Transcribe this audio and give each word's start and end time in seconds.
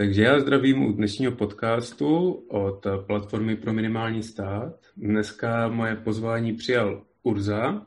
Takže 0.00 0.22
já 0.22 0.40
zdravím 0.40 0.82
u 0.82 0.92
dnešního 0.92 1.32
podcastu 1.32 2.30
od 2.48 2.86
platformy 3.06 3.56
pro 3.56 3.72
minimální 3.72 4.22
stát. 4.22 4.74
Dneska 4.96 5.68
moje 5.68 5.96
pozvání 5.96 6.52
přijal 6.52 7.02
Urza. 7.22 7.86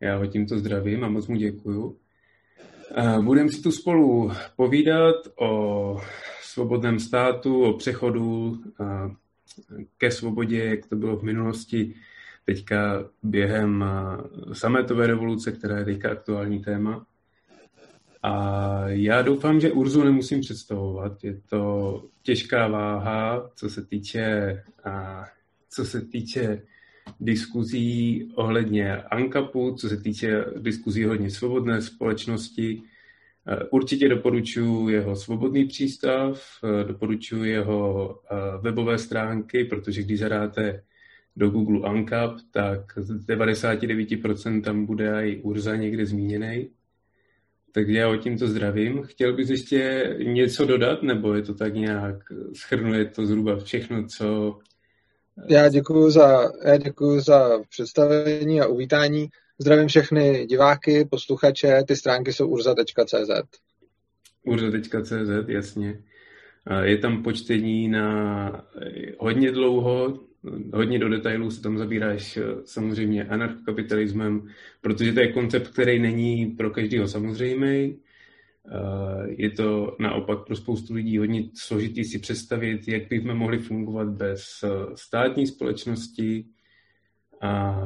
Já 0.00 0.16
ho 0.16 0.26
tímto 0.26 0.58
zdravím 0.58 1.04
a 1.04 1.08
moc 1.08 1.26
mu 1.26 1.36
děkuju. 1.36 1.98
Budeme 3.20 3.48
si 3.48 3.62
tu 3.62 3.72
spolu 3.72 4.32
povídat 4.56 5.16
o 5.40 6.00
svobodném 6.42 7.00
státu, 7.00 7.62
o 7.62 7.72
přechodu 7.72 8.60
ke 9.98 10.10
svobodě, 10.10 10.64
jak 10.64 10.86
to 10.86 10.96
bylo 10.96 11.16
v 11.16 11.22
minulosti, 11.22 11.94
teďka 12.44 13.04
během 13.22 13.84
sametové 14.52 15.06
revoluce, 15.06 15.52
která 15.52 15.78
je 15.78 15.84
teďka 15.84 16.10
aktuální 16.10 16.60
téma. 16.60 17.06
A 18.22 18.82
já 18.88 19.22
doufám, 19.22 19.60
že 19.60 19.72
Urzu 19.72 20.04
nemusím 20.04 20.40
představovat. 20.40 21.24
Je 21.24 21.40
to 21.48 22.04
těžká 22.22 22.68
váha, 22.68 23.50
co 23.54 23.70
se 23.70 23.86
týče, 23.86 24.62
a, 24.84 25.24
co 25.70 25.84
se 25.84 26.00
týče 26.00 26.62
diskuzí 27.20 28.28
ohledně 28.34 28.96
ANKAPu, 28.96 29.74
co 29.74 29.88
se 29.88 29.96
týče 29.96 30.44
diskuzí 30.58 31.06
ohledně 31.06 31.30
svobodné 31.30 31.82
společnosti. 31.82 32.82
Určitě 33.70 34.08
doporučuji 34.08 34.88
jeho 34.88 35.16
svobodný 35.16 35.64
přístav, 35.64 36.42
doporučuji 36.86 37.44
jeho 37.44 38.18
webové 38.60 38.98
stránky, 38.98 39.64
protože 39.64 40.02
když 40.02 40.18
zadáte 40.18 40.82
do 41.36 41.50
Google 41.50 41.88
ANKAP, 41.88 42.36
tak 42.50 42.80
z 42.96 43.26
99% 43.26 44.62
tam 44.62 44.86
bude 44.86 45.28
i 45.28 45.42
Urza 45.42 45.76
někde 45.76 46.06
zmíněný. 46.06 46.68
Takže 47.72 47.98
já 47.98 48.08
o 48.08 48.16
tímto 48.16 48.46
zdravím. 48.46 49.02
Chtěl 49.02 49.32
bys 49.32 49.50
ještě 49.50 50.14
něco 50.22 50.64
dodat, 50.64 51.02
nebo 51.02 51.34
je 51.34 51.42
to 51.42 51.54
tak 51.54 51.74
nějak, 51.74 52.16
schrnuje 52.54 53.04
to 53.04 53.26
zhruba 53.26 53.56
všechno, 53.56 54.06
co... 54.06 54.58
Já 55.48 55.68
děkuji 55.68 56.10
za, 56.10 56.52
já 56.64 56.76
děkuji 56.76 57.20
za 57.20 57.50
představení 57.70 58.60
a 58.60 58.66
uvítání. 58.66 59.28
Zdravím 59.58 59.88
všechny 59.88 60.46
diváky, 60.46 61.04
posluchače, 61.04 61.82
ty 61.88 61.96
stránky 61.96 62.32
jsou 62.32 62.48
urza.cz. 62.48 63.58
Urza.cz, 64.44 65.48
jasně. 65.48 66.02
Je 66.82 66.98
tam 66.98 67.22
počtení 67.22 67.88
na 67.88 68.66
hodně 69.18 69.52
dlouho, 69.52 70.20
hodně 70.72 70.98
do 70.98 71.08
detailů 71.08 71.50
se 71.50 71.62
tam 71.62 71.78
zabíráš 71.78 72.36
eh, 72.36 72.42
samozřejmě 72.64 73.24
anarchokapitalismem, 73.24 74.48
protože 74.80 75.12
to 75.12 75.20
je 75.20 75.32
koncept, 75.32 75.68
který 75.68 75.98
není 75.98 76.46
pro 76.46 76.70
každého 76.70 77.08
samozřejmý. 77.08 77.96
Eh, 78.68 79.26
je 79.28 79.50
to 79.50 79.96
naopak 80.00 80.46
pro 80.46 80.56
spoustu 80.56 80.94
lidí 80.94 81.18
hodně 81.18 81.44
složitý 81.54 82.04
si 82.04 82.18
představit, 82.18 82.88
jak 82.88 83.08
bychom 83.08 83.34
mohli 83.34 83.58
fungovat 83.58 84.08
bez 84.08 84.64
eh, 84.64 84.68
státní 84.94 85.46
společnosti 85.46 86.44
a 87.40 87.76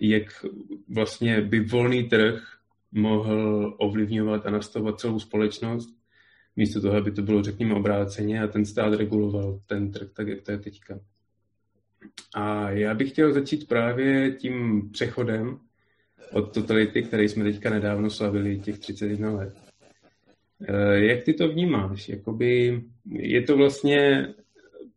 jak 0.00 0.46
vlastně 0.88 1.40
by 1.40 1.60
volný 1.60 2.04
trh 2.04 2.42
mohl 2.92 3.74
ovlivňovat 3.78 4.46
a 4.46 4.50
nastavovat 4.50 5.00
celou 5.00 5.20
společnost, 5.20 5.88
místo 6.56 6.80
toho, 6.80 6.96
aby 6.96 7.10
to 7.10 7.22
bylo, 7.22 7.42
řekněme, 7.42 7.74
obráceně 7.74 8.42
a 8.42 8.46
ten 8.46 8.64
stát 8.64 8.94
reguloval 8.94 9.60
ten 9.66 9.92
trh, 9.92 10.08
tak 10.12 10.28
jak 10.28 10.42
to 10.42 10.50
je 10.50 10.58
teďka. 10.58 11.00
A 12.34 12.70
já 12.70 12.94
bych 12.94 13.10
chtěl 13.10 13.32
začít 13.32 13.68
právě 13.68 14.32
tím 14.32 14.88
přechodem 14.92 15.58
od 16.32 16.54
totality, 16.54 17.02
který 17.02 17.28
jsme 17.28 17.44
teďka 17.44 17.70
nedávno 17.70 18.10
slavili, 18.10 18.58
těch 18.58 18.78
31 18.78 19.30
let. 19.30 19.54
Eh, 20.68 20.98
jak 20.98 21.22
ty 21.22 21.34
to 21.34 21.48
vnímáš? 21.48 22.08
Jakoby 22.08 22.82
je 23.10 23.42
to 23.42 23.56
vlastně, 23.56 24.28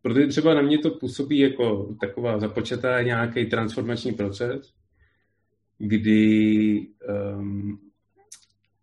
protože 0.01 0.27
třeba 0.27 0.53
na 0.53 0.61
mě 0.61 0.77
to 0.77 0.91
působí 0.91 1.39
jako 1.39 1.95
taková 2.01 2.39
započatá 2.39 3.01
nějaký 3.01 3.45
transformační 3.45 4.11
proces, 4.11 4.73
kdy 5.77 6.87
um, 7.37 7.79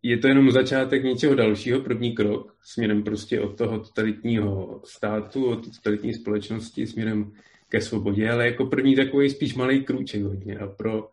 je 0.02 0.18
to 0.18 0.28
jenom 0.28 0.50
začátek 0.50 1.04
něčeho 1.04 1.34
dalšího, 1.34 1.80
první 1.80 2.14
krok, 2.14 2.56
směrem 2.62 3.02
prostě 3.02 3.40
od 3.40 3.58
toho 3.58 3.78
totalitního 3.78 4.80
státu, 4.84 5.46
od 5.46 5.74
totalitní 5.76 6.14
společnosti, 6.14 6.86
směrem 6.86 7.32
ke 7.68 7.80
svobodě, 7.80 8.30
ale 8.30 8.46
jako 8.46 8.66
první 8.66 8.96
takový 8.96 9.30
spíš 9.30 9.54
malý 9.54 9.84
krůček 9.84 10.22
hodně 10.22 10.58
a 10.58 10.66
pro 10.66 11.08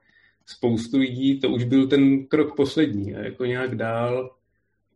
spoustu 0.45 0.97
lidí 0.97 1.39
to 1.39 1.49
už 1.49 1.63
byl 1.63 1.87
ten 1.87 2.25
krok 2.25 2.55
poslední 2.55 3.15
a 3.15 3.19
jako 3.19 3.45
nějak 3.45 3.75
dál 3.75 4.35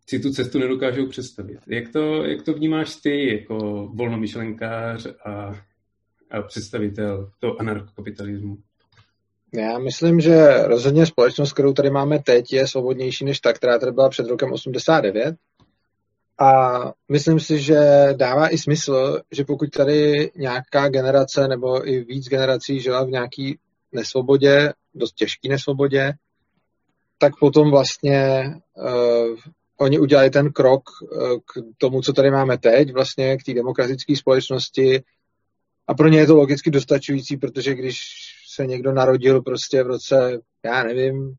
si 0.09 0.19
tu 0.19 0.31
cestu 0.31 0.59
nedokážou 0.59 1.07
představit. 1.07 1.59
Jak 1.67 1.91
to, 1.93 2.25
jak 2.25 2.43
to 2.43 2.53
vnímáš 2.53 2.95
ty 2.95 3.33
jako 3.33 3.57
volnomyšlenkář 3.93 5.07
a, 5.25 5.55
a 6.31 6.41
představitel 6.41 7.31
toho 7.39 7.61
anarchokapitalismu? 7.61 8.57
Já 9.53 9.79
myslím, 9.79 10.19
že 10.19 10.63
rozhodně 10.63 11.05
společnost, 11.05 11.53
kterou 11.53 11.73
tady 11.73 11.89
máme 11.89 12.19
teď, 12.19 12.53
je 12.53 12.67
svobodnější 12.67 13.25
než 13.25 13.39
ta, 13.39 13.53
která 13.53 13.79
tady 13.79 13.91
byla 13.91 14.09
před 14.09 14.27
rokem 14.27 14.51
89. 14.51 15.35
A 16.39 16.79
myslím 17.11 17.39
si, 17.39 17.59
že 17.59 18.07
dává 18.13 18.49
i 18.49 18.57
smysl, 18.57 19.21
že 19.31 19.43
pokud 19.43 19.69
tady 19.69 20.31
nějaká 20.35 20.89
generace 20.89 21.47
nebo 21.47 21.89
i 21.89 22.03
víc 22.03 22.27
generací 22.27 22.79
žila 22.79 23.03
v 23.03 23.09
nějaký 23.09 23.59
nesvobodě, 23.91 24.73
dost 24.95 25.11
těžký 25.11 25.49
nesvobodě, 25.49 26.13
tak 27.17 27.33
potom 27.39 27.71
vlastně 27.71 28.43
uh, 28.75 29.35
oni 29.77 29.99
udělali 29.99 30.29
ten 30.29 30.51
krok 30.51 30.83
uh, 31.01 31.37
k 31.37 31.77
tomu, 31.77 32.01
co 32.01 32.13
tady 32.13 32.31
máme 32.31 32.57
teď, 32.57 32.93
vlastně 32.93 33.37
k 33.37 33.43
té 33.43 33.53
demokratické 33.53 34.15
společnosti. 34.15 35.03
A 35.87 35.93
pro 35.93 36.07
ně 36.07 36.19
je 36.19 36.27
to 36.27 36.35
logicky 36.35 36.71
dostačující, 36.71 37.37
protože 37.37 37.75
když 37.75 37.97
se 38.55 38.65
někdo 38.65 38.91
narodil 38.91 39.41
prostě 39.41 39.83
v 39.83 39.87
roce, 39.87 40.39
já 40.65 40.83
nevím, 40.83 41.33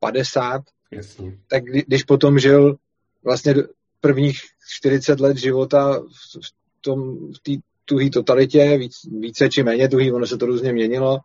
50, 0.00 0.62
Jasně. 0.92 1.38
tak 1.50 1.64
když 1.64 2.04
potom 2.04 2.38
žil 2.38 2.76
vlastně 3.24 3.54
prvních 4.00 4.40
40 4.68 5.20
let 5.20 5.36
života 5.36 6.00
v, 6.42 6.80
tom, 6.80 7.16
v 7.32 7.38
té 7.42 7.52
tuhé 7.84 8.10
totalitě, 8.10 8.78
víc, 8.78 8.94
více 9.20 9.48
či 9.48 9.62
méně 9.62 9.88
tuhý, 9.88 10.12
ono 10.12 10.26
se 10.26 10.36
to 10.36 10.46
různě 10.46 10.72
měnilo, 10.72 11.18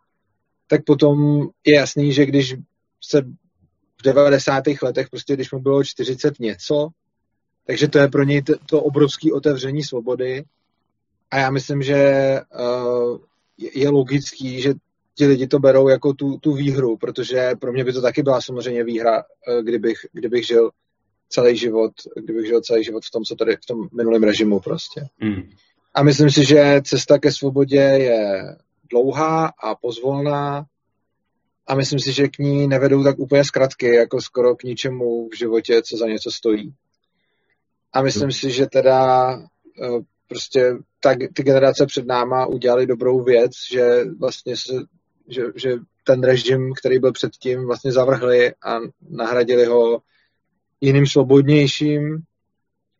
tak 0.66 0.84
potom 0.84 1.42
je 1.64 1.74
jasný, 1.74 2.12
že 2.12 2.26
když 2.26 2.54
se 3.04 3.22
v 4.00 4.02
90. 4.04 4.62
letech, 4.82 5.08
prostě 5.10 5.34
když 5.34 5.52
mu 5.52 5.58
bylo 5.58 5.84
40 5.84 6.40
něco, 6.40 6.88
takže 7.66 7.88
to 7.88 7.98
je 7.98 8.08
pro 8.08 8.22
něj 8.22 8.42
to 8.42 8.82
obrovské 8.82 9.32
otevření 9.32 9.82
svobody. 9.82 10.44
A 11.30 11.38
já 11.38 11.50
myslím, 11.50 11.82
že 11.82 12.40
uh, 12.58 13.18
je 13.58 13.88
logický, 13.88 14.62
že 14.62 14.74
ti 15.14 15.26
lidi 15.26 15.46
to 15.46 15.58
berou 15.58 15.88
jako 15.88 16.12
tu, 16.12 16.38
tu 16.38 16.54
výhru, 16.54 16.96
protože 16.96 17.50
pro 17.60 17.72
mě 17.72 17.84
by 17.84 17.92
to 17.92 18.02
taky 18.02 18.22
byla 18.22 18.40
samozřejmě 18.40 18.84
výhra, 18.84 19.22
uh, 19.22 19.62
kdybych, 19.62 19.98
kdybych 20.12 20.46
žil 20.46 20.70
celý 21.28 21.56
život, 21.56 21.92
kdybych 22.16 22.46
žil 22.46 22.60
celý 22.60 22.84
život 22.84 23.04
v 23.04 23.10
tom, 23.10 23.22
co 23.22 23.34
tady 23.34 23.56
v 23.56 23.66
tom 23.66 23.88
minulém 23.96 24.22
režimu 24.22 24.60
prostě. 24.60 25.00
Mm. 25.20 25.42
A 25.94 26.02
myslím 26.02 26.30
si, 26.30 26.44
že 26.44 26.80
cesta 26.84 27.18
ke 27.18 27.32
svobodě 27.32 27.80
je 27.80 28.42
dlouhá 28.90 29.52
a 29.62 29.74
pozvolná 29.74 30.66
a 31.66 31.74
myslím 31.74 31.98
si, 31.98 32.12
že 32.12 32.28
k 32.28 32.38
ní 32.38 32.68
nevedou 32.68 33.04
tak 33.04 33.18
úplně 33.18 33.44
zkratky, 33.44 33.94
jako 33.94 34.20
skoro 34.20 34.56
k 34.56 34.62
ničemu 34.62 35.28
v 35.28 35.36
životě, 35.38 35.82
co 35.82 35.96
za 35.96 36.06
něco 36.06 36.30
stojí. 36.30 36.74
A 37.92 38.02
myslím 38.02 38.26
mm. 38.26 38.32
si, 38.32 38.50
že 38.50 38.66
teda 38.66 39.32
eh, 39.82 40.00
prostě 40.28 40.76
tak 41.00 41.18
ty 41.34 41.42
generace 41.42 41.86
před 41.86 42.06
náma 42.06 42.46
udělali 42.46 42.86
dobrou 42.86 43.24
věc, 43.24 43.52
že 43.72 44.04
vlastně 44.20 44.56
se, 44.56 44.72
že, 45.28 45.42
že 45.54 45.76
ten 46.04 46.22
režim, 46.22 46.72
který 46.78 46.98
byl 46.98 47.12
předtím, 47.12 47.66
vlastně 47.66 47.92
zavrhli 47.92 48.54
a 48.64 48.78
nahradili 49.10 49.64
ho 49.64 49.98
jiným 50.80 51.06
svobodnějším. 51.06 52.18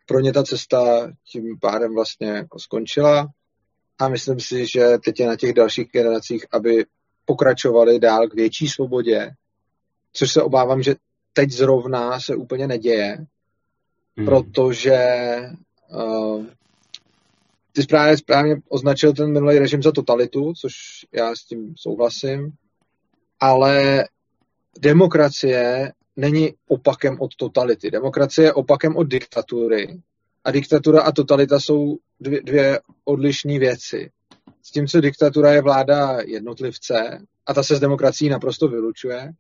Pro 0.07 0.21
ně 0.21 0.33
ta 0.33 0.43
cesta 0.43 1.13
tím 1.33 1.59
pádem 1.61 1.95
vlastně 1.95 2.29
jako 2.29 2.59
skončila 2.59 3.29
a 3.99 4.09
myslím 4.09 4.41
si, 4.41 4.67
že 4.67 4.99
teď 5.05 5.21
je 5.21 5.27
na 5.27 5.37
těch 5.37 5.53
dalších 5.53 5.89
generacích, 5.93 6.47
aby 6.53 6.85
pokračovali 7.25 7.99
dál 7.99 8.29
k 8.29 8.35
větší 8.35 8.69
svobodě, 8.69 9.31
což 10.13 10.33
se 10.33 10.43
obávám, 10.43 10.83
že 10.83 10.95
teď 11.33 11.51
zrovna 11.51 12.21
se 12.21 12.37
úplně 12.37 12.67
neděje, 12.67 13.27
hmm. 14.17 14.27
protože 14.27 15.37
uh, 15.89 16.47
ty 17.73 17.83
správně, 17.83 18.17
správně 18.17 18.57
označil 18.69 19.13
ten 19.13 19.33
minulý 19.33 19.59
režim 19.59 19.83
za 19.83 19.93
totalitu, 19.93 20.53
což 20.61 20.73
já 21.13 21.37
s 21.37 21.45
tím 21.45 21.75
souhlasím, 21.77 22.53
ale 23.41 24.05
demokracie 24.81 25.93
není 26.17 26.55
opakem 26.69 27.17
od 27.21 27.37
totality. 27.37 27.91
Demokracie 27.91 28.47
je 28.47 28.53
opakem 28.53 28.97
od 28.97 29.05
diktatury. 29.05 30.01
A 30.45 30.51
diktatura 30.51 31.03
a 31.03 31.13
totalita 31.13 31.61
jsou 31.61 31.97
dvě, 32.21 32.43
dvě 32.43 32.81
odlišné 33.05 33.59
věci. 33.59 34.11
S 34.63 34.71
tím, 34.71 34.87
co 34.87 35.01
diktatura 35.01 35.53
je 35.53 35.63
vláda 35.63 36.19
jednotlivce, 36.27 37.19
a 37.47 37.55
ta 37.55 37.63
se 37.63 37.77
s 37.77 37.81
demokracií 37.81 38.29
naprosto 38.29 38.69
vylučuje, 38.69 39.33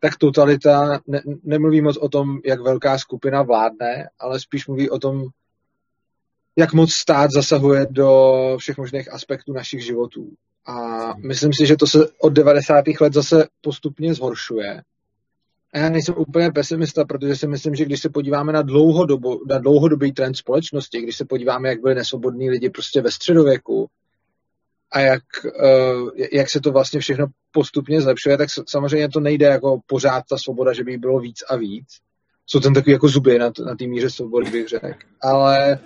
tak 0.00 0.16
totalita 0.16 1.00
ne, 1.06 1.22
nemluví 1.44 1.80
moc 1.80 1.96
o 1.96 2.08
tom, 2.08 2.38
jak 2.44 2.60
velká 2.60 2.98
skupina 2.98 3.42
vládne, 3.42 4.08
ale 4.18 4.40
spíš 4.40 4.66
mluví 4.66 4.90
o 4.90 4.98
tom, 4.98 5.24
jak 6.56 6.72
moc 6.72 6.92
stát 6.92 7.30
zasahuje 7.30 7.86
do 7.90 8.32
všech 8.58 8.78
možných 8.78 9.12
aspektů 9.12 9.52
našich 9.52 9.84
životů. 9.84 10.30
A 10.66 10.74
myslím 11.16 11.50
si, 11.52 11.66
že 11.66 11.76
to 11.76 11.86
se 11.86 11.98
od 12.20 12.32
90. 12.32 12.84
let 13.00 13.12
zase 13.12 13.48
postupně 13.60 14.14
zhoršuje. 14.14 14.82
Já 15.74 15.88
nejsem 15.88 16.14
úplně 16.18 16.52
pesimista, 16.52 17.04
protože 17.04 17.36
si 17.36 17.46
myslím, 17.46 17.74
že 17.74 17.84
když 17.84 18.00
se 18.00 18.08
podíváme 18.08 18.52
na, 18.52 18.62
dlouhodobu, 18.62 19.42
na 19.48 19.58
dlouhodobý 19.58 20.12
trend 20.12 20.34
společnosti, 20.34 21.00
když 21.00 21.16
se 21.16 21.24
podíváme, 21.24 21.68
jak 21.68 21.80
byli 21.80 21.94
nesvobodní 21.94 22.50
lidi 22.50 22.70
prostě 22.70 23.00
ve 23.02 23.10
středověku 23.10 23.86
a 24.92 25.00
jak, 25.00 25.22
uh, 25.44 26.10
jak 26.32 26.50
se 26.50 26.60
to 26.60 26.72
vlastně 26.72 27.00
všechno 27.00 27.26
postupně 27.52 28.00
zlepšuje, 28.00 28.38
tak 28.38 28.48
samozřejmě 28.68 29.08
to 29.08 29.20
nejde 29.20 29.46
jako 29.46 29.80
pořád 29.86 30.24
ta 30.30 30.38
svoboda, 30.38 30.72
že 30.72 30.84
by 30.84 30.92
jí 30.92 30.98
bylo 30.98 31.20
víc 31.20 31.38
a 31.48 31.56
víc. 31.56 31.86
Jsou 32.46 32.60
tam 32.60 32.74
takový 32.74 32.92
jako 32.92 33.08
zuby 33.08 33.38
na, 33.38 33.52
na 33.66 33.76
té 33.76 33.86
míře 33.86 34.10
svobody, 34.10 34.50
bych 34.50 34.68
řekl. 34.68 34.98
Ale 35.22 35.78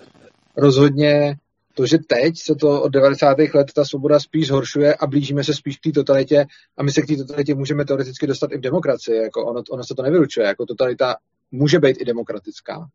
rozhodně 0.57 1.37
to, 1.77 1.87
že 1.87 1.99
teď 1.99 2.35
se 2.39 2.55
to 2.55 2.83
od 2.83 2.89
90. 2.89 3.37
let 3.55 3.73
ta 3.75 3.85
svoboda 3.85 4.21
spíš 4.21 4.47
zhoršuje 4.47 4.95
a 4.95 5.07
blížíme 5.07 5.45
se 5.45 5.55
spíš 5.55 5.77
k 5.77 5.83
té 5.83 5.93
totalitě 5.93 6.47
a 6.77 6.83
my 6.83 6.93
se 6.93 7.03
k 7.03 7.07
té 7.07 7.17
totalitě 7.17 7.55
můžeme 7.55 7.85
teoreticky 7.85 8.27
dostat 8.27 8.53
i 8.53 8.59
v 8.59 8.61
demokracii. 8.61 9.17
Jako 9.17 9.47
ono, 9.47 9.63
ono 9.71 9.85
se 9.85 9.95
to 9.95 10.03
nevylučuje. 10.03 10.47
Jako 10.47 10.67
totalita 10.67 11.17
může 11.51 11.79
být 11.79 11.97
i 12.01 12.05
demokratická. 12.05 12.89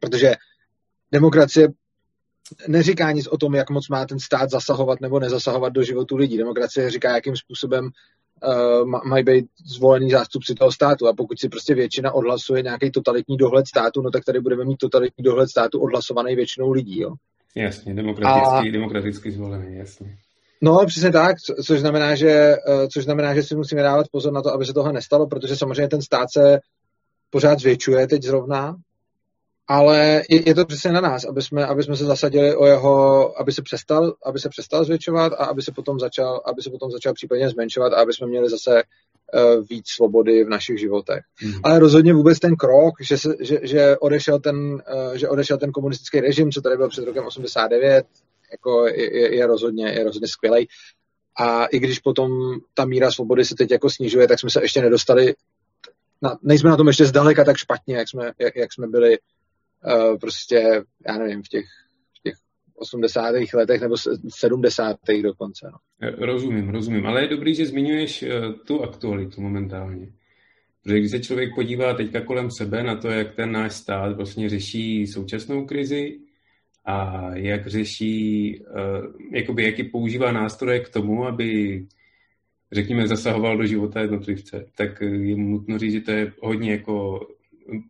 Protože 0.00 0.34
demokracie 1.12 1.68
neříká 2.68 3.12
nic 3.12 3.26
o 3.26 3.36
tom, 3.36 3.54
jak 3.54 3.70
moc 3.70 3.88
má 3.88 4.06
ten 4.06 4.18
stát 4.18 4.50
zasahovat 4.50 5.00
nebo 5.00 5.20
nezasahovat 5.20 5.72
do 5.72 5.82
životu 5.82 6.16
lidí. 6.16 6.38
Demokracie 6.38 6.90
říká, 6.90 7.14
jakým 7.14 7.36
způsobem 7.36 7.84
uh, 7.84 8.90
mají 9.04 9.24
být 9.24 9.46
zvolený 9.66 10.10
zástupci 10.10 10.54
toho 10.54 10.72
státu. 10.72 11.08
A 11.08 11.12
pokud 11.12 11.40
si 11.40 11.48
prostě 11.48 11.74
většina 11.74 12.12
odhlasuje 12.12 12.62
nějaký 12.62 12.90
totalitní 12.90 13.36
dohled 13.36 13.66
státu, 13.66 14.02
no 14.02 14.10
tak 14.10 14.24
tady 14.24 14.40
budeme 14.40 14.64
mít 14.64 14.78
totalitní 14.78 15.24
dohled 15.24 15.50
státu 15.50 15.80
odhlasovaný 15.80 16.34
většinou 16.34 16.70
lidí. 16.70 17.00
Jo? 17.00 17.14
Jasně, 17.56 17.94
demokraticky, 17.94 18.68
a... 18.68 18.72
demokraticky 18.72 19.32
zvolený, 19.32 19.76
jasně. 19.76 20.16
No, 20.62 20.86
přesně 20.86 21.12
tak, 21.12 21.36
což 21.64 21.80
znamená, 21.80 22.14
že, 22.14 22.30
eh, 22.30 22.88
což 22.92 23.04
znamená, 23.04 23.34
že 23.34 23.42
si 23.42 23.56
musíme 23.56 23.82
dávat 23.82 24.06
pozor 24.12 24.32
na 24.32 24.42
to, 24.42 24.52
aby 24.52 24.66
se 24.66 24.72
toho 24.72 24.92
nestalo, 24.92 25.26
protože 25.26 25.56
samozřejmě 25.56 25.88
ten 25.88 26.02
stát 26.02 26.26
se 26.32 26.60
pořád 27.30 27.58
zvětšuje 27.58 28.06
teď 28.06 28.22
zrovna, 28.22 28.76
ale 29.68 30.22
je, 30.30 30.48
je 30.48 30.54
to 30.54 30.66
přesně 30.66 30.92
na 30.92 31.00
nás, 31.00 31.24
aby 31.24 31.42
jsme, 31.42 31.66
aby 31.66 31.82
jsme 31.82 31.96
se 31.96 32.04
zasadili 32.04 32.56
o 32.56 32.66
jeho, 32.66 33.40
aby 33.40 33.52
se 33.52 33.62
přestal, 33.62 34.14
aby 34.24 34.38
se 34.38 34.48
přestal 34.48 34.84
zvětšovat 34.84 35.32
a 35.32 35.44
aby 35.44 35.62
se 35.62 35.72
potom 35.72 35.98
začal, 35.98 36.42
aby 36.46 36.62
se 36.62 36.70
potom 36.70 36.90
začal 36.90 37.14
případně 37.14 37.50
zmenšovat 37.50 37.92
a 37.92 37.96
aby 37.96 38.12
jsme 38.12 38.26
měli 38.26 38.50
zase 38.50 38.82
víc 39.70 39.88
svobody 39.88 40.44
v 40.44 40.48
našich 40.48 40.80
životech. 40.80 41.20
Mm. 41.42 41.52
Ale 41.62 41.78
rozhodně 41.78 42.14
vůbec 42.14 42.38
ten 42.38 42.56
krok, 42.56 42.94
že, 43.00 43.18
se, 43.18 43.34
že, 43.40 43.58
že, 43.62 43.98
odešel 43.98 44.40
ten, 44.40 44.56
uh, 44.72 45.14
že 45.14 45.28
odešel 45.28 45.58
ten 45.58 45.72
komunistický 45.72 46.20
režim, 46.20 46.52
co 46.52 46.60
tady 46.60 46.76
byl 46.76 46.88
před 46.88 47.04
rokem 47.04 47.26
89, 47.26 48.06
jako 48.52 48.86
je, 48.86 49.18
je, 49.18 49.36
je 49.36 49.46
rozhodně, 49.46 49.86
je 49.86 50.04
rozhodně 50.04 50.28
skvělý. 50.28 50.68
A 51.38 51.66
i 51.66 51.78
když 51.78 51.98
potom 51.98 52.30
ta 52.74 52.84
míra 52.84 53.10
svobody 53.10 53.44
se 53.44 53.54
teď 53.54 53.70
jako 53.70 53.90
snižuje, 53.90 54.28
tak 54.28 54.40
jsme 54.40 54.50
se 54.50 54.62
ještě 54.62 54.82
nedostali, 54.82 55.34
na, 56.22 56.38
nejsme 56.42 56.70
na 56.70 56.76
tom 56.76 56.86
ještě 56.86 57.04
zdaleka 57.04 57.44
tak 57.44 57.56
špatně, 57.56 57.96
jak 57.96 58.08
jsme, 58.08 58.32
jak, 58.38 58.56
jak 58.56 58.72
jsme 58.72 58.86
byli 58.86 59.18
uh, 59.18 60.18
prostě, 60.18 60.82
já 61.06 61.18
nevím, 61.18 61.42
v 61.42 61.48
těch 61.48 61.64
80. 62.80 63.34
letech 63.54 63.80
nebo 63.80 63.94
70. 64.28 64.96
dokonce. 65.22 65.68
No. 65.72 66.10
Rozumím, 66.26 66.68
rozumím, 66.68 67.06
ale 67.06 67.22
je 67.22 67.28
dobrý, 67.28 67.54
že 67.54 67.66
zmiňuješ 67.66 68.22
uh, 68.22 68.28
tu 68.66 68.82
aktualitu 68.82 69.40
momentálně. 69.40 70.12
Protože 70.82 70.98
když 70.98 71.10
se 71.10 71.20
člověk 71.20 71.54
podívá 71.54 71.94
teďka 71.94 72.20
kolem 72.20 72.50
sebe 72.50 72.82
na 72.82 72.96
to, 72.96 73.08
jak 73.08 73.34
ten 73.34 73.52
náš 73.52 73.72
stát 73.72 74.16
vlastně 74.16 74.48
řeší 74.48 75.06
současnou 75.06 75.66
krizi 75.66 76.18
a 76.84 77.28
jak 77.34 77.66
řeší, 77.66 78.58
uh, 78.60 79.36
jakoby 79.36 79.64
jaký 79.64 79.84
používá 79.84 80.32
nástroje 80.32 80.80
k 80.80 80.88
tomu, 80.88 81.26
aby 81.26 81.80
řekněme, 82.72 83.08
zasahoval 83.08 83.56
do 83.56 83.66
života 83.66 84.00
jednotlivce, 84.00 84.66
tak 84.76 85.00
je 85.00 85.36
nutno 85.36 85.78
říct, 85.78 85.92
že 85.92 86.00
to 86.00 86.10
je 86.10 86.32
hodně 86.40 86.72
jako 86.72 87.20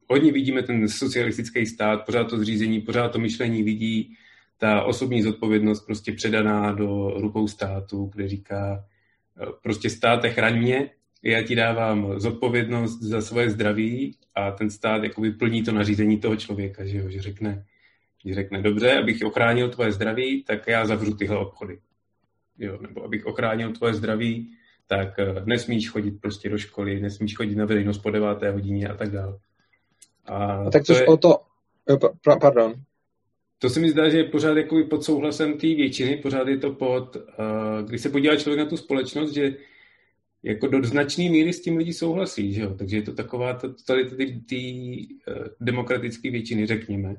hodně 0.09 0.33
vidíme 0.33 0.63
ten 0.63 0.89
socialistický 0.89 1.67
stát, 1.67 2.07
pořád 2.07 2.25
to 2.25 2.39
zřízení, 2.39 2.81
pořád 2.81 3.09
to 3.09 3.19
myšlení 3.19 3.63
vidí, 3.63 4.17
ta 4.61 4.83
osobní 4.83 5.23
zodpovědnost 5.23 5.87
prostě 5.87 6.13
předaná 6.13 6.73
do 6.73 7.11
rukou 7.17 7.49
státu, 7.49 8.11
kde 8.15 8.29
říká, 8.29 8.85
eh, 9.43 9.47
prostě 9.63 9.91
státe 9.91 10.31
chraň 10.31 10.59
mě, 10.59 10.91
já 11.23 11.43
ti 11.43 11.55
dávám 11.55 12.21
zodpovědnost 12.21 13.03
za 13.03 13.21
svoje 13.21 13.51
zdraví 13.51 14.17
a 14.35 14.51
ten 14.51 14.71
stát 14.71 15.03
jakoby 15.03 15.31
plní 15.31 15.63
to 15.63 15.73
nařízení 15.73 16.19
toho 16.19 16.37
člověka, 16.37 16.87
že, 16.87 16.99
jo, 16.99 17.09
že 17.09 17.23
řekne, 17.23 17.65
že 18.25 18.35
řekne, 18.35 18.63
dobře, 18.63 18.99
abych 18.99 19.23
ochránil 19.25 19.69
tvoje 19.69 19.93
zdraví, 19.93 20.45
tak 20.45 20.67
já 20.67 20.87
zavřu 20.87 21.15
tyhle 21.15 21.39
obchody. 21.39 21.79
Jo, 22.59 22.79
nebo 22.81 23.05
abych 23.05 23.27
ochránil 23.27 23.73
tvoje 23.73 23.95
zdraví, 23.95 24.53
tak 24.87 25.19
eh, 25.19 25.43
nesmíš 25.45 25.91
chodit 25.91 26.21
prostě 26.21 26.49
do 26.49 26.59
školy, 26.59 27.01
nesmíš 27.01 27.37
chodit 27.37 27.57
na 27.57 27.65
veřejnost 27.65 27.99
po 27.99 28.11
deváté 28.11 28.51
hodině 28.51 28.89
a 28.89 28.95
tak 28.95 29.11
dále. 29.11 29.39
A, 30.27 30.37
a 30.37 30.71
tak 30.71 30.83
což 30.83 31.01
je, 31.01 31.07
o 31.07 31.17
to, 31.17 31.39
pardon. 32.41 32.75
To 33.63 33.71
se 33.71 33.81
mi 33.81 33.91
zdá, 33.91 34.09
že 34.09 34.19
je 34.19 34.25
pořád 34.25 34.57
jako 34.57 34.85
pod 34.91 35.05
souhlasem 35.05 35.53
té 35.53 35.67
většiny, 35.67 36.17
pořád 36.17 36.49
je 36.49 36.59
to 36.59 36.73
pod, 36.73 37.17
uh, 37.17 37.23
když 37.89 38.01
se 38.01 38.11
podívá 38.11 38.37
člověk 38.37 38.59
na 38.59 38.71
tu 38.71 38.77
společnost, 38.77 39.33
že 39.33 39.57
jako 40.43 40.67
do 40.67 40.85
značné 40.85 41.31
míry 41.31 41.53
s 41.53 41.63
tím 41.63 41.77
lidi 41.77 41.93
souhlasí, 41.93 42.53
že 42.53 42.63
jo? 42.63 42.75
Takže 42.75 42.97
je 42.97 43.03
to 43.03 43.13
taková 43.13 43.61
tady 43.87 44.05
ty, 44.05 44.41
ty 44.49 44.63
uh, 45.29 45.35
demokratické 45.61 46.31
většiny, 46.31 46.67
řekněme. 46.67 47.09
Uh, 47.09 47.15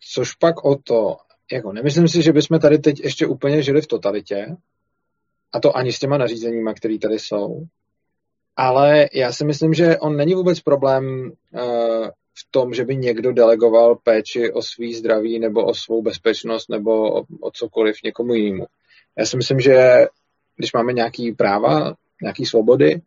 což 0.00 0.34
pak 0.34 0.64
o 0.64 0.76
to, 0.76 1.16
jako 1.52 1.72
nemyslím 1.72 2.08
si, 2.08 2.22
že 2.22 2.32
bychom 2.32 2.58
tady 2.58 2.78
teď 2.78 3.00
ještě 3.00 3.26
úplně 3.26 3.62
žili 3.62 3.82
v 3.82 3.86
totalitě, 3.86 4.56
a 5.52 5.60
to 5.60 5.76
ani 5.76 5.92
s 5.92 5.98
těma 5.98 6.18
nařízeníma, 6.18 6.74
které 6.74 6.98
tady 6.98 7.18
jsou, 7.18 7.64
ale 8.56 9.08
já 9.14 9.32
si 9.32 9.44
myslím, 9.44 9.74
že 9.74 9.98
on 9.98 10.16
není 10.16 10.34
vůbec 10.34 10.60
problém 10.60 11.32
uh, 11.52 12.08
tom, 12.54 12.74
že 12.74 12.84
by 12.84 12.96
někdo 12.96 13.32
delegoval 13.32 13.96
péči 13.96 14.52
o 14.52 14.62
svý 14.62 14.94
zdraví 14.94 15.38
nebo 15.38 15.64
o 15.64 15.74
svou 15.74 16.02
bezpečnost 16.02 16.70
nebo 16.70 17.20
o, 17.20 17.24
o 17.40 17.50
cokoliv 17.50 17.96
někomu 18.04 18.34
jinému. 18.34 18.66
Já 19.18 19.26
si 19.26 19.36
myslím, 19.36 19.60
že 19.60 20.06
když 20.56 20.72
máme 20.72 20.92
nějaký 20.92 21.32
práva, 21.32 21.94
nějaký 22.22 22.46
svobody, 22.46 23.00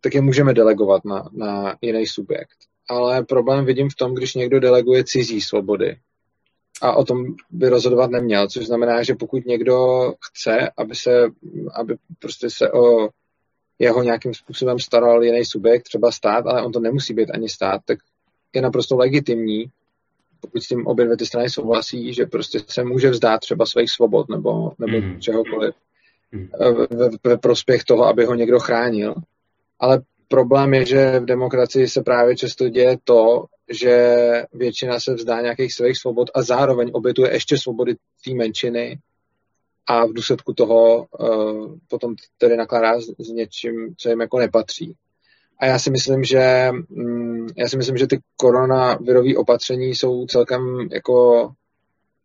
tak 0.00 0.14
je 0.14 0.20
můžeme 0.20 0.54
delegovat 0.54 1.04
na, 1.04 1.28
na 1.32 1.76
jiný 1.80 2.06
subjekt. 2.06 2.56
Ale 2.88 3.24
problém 3.24 3.64
vidím 3.64 3.88
v 3.88 3.94
tom, 3.94 4.14
když 4.14 4.34
někdo 4.34 4.60
deleguje 4.60 5.04
cizí 5.04 5.40
svobody. 5.40 5.96
A 6.82 6.92
o 6.92 7.04
tom 7.04 7.24
by 7.50 7.68
rozhodovat 7.68 8.10
neměl, 8.10 8.48
což 8.48 8.66
znamená, 8.66 9.02
že 9.02 9.14
pokud 9.14 9.46
někdo 9.46 9.76
chce, 10.30 10.70
aby 10.76 10.94
se, 10.94 11.28
aby 11.74 11.96
prostě 12.18 12.50
se 12.50 12.72
o 12.72 13.08
jeho 13.78 14.02
nějakým 14.02 14.34
způsobem 14.34 14.78
staral 14.78 15.24
jiný 15.24 15.44
subjekt, 15.44 15.82
třeba 15.82 16.12
stát, 16.12 16.46
ale 16.46 16.62
on 16.62 16.72
to 16.72 16.80
nemusí 16.80 17.14
být 17.14 17.30
ani 17.30 17.48
stát, 17.48 17.80
tak 17.84 17.98
je 18.54 18.62
naprosto 18.62 18.96
legitimní, 18.96 19.70
pokud 20.40 20.62
s 20.62 20.68
tím 20.68 20.86
obě 20.86 21.04
dvě 21.04 21.16
ty 21.16 21.26
strany 21.26 21.50
souhlasí, 21.50 22.14
že 22.14 22.26
prostě 22.26 22.58
se 22.68 22.84
může 22.84 23.10
vzdát 23.10 23.40
třeba 23.40 23.66
svých 23.66 23.90
svobod 23.90 24.28
nebo, 24.28 24.72
nebo 24.78 25.00
mm. 25.00 25.20
čehokoliv 25.20 25.74
mm. 26.32 26.48
ve, 26.90 27.08
ve 27.24 27.38
prospěch 27.38 27.84
toho, 27.84 28.04
aby 28.04 28.24
ho 28.24 28.34
někdo 28.34 28.58
chránil. 28.60 29.14
Ale 29.80 30.02
problém 30.28 30.74
je, 30.74 30.86
že 30.86 31.20
v 31.20 31.24
demokracii 31.24 31.88
se 31.88 32.02
právě 32.02 32.36
často 32.36 32.68
děje 32.68 32.96
to, 33.04 33.44
že 33.70 33.96
většina 34.52 35.00
se 35.00 35.14
vzdá 35.14 35.40
nějakých 35.40 35.74
svých 35.74 35.98
svobod 35.98 36.30
a 36.34 36.42
zároveň 36.42 36.90
obětuje 36.92 37.32
ještě 37.32 37.58
svobody 37.58 37.94
té 38.24 38.34
menšiny 38.34 38.98
a 39.86 40.06
v 40.06 40.12
důsledku 40.12 40.52
toho 40.52 41.06
uh, 41.18 41.76
potom 41.88 42.14
tedy 42.38 42.56
nakládá 42.56 43.00
s, 43.00 43.04
s 43.18 43.28
něčím, 43.28 43.94
co 43.96 44.08
jim 44.08 44.20
jako 44.20 44.38
nepatří. 44.38 44.94
A 45.60 45.66
já 45.66 45.78
si 45.78 45.90
myslím, 45.90 46.24
že 46.24 46.70
um, 46.88 47.46
já 47.56 47.68
si 47.68 47.76
myslím, 47.76 47.96
že 47.96 48.06
ty 48.06 48.20
koronavirové 48.36 49.36
opatření 49.36 49.94
jsou 49.94 50.26
celkem 50.26 50.88
jako 50.92 51.48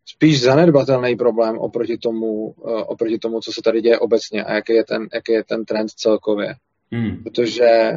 spíš 0.06 0.42
zanedbatelný 0.42 1.16
problém 1.16 1.58
oproti 1.58 1.98
tomu, 1.98 2.46
uh, 2.46 2.82
oproti 2.86 3.18
tomu, 3.18 3.40
co 3.40 3.52
se 3.52 3.62
tady 3.64 3.80
děje 3.80 3.98
obecně 3.98 4.44
a 4.44 4.54
jaký 4.54 4.72
je 4.72 4.84
ten, 4.84 5.08
jaký 5.14 5.32
je 5.32 5.44
ten 5.44 5.64
trend 5.64 5.90
celkově. 5.90 6.54
Hmm. 6.92 7.22
Protože 7.22 7.92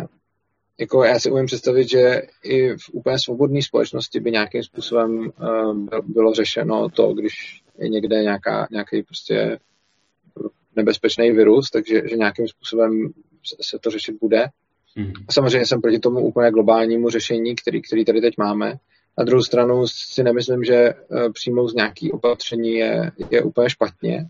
jako 0.80 1.04
já 1.04 1.20
si 1.20 1.32
umím 1.32 1.46
představit, 1.46 1.90
že 1.90 2.22
i 2.44 2.78
v 2.78 2.90
úplně 2.92 3.20
svobodné 3.20 3.62
společnosti 3.62 4.20
by 4.20 4.32
nějakým 4.32 4.64
způsobem 4.64 5.32
uh, 5.42 6.00
bylo 6.04 6.34
řešeno 6.34 6.90
to, 6.90 7.14
když 7.14 7.64
je 7.78 7.90
někde 7.90 8.22
nějaká, 8.24 8.68
nějaký 8.72 9.04
prostě 9.04 9.60
nebezpečný 10.76 11.32
virus, 11.32 11.70
takže 11.70 12.02
že 12.10 12.16
nějakým 12.16 12.48
způsobem 12.48 13.10
se 13.62 13.80
to 13.80 13.90
řešit 13.90 14.16
bude. 14.22 14.46
Hmm. 14.98 15.14
Samozřejmě 15.32 15.66
jsem 15.66 15.82
proti 15.82 16.00
tomu 16.00 16.20
úplně 16.20 16.52
globálnímu 16.52 17.10
řešení, 17.10 17.56
který, 17.56 17.82
který 17.82 18.06
tady 18.06 18.22
teď 18.22 18.34
máme. 18.38 18.74
Na 19.18 19.24
druhou 19.26 19.44
stranu 19.44 19.88
si 19.88 20.24
nemyslím, 20.24 20.64
že 20.64 20.76
eh, 20.76 20.96
přijmout 21.34 21.68
z 21.68 21.74
nějaký 21.74 22.12
opatření 22.12 22.72
je, 22.74 23.12
je 23.32 23.42
úplně 23.42 23.70
špatně, 23.70 24.26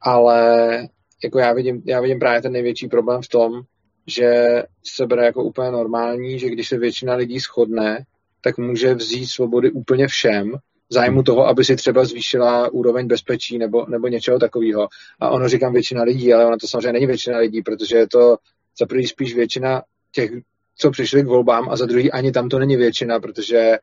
ale 0.00 0.88
jako 1.24 1.38
já 1.38 1.52
vidím, 1.52 1.82
já 1.86 2.00
vidím 2.00 2.18
právě 2.18 2.42
ten 2.42 2.52
největší 2.52 2.88
problém 2.88 3.22
v 3.22 3.28
tom, 3.28 3.60
že 4.06 4.62
se 4.86 5.06
bere 5.06 5.24
jako 5.24 5.44
úplně 5.44 5.70
normální, 5.70 6.38
že 6.38 6.48
když 6.48 6.68
se 6.68 6.78
většina 6.78 7.14
lidí 7.14 7.38
shodne, 7.38 8.04
tak 8.40 8.58
může 8.58 8.94
vzít 8.94 9.26
svobody 9.26 9.70
úplně 9.70 10.08
všem, 10.08 10.52
v 10.90 10.94
zájmu 10.94 11.22
toho, 11.22 11.46
aby 11.46 11.64
si 11.64 11.76
třeba 11.76 12.04
zvýšila 12.04 12.72
úroveň 12.72 13.06
bezpečí 13.06 13.58
nebo, 13.58 13.86
nebo 13.86 14.08
něčeho 14.08 14.38
takového. 14.38 14.88
A 15.20 15.30
ono 15.30 15.48
říkám 15.48 15.72
většina 15.72 16.02
lidí, 16.02 16.34
ale 16.34 16.46
ono 16.46 16.56
to 16.56 16.66
samozřejmě 16.66 16.92
není 16.92 17.06
většina 17.06 17.38
lidí, 17.38 17.62
protože 17.62 17.96
je 17.96 18.08
to 18.08 18.36
za 18.78 18.86
prvý 18.86 19.06
spíš 19.06 19.34
většina 19.34 19.82
těch, 20.12 20.30
co 20.76 20.90
přišli 20.90 21.22
k 21.22 21.26
volbám 21.26 21.68
a 21.70 21.76
za 21.76 21.86
druhý 21.86 22.12
ani 22.12 22.32
tam 22.32 22.48
to 22.48 22.58
není 22.58 22.76
většina, 22.76 23.20
protože 23.20 23.78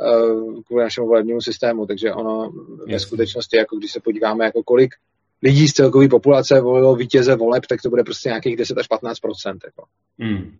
uh, 0.00 0.62
kvůli 0.62 0.82
našemu 0.82 1.06
volebnímu 1.06 1.40
systému, 1.40 1.86
takže 1.86 2.12
ono 2.12 2.52
ve 2.86 3.00
skutečnosti, 3.00 3.56
jako 3.56 3.76
když 3.76 3.92
se 3.92 4.00
podíváme, 4.00 4.44
jako 4.44 4.62
kolik 4.62 4.94
lidí 5.42 5.68
z 5.68 5.72
celkové 5.72 6.08
populace 6.08 6.60
volilo 6.60 6.96
vítěze 6.96 7.36
voleb, 7.36 7.66
tak 7.66 7.82
to 7.82 7.90
bude 7.90 8.04
prostě 8.04 8.28
nějakých 8.28 8.56
10 8.56 8.78
až 8.78 8.86
15 8.86 9.18
jako. 9.64 9.84
Hmm. 10.18 10.56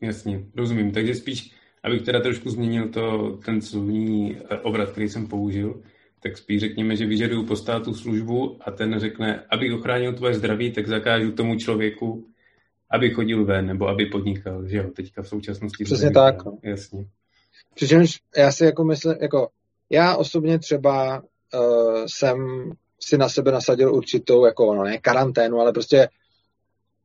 Jasně, 0.00 0.44
rozumím. 0.56 0.92
Takže 0.92 1.14
spíš, 1.14 1.52
abych 1.82 2.02
teda 2.02 2.20
trošku 2.20 2.50
změnil 2.50 2.88
to, 2.88 3.36
ten 3.44 3.60
slovní 3.62 4.36
eh, 4.36 4.58
obrat, 4.58 4.90
který 4.90 5.08
jsem 5.08 5.26
použil, 5.26 5.82
tak 6.22 6.38
spíš 6.38 6.60
řekněme, 6.60 6.96
že 6.96 7.06
vyžaduju 7.06 7.46
po 7.46 7.56
státu 7.56 7.94
službu 7.94 8.58
a 8.60 8.70
ten 8.70 9.00
řekne, 9.00 9.44
abych 9.50 9.72
ochránil 9.72 10.12
tvoje 10.12 10.34
zdraví, 10.34 10.72
tak 10.72 10.86
zakážu 10.86 11.32
tomu 11.32 11.56
člověku, 11.56 12.28
aby 12.90 13.10
chodil 13.10 13.44
ven 13.44 13.66
nebo 13.66 13.88
aby 13.88 14.06
podnikal, 14.06 14.66
že 14.68 14.76
jo, 14.76 14.90
teďka 14.96 15.22
v 15.22 15.28
současnosti. 15.28 15.84
Přesně 15.84 16.10
tak. 16.10 16.34
Jasně. 16.62 17.06
Přičemž 17.74 18.20
já 18.36 18.52
si 18.52 18.64
jako 18.64 18.84
myslím, 18.84 19.14
jako 19.20 19.48
já 19.90 20.16
osobně 20.16 20.58
třeba 20.58 21.22
uh, 21.54 22.04
jsem 22.06 22.70
si 23.00 23.18
na 23.18 23.28
sebe 23.28 23.52
nasadil 23.52 23.94
určitou, 23.94 24.46
jako 24.46 24.74
no 24.74 24.84
ne 24.84 24.98
karanténu, 24.98 25.60
ale 25.60 25.72
prostě 25.72 26.08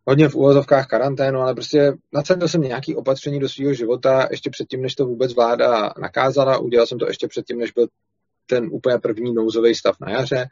hodně 0.06 0.30
v 0.30 0.36
úvozovkách 0.36 0.88
karanténu, 0.88 1.40
ale 1.40 1.54
prostě 1.54 1.94
nasadil 2.14 2.48
jsem 2.48 2.62
nějaký 2.62 2.96
opatření 2.96 3.40
do 3.40 3.50
svého 3.50 3.74
života 3.74 4.28
ještě 4.32 4.50
předtím, 4.50 4.82
než 4.82 4.96
to 4.96 5.06
vůbec 5.06 5.36
vláda 5.36 5.94
nakázala. 6.02 6.58
Udělal 6.58 6.88
jsem 6.88 6.98
to 6.98 7.08
ještě 7.08 7.28
předtím, 7.28 7.58
než 7.58 7.72
byl 7.72 7.88
ten 8.46 8.70
úplně 8.72 8.98
první 8.98 9.34
nouzový 9.34 9.76
stav 9.76 9.96
na 10.02 10.12
jaře. 10.12 10.46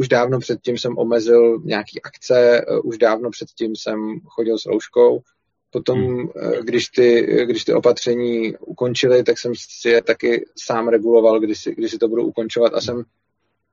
Už 0.00 0.08
dávno 0.08 0.38
předtím 0.38 0.78
jsem 0.78 0.98
omezil 0.98 1.60
nějaký 1.64 2.02
akce, 2.02 2.64
už 2.84 2.98
dávno 2.98 3.30
předtím 3.30 3.76
jsem 3.76 4.20
chodil 4.26 4.58
s 4.58 4.66
rouškou. 4.66 5.20
Potom, 5.70 5.98
hmm. 5.98 6.28
když, 6.64 6.88
ty, 6.88 7.26
když 7.44 7.64
ty 7.64 7.74
opatření 7.74 8.56
ukončily, 8.56 9.22
tak 9.22 9.38
jsem 9.38 9.52
si 9.56 9.88
je 9.88 10.02
taky 10.02 10.44
sám 10.58 10.88
reguloval, 10.88 11.40
kdy 11.40 11.54
si, 11.54 11.74
kdy 11.74 11.88
si 11.88 11.98
to 11.98 12.08
budu 12.08 12.22
ukončovat 12.24 12.74
a 12.74 12.80
jsem 12.80 13.04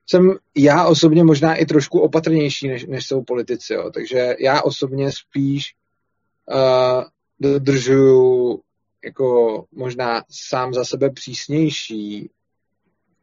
jsem 0.10 0.36
já 0.56 0.88
osobně 0.88 1.24
možná 1.24 1.56
i 1.56 1.66
trošku 1.66 2.00
opatrnější, 2.00 2.68
než, 2.68 2.86
než 2.86 3.08
jsou 3.08 3.24
politici. 3.24 3.74
Jo. 3.74 3.92
Takže 3.94 4.36
já 4.40 4.62
osobně 4.62 5.12
spíš 5.12 5.76
uh, 6.54 7.04
dodržuju 7.40 8.62
jako 9.06 9.66
možná 9.72 10.24
sám 10.30 10.74
za 10.74 10.86
sebe 10.86 11.10
přísnější 11.10 12.30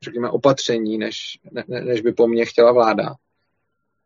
řekněme, 0.05 0.31
opatření, 0.31 0.99
než, 0.99 1.39
ne, 1.53 1.81
než 1.85 2.01
by 2.01 2.13
po 2.13 2.29
mně 2.29 2.45
chtěla 2.45 2.73
vláda. 2.73 3.15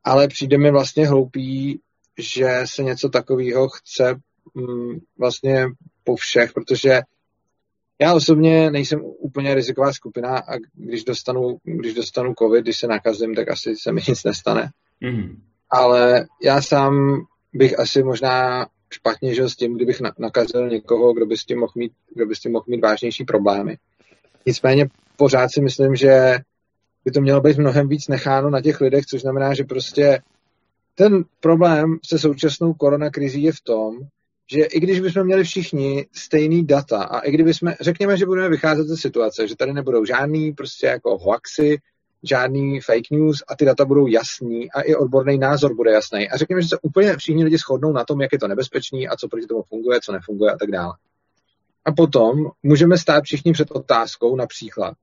Ale 0.04 0.28
přijde 0.28 0.58
mi 0.58 0.70
vlastně 0.70 1.06
hloupý, 1.06 1.80
že 2.18 2.60
se 2.64 2.82
něco 2.82 3.08
takového 3.08 3.68
chce 3.68 4.20
mm, 4.54 4.98
vlastně 5.18 5.66
po 6.04 6.16
všech, 6.16 6.52
protože 6.52 7.00
já 8.00 8.14
osobně 8.14 8.70
nejsem 8.70 9.00
úplně 9.02 9.54
riziková 9.54 9.92
skupina 9.92 10.38
a 10.38 10.56
když 10.74 11.04
dostanu, 11.04 11.58
když 11.64 11.94
dostanu 11.94 12.34
covid, 12.38 12.62
když 12.62 12.78
se 12.78 12.86
nakazím, 12.86 13.34
tak 13.34 13.50
asi 13.50 13.76
se 13.76 13.92
mi 13.92 14.00
nic 14.08 14.24
nestane. 14.24 14.70
Mm. 15.00 15.42
Ale 15.70 16.26
já 16.42 16.62
sám 16.62 17.20
bych 17.52 17.78
asi 17.78 18.02
možná 18.02 18.66
špatně 18.90 19.34
žil 19.34 19.48
s 19.48 19.56
tím, 19.56 19.76
kdybych 19.76 20.00
nakazil 20.18 20.68
někoho, 20.68 21.12
kdo 21.12 21.26
by 21.26 21.36
s 21.36 21.44
tím 21.44 21.58
mohl 21.58 21.72
mít, 21.76 21.92
kdo 22.14 22.26
by 22.26 22.34
s 22.34 22.40
tím 22.40 22.52
mohl 22.52 22.64
mít 22.68 22.80
vážnější 22.80 23.24
problémy. 23.24 23.78
Nicméně 24.46 24.88
pořád 25.18 25.48
si 25.52 25.60
myslím, 25.60 25.96
že 25.96 26.38
by 27.04 27.10
to 27.10 27.20
mělo 27.20 27.40
být 27.40 27.58
mnohem 27.58 27.88
víc 27.88 28.08
necháno 28.08 28.50
na 28.50 28.60
těch 28.60 28.80
lidech, 28.80 29.06
což 29.06 29.20
znamená, 29.20 29.54
že 29.54 29.64
prostě 29.64 30.20
ten 30.94 31.24
problém 31.40 31.98
se 32.04 32.18
současnou 32.18 32.74
koronakrizí 32.74 33.42
je 33.42 33.52
v 33.52 33.60
tom, 33.60 33.98
že 34.52 34.64
i 34.64 34.80
když 34.80 35.00
bychom 35.00 35.24
měli 35.24 35.44
všichni 35.44 36.06
stejný 36.12 36.66
data 36.66 37.02
a 37.02 37.20
i 37.20 37.32
kdybychom, 37.32 37.72
řekněme, 37.80 38.16
že 38.16 38.26
budeme 38.26 38.48
vycházet 38.48 38.86
ze 38.86 38.96
situace, 38.96 39.48
že 39.48 39.56
tady 39.56 39.72
nebudou 39.72 40.04
žádný 40.04 40.52
prostě 40.52 40.86
jako 40.86 41.18
hoaxy, 41.18 41.78
žádný 42.22 42.80
fake 42.80 43.10
news 43.10 43.42
a 43.48 43.56
ty 43.56 43.64
data 43.64 43.84
budou 43.84 44.06
jasný 44.06 44.70
a 44.70 44.80
i 44.80 44.94
odborný 44.94 45.38
názor 45.38 45.74
bude 45.74 45.92
jasný. 45.92 46.28
A 46.28 46.36
řekněme, 46.36 46.62
že 46.62 46.68
se 46.68 46.78
úplně 46.82 47.16
všichni 47.16 47.44
lidi 47.44 47.58
shodnou 47.58 47.92
na 47.92 48.04
tom, 48.04 48.20
jak 48.20 48.32
je 48.32 48.38
to 48.38 48.48
nebezpečný 48.48 49.08
a 49.08 49.16
co 49.16 49.28
proti 49.28 49.46
tomu 49.46 49.62
funguje, 49.62 50.00
co 50.02 50.12
nefunguje 50.12 50.52
a 50.52 50.56
tak 50.56 50.70
dále. 50.70 50.94
A 51.84 51.92
potom 51.92 52.50
můžeme 52.62 52.98
stát 52.98 53.24
všichni 53.24 53.52
před 53.52 53.70
otázkou 53.70 54.36
například, 54.36 54.94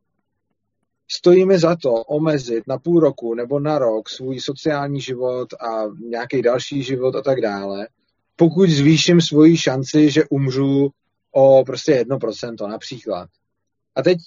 stojí 1.07 1.45
za 1.57 1.75
to 1.75 1.91
omezit 1.91 2.63
na 2.67 2.77
půl 2.77 2.99
roku 2.99 3.33
nebo 3.33 3.59
na 3.59 3.79
rok 3.79 4.09
svůj 4.09 4.39
sociální 4.39 5.01
život 5.01 5.53
a 5.53 5.83
nějaký 6.09 6.41
další 6.41 6.83
život 6.83 7.15
a 7.15 7.21
tak 7.21 7.41
dále, 7.41 7.87
pokud 8.35 8.69
zvýším 8.69 9.21
svoji 9.21 9.57
šanci, 9.57 10.11
že 10.11 10.23
umřu 10.29 10.89
o 11.31 11.63
prostě 11.65 11.91
jedno 11.91 12.19
procento 12.19 12.67
například. 12.67 13.29
A 13.95 14.01
teď 14.03 14.17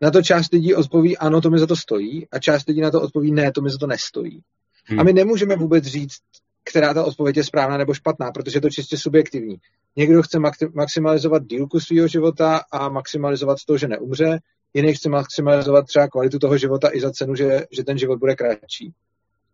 na 0.00 0.10
to 0.10 0.22
část 0.22 0.52
lidí 0.52 0.74
odpoví, 0.74 1.18
ano, 1.18 1.40
to 1.40 1.50
mi 1.50 1.58
za 1.58 1.66
to 1.66 1.76
stojí, 1.76 2.26
a 2.30 2.38
část 2.38 2.68
lidí 2.68 2.80
na 2.80 2.90
to 2.90 3.02
odpoví, 3.02 3.32
ne, 3.32 3.52
to 3.52 3.60
mi 3.60 3.70
za 3.70 3.78
to 3.78 3.86
nestojí. 3.86 4.42
Hmm. 4.84 5.00
A 5.00 5.02
my 5.02 5.12
nemůžeme 5.12 5.56
vůbec 5.56 5.84
říct, 5.84 6.20
která 6.64 6.94
ta 6.94 7.04
odpověď 7.04 7.36
je 7.36 7.44
správná 7.44 7.76
nebo 7.76 7.94
špatná, 7.94 8.32
protože 8.32 8.56
je 8.56 8.60
to 8.60 8.70
čistě 8.70 8.98
subjektivní. 8.98 9.56
Někdo 9.96 10.22
chce 10.22 10.38
maximalizovat 10.74 11.46
dílku 11.46 11.80
svého 11.80 12.08
života 12.08 12.60
a 12.72 12.88
maximalizovat 12.88 13.58
to, 13.66 13.78
že 13.78 13.88
neumře, 13.88 14.38
jiný 14.74 14.94
chce 14.94 15.08
maximalizovat 15.08 15.86
třeba 15.86 16.08
kvalitu 16.08 16.38
toho 16.38 16.58
života 16.58 16.88
i 16.92 17.00
za 17.00 17.10
cenu, 17.10 17.34
že, 17.34 17.66
že 17.70 17.84
ten 17.84 17.98
život 17.98 18.18
bude 18.18 18.34
kratší. 18.34 18.92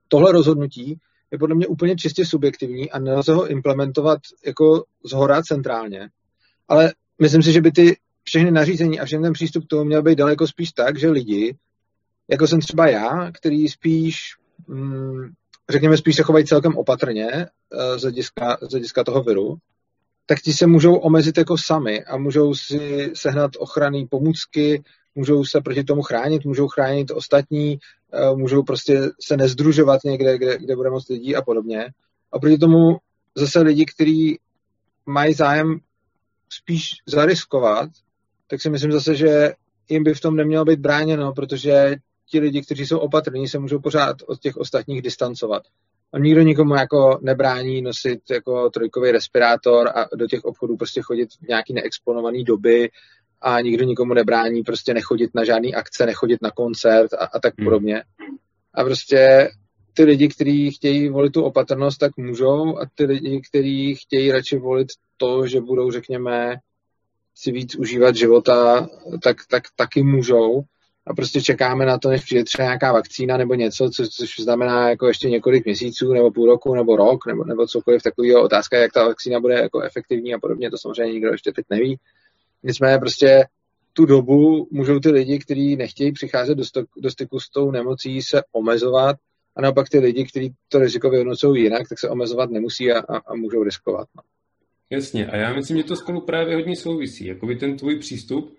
Tohle 0.09 0.33
rozhodnutí 0.33 0.99
je 1.31 1.39
podle 1.39 1.57
mě 1.57 1.67
úplně 1.67 1.97
čistě 1.97 2.27
subjektivní 2.27 2.91
a 2.91 2.99
nelze 2.99 3.33
ho 3.33 3.47
implementovat 3.47 4.19
jako 4.47 4.85
zhora 5.05 5.43
centrálně. 5.43 6.09
Ale 6.69 6.93
myslím 7.19 7.43
si, 7.43 7.53
že 7.53 7.61
by 7.61 7.73
ty 7.73 7.97
všechny 8.23 8.51
nařízení 8.51 9.01
a 9.01 9.05
všechny 9.05 9.23
ten 9.23 9.33
přístup 9.33 9.65
k 9.65 9.69
tomu 9.69 9.85
měl 9.85 10.03
být 10.03 10.19
daleko 10.19 10.47
spíš 10.47 10.73
tak, 10.73 10.99
že 10.99 11.11
lidi, 11.11 11.57
jako 12.29 12.47
jsem 12.47 12.61
třeba 12.61 12.89
já, 12.89 13.33
který 13.33 13.69
spíš, 13.69 14.17
mm, 14.67 15.29
řekněme, 15.71 15.97
spíš 15.97 16.17
se 16.17 16.23
chovají 16.23 16.45
celkem 16.47 16.77
opatrně 16.77 17.27
uh, 17.27 17.99
z 17.99 18.03
hlediska, 18.03 18.59
z 18.63 18.71
hlediska 18.71 19.05
toho 19.05 19.23
viru, 19.23 19.57
tak 20.27 20.41
ti 20.41 20.53
se 20.53 20.67
můžou 20.67 20.95
omezit 20.95 21.39
jako 21.39 21.59
sami 21.59 22.05
a 22.05 22.17
můžou 22.17 22.55
si 22.55 23.11
sehnat 23.15 23.51
ochranné 23.59 24.07
pomůcky, 24.11 24.83
můžou 25.15 25.45
se 25.45 25.61
proti 25.61 25.85
tomu 25.85 26.03
chránit, 26.03 26.45
můžou 26.45 26.69
chránit 26.69 27.11
ostatní, 27.11 27.79
eh, 28.13 28.37
můžou 28.37 28.63
prostě 28.63 29.01
se 29.21 29.37
nezdružovat 29.37 30.05
někde, 30.05 30.39
kde, 30.39 30.59
kde 30.59 30.77
bude 30.77 30.91
moc 30.91 31.09
lidí 31.09 31.37
a 31.37 31.43
podobně. 31.43 31.87
A 32.33 32.39
proti 32.39 32.59
tomu 32.59 32.97
zase 33.35 33.61
lidi, 33.61 33.87
kteří 33.87 34.39
mají 35.07 35.35
zájem 35.35 35.79
spíš 36.53 36.91
zariskovat, 37.07 37.91
tak 38.47 38.63
si 38.63 38.71
myslím 38.71 38.93
zase, 38.93 39.15
že 39.15 39.53
jim 39.89 40.05
by 40.05 40.15
v 40.15 40.21
tom 40.21 40.37
nemělo 40.37 40.65
být 40.65 40.81
bráněno, 40.81 41.33
protože 41.33 41.97
ti 42.27 42.41
lidi, 42.41 42.63
kteří 42.63 42.87
jsou 42.87 42.99
opatrní, 42.99 43.49
se 43.49 43.59
můžou 43.59 43.79
pořád 43.79 44.17
od 44.27 44.41
těch 44.41 44.57
ostatních 44.57 45.03
distancovat. 45.03 45.63
A 46.13 46.19
nikdo 46.19 46.43
nikomu 46.43 46.75
jako 46.75 47.19
nebrání 47.23 47.83
nosit 47.83 48.21
jako 48.31 48.71
trojkový 48.71 49.11
respirátor 49.11 49.89
a 49.89 50.09
do 50.17 50.27
těch 50.27 50.45
obchodů 50.45 50.77
prostě 50.77 51.03
chodit 51.03 51.29
v 51.33 51.49
nějaký 51.49 51.73
neexponovaný 51.73 52.45
doby 52.45 52.91
a 53.41 53.61
nikdo 53.61 53.85
nikomu 53.85 54.15
nebrání 54.15 54.63
prostě 54.63 54.95
nechodit 54.95 55.31
na 55.35 55.45
žádný 55.45 55.75
akce, 55.75 56.07
nechodit 56.07 56.43
na 56.43 56.51
koncert 56.51 57.13
a, 57.13 57.17
a 57.17 57.39
tak 57.39 57.55
hmm. 57.59 57.65
podobně. 57.65 58.03
A 58.75 58.85
prostě 58.85 59.51
ty 59.95 60.05
lidi, 60.05 60.29
kteří 60.29 60.71
chtějí 60.71 61.09
volit 61.09 61.33
tu 61.33 61.43
opatrnost, 61.43 61.99
tak 61.99 62.17
můžou 62.17 62.79
a 62.79 62.87
ty 62.95 63.05
lidi, 63.05 63.41
kteří 63.51 63.95
chtějí 63.95 64.33
radši 64.33 64.57
volit 64.59 64.89
to, 65.17 65.47
že 65.47 65.61
budou, 65.61 65.91
řekněme, 65.91 66.57
si 67.35 67.53
víc 67.53 67.75
užívat 67.75 68.17
života, 68.17 68.89
tak, 69.23 69.37
tak 69.51 69.63
taky 69.77 70.03
můžou. 70.03 70.63
A 71.07 71.15
prostě 71.15 71.43
čekáme 71.43 71.87
na 71.87 71.99
to, 71.99 72.09
než 72.09 72.25
přijde 72.25 72.45
třeba 72.45 72.65
nějaká 72.65 72.93
vakcína 72.93 73.37
nebo 73.37 73.55
něco, 73.55 73.91
co, 73.91 74.09
což 74.09 74.41
znamená 74.41 74.91
jako 74.91 75.07
ještě 75.07 75.31
několik 75.31 75.65
měsíců 75.65 76.13
nebo 76.13 76.31
půl 76.31 76.47
roku 76.47 76.75
nebo 76.75 76.97
rok 76.97 77.27
nebo, 77.27 77.45
nebo 77.45 77.67
cokoliv 77.67 78.03
takového. 78.03 78.43
Otázka, 78.43 78.79
jak 78.79 78.93
ta 78.93 79.05
vakcína 79.05 79.41
bude 79.41 79.55
jako 79.55 79.81
efektivní 79.81 80.35
a 80.35 80.39
podobně, 80.39 80.71
to 80.71 80.79
samozřejmě 80.79 81.13
nikdo 81.13 81.33
ještě 81.33 81.53
teď 81.53 81.65
neví. 81.71 81.99
Nicméně 82.63 82.99
prostě 82.99 83.45
tu 83.93 84.07
dobu 84.07 84.69
můžou 84.71 85.01
ty 85.01 85.11
lidi, 85.11 85.39
kteří 85.39 85.77
nechtějí 85.77 86.13
přicházet 86.13 86.55
do, 86.55 86.65
stok, 86.65 86.89
do 86.97 87.11
styku 87.11 87.41
s 87.41 87.51
tou 87.51 87.71
nemocí, 87.71 88.23
se 88.23 88.43
omezovat 88.53 89.17
a 89.57 89.63
naopak 89.63 89.89
ty 89.89 89.99
lidi, 89.99 90.25
kteří 90.25 90.55
to 90.69 90.79
riziko 90.79 91.11
vyhodnocují 91.11 91.63
jinak, 91.63 91.89
tak 91.89 91.99
se 91.99 92.09
omezovat 92.09 92.51
nemusí 92.51 92.93
a, 92.93 92.99
a, 92.99 93.17
a 93.27 93.35
můžou 93.35 93.63
riskovat. 93.63 94.09
No. 94.17 94.23
Jasně, 94.91 95.27
a 95.27 95.37
já 95.37 95.53
myslím, 95.53 95.77
že 95.77 95.85
to 95.85 95.97
spolu 95.97 96.21
právě 96.21 96.55
hodně 96.55 96.77
souvisí. 96.77 97.27
Jakoby 97.27 97.57
ten 97.57 97.77
tvůj 97.77 97.99
přístup 97.99 98.57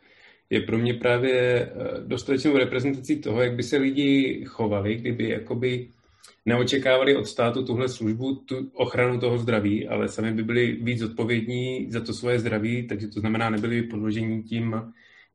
je 0.49 0.61
pro 0.61 0.77
mě 0.77 0.93
právě 0.93 1.33
eh, 1.33 1.69
dostatečnou 2.05 2.57
reprezentací 2.57 3.21
toho, 3.21 3.41
jak 3.41 3.55
by 3.55 3.63
se 3.63 3.77
lidi 3.77 4.43
chovali, 4.47 4.95
kdyby 4.95 5.29
jakoby 5.29 5.87
neočekávali 6.45 7.15
od 7.15 7.25
státu 7.25 7.65
tuhle 7.65 7.89
službu, 7.89 8.35
tu 8.35 8.71
ochranu 8.73 9.19
toho 9.19 9.37
zdraví, 9.37 9.87
ale 9.87 10.07
sami 10.07 10.31
by 10.33 10.43
byli 10.43 10.71
víc 10.71 11.01
odpovědní 11.01 11.91
za 11.91 11.99
to 11.99 12.13
svoje 12.13 12.39
zdraví, 12.39 12.87
takže 12.87 13.07
to 13.07 13.19
znamená, 13.19 13.49
nebyli 13.49 13.83
podložení 13.83 14.43
tím 14.43 14.75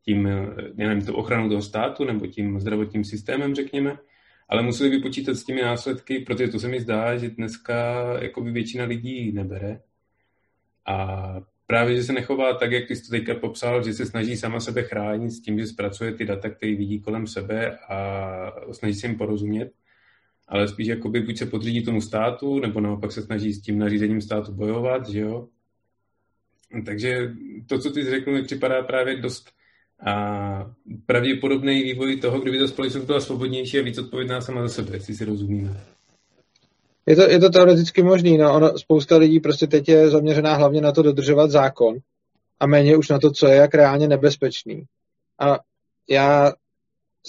tím, 0.07 0.29
nevím, 0.75 1.07
tou 1.07 1.15
ochranou 1.15 1.49
toho 1.49 1.63
státu 1.63 2.05
nebo 2.05 2.27
tím 2.27 2.61
zdravotním 2.61 3.05
systémem, 3.05 3.55
řekněme, 3.55 3.99
ale 4.49 4.63
museli 4.63 4.91
by 4.91 4.99
počítat 4.99 5.35
s 5.35 5.45
těmi 5.45 5.63
následky, 5.63 6.19
protože 6.19 6.49
to 6.49 6.59
se 6.59 6.69
mi 6.69 6.81
zdá, 6.81 7.17
že 7.17 7.31
dneska 7.31 8.07
jakoby 8.23 8.51
většina 8.51 8.85
lidí 8.85 9.33
nebere. 9.33 9.81
A 10.87 11.37
právě, 11.67 11.97
že 11.97 12.03
se 12.03 12.13
nechová 12.13 12.55
tak, 12.55 12.73
jak 12.73 12.91
jsi 12.91 13.03
to 13.03 13.11
teďka 13.11 13.35
popsal, 13.35 13.83
že 13.83 13.95
se 13.95 14.07
snaží 14.07 14.37
sama 14.37 14.61
sebe 14.61 14.83
chránit 14.83 15.31
s 15.31 15.41
tím, 15.41 15.59
že 15.59 15.67
zpracuje 15.67 16.13
ty 16.13 16.25
data, 16.25 16.51
které 16.51 16.75
vidí 16.77 17.01
kolem 17.01 17.27
sebe 17.27 17.79
a 17.89 18.53
snaží 18.73 18.95
se 18.95 19.07
jim 19.07 19.19
porozumět, 19.19 19.73
ale 20.49 20.69
spíš 20.69 20.87
jakoby 20.87 21.21
buď 21.21 21.39
se 21.39 21.47
podřídí 21.47 21.85
tomu 21.85 22.01
státu, 22.01 22.61
nebo 22.61 22.81
naopak 22.81 23.13
se 23.13 23.23
snaží 23.23 23.53
s 23.53 23.63
tím 23.63 23.79
nařízením 23.79 24.21
státu 24.21 24.53
bojovat, 24.53 25.09
že 25.09 25.21
jo. 25.21 25.49
Takže 26.87 27.33
to, 27.67 27.79
co 27.79 27.91
ty 27.91 28.05
jsi 28.05 28.11
řekl, 28.11 28.33
mi 28.33 28.43
připadá 28.43 28.83
právě 28.83 29.17
dost 29.17 29.51
a 30.07 30.71
pravděpodobný 31.07 31.83
vývoj 31.83 32.17
toho, 32.17 32.41
kdyby 32.41 32.59
ta 32.59 32.67
společnost 32.69 33.05
byla 33.05 33.21
svobodnější 33.21 33.79
a 33.79 33.83
víc 33.83 33.99
odpovědná 33.99 34.41
sama 34.41 34.63
za 34.63 34.69
sebe, 34.69 34.97
jestli 34.97 35.15
si 35.15 35.25
rozumíme. 35.25 35.81
Je 37.07 37.17
to, 37.17 37.23
je 37.23 37.39
to 37.39 37.51
teoreticky 37.51 38.03
možný, 38.03 38.39
no 38.39 38.55
ono, 38.55 38.79
spousta 38.79 39.17
lidí 39.17 39.41
prostě 39.41 39.67
teď 39.67 39.89
je 39.89 40.11
zaměřená 40.11 40.55
hlavně 40.55 40.81
na 40.81 40.93
to 40.93 41.03
dodržovat 41.03 41.51
zákon 41.51 41.97
a 42.61 42.67
méně 42.67 42.97
už 42.97 43.09
na 43.09 43.19
to, 43.19 43.31
co 43.31 43.47
je 43.47 43.55
jak 43.55 43.75
reálně 43.75 44.09
nebezpečný. 44.09 44.85
A 45.41 45.59
já 46.09 46.53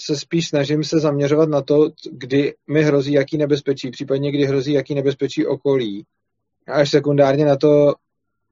se 0.00 0.16
spíš 0.16 0.48
snažím 0.48 0.84
se 0.84 0.98
zaměřovat 0.98 1.48
na 1.48 1.62
to, 1.62 1.90
kdy 2.10 2.54
mi 2.70 2.82
hrozí 2.82 3.12
jaký 3.12 3.38
nebezpečí, 3.38 3.90
případně 3.90 4.32
kdy 4.32 4.44
hrozí 4.44 4.72
jaký 4.72 4.94
nebezpečí 4.94 5.46
okolí. 5.46 6.04
A 6.68 6.72
až 6.72 6.90
sekundárně 6.90 7.44
na 7.44 7.56
to, 7.56 7.94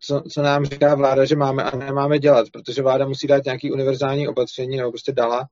co, 0.00 0.22
co 0.32 0.42
nám 0.42 0.64
říká 0.64 0.94
vláda, 0.94 1.24
že 1.24 1.36
máme 1.36 1.62
a 1.62 1.76
nemáme 1.76 2.18
dělat, 2.18 2.50
protože 2.52 2.82
vláda 2.82 3.06
musí 3.06 3.26
dát 3.26 3.44
nějaký 3.44 3.72
univerzální 3.72 4.28
opatření, 4.28 4.76
nebo 4.76 4.90
prostě 4.90 5.12
dala. 5.12 5.48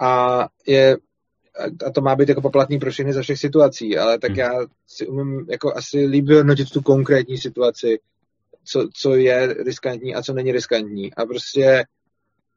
A 0.00 0.44
je 0.66 0.96
a 1.86 1.90
to 1.90 2.00
má 2.00 2.16
být 2.16 2.28
jako 2.28 2.40
poplatný 2.40 2.78
pro 2.78 2.90
všechny 2.90 3.12
za 3.12 3.22
všech 3.22 3.38
situací, 3.38 3.98
ale 3.98 4.18
tak 4.18 4.30
hmm. 4.30 4.38
já 4.38 4.50
si 4.86 5.06
umím 5.06 5.46
jako 5.50 5.76
asi 5.76 6.06
líbí 6.06 6.34
hodnotit 6.34 6.70
tu 6.70 6.82
konkrétní 6.82 7.38
situaci, 7.38 7.98
co, 8.64 8.88
co 8.94 9.14
je 9.14 9.54
riskantní 9.54 10.14
a 10.14 10.22
co 10.22 10.32
není 10.32 10.52
riskantní. 10.52 11.14
A 11.14 11.26
prostě 11.26 11.84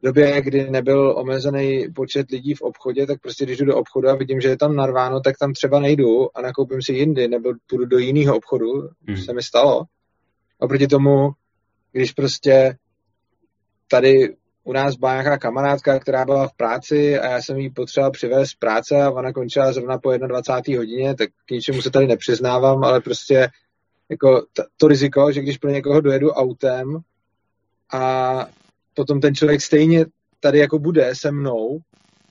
době, 0.03 0.41
kdy 0.41 0.69
nebyl 0.69 1.13
omezený 1.17 1.87
počet 1.95 2.31
lidí 2.31 2.53
v 2.53 2.61
obchodě, 2.61 3.07
tak 3.07 3.21
prostě 3.21 3.45
když 3.45 3.57
jdu 3.57 3.65
do 3.65 3.77
obchodu 3.77 4.09
a 4.09 4.15
vidím, 4.15 4.41
že 4.41 4.49
je 4.49 4.57
tam 4.57 4.75
narváno, 4.75 5.19
tak 5.19 5.37
tam 5.37 5.53
třeba 5.53 5.79
nejdu 5.79 6.37
a 6.37 6.41
nakoupím 6.41 6.81
si 6.81 6.93
jindy, 6.93 7.27
nebo 7.27 7.49
půjdu 7.69 7.85
do 7.85 7.97
jiného 7.97 8.35
obchodu, 8.35 8.89
hmm. 9.07 9.17
se 9.17 9.33
mi 9.33 9.43
stalo. 9.43 9.83
Oproti 10.59 10.87
tomu, 10.87 11.31
když 11.91 12.11
prostě 12.11 12.77
tady 13.87 14.35
u 14.63 14.73
nás 14.73 14.95
byla 14.95 15.11
nějaká 15.11 15.37
kamarádka, 15.37 15.99
která 15.99 16.25
byla 16.25 16.47
v 16.47 16.53
práci 16.53 17.19
a 17.19 17.31
já 17.31 17.41
jsem 17.41 17.57
jí 17.57 17.69
potřeboval 17.69 18.11
přivést 18.11 18.49
z 18.49 18.55
práce 18.55 19.01
a 19.01 19.11
ona 19.11 19.33
končila 19.33 19.73
zrovna 19.73 19.97
po 19.97 20.17
21. 20.17 20.79
hodině, 20.79 21.15
tak 21.15 21.29
k 21.45 21.51
ničemu 21.51 21.81
se 21.81 21.91
tady 21.91 22.07
nepřiznávám, 22.07 22.83
ale 22.83 23.01
prostě 23.01 23.49
jako 24.09 24.45
to 24.77 24.87
riziko, 24.87 25.31
že 25.31 25.41
když 25.41 25.57
pro 25.57 25.69
někoho 25.69 26.01
dojedu 26.01 26.29
autem 26.29 26.97
a 27.93 28.45
potom 28.97 29.21
ten 29.21 29.35
člověk 29.35 29.61
stejně 29.61 30.05
tady 30.39 30.59
jako 30.59 30.79
bude 30.79 31.11
se 31.13 31.31
mnou, 31.31 31.79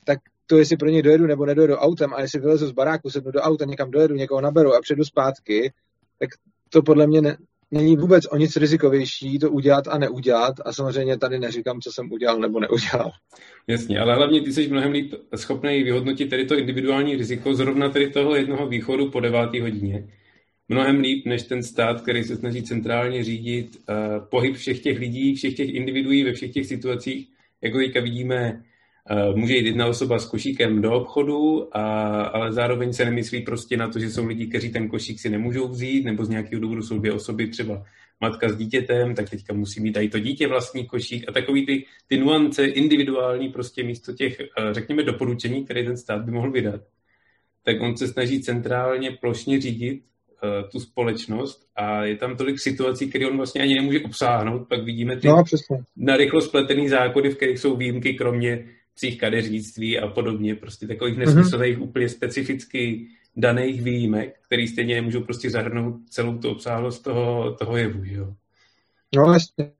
tak 0.05 0.19
to, 0.45 0.57
jestli 0.57 0.77
pro 0.77 0.89
něj 0.89 1.01
dojedu 1.01 1.27
nebo 1.27 1.45
nedojedu 1.45 1.75
autem, 1.75 2.13
a 2.13 2.21
jestli 2.21 2.39
vylezu 2.39 2.67
z 2.67 2.71
baráku, 2.71 3.09
sednu 3.09 3.31
do 3.31 3.39
auta, 3.39 3.65
někam 3.65 3.91
dojedu, 3.91 4.15
někoho 4.15 4.41
naberu 4.41 4.75
a 4.75 4.81
přijdu 4.81 5.03
zpátky, 5.03 5.71
tak 6.19 6.29
to 6.69 6.81
podle 6.81 7.07
mě 7.07 7.21
ne, 7.21 7.37
není 7.71 7.97
vůbec 7.97 8.25
o 8.31 8.37
nic 8.37 8.55
rizikovější 8.55 9.39
to 9.39 9.51
udělat 9.51 9.87
a 9.87 9.97
neudělat 9.97 10.55
a 10.65 10.73
samozřejmě 10.73 11.17
tady 11.17 11.39
neříkám, 11.39 11.81
co 11.81 11.91
jsem 11.91 12.11
udělal 12.11 12.39
nebo 12.39 12.59
neudělal. 12.59 13.11
Jasně, 13.67 13.99
ale 13.99 14.15
hlavně 14.15 14.41
ty 14.41 14.53
jsi 14.53 14.67
mnohem 14.67 14.91
líp 14.91 15.13
schopný 15.35 15.83
vyhodnotit 15.83 16.29
tedy 16.29 16.45
to 16.45 16.57
individuální 16.57 17.15
riziko 17.15 17.55
zrovna 17.55 17.89
tedy 17.89 18.09
toho 18.09 18.35
jednoho 18.35 18.67
východu 18.67 19.11
po 19.11 19.19
devátý 19.19 19.61
hodině. 19.61 20.07
Mnohem 20.69 20.99
líp 20.99 21.25
než 21.25 21.43
ten 21.43 21.63
stát, 21.63 22.01
který 22.01 22.23
se 22.23 22.35
snaží 22.35 22.63
centrálně 22.63 23.23
řídit 23.23 23.77
uh, 23.77 24.25
pohyb 24.29 24.55
všech 24.55 24.79
těch 24.79 24.99
lidí, 24.99 25.35
všech 25.35 25.55
těch 25.55 25.69
individuí 25.69 26.23
ve 26.23 26.33
všech 26.33 26.51
těch 26.51 26.65
situacích, 26.65 27.27
jako 27.61 27.77
teďka 27.77 28.01
vidíme 28.01 28.63
Eh, 29.09 29.33
může 29.35 29.55
jít 29.55 29.65
jedna 29.65 29.87
osoba 29.87 30.19
s 30.19 30.25
košíkem 30.25 30.81
do 30.81 30.93
obchodu, 30.93 31.69
a, 31.77 31.81
ale 32.23 32.53
zároveň 32.53 32.93
se 32.93 33.05
nemyslí 33.05 33.41
prostě 33.41 33.77
na 33.77 33.87
to, 33.87 33.99
že 33.99 34.09
jsou 34.09 34.25
lidi, 34.25 34.47
kteří 34.47 34.71
ten 34.71 34.89
košík 34.89 35.19
si 35.19 35.29
nemůžou 35.29 35.67
vzít, 35.67 36.05
nebo 36.05 36.25
z 36.25 36.29
nějakého 36.29 36.61
důvodu 36.61 36.81
jsou 36.81 36.99
dvě 36.99 37.13
osoby, 37.13 37.47
třeba 37.47 37.83
matka 38.21 38.49
s 38.49 38.57
dítětem, 38.57 39.15
tak 39.15 39.29
teďka 39.29 39.53
musí 39.53 39.81
mít 39.81 39.97
i 39.97 40.09
to 40.09 40.19
dítě 40.19 40.47
vlastní 40.47 40.85
košík. 40.85 41.29
A 41.29 41.31
takový 41.31 41.65
ty, 41.65 41.85
ty 42.07 42.17
nuance 42.17 42.65
individuální 42.65 43.49
prostě 43.49 43.83
místo 43.83 44.13
těch, 44.13 44.39
eh, 44.39 44.73
řekněme, 44.73 45.03
doporučení, 45.03 45.65
které 45.65 45.83
ten 45.83 45.97
stát 45.97 46.25
by 46.25 46.31
mohl 46.31 46.51
vydat, 46.51 46.81
tak 47.63 47.81
on 47.81 47.97
se 47.97 48.07
snaží 48.07 48.41
centrálně 48.41 49.11
plošně 49.11 49.61
řídit 49.61 50.01
uh, 50.01 50.07
tu 50.71 50.79
společnost 50.79 51.67
a 51.75 52.03
je 52.03 52.15
tam 52.15 52.37
tolik 52.37 52.59
situací, 52.59 53.09
které 53.09 53.27
on 53.27 53.37
vlastně 53.37 53.61
ani 53.61 53.75
nemůže 53.75 53.99
obsáhnout. 53.99 54.67
Pak 54.67 54.83
vidíme 54.83 55.17
ty 55.17 55.27
no, 55.27 55.43
na 55.97 56.17
rychlo 56.17 56.41
spletený 56.41 56.89
zákony, 56.89 57.29
v 57.29 57.35
kterých 57.35 57.59
jsou 57.59 57.75
výjimky, 57.75 58.13
kromě 58.13 58.65
psích 58.95 59.19
kadeřnictví 59.19 59.99
a 59.99 60.07
podobně, 60.07 60.55
prostě 60.55 60.87
takových 60.87 61.17
mhm. 61.17 61.25
nesmyslných, 61.25 61.77
mm-hmm. 61.77 61.83
úplně 61.83 62.09
specificky 62.09 63.07
daných 63.35 63.81
výjimek, 63.81 64.35
který 64.45 64.67
stejně 64.67 64.95
nemůžou 64.95 65.21
prostě 65.21 65.49
zahrnout 65.49 65.95
celou 66.09 66.37
tu 66.37 66.49
obsáhlost 66.49 67.03
toho, 67.03 67.53
toho 67.53 67.77
jevu, 67.77 68.01
jo. 68.03 68.33
No 69.15 69.33
jasně. 69.33 69.71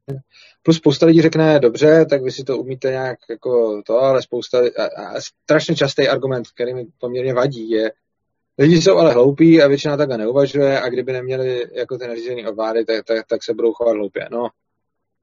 Plus 0.64 0.78
spousta 0.78 1.06
lidí 1.06 1.22
řekne, 1.22 1.60
dobře, 1.60 2.06
tak 2.10 2.24
vy 2.24 2.32
si 2.32 2.44
to 2.44 2.58
umíte 2.58 2.90
nějak 2.90 3.20
jako 3.30 3.82
to, 3.86 4.00
ale 4.00 4.22
spousta, 4.22 4.60
a, 4.60 4.84
a 5.04 5.22
strašně 5.22 5.76
častý 5.76 6.08
argument, 6.08 6.48
který 6.48 6.74
mi 6.74 6.86
poměrně 7.00 7.34
vadí, 7.34 7.70
je, 7.70 7.92
lidi 8.58 8.82
jsou 8.82 8.98
ale 8.98 9.14
hloupí 9.14 9.62
a 9.62 9.68
většina 9.68 9.98
takhle 9.98 10.18
neuvažuje 10.18 10.82
a 10.82 10.90
kdyby 10.90 11.14
neměli 11.14 11.66
jako 11.74 11.98
ty 11.98 12.08
nařízení 12.08 12.48
od 12.48 12.56
vlády, 12.56 12.86
tak, 12.86 13.06
tak, 13.06 13.28
tak 13.28 13.44
se 13.44 13.54
budou 13.54 13.74
chovat 13.74 13.94
hloupě. 13.94 14.28
No, 14.32 14.50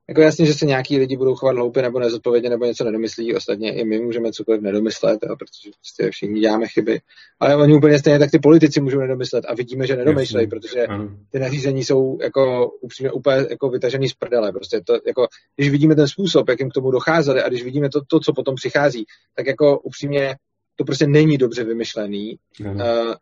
jako 0.09 0.21
jasně, 0.21 0.47
že 0.47 0.55
se 0.55 0.67
nějaký 0.67 0.99
lidi 0.99 1.17
budou 1.17 1.35
chovat 1.35 1.57
hloupě 1.57 1.83
nebo 1.83 1.99
nezodpovědně 1.99 2.51
nebo 2.51 2.65
něco 2.65 2.85
nedomyslí, 2.85 3.35
ostatně 3.35 3.75
i 3.75 3.85
my 3.85 4.01
můžeme 4.01 4.33
cokoliv 4.33 4.61
nedomyslet, 4.61 5.19
jo, 5.23 5.37
protože 5.37 5.71
prostě 5.81 6.11
všichni 6.11 6.41
děláme 6.41 6.69
chyby. 6.69 7.01
Ale 7.41 7.57
oni 7.57 7.75
úplně 7.75 7.99
stejně 7.99 8.19
tak 8.19 8.31
ty 8.31 8.39
politici 8.39 8.81
můžou 8.81 8.99
nedomyslet 8.99 9.45
a 9.49 9.55
vidíme, 9.55 9.87
že 9.87 9.97
nedomýšlejí, 9.97 10.47
protože 10.47 10.87
ty 11.31 11.39
nařízení 11.39 11.85
jsou 11.85 12.19
jako 12.23 12.71
upřímně 12.81 13.13
úplně 13.13 13.47
jako 13.51 13.69
vytažený 13.69 14.09
z 14.09 14.15
prdele. 14.15 14.53
Prostě 14.53 14.81
to, 14.81 14.95
jako, 15.07 15.27
když 15.57 15.71
vidíme 15.71 15.95
ten 15.95 16.09
způsob, 16.09 16.49
jakým 16.49 16.71
k 16.71 16.75
tomu 16.75 16.91
docházeli 16.91 17.43
a 17.43 17.49
když 17.49 17.65
vidíme 17.65 17.89
to, 17.89 18.01
to, 18.09 18.21
co 18.21 18.33
potom 18.33 18.55
přichází, 18.55 19.05
tak 19.37 19.47
jako 19.47 19.79
upřímně 19.79 20.37
to 20.77 20.85
prostě 20.85 21.07
není 21.07 21.39
dobře 21.39 21.65
vymyšlený. 21.65 22.39
Uh, 22.61 23.15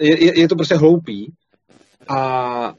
je, 0.00 0.40
je 0.40 0.48
to 0.48 0.56
prostě 0.56 0.74
hloupý 0.74 1.32
a 2.08 2.74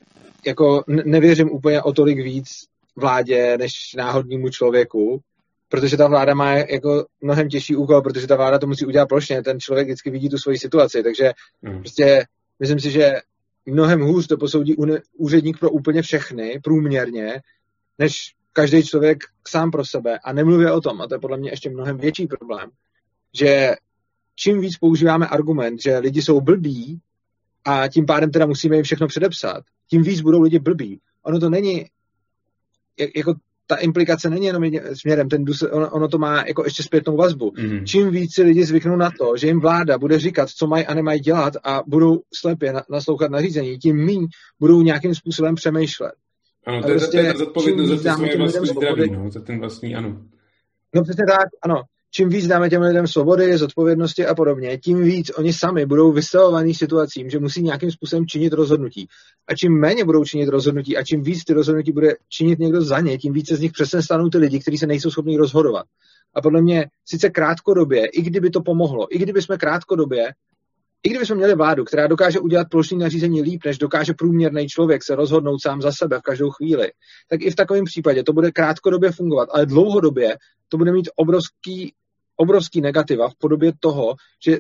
jako 0.46 0.84
nevěřím 0.88 1.52
úplně 1.52 1.82
o 1.82 1.94
tolik 1.94 2.18
víc 2.18 2.48
vládě 2.96 3.58
než 3.58 3.72
náhodnímu 3.98 4.50
člověku, 4.50 5.22
protože 5.70 5.98
ta 5.98 6.08
vláda 6.08 6.34
má 6.34 6.54
jako 6.54 7.06
mnohem 7.22 7.50
těžší 7.50 7.76
úkol, 7.76 8.02
protože 8.02 8.28
ta 8.28 8.36
vláda 8.36 8.60
to 8.60 8.68
musí 8.68 8.86
udělat 8.86 9.10
plošně, 9.10 9.44
ten 9.44 9.60
člověk 9.60 9.88
vždycky 9.88 10.10
vidí 10.10 10.30
tu 10.30 10.38
svoji 10.38 10.58
situaci, 10.58 11.04
takže 11.04 11.32
mm. 11.62 11.80
prostě 11.80 12.26
myslím 12.60 12.80
si, 12.80 12.92
že 12.92 13.12
mnohem 13.66 14.02
hůř 14.02 14.28
to 14.28 14.38
posoudí 14.38 14.76
úředník 15.18 15.60
pro 15.60 15.70
úplně 15.70 16.02
všechny, 16.02 16.60
průměrně, 16.64 17.42
než 18.00 18.34
každý 18.54 18.84
člověk 18.84 19.24
sám 19.48 19.72
pro 19.72 19.86
sebe. 19.86 20.20
A 20.24 20.34
nemluvě 20.34 20.72
o 20.72 20.82
tom, 20.82 21.02
a 21.02 21.08
to 21.08 21.16
je 21.16 21.20
podle 21.20 21.38
mě 21.38 21.50
ještě 21.50 21.70
mnohem 21.70 21.98
větší 21.98 22.28
problém, 22.28 22.70
že 23.34 23.76
čím 24.36 24.62
víc 24.62 24.78
používáme 24.78 25.28
argument, 25.28 25.82
že 25.82 25.98
lidi 25.98 26.22
jsou 26.22 26.42
blbí 26.42 27.00
a 27.66 27.88
tím 27.88 28.06
pádem 28.06 28.32
teda 28.32 28.46
musíme 28.46 28.76
jim 28.76 28.84
všechno 28.84 29.08
předepsat, 29.08 29.64
tím 29.90 30.02
víc 30.02 30.22
budou 30.22 30.42
lidi 30.42 30.60
blbí. 30.60 31.00
Ono 31.24 31.40
to 31.40 31.50
není 31.50 31.86
jako 33.16 33.34
ta 33.68 33.76
implikace 33.76 34.30
není 34.30 34.46
jenom 34.46 34.64
směrem, 34.94 35.30
ten 35.30 35.46
dus, 35.46 35.62
ono, 35.62 35.90
ono 35.90 36.08
to 36.08 36.18
má 36.18 36.44
jako 36.48 36.64
ještě 36.64 36.84
zpětnou 36.84 37.18
vazbu. 37.18 37.54
Mm. 37.58 37.86
Čím 37.86 38.12
víc 38.12 38.36
si 38.36 38.44
lidi 38.44 38.66
zvyknou 38.66 38.96
na 38.96 39.12
to, 39.20 39.38
že 39.38 39.48
jim 39.48 39.60
vláda 39.60 39.98
bude 39.98 40.20
říkat, 40.20 40.50
co 40.50 40.68
mají 40.68 40.86
a 40.86 40.94
nemají 40.94 41.20
dělat 41.20 41.54
a 41.64 41.82
budou 41.88 42.22
slepě 42.34 42.74
na, 42.74 42.84
naslouchat 42.90 43.32
nařízení, 43.32 43.78
tím 43.78 44.06
míň 44.06 44.28
budou 44.60 44.82
nějakým 44.82 45.16
způsobem 45.16 45.56
přemýšlet. 45.56 46.14
Ano, 46.68 46.82
to 46.82 46.90
je, 46.90 46.98
prostě, 46.98 47.18
to 47.18 47.24
je 47.24 47.34
zodpovědnost 47.38 48.02
za 48.02 48.16
svoje 48.16 48.38
vlastní 48.38 48.68
zdraví, 48.68 49.12
no, 49.12 49.32
za 49.32 49.42
ten 49.42 49.60
vlastní, 49.60 49.96
ano. 49.96 50.22
No 50.96 51.04
přesně 51.04 51.24
tak, 51.28 51.48
ano 51.64 51.84
čím 52.12 52.30
víc 52.30 52.48
dáme 52.48 52.70
těm 52.70 52.82
lidem 52.82 53.08
svobody, 53.08 53.58
zodpovědnosti 53.58 54.26
a 54.26 54.36
podobně, 54.36 54.78
tím 54.78 55.04
víc 55.04 55.32
oni 55.38 55.54
sami 55.54 55.86
budou 55.86 56.12
vystavovaní 56.12 56.74
situacím, 56.74 57.30
že 57.30 57.40
musí 57.40 57.64
nějakým 57.64 57.92
způsobem 57.92 58.26
činit 58.28 58.54
rozhodnutí. 58.54 59.08
A 59.48 59.56
čím 59.56 59.80
méně 59.80 60.06
budou 60.06 60.24
činit 60.26 60.50
rozhodnutí 60.50 60.98
a 60.98 61.04
čím 61.04 61.24
víc 61.24 61.44
ty 61.44 61.54
rozhodnutí 61.54 61.92
bude 61.92 62.16
činit 62.30 62.60
někdo 62.60 62.82
za 62.82 63.00
ně, 63.00 63.18
tím 63.18 63.34
více 63.34 63.56
z 63.56 63.60
nich 63.60 63.72
přesně 63.72 64.02
stanou 64.02 64.30
ty 64.30 64.38
lidi, 64.38 64.60
kteří 64.60 64.78
se 64.78 64.88
nejsou 64.88 65.12
schopni 65.12 65.38
rozhodovat. 65.38 65.86
A 66.36 66.42
podle 66.42 66.62
mě 66.62 66.86
sice 67.06 67.30
krátkodobě, 67.30 68.06
i 68.06 68.22
kdyby 68.22 68.50
to 68.50 68.62
pomohlo, 68.62 69.16
i 69.16 69.18
kdyby 69.18 69.42
jsme 69.42 69.58
krátkodobě 69.58 70.34
i 71.04 71.10
kdybychom 71.10 71.38
měli 71.38 71.56
vládu, 71.56 71.84
která 71.84 72.08
dokáže 72.08 72.40
udělat 72.40 72.68
plošní 72.72 72.98
nařízení 72.98 73.42
líp, 73.42 73.62
než 73.66 73.78
dokáže 73.78 74.14
průměrný 74.14 74.68
člověk 74.68 75.04
se 75.04 75.16
rozhodnout 75.16 75.62
sám 75.62 75.82
za 75.82 75.92
sebe 75.92 76.20
v 76.20 76.22
každou 76.22 76.50
chvíli, 76.50 76.92
tak 77.30 77.42
i 77.42 77.52
v 77.52 77.56
takovém 77.56 77.86
případě 77.86 78.24
to 78.24 78.34
bude 78.34 78.52
krátkodobě 78.52 79.12
fungovat, 79.12 79.50
ale 79.52 79.66
dlouhodobě 79.66 80.38
to 80.70 80.78
bude 80.78 80.92
mít 80.92 81.10
obrovský, 81.16 81.94
obrovský 82.42 82.82
negativa 82.82 83.30
v 83.30 83.36
podobě 83.36 83.72
toho, 83.80 84.16
že 84.46 84.60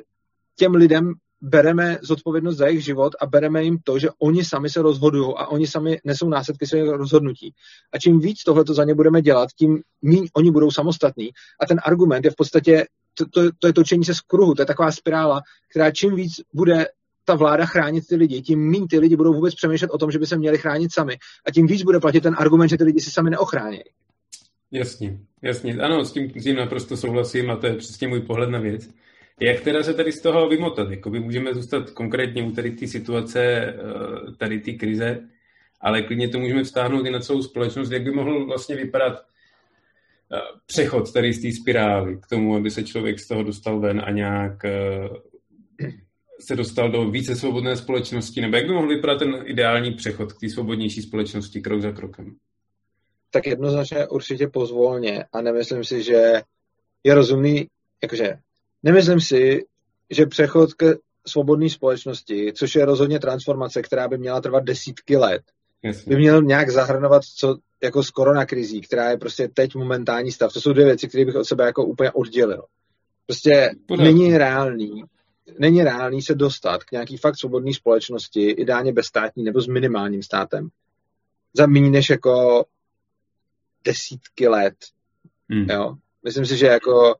těm 0.55 0.75
lidem 0.75 1.13
bereme 1.41 1.97
zodpovědnost 2.01 2.57
za 2.57 2.67
jejich 2.67 2.83
život 2.83 3.13
a 3.21 3.25
bereme 3.25 3.63
jim 3.63 3.77
to, 3.83 3.99
že 3.99 4.09
oni 4.19 4.45
sami 4.45 4.69
se 4.69 4.81
rozhodují 4.81 5.33
a 5.37 5.47
oni 5.47 5.67
sami 5.67 5.99
nesou 6.05 6.29
následky 6.29 6.67
svých 6.67 6.83
rozhodnutí. 6.83 7.53
A 7.93 7.97
čím 7.97 8.19
víc 8.19 8.43
tohle 8.43 8.63
za 8.69 8.83
ně 8.83 8.95
budeme 8.95 9.21
dělat, 9.21 9.49
tím 9.57 9.81
méně 10.01 10.27
oni 10.33 10.51
budou 10.51 10.71
samostatní. 10.71 11.29
A 11.61 11.65
ten 11.65 11.77
argument 11.83 12.25
je 12.25 12.31
v 12.31 12.35
podstatě, 12.35 12.85
to, 13.13 13.25
to, 13.25 13.41
to 13.59 13.67
je 13.67 13.73
točení 13.73 14.05
se 14.05 14.13
z 14.15 14.19
kruhu, 14.19 14.53
to 14.55 14.61
je 14.61 14.65
taková 14.65 14.91
spirála, 14.91 15.41
která 15.69 15.91
čím 15.91 16.15
víc 16.15 16.31
bude 16.53 16.87
ta 17.25 17.35
vláda 17.35 17.65
chránit 17.65 18.07
ty 18.07 18.15
lidi, 18.15 18.41
tím 18.41 18.71
méně 18.71 18.87
ty 18.89 18.99
lidi 18.99 19.15
budou 19.15 19.33
vůbec 19.33 19.55
přemýšlet 19.55 19.91
o 19.91 19.97
tom, 19.97 20.11
že 20.11 20.19
by 20.19 20.25
se 20.27 20.37
měli 20.37 20.57
chránit 20.57 20.93
sami. 20.93 21.17
A 21.45 21.51
tím 21.51 21.67
víc 21.67 21.83
bude 21.83 21.99
platit 21.99 22.21
ten 22.21 22.35
argument, 22.37 22.69
že 22.69 22.77
ty 22.77 22.83
lidi 22.83 22.99
si 22.99 23.11
sami 23.11 23.29
neochrání. 23.29 23.81
Jasně, 24.71 25.19
jasně. 25.41 25.73
Ano, 25.73 26.05
s 26.05 26.11
tím, 26.11 26.31
s 26.35 26.43
tím 26.43 26.55
naprosto 26.55 26.97
souhlasím 26.97 27.51
a 27.51 27.55
to 27.55 27.67
je 27.67 27.75
přesně 27.75 28.07
můj 28.07 28.21
pohled 28.21 28.49
na 28.49 28.59
věc. 28.59 28.89
Jak 29.39 29.61
teda 29.61 29.83
se 29.83 29.93
tady 29.93 30.11
z 30.11 30.21
toho 30.21 30.49
vymotat? 30.49 30.91
Jakoby 30.91 31.19
můžeme 31.19 31.53
zůstat 31.53 31.89
konkrétně 31.89 32.43
u 32.43 32.51
tady 32.51 32.71
té 32.71 32.87
situace, 32.87 33.43
eh, 33.43 33.75
tady 34.37 34.59
té 34.59 34.71
krize, 34.71 35.29
ale 35.81 36.01
klidně 36.01 36.29
to 36.29 36.39
můžeme 36.39 36.63
vztáhnout 36.63 37.05
i 37.05 37.11
na 37.11 37.19
celou 37.19 37.41
společnost. 37.43 37.91
Jak 37.91 38.03
by 38.03 38.11
mohl 38.11 38.45
vlastně 38.45 38.75
vypadat 38.75 39.13
eh, 40.33 40.37
přechod 40.65 41.13
tady 41.13 41.33
z 41.33 41.41
té 41.41 41.51
spirály 41.61 42.17
k 42.17 42.27
tomu, 42.27 42.55
aby 42.55 42.71
se 42.71 42.83
člověk 42.83 43.19
z 43.19 43.27
toho 43.27 43.43
dostal 43.43 43.79
ven 43.79 44.01
a 44.05 44.11
nějak 44.11 44.65
eh, 44.65 45.09
se 46.39 46.55
dostal 46.55 46.91
do 46.91 47.11
více 47.11 47.35
svobodné 47.35 47.77
společnosti, 47.77 48.41
nebo 48.41 48.57
jak 48.57 48.65
by 48.65 48.73
mohl 48.73 48.87
vypadat 48.87 49.19
ten 49.19 49.43
ideální 49.45 49.91
přechod 49.91 50.33
k 50.33 50.39
té 50.39 50.49
svobodnější 50.49 51.01
společnosti 51.01 51.61
krok 51.61 51.81
za 51.81 51.91
krokem? 51.91 52.35
Tak 53.31 53.47
jednoznačně 53.47 54.07
určitě 54.07 54.47
pozvolně 54.47 55.25
a 55.33 55.41
nemyslím 55.41 55.83
si, 55.83 56.03
že 56.03 56.41
je 57.03 57.13
rozumný, 57.13 57.67
jakože 58.03 58.37
Nemyslím 58.83 59.21
si, 59.21 59.65
že 60.09 60.25
přechod 60.25 60.73
ke 60.73 60.93
svobodné 61.27 61.69
společnosti, 61.69 62.53
což 62.55 62.75
je 62.75 62.85
rozhodně 62.85 63.19
transformace, 63.19 63.81
která 63.81 64.07
by 64.07 64.17
měla 64.17 64.41
trvat 64.41 64.63
desítky 64.63 65.17
let, 65.17 65.41
Jasně. 65.83 66.09
by 66.09 66.15
měl 66.15 66.41
nějak 66.41 66.69
zahrnovat 66.69 67.23
co 67.23 67.57
jako 67.83 68.03
s 68.03 68.09
koronakrizí, 68.09 68.81
která 68.81 69.09
je 69.09 69.17
prostě 69.17 69.47
teď 69.53 69.75
momentální 69.75 70.31
stav. 70.31 70.53
To 70.53 70.61
jsou 70.61 70.73
dvě 70.73 70.85
věci, 70.85 71.07
které 71.07 71.25
bych 71.25 71.35
od 71.35 71.45
sebe 71.45 71.65
jako 71.65 71.85
úplně 71.85 72.11
oddělil. 72.11 72.63
Prostě 73.25 73.71
Podat. 73.87 74.03
není 74.03 74.37
reálný, 74.37 75.03
není 75.59 75.83
reálný 75.83 76.21
se 76.21 76.35
dostat 76.35 76.83
k 76.83 76.91
nějaký 76.91 77.17
fakt 77.17 77.39
svobodné 77.39 77.73
společnosti, 77.73 78.49
ideálně 78.49 78.93
bezstátní 78.93 79.43
nebo 79.43 79.61
s 79.61 79.67
minimálním 79.67 80.23
státem, 80.23 80.69
za 81.57 81.67
méně 81.67 81.89
než 81.89 82.09
jako 82.09 82.65
desítky 83.83 84.47
let. 84.47 84.75
Hmm. 85.49 85.69
Jo? 85.69 85.95
Myslím 86.23 86.45
si, 86.45 86.57
že 86.57 86.67
jako 86.67 87.15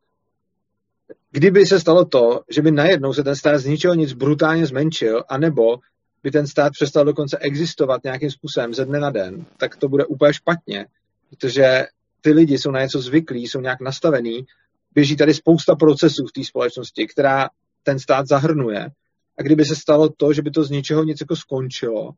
kdyby 1.31 1.65
se 1.65 1.79
stalo 1.79 2.05
to, 2.05 2.41
že 2.49 2.61
by 2.61 2.71
najednou 2.71 3.13
se 3.13 3.23
ten 3.23 3.35
stát 3.35 3.57
z 3.57 3.65
ničeho 3.65 3.93
nic 3.93 4.13
brutálně 4.13 4.65
zmenšil, 4.65 5.23
anebo 5.29 5.79
by 6.23 6.31
ten 6.31 6.47
stát 6.47 6.73
přestal 6.73 7.05
dokonce 7.05 7.37
existovat 7.37 8.03
nějakým 8.03 8.31
způsobem 8.31 8.73
ze 8.73 8.85
dne 8.85 8.99
na 8.99 9.09
den, 9.09 9.45
tak 9.57 9.75
to 9.75 9.89
bude 9.89 10.05
úplně 10.05 10.33
špatně, 10.33 10.85
protože 11.29 11.85
ty 12.21 12.31
lidi 12.31 12.57
jsou 12.57 12.71
na 12.71 12.81
něco 12.81 13.01
zvyklí, 13.01 13.47
jsou 13.47 13.61
nějak 13.61 13.81
nastavení, 13.81 14.45
běží 14.93 15.15
tady 15.15 15.33
spousta 15.33 15.75
procesů 15.75 16.25
v 16.27 16.31
té 16.31 16.43
společnosti, 16.43 17.07
která 17.07 17.49
ten 17.83 17.99
stát 17.99 18.27
zahrnuje. 18.27 18.91
A 19.37 19.41
kdyby 19.41 19.65
se 19.65 19.75
stalo 19.75 20.09
to, 20.09 20.33
že 20.33 20.41
by 20.41 20.51
to 20.51 20.63
z 20.63 20.69
ničeho 20.69 21.03
nic 21.03 21.21
jako 21.21 21.35
skončilo, 21.35 22.11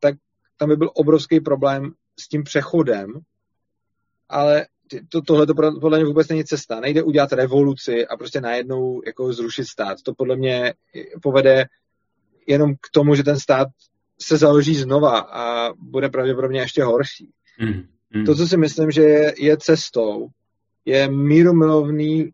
tak 0.00 0.14
tam 0.56 0.68
by 0.68 0.76
byl 0.76 0.90
obrovský 0.94 1.40
problém 1.40 1.92
s 2.20 2.28
tím 2.28 2.44
přechodem, 2.44 3.12
ale 4.28 4.66
to, 5.08 5.22
tohle 5.22 5.46
to 5.46 5.54
podle 5.54 5.98
mě 5.98 6.04
vůbec 6.04 6.28
není 6.28 6.44
cesta. 6.44 6.80
Nejde 6.80 7.02
udělat 7.02 7.32
revoluci 7.32 8.06
a 8.06 8.16
prostě 8.16 8.40
najednou 8.40 9.02
jako 9.06 9.32
zrušit 9.32 9.64
stát. 9.64 10.02
To 10.02 10.14
podle 10.14 10.36
mě 10.36 10.74
povede 11.22 11.66
jenom 12.46 12.74
k 12.74 12.90
tomu, 12.92 13.14
že 13.14 13.22
ten 13.22 13.40
stát 13.40 13.68
se 14.20 14.36
založí 14.36 14.74
znova 14.74 15.18
a 15.18 15.72
bude 15.72 16.08
pravděpodobně 16.08 16.60
ještě 16.60 16.82
horší. 16.84 17.30
Mm, 17.60 17.82
mm. 18.14 18.24
To, 18.24 18.34
co 18.34 18.48
si 18.48 18.56
myslím, 18.56 18.90
že 18.90 19.02
je, 19.02 19.34
je 19.38 19.56
cestou, 19.56 20.28
je 20.84 21.08
mírumilovný 21.08 22.30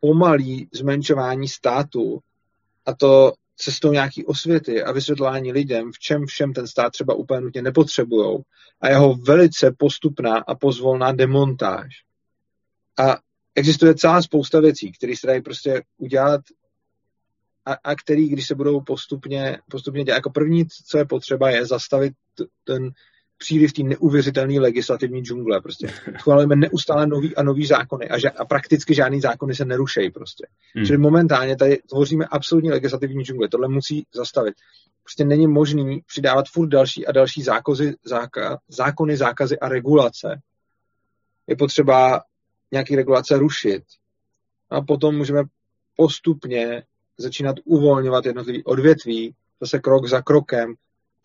pomalý 0.00 0.68
zmenšování 0.72 1.48
státu 1.48 2.18
a 2.86 2.94
to 2.94 3.32
cestou 3.58 3.92
nějaký 3.92 4.24
osvěty 4.24 4.82
a 4.82 4.92
vysvětlování 4.92 5.52
lidem, 5.52 5.92
v 5.92 5.98
čem 5.98 6.26
všem 6.26 6.52
ten 6.52 6.66
stát 6.66 6.90
třeba 6.90 7.14
úplně 7.14 7.40
nutně 7.40 7.62
nepotřebujou 7.62 8.42
a 8.80 8.88
jeho 8.88 9.14
velice 9.14 9.74
postupná 9.78 10.38
a 10.38 10.54
pozvolná 10.54 11.12
demontáž. 11.12 11.88
A 12.98 13.16
existuje 13.54 13.94
celá 13.94 14.22
spousta 14.22 14.60
věcí, 14.60 14.92
které 14.92 15.16
se 15.16 15.26
dají 15.26 15.42
prostě 15.42 15.82
udělat 15.96 16.40
a, 17.64 17.72
a 17.84 17.94
který, 17.94 18.28
když 18.28 18.46
se 18.46 18.54
budou 18.54 18.80
postupně, 18.80 19.58
postupně 19.70 20.04
dělat, 20.04 20.16
jako 20.16 20.30
první, 20.30 20.66
co 20.86 20.98
je 20.98 21.04
potřeba, 21.04 21.50
je 21.50 21.66
zastavit 21.66 22.12
ten 22.64 22.90
příliv 23.38 23.72
té 23.72 23.82
neuvěřitelné 23.82 24.60
legislativní 24.60 25.20
džungle. 25.20 25.60
Prostě. 25.60 25.88
Schvalujeme 26.18 26.56
neustále 26.56 27.06
nový 27.06 27.36
a 27.36 27.42
nový 27.42 27.66
zákony 27.66 28.08
a, 28.08 28.16
ža- 28.16 28.32
a 28.36 28.44
prakticky 28.44 28.94
žádný 28.94 29.20
zákony 29.20 29.54
se 29.54 29.64
nerušejí. 29.64 30.10
Prostě. 30.10 30.46
Hmm. 30.74 30.86
Čili 30.86 30.98
momentálně 30.98 31.56
tady 31.56 31.78
tvoříme 31.88 32.24
absolutní 32.30 32.70
legislativní 32.70 33.24
džungle. 33.24 33.48
Tohle 33.48 33.68
musí 33.68 34.06
zastavit. 34.14 34.54
Prostě 35.02 35.24
není 35.24 35.46
možný 35.46 36.00
přidávat 36.06 36.46
furt 36.52 36.68
další 36.68 37.06
a 37.06 37.12
další 37.12 37.42
zákozy, 37.42 37.94
záka, 38.04 38.58
zákony, 38.68 39.16
zákazy 39.16 39.58
a 39.58 39.68
regulace. 39.68 40.40
Je 41.46 41.56
potřeba 41.56 42.22
nějaké 42.72 42.96
regulace 42.96 43.38
rušit. 43.38 43.82
A 44.70 44.82
potom 44.82 45.16
můžeme 45.16 45.42
postupně 45.96 46.82
začínat 47.18 47.56
uvolňovat 47.64 48.26
jednotlivé 48.26 48.58
odvětví, 48.64 49.34
zase 49.60 49.78
krok 49.78 50.06
za 50.06 50.22
krokem, 50.22 50.74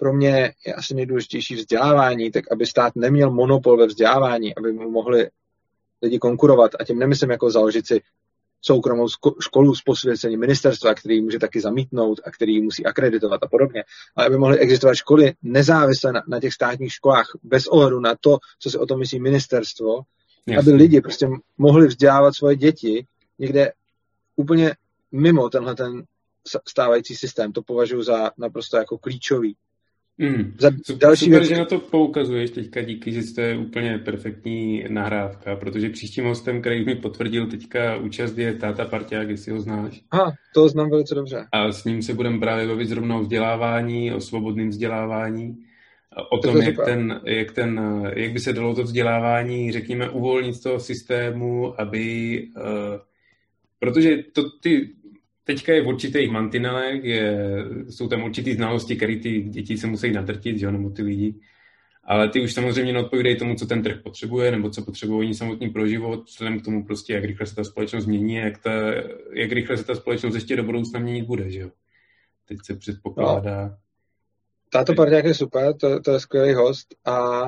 pro 0.04 0.14
mě 0.14 0.54
je 0.66 0.74
asi 0.74 0.96
nejdůležitější 0.96 1.56
vzdělávání, 1.56 2.32
tak 2.32 2.52
aby 2.52 2.66
stát 2.66 2.96
neměl 2.96 3.32
monopol 3.32 3.78
ve 3.78 3.88
vzdělávání, 3.88 4.56
aby 4.56 4.74
mu 4.74 4.92
mohli 4.92 5.30
lidi 6.02 6.20
konkurovat. 6.20 6.72
A 6.80 6.84
tím 6.84 7.00
nemyslím 7.00 7.32
jako 7.32 7.52
založit 7.52 7.88
si 7.88 8.02
soukromou 8.62 9.08
školu 9.42 9.76
s 9.76 9.82
posvěcením 9.82 10.40
ministerstva, 10.40 10.94
který 10.94 11.22
může 11.22 11.40
taky 11.40 11.62
zamítnout 11.62 12.20
a 12.26 12.32
který 12.32 12.62
musí 12.62 12.86
akreditovat 12.86 13.44
a 13.44 13.48
podobně, 13.48 13.84
ale 14.16 14.28
aby 14.28 14.38
mohly 14.38 14.60
existovat 14.60 14.96
školy 14.96 15.34
nezávisle 15.44 16.14
na, 16.14 16.24
na 16.28 16.40
těch 16.40 16.54
státních 16.54 16.94
školách, 16.94 17.28
bez 17.44 17.68
ohledu 17.68 18.00
na 18.00 18.16
to, 18.22 18.38
co 18.60 18.70
si 18.72 18.78
o 18.78 18.86
tom 18.86 19.00
myslí 19.00 19.20
ministerstvo, 19.20 20.02
Jasně. 20.48 20.58
aby 20.58 20.78
lidi 20.78 21.02
prostě 21.02 21.28
mohli 21.58 21.88
vzdělávat 21.88 22.36
svoje 22.36 22.56
děti 22.56 23.06
někde 23.40 23.72
úplně 24.36 24.76
mimo 25.12 25.50
tenhle 25.50 25.76
ten 25.76 26.04
stávající 26.68 27.16
systém. 27.16 27.52
To 27.52 27.62
považuji 27.62 28.04
za 28.04 28.32
naprosto 28.38 28.78
jako 28.78 28.98
klíčový. 28.98 29.56
Mm. 30.18 30.54
Za 30.60 30.70
další 30.98 31.26
Super, 31.26 31.40
věc... 31.40 31.50
že 31.50 31.58
na 31.58 31.66
to 31.66 31.80
poukazuješ 31.80 32.52
teďka, 32.52 32.82
díky, 32.82 33.12
že 33.12 33.22
to 33.36 33.42
je 33.42 33.58
úplně 33.58 33.98
perfektní 33.98 34.86
nahrávka, 34.90 35.56
protože 35.56 35.90
příštím 35.90 36.26
hostem, 36.26 36.62
který 36.62 36.86
mi 36.86 36.96
potvrdil 36.96 37.48
teďka 37.48 37.98
účast, 37.98 38.38
je 38.38 38.54
Táta 38.54 38.86
Parťák, 38.86 39.30
jestli 39.30 39.52
ho 39.52 39.60
znáš. 39.60 40.02
Aha, 40.12 40.34
to 40.54 40.70
znám 40.70 40.90
velice 40.90 41.16
dobře. 41.16 41.46
A 41.52 41.72
s 41.72 41.86
ním 41.86 42.02
se 42.02 42.14
budeme 42.14 42.40
právě 42.40 42.68
bavit 42.68 42.86
zrovna 42.86 43.16
o 43.16 43.22
vzdělávání, 43.22 44.14
o 44.14 44.20
svobodném 44.20 44.70
vzdělávání, 44.70 45.58
o 46.32 46.38
tom, 46.38 46.62
jak, 46.62 46.76
ten, 46.86 47.22
jak, 47.26 47.52
ten, 47.52 47.82
jak 48.16 48.32
by 48.32 48.40
se 48.40 48.54
dalo 48.54 48.76
to 48.76 48.84
vzdělávání, 48.84 49.72
řekněme, 49.72 50.10
uvolnit 50.10 50.56
z 50.56 50.62
toho 50.62 50.80
systému, 50.80 51.82
aby... 51.82 52.48
Uh, 52.58 53.00
protože 53.80 54.18
to, 54.34 54.50
ty 54.62 54.90
teďka 55.44 55.74
je 55.74 55.84
v 55.84 55.88
určitých 55.88 56.32
mantinelech, 56.32 57.04
je, 57.04 57.38
jsou 57.90 58.08
tam 58.08 58.24
určitý 58.24 58.54
znalosti, 58.54 58.96
které 58.96 59.16
ty 59.16 59.42
děti 59.42 59.78
se 59.78 59.88
musí 59.88 60.12
nadrtit, 60.12 60.58
že 60.58 60.66
jo, 60.66 60.72
nebo 60.72 60.90
ty 60.90 61.02
lidi. 61.02 61.36
Ale 62.04 62.30
ty 62.30 62.42
už 62.42 62.54
samozřejmě 62.54 62.94
neodpovídají 62.94 63.38
tomu, 63.38 63.56
co 63.56 63.66
ten 63.66 63.84
trh 63.84 64.02
potřebuje, 64.04 64.52
nebo 64.52 64.70
co 64.70 64.86
potřebují 64.86 65.20
oni 65.20 65.36
samotný 65.36 65.70
pro 65.70 65.88
život, 65.88 66.26
vzhledem 66.26 66.60
k 66.60 66.66
tomu 66.66 66.86
prostě, 66.86 67.14
jak 67.14 67.24
rychle 67.24 67.46
se 67.48 67.56
ta 67.56 67.64
společnost 67.64 68.06
mění, 68.06 68.36
jak, 68.36 68.58
ta, 68.58 68.72
jak 69.34 69.52
rychle 69.52 69.78
se 69.78 69.84
ta 69.84 69.96
společnost 69.96 70.36
ještě 70.36 70.56
do 70.56 70.64
budoucna 70.64 71.00
měnit 71.00 71.26
bude, 71.26 71.50
že 71.50 71.60
jo. 71.60 71.70
Teď 72.48 72.58
se 72.66 72.76
předpokládá. 72.76 73.66
No. 73.66 73.76
Tato 74.70 74.94
parťák 74.94 75.26
je 75.26 75.34
super, 75.34 75.74
to, 75.74 76.00
to 76.00 76.12
je 76.12 76.20
skvělý 76.20 76.54
host 76.54 76.96
a 77.06 77.44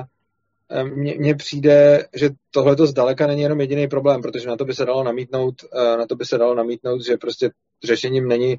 mně 0.94 1.34
přijde, 1.34 2.04
že 2.14 2.30
tohle 2.50 2.76
to 2.76 2.86
zdaleka 2.86 3.26
není 3.26 3.42
jenom 3.42 3.60
jediný 3.60 3.88
problém, 3.88 4.22
protože 4.22 4.48
na 4.48 4.56
to 4.56 4.64
by 4.64 4.74
se 4.74 4.84
dalo 4.84 5.04
namítnout, 5.04 5.54
eh, 5.64 5.96
na 5.96 6.06
to 6.06 6.16
by 6.16 6.24
se 6.24 6.38
dalo 6.38 6.54
namítnout, 6.54 7.04
že 7.04 7.16
prostě 7.16 7.50
řešením 7.84 8.28
není 8.28 8.56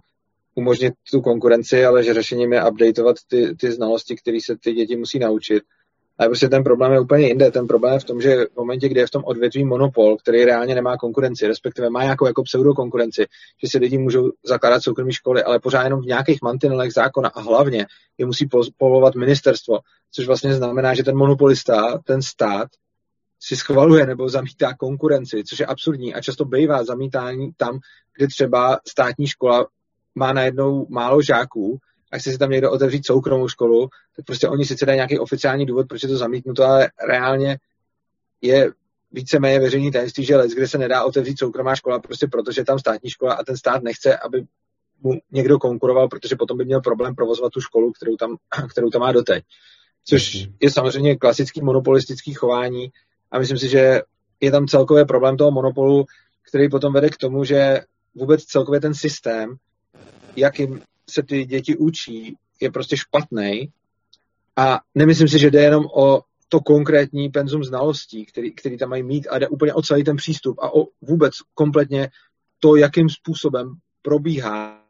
umožnit 0.55 0.93
tu 1.11 1.21
konkurenci, 1.21 1.85
ale 1.85 2.03
že 2.03 2.13
řešením 2.13 2.53
je 2.53 2.69
updateovat 2.69 3.15
ty, 3.27 3.55
ty 3.55 3.71
znalosti, 3.71 4.15
které 4.15 4.37
se 4.45 4.57
ty 4.57 4.73
děti 4.73 4.95
musí 4.95 5.19
naučit. 5.19 5.63
Ale 6.19 6.29
prostě 6.29 6.49
ten 6.49 6.63
problém 6.63 6.91
je 6.91 6.99
úplně 6.99 7.27
jinde. 7.27 7.51
Ten 7.51 7.67
problém 7.67 7.93
je 7.93 7.99
v 7.99 8.03
tom, 8.03 8.21
že 8.21 8.45
v 8.45 8.55
momentě, 8.55 8.89
kdy 8.89 8.99
je 8.99 9.07
v 9.07 9.11
tom 9.11 9.23
odvětví 9.25 9.63
monopol, 9.65 10.17
který 10.17 10.45
reálně 10.45 10.75
nemá 10.75 10.97
konkurenci, 10.97 11.47
respektive 11.47 11.89
má 11.89 12.03
nějakou 12.03 12.27
jako 12.27 12.43
pseudokonkurenci, 12.43 13.25
že 13.63 13.69
si 13.69 13.77
lidi 13.77 13.97
můžou 13.97 14.31
zakládat 14.45 14.83
soukromé 14.83 15.13
školy, 15.13 15.43
ale 15.43 15.59
pořád 15.59 15.83
jenom 15.83 16.01
v 16.01 16.05
nějakých 16.05 16.41
mantinelech 16.41 16.93
zákona 16.93 17.29
a 17.29 17.41
hlavně 17.41 17.85
je 18.17 18.25
musí 18.25 18.49
povolovat 18.77 19.15
ministerstvo, 19.15 19.79
což 20.11 20.27
vlastně 20.27 20.53
znamená, 20.53 20.93
že 20.93 21.03
ten 21.03 21.17
monopolista, 21.17 21.97
ten 22.05 22.21
stát, 22.21 22.67
si 23.39 23.55
schvaluje 23.55 24.05
nebo 24.05 24.29
zamítá 24.29 24.73
konkurenci, 24.73 25.43
což 25.43 25.59
je 25.59 25.65
absurdní 25.65 26.13
a 26.15 26.21
často 26.21 26.45
bývá 26.45 26.83
zamítání 26.83 27.51
tam, 27.57 27.79
kde 28.17 28.27
třeba 28.27 28.79
státní 28.87 29.27
škola 29.27 29.67
má 30.15 30.33
najednou 30.33 30.87
málo 30.89 31.21
žáků 31.21 31.77
a 32.11 32.17
chce 32.17 32.31
si 32.31 32.37
tam 32.37 32.49
někdo 32.49 32.71
otevřít 32.71 33.05
soukromou 33.05 33.47
školu, 33.47 33.89
tak 34.15 34.25
prostě 34.25 34.47
oni 34.47 34.65
sice 34.65 34.85
dají 34.85 34.95
nějaký 34.95 35.19
oficiální 35.19 35.65
důvod, 35.65 35.87
proč 35.87 36.03
je 36.03 36.09
to 36.09 36.17
zamítnuto, 36.17 36.63
ale 36.63 36.91
reálně 37.07 37.57
je 38.41 38.71
víceméně 39.11 39.59
veřejný 39.59 39.91
tajemství, 39.91 40.25
že 40.25 40.37
les, 40.37 40.53
kde 40.53 40.67
se 40.67 40.77
nedá 40.77 41.03
otevřít 41.03 41.39
soukromá 41.39 41.75
škola, 41.75 41.99
prostě 41.99 42.27
protože 42.27 42.61
je 42.61 42.65
tam 42.65 42.79
státní 42.79 43.09
škola 43.09 43.33
a 43.33 43.43
ten 43.43 43.57
stát 43.57 43.83
nechce, 43.83 44.17
aby 44.17 44.45
mu 45.01 45.13
někdo 45.31 45.59
konkuroval, 45.59 46.07
protože 46.07 46.35
potom 46.35 46.57
by 46.57 46.65
měl 46.65 46.81
problém 46.81 47.15
provozovat 47.15 47.53
tu 47.53 47.61
školu, 47.61 47.91
kterou 47.91 48.15
tam, 48.15 48.35
kterou 48.71 48.89
tam 48.89 49.01
má 49.01 49.11
doteď. 49.11 49.43
Což 50.05 50.47
je 50.61 50.71
samozřejmě 50.71 51.15
klasický 51.15 51.61
monopolistický 51.61 52.33
chování 52.33 52.91
a 53.31 53.39
myslím 53.39 53.57
si, 53.57 53.69
že 53.69 54.01
je 54.41 54.51
tam 54.51 54.67
celkově 54.67 55.05
problém 55.05 55.37
toho 55.37 55.51
monopolu, 55.51 56.05
který 56.49 56.69
potom 56.69 56.93
vede 56.93 57.09
k 57.09 57.17
tomu, 57.17 57.43
že 57.43 57.81
vůbec 58.15 58.43
celkově 58.43 58.81
ten 58.81 58.93
systém, 58.93 59.55
jakým 60.35 60.81
se 61.09 61.23
ty 61.23 61.45
děti 61.45 61.77
učí, 61.77 62.35
je 62.61 62.71
prostě 62.71 62.97
špatný. 62.97 63.69
A 64.55 64.79
nemyslím 64.95 65.27
si, 65.27 65.39
že 65.39 65.51
jde 65.51 65.61
jenom 65.61 65.85
o 65.95 66.21
to 66.49 66.59
konkrétní 66.59 67.29
penzum 67.29 67.63
znalostí, 67.63 68.25
který, 68.25 68.53
který 68.53 68.77
tam 68.77 68.89
mají 68.89 69.03
mít, 69.03 69.27
a 69.27 69.39
jde 69.39 69.47
úplně 69.47 69.73
o 69.73 69.81
celý 69.81 70.03
ten 70.03 70.15
přístup 70.15 70.59
a 70.59 70.73
o 70.75 70.87
vůbec 71.01 71.33
kompletně 71.53 72.09
to, 72.59 72.75
jakým 72.75 73.09
způsobem 73.09 73.73
probíhá 74.01 74.83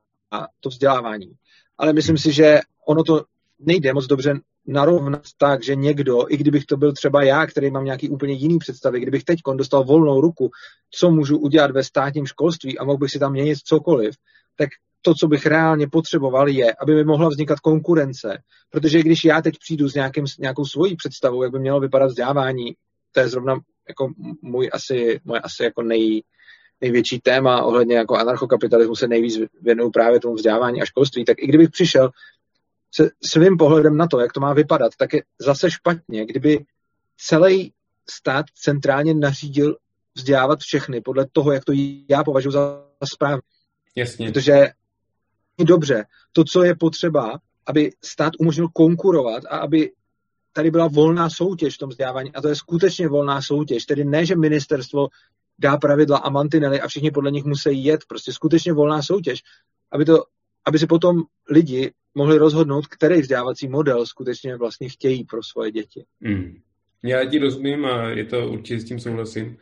to 0.59 0.69
vzdělávání. 0.69 1.31
Ale 1.77 1.93
myslím 1.93 2.17
si, 2.17 2.31
že 2.31 2.59
ono 2.85 3.03
to 3.03 3.25
nejde 3.59 3.93
moc 3.93 4.07
dobře 4.07 4.33
narovnat 4.67 5.21
tak, 5.37 5.63
že 5.63 5.75
někdo, 5.75 6.33
i 6.33 6.37
kdybych 6.37 6.65
to 6.65 6.77
byl 6.77 6.93
třeba 6.93 7.23
já, 7.23 7.47
který 7.47 7.71
mám 7.71 7.85
nějaký 7.85 8.09
úplně 8.09 8.33
jiný 8.33 8.57
představy, 8.57 8.99
kdybych 8.99 9.23
teď 9.23 9.39
dostal 9.55 9.83
volnou 9.83 10.21
ruku, 10.21 10.49
co 10.91 11.11
můžu 11.11 11.37
udělat 11.37 11.71
ve 11.71 11.83
státním 11.83 12.25
školství 12.25 12.77
a 12.77 12.83
mohl 12.83 12.97
bych 12.97 13.11
si 13.11 13.19
tam 13.19 13.31
měnit 13.31 13.57
cokoliv, 13.57 14.15
tak 14.57 14.69
to, 15.01 15.13
co 15.13 15.27
bych 15.27 15.45
reálně 15.45 15.87
potřeboval, 15.87 16.49
je, 16.49 16.73
aby 16.81 16.95
mi 16.95 17.03
mohla 17.03 17.29
vznikat 17.29 17.59
konkurence. 17.59 18.37
Protože 18.69 18.99
když 18.99 19.25
já 19.25 19.41
teď 19.41 19.55
přijdu 19.59 19.89
s 19.89 19.93
nějakým, 19.93 20.25
nějakou 20.39 20.65
svojí 20.65 20.95
představou, 20.95 21.43
jak 21.43 21.51
by 21.51 21.59
mělo 21.59 21.79
vypadat 21.79 22.07
vzdělávání, 22.07 22.75
to 23.11 23.19
je 23.19 23.27
zrovna 23.29 23.59
jako 23.87 24.09
můj 24.41 24.69
asi, 24.73 25.19
moje 25.25 25.41
asi 25.41 25.63
jako 25.63 25.81
nej, 25.81 26.23
největší 26.81 27.19
téma 27.19 27.63
ohledně 27.63 27.95
jako 27.95 28.15
anarchokapitalismu 28.15 28.95
se 28.95 29.07
nejvíc 29.07 29.39
věnuju 29.61 29.91
právě 29.91 30.19
tomu 30.19 30.35
vzdělávání 30.35 30.81
a 30.81 30.85
školství, 30.85 31.25
tak 31.25 31.37
i 31.39 31.47
kdybych 31.47 31.69
přišel 31.69 32.09
se 32.97 33.09
svým 33.31 33.57
pohledem 33.57 33.97
na 33.97 34.07
to, 34.07 34.19
jak 34.19 34.33
to 34.33 34.39
má 34.39 34.53
vypadat, 34.53 34.91
tak 34.97 35.13
je 35.13 35.23
zase 35.39 35.71
špatně, 35.71 36.25
kdyby 36.25 36.65
celý 37.17 37.73
stát 38.09 38.45
centrálně 38.55 39.13
nařídil 39.13 39.77
vzdělávat 40.15 40.59
všechny 40.59 41.01
podle 41.01 41.25
toho, 41.31 41.51
jak 41.51 41.65
to 41.65 41.73
já 42.09 42.23
považuji 42.23 42.51
za 42.51 42.83
správně. 43.13 43.41
Jasně. 43.95 44.31
Protože 44.31 44.67
dobře, 45.59 46.05
to, 46.31 46.43
co 46.43 46.63
je 46.63 46.75
potřeba, 46.75 47.39
aby 47.67 47.91
stát 48.03 48.33
umožnil 48.39 48.67
konkurovat 48.73 49.43
a 49.45 49.57
aby 49.57 49.91
tady 50.53 50.71
byla 50.71 50.87
volná 50.87 51.29
soutěž 51.29 51.75
v 51.75 51.77
tom 51.77 51.89
vzdělávání 51.89 52.33
a 52.33 52.41
to 52.41 52.47
je 52.47 52.55
skutečně 52.55 53.07
volná 53.07 53.41
soutěž, 53.41 53.85
tedy 53.85 54.05
ne, 54.05 54.25
že 54.25 54.35
ministerstvo 54.35 55.07
dá 55.59 55.77
pravidla 55.77 56.17
a 56.17 56.29
mantinely 56.29 56.81
a 56.81 56.87
všichni 56.87 57.11
podle 57.11 57.31
nich 57.31 57.43
musí 57.43 57.83
jet, 57.83 58.01
prostě 58.07 58.33
skutečně 58.33 58.73
volná 58.73 59.01
soutěž, 59.01 59.39
aby, 59.91 60.05
to, 60.05 60.23
aby 60.65 60.79
si 60.79 60.87
potom 60.87 61.23
lidi 61.49 61.93
mohli 62.17 62.37
rozhodnout, 62.37 62.87
který 62.87 63.21
vzdělávací 63.21 63.67
model 63.67 64.05
skutečně 64.05 64.55
vlastně 64.55 64.89
chtějí 64.89 65.23
pro 65.23 65.43
svoje 65.43 65.71
děti. 65.71 66.05
Mm. 66.19 66.57
Já 67.03 67.25
ti 67.25 67.39
rozumím 67.39 67.85
a 67.85 68.09
je 68.09 68.25
to 68.25 68.49
určitě 68.49 68.79
s 68.79 68.85
tím 68.85 68.99
souhlasím. 68.99 69.57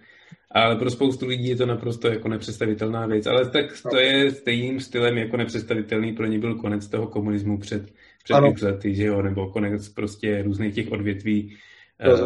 Ale 0.51 0.75
pro 0.75 0.89
spoustu 0.89 1.27
lidí 1.27 1.47
je 1.47 1.55
to 1.55 1.65
naprosto 1.65 2.07
jako 2.07 2.27
nepředstavitelná 2.27 3.05
věc. 3.05 3.25
Ale 3.25 3.49
tak 3.49 3.65
to 3.91 3.97
je 3.97 4.31
stejným 4.31 4.79
stylem 4.79 5.17
jako 5.17 5.37
nepředstavitelný 5.37 6.13
pro 6.13 6.25
ně 6.25 6.39
byl 6.39 6.55
konec 6.55 6.87
toho 6.87 7.07
komunismu 7.07 7.57
před, 7.57 7.93
před 8.23 8.61
lety, 8.61 8.95
že 8.95 9.05
jo? 9.05 9.21
Nebo 9.21 9.51
konec 9.51 9.89
prostě 9.89 10.41
různých 10.43 10.75
těch 10.75 10.91
odvětví 10.91 11.57
uh, 12.07 12.19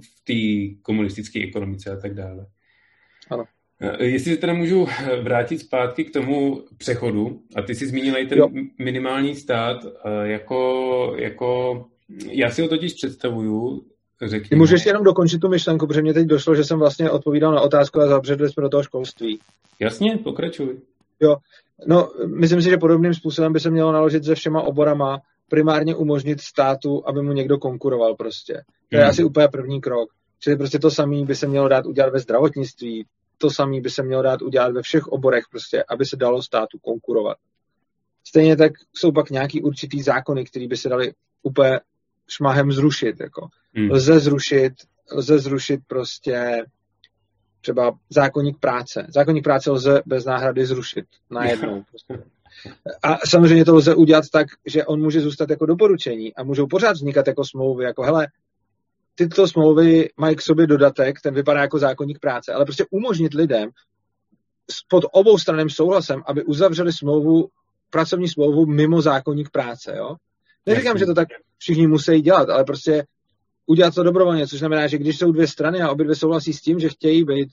v 0.00 0.24
té 0.24 0.78
komunistické 0.82 1.44
ekonomice 1.44 1.90
a 1.90 1.96
tak 1.96 2.14
dále. 2.14 2.46
Ano. 3.30 3.44
Eh, 3.80 4.04
jestli 4.04 4.34
se 4.34 4.40
teda 4.40 4.54
můžu 4.54 4.86
vrátit 5.22 5.58
zpátky 5.58 6.04
k 6.04 6.12
tomu 6.12 6.64
přechodu, 6.78 7.40
a 7.56 7.62
ty 7.62 7.74
jsi 7.74 7.86
zmínil 7.86 8.16
i 8.18 8.26
ten 8.26 8.38
jo. 8.38 8.48
minimální 8.78 9.34
stát, 9.34 9.76
eh, 9.84 10.28
jako, 10.28 11.14
jako, 11.18 11.84
já 12.30 12.50
si 12.50 12.62
ho 12.62 12.68
totiž 12.68 12.94
představuju, 12.94 13.84
řekni. 14.26 14.48
Ty 14.48 14.56
můžeš 14.56 14.86
jenom 14.86 15.04
dokončit 15.04 15.38
tu 15.38 15.48
myšlenku, 15.48 15.86
protože 15.86 16.02
mě 16.02 16.14
teď 16.14 16.26
došlo, 16.26 16.54
že 16.54 16.64
jsem 16.64 16.78
vlastně 16.78 17.10
odpovídal 17.10 17.52
na 17.52 17.60
otázku 17.60 18.00
a 18.00 18.06
zabředli 18.06 18.48
jsme 18.48 18.62
do 18.62 18.68
toho 18.68 18.82
školství. 18.82 19.38
Jasně, 19.80 20.18
pokračuj. 20.24 20.80
Jo, 21.20 21.36
no, 21.86 22.10
myslím 22.38 22.62
si, 22.62 22.70
že 22.70 22.76
podobným 22.76 23.14
způsobem 23.14 23.52
by 23.52 23.60
se 23.60 23.70
mělo 23.70 23.92
naložit 23.92 24.24
se 24.24 24.34
všema 24.34 24.62
oborama, 24.62 25.20
primárně 25.48 25.94
umožnit 25.94 26.40
státu, 26.40 27.02
aby 27.08 27.22
mu 27.22 27.32
někdo 27.32 27.58
konkuroval 27.58 28.14
prostě. 28.14 28.54
To 28.90 28.96
je 28.96 29.00
hmm. 29.00 29.10
asi 29.10 29.24
úplně 29.24 29.48
první 29.48 29.80
krok. 29.80 30.08
Čili 30.40 30.56
prostě 30.56 30.78
to 30.78 30.90
samé 30.90 31.24
by 31.24 31.34
se 31.34 31.46
mělo 31.46 31.68
dát 31.68 31.86
udělat 31.86 32.12
ve 32.12 32.18
zdravotnictví, 32.18 33.06
to 33.44 33.50
samé 33.50 33.80
by 33.80 33.90
se 33.90 34.02
mělo 34.02 34.22
dát 34.22 34.42
udělat 34.42 34.72
ve 34.72 34.82
všech 34.82 35.06
oborech, 35.06 35.44
prostě, 35.50 35.84
aby 35.88 36.06
se 36.06 36.16
dalo 36.16 36.42
státu 36.42 36.78
konkurovat. 36.78 37.36
Stejně 38.26 38.56
tak 38.56 38.72
jsou 38.94 39.12
pak 39.12 39.30
nějaký 39.30 39.62
určitý 39.62 40.02
zákony, 40.02 40.44
které 40.44 40.68
by 40.68 40.76
se 40.76 40.88
dali 40.88 41.14
úplně 41.42 41.80
šmahem 42.28 42.72
zrušit. 42.72 43.20
Jako. 43.20 43.48
Hmm. 43.74 43.90
Lze 43.90 44.20
zrušit, 44.20 44.72
lze 45.12 45.38
zrušit 45.38 45.80
prostě 45.86 46.64
třeba 47.60 47.98
zákonník 48.10 48.58
práce. 48.58 49.06
Zákonník 49.08 49.44
práce 49.44 49.70
lze 49.70 50.02
bez 50.06 50.24
náhrady 50.24 50.66
zrušit 50.66 51.04
najednou. 51.30 51.82
Prostě. 51.90 52.24
A 53.02 53.18
samozřejmě 53.26 53.64
to 53.64 53.74
lze 53.74 53.94
udělat 53.94 54.24
tak, 54.32 54.46
že 54.66 54.84
on 54.84 55.00
může 55.00 55.20
zůstat 55.20 55.50
jako 55.50 55.66
doporučení 55.66 56.34
a 56.34 56.42
můžou 56.42 56.66
pořád 56.66 56.92
vznikat 56.92 57.26
jako 57.26 57.44
smlouvy, 57.44 57.84
jako 57.84 58.02
hele, 58.02 58.26
tyto 59.14 59.48
smlouvy 59.48 60.08
mají 60.16 60.36
k 60.36 60.42
sobě 60.42 60.66
dodatek, 60.66 61.20
ten 61.20 61.34
vypadá 61.34 61.60
jako 61.60 61.78
zákonník 61.78 62.18
práce, 62.18 62.52
ale 62.52 62.64
prostě 62.64 62.84
umožnit 62.90 63.34
lidem 63.34 63.70
pod 64.88 65.04
obou 65.12 65.38
straným 65.38 65.70
souhlasem, 65.70 66.22
aby 66.26 66.44
uzavřeli 66.44 66.92
smlouvu, 66.92 67.48
pracovní 67.90 68.28
smlouvu 68.28 68.66
mimo 68.66 69.02
zákonník 69.02 69.50
práce, 69.50 69.94
jo? 69.96 70.16
Neříkám, 70.66 70.98
že 70.98 71.06
to 71.06 71.14
tak 71.14 71.28
všichni 71.58 71.86
musí 71.86 72.20
dělat, 72.20 72.48
ale 72.48 72.64
prostě 72.64 73.06
udělat 73.66 73.94
to 73.94 74.02
dobrovolně, 74.02 74.46
což 74.46 74.58
znamená, 74.58 74.86
že 74.86 74.98
když 74.98 75.18
jsou 75.18 75.32
dvě 75.32 75.46
strany 75.46 75.80
a 75.80 75.90
obě 75.90 76.04
dvě 76.04 76.16
souhlasí 76.16 76.52
s 76.52 76.60
tím, 76.60 76.78
že 76.78 76.88
chtějí 76.88 77.24
být 77.24 77.48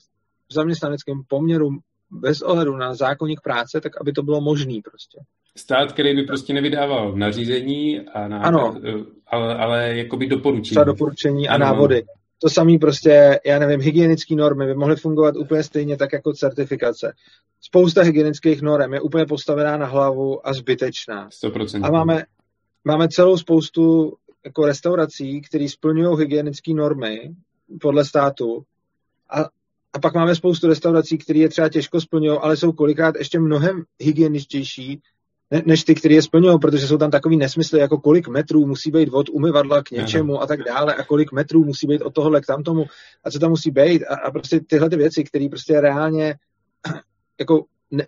v 0.48 0.54
zaměstnaneckém 0.54 1.22
poměru 1.28 1.70
bez 2.12 2.42
ohledu 2.42 2.76
na 2.76 2.94
zákonník 2.94 3.40
práce, 3.40 3.80
tak 3.80 4.00
aby 4.00 4.12
to 4.12 4.22
bylo 4.22 4.40
možné 4.40 4.74
prostě. 4.84 5.18
Stát, 5.56 5.92
který 5.92 6.14
by 6.14 6.22
prostě 6.22 6.54
nevydával 6.54 7.12
nařízení, 7.12 8.00
a 8.00 8.28
na, 8.28 8.42
ano. 8.42 8.80
ale, 9.26 9.54
ale 9.56 9.96
jakoby 9.96 10.26
doporučení. 10.26 10.70
Třeba 10.70 10.84
doporučení 10.84 11.48
a 11.48 11.54
ano. 11.54 11.64
návody. 11.64 12.04
To 12.38 12.50
samé 12.50 12.78
prostě, 12.78 13.40
já 13.46 13.58
nevím, 13.58 13.80
hygienické 13.80 14.34
normy 14.34 14.66
by 14.66 14.74
mohly 14.74 14.96
fungovat 14.96 15.36
úplně 15.36 15.62
stejně 15.62 15.96
tak 15.96 16.12
jako 16.12 16.32
certifikace. 16.32 17.12
Spousta 17.60 18.02
hygienických 18.02 18.62
norm 18.62 18.94
je 18.94 19.00
úplně 19.00 19.26
postavená 19.26 19.76
na 19.76 19.86
hlavu 19.86 20.48
a 20.48 20.54
zbytečná. 20.54 21.28
100%. 21.28 21.86
A 21.86 21.90
máme, 21.90 22.24
máme 22.84 23.08
celou 23.08 23.36
spoustu 23.36 24.12
jako 24.44 24.66
restaurací, 24.66 25.40
které 25.40 25.68
splňují 25.68 26.18
hygienické 26.18 26.74
normy 26.74 27.34
podle 27.80 28.04
státu 28.04 28.64
a, 29.30 29.44
a 29.94 29.98
pak 29.98 30.14
máme 30.14 30.34
spoustu 30.34 30.68
restaurací, 30.68 31.18
které 31.18 31.38
je 31.38 31.48
třeba 31.48 31.68
těžko 31.68 32.00
splňují, 32.00 32.38
ale 32.38 32.56
jsou 32.56 32.72
kolikrát 32.72 33.14
ještě 33.18 33.40
mnohem 33.40 33.82
hygieničtější 34.00 35.02
ne, 35.52 35.62
než 35.66 35.84
ty, 35.84 35.94
které 35.94 36.14
je 36.14 36.22
splňují, 36.22 36.58
protože 36.58 36.86
jsou 36.86 36.98
tam 36.98 37.10
takový 37.10 37.36
nesmysly, 37.36 37.80
jako 37.80 37.98
kolik 37.98 38.28
metrů 38.28 38.66
musí 38.66 38.90
být 38.90 39.08
od 39.08 39.28
umyvadla 39.28 39.82
k 39.82 39.90
něčemu 39.90 40.42
a 40.42 40.46
tak 40.46 40.62
dále 40.62 40.94
a 40.94 41.04
kolik 41.04 41.32
metrů 41.32 41.64
musí 41.64 41.86
být 41.86 42.02
od 42.02 42.14
tohohle 42.14 42.40
k 42.40 42.46
tamtomu 42.46 42.84
a 43.24 43.30
co 43.30 43.38
tam 43.38 43.50
musí 43.50 43.70
být. 43.70 44.04
A, 44.04 44.16
a 44.16 44.30
prostě 44.30 44.60
tyhle 44.60 44.90
ty 44.90 44.96
věci, 44.96 45.24
které 45.24 45.48
prostě 45.48 45.80
reálně 45.80 46.34
jako 47.40 47.64
ne, 47.90 48.06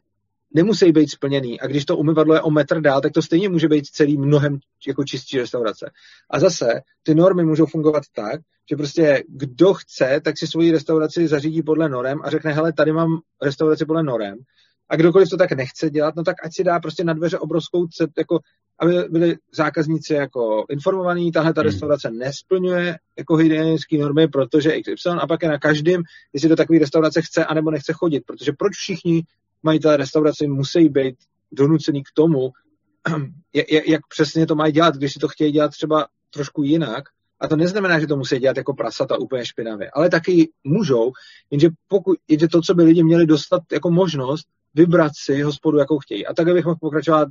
nemusí 0.55 0.93
být 0.93 1.11
splněný. 1.11 1.61
A 1.61 1.67
když 1.67 1.85
to 1.85 1.97
umyvadlo 1.97 2.35
je 2.35 2.41
o 2.41 2.51
metr 2.51 2.81
dál, 2.81 3.01
tak 3.01 3.13
to 3.13 3.23
stejně 3.23 3.49
může 3.49 3.69
být 3.69 3.87
celý 3.87 4.19
mnohem 4.19 4.59
jako 4.87 5.05
čistší 5.05 5.39
restaurace. 5.39 5.91
A 6.31 6.41
zase 6.41 6.67
ty 7.03 7.15
normy 7.15 7.45
můžou 7.45 7.67
fungovat 7.67 8.03
tak, 8.17 8.41
že 8.71 8.77
prostě 8.77 9.23
kdo 9.29 9.75
chce, 9.75 10.21
tak 10.25 10.39
si 10.39 10.47
svoji 10.47 10.73
restauraci 10.73 11.29
zařídí 11.29 11.63
podle 11.63 11.89
norem 11.89 12.19
a 12.25 12.31
řekne, 12.31 12.53
hele, 12.53 12.73
tady 12.73 12.93
mám 12.93 13.19
restauraci 13.43 13.85
podle 13.85 14.03
norem. 14.03 14.39
A 14.89 14.97
kdokoliv 14.97 15.29
to 15.29 15.37
tak 15.37 15.53
nechce 15.53 15.91
dělat, 15.91 16.17
no 16.17 16.25
tak 16.25 16.37
ať 16.45 16.55
si 16.55 16.65
dá 16.65 16.81
prostě 16.81 17.05
na 17.05 17.13
dveře 17.13 17.39
obrovskou 17.39 17.87
cet, 17.87 18.11
jako 18.19 18.39
aby 18.79 18.93
byli 19.11 19.37
zákazníci 19.55 20.15
jako 20.15 20.65
informovaní, 20.71 21.33
tahle 21.33 21.55
ta 21.55 21.61
hmm. 21.61 21.71
restaurace 21.71 22.11
nesplňuje 22.11 22.97
jako 23.19 23.37
hygienické 23.37 23.99
normy, 23.99 24.29
protože 24.29 24.81
XY 24.81 25.11
a 25.21 25.27
pak 25.27 25.43
je 25.43 25.49
na 25.49 25.59
každém, 25.59 26.03
jestli 26.33 26.49
do 26.49 26.57
takové 26.57 26.79
restaurace 26.79 27.23
chce 27.23 27.45
anebo 27.45 27.71
nechce 27.71 27.93
chodit, 27.93 28.21
protože 28.27 28.53
proč 28.59 28.73
všichni 28.73 29.23
majitelé 29.65 29.97
restaurace 29.97 30.47
musí 30.47 30.89
být 30.89 31.15
donucený 31.53 32.03
k 32.03 32.13
tomu, 32.15 32.51
jak 33.87 34.01
přesně 34.09 34.47
to 34.47 34.55
mají 34.55 34.73
dělat, 34.73 34.97
když 34.97 35.13
si 35.13 35.19
to 35.19 35.29
chtějí 35.29 35.53
dělat 35.53 35.71
třeba 35.71 36.07
trošku 36.31 36.63
jinak, 36.63 37.05
a 37.41 37.49
to 37.49 37.57
neznamená, 37.57 38.01
že 38.01 38.07
to 38.07 38.17
musí 38.17 38.39
dělat 38.39 38.57
jako 38.57 38.75
prasata 38.75 39.19
úplně 39.19 39.47
špinavě, 39.47 39.91
ale 39.91 40.11
taky 40.11 40.49
můžou, 40.65 41.13
jenže, 41.51 41.69
pokud, 41.89 42.19
jenže 42.29 42.49
to, 42.49 42.63
co 42.63 42.75
by 42.75 42.83
lidi 42.83 43.03
měli 43.03 43.27
dostat 43.27 43.63
jako 43.73 43.91
možnost, 43.91 44.47
vybrat 44.75 45.13
si 45.17 45.43
hospodu, 45.43 45.79
jakou 45.79 45.99
chtějí. 45.99 46.27
A 46.27 46.35
tak 46.35 46.47
bych 46.47 46.65
mohl 46.65 46.77
pokračovat 46.81 47.29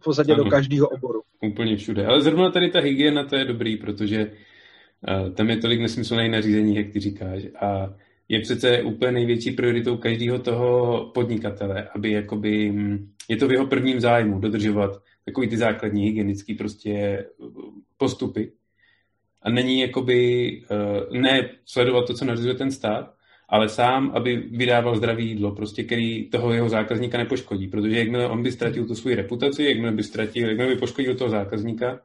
v 0.00 0.04
podstatě 0.04 0.34
do 0.34 0.44
každého 0.44 0.88
oboru. 0.88 1.22
Úplně 1.42 1.76
všude. 1.76 2.06
Ale 2.06 2.22
zrovna 2.22 2.50
tady 2.50 2.70
ta 2.70 2.80
hygiena, 2.80 3.24
to 3.24 3.36
je 3.36 3.44
dobrý, 3.44 3.76
protože 3.76 4.30
uh, 4.30 5.34
tam 5.34 5.50
je 5.50 5.56
tolik 5.56 5.80
nesmyslných 5.80 6.30
nařízení, 6.30 6.76
jak 6.76 6.90
ty 6.92 7.00
říkáš. 7.00 7.42
A 7.60 7.94
je 8.28 8.40
přece 8.40 8.82
úplně 8.82 9.12
největší 9.12 9.50
prioritou 9.50 9.96
každého 9.96 10.38
toho 10.38 11.00
podnikatele, 11.14 11.88
aby 11.94 12.10
jakoby, 12.10 12.70
hm, 12.70 13.10
je 13.28 13.36
to 13.36 13.48
v 13.48 13.52
jeho 13.52 13.66
prvním 13.66 14.00
zájmu 14.00 14.38
dodržovat 14.38 15.02
takový 15.24 15.48
ty 15.48 15.56
základní 15.56 16.04
hygienické 16.04 16.54
prostě 16.54 17.24
postupy. 17.96 18.52
A 19.42 19.50
není 19.50 19.80
jakoby, 19.80 20.50
uh, 21.10 21.20
ne 21.20 21.50
sledovat 21.64 22.06
to, 22.06 22.14
co 22.14 22.24
nařizuje 22.24 22.54
ten 22.54 22.70
stát, 22.70 23.14
ale 23.48 23.68
sám, 23.68 24.12
aby 24.14 24.36
vydával 24.36 24.96
zdravý 24.96 25.28
jídlo, 25.28 25.52
prostě, 25.52 25.84
který 25.84 26.30
toho 26.30 26.52
jeho 26.52 26.68
zákazníka 26.68 27.18
nepoškodí. 27.18 27.68
Protože 27.68 27.98
jakmile 27.98 28.28
on 28.28 28.42
by 28.42 28.52
ztratil 28.52 28.86
tu 28.86 28.94
svoji 28.94 29.16
reputaci, 29.16 29.64
jakmile 29.64 29.92
by, 29.92 30.02
ztratil, 30.02 30.48
jakmile 30.48 30.74
by 30.74 30.80
poškodil 30.80 31.14
toho 31.14 31.30
zákazníka, 31.30 32.00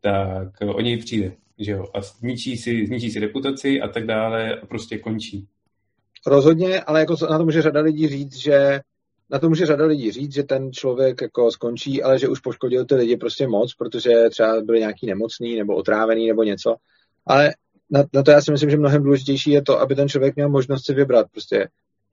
tak 0.00 0.48
o 0.60 0.80
něj 0.80 0.96
přijde. 0.96 1.32
Že 1.60 1.72
jo? 1.72 1.86
A 1.94 2.00
zničí 2.00 2.56
si, 2.56 2.86
zničí 2.86 3.10
si 3.10 3.20
reputaci 3.20 3.80
a 3.80 3.88
tak 3.88 4.06
dále 4.06 4.56
a 4.56 4.66
prostě 4.66 4.98
končí. 4.98 5.48
Rozhodně, 6.26 6.80
ale 6.80 7.00
jako 7.00 7.16
na 7.30 7.38
to 7.38 7.44
může 7.44 7.62
řada 7.62 7.80
lidí 7.80 8.08
říct, 8.08 8.36
že 8.36 8.80
na 9.30 9.38
to 9.38 9.48
může 9.48 9.66
řada 9.66 9.84
lidí 9.84 10.12
říct, 10.12 10.34
že 10.34 10.42
ten 10.42 10.72
člověk 10.72 11.22
jako 11.22 11.50
skončí, 11.50 12.02
ale 12.02 12.18
že 12.18 12.28
už 12.28 12.40
poškodil 12.40 12.84
ty 12.84 12.94
lidi 12.94 13.16
prostě 13.16 13.48
moc, 13.48 13.74
protože 13.74 14.10
třeba 14.30 14.60
byli 14.60 14.80
nějaký 14.80 15.06
nemocný 15.06 15.56
nebo 15.56 15.74
otrávený 15.74 16.28
nebo 16.28 16.42
něco. 16.42 16.76
Ale 17.26 17.50
na, 17.90 18.04
na 18.12 18.22
to 18.22 18.30
já 18.30 18.40
si 18.40 18.52
myslím, 18.52 18.70
že 18.70 18.76
mnohem 18.76 19.02
důležitější 19.02 19.50
je 19.50 19.62
to, 19.62 19.80
aby 19.80 19.94
ten 19.94 20.08
člověk 20.08 20.36
měl 20.36 20.48
možnost 20.48 20.86
si 20.86 20.94
vybrat. 20.94 21.26
Prostě 21.32 21.68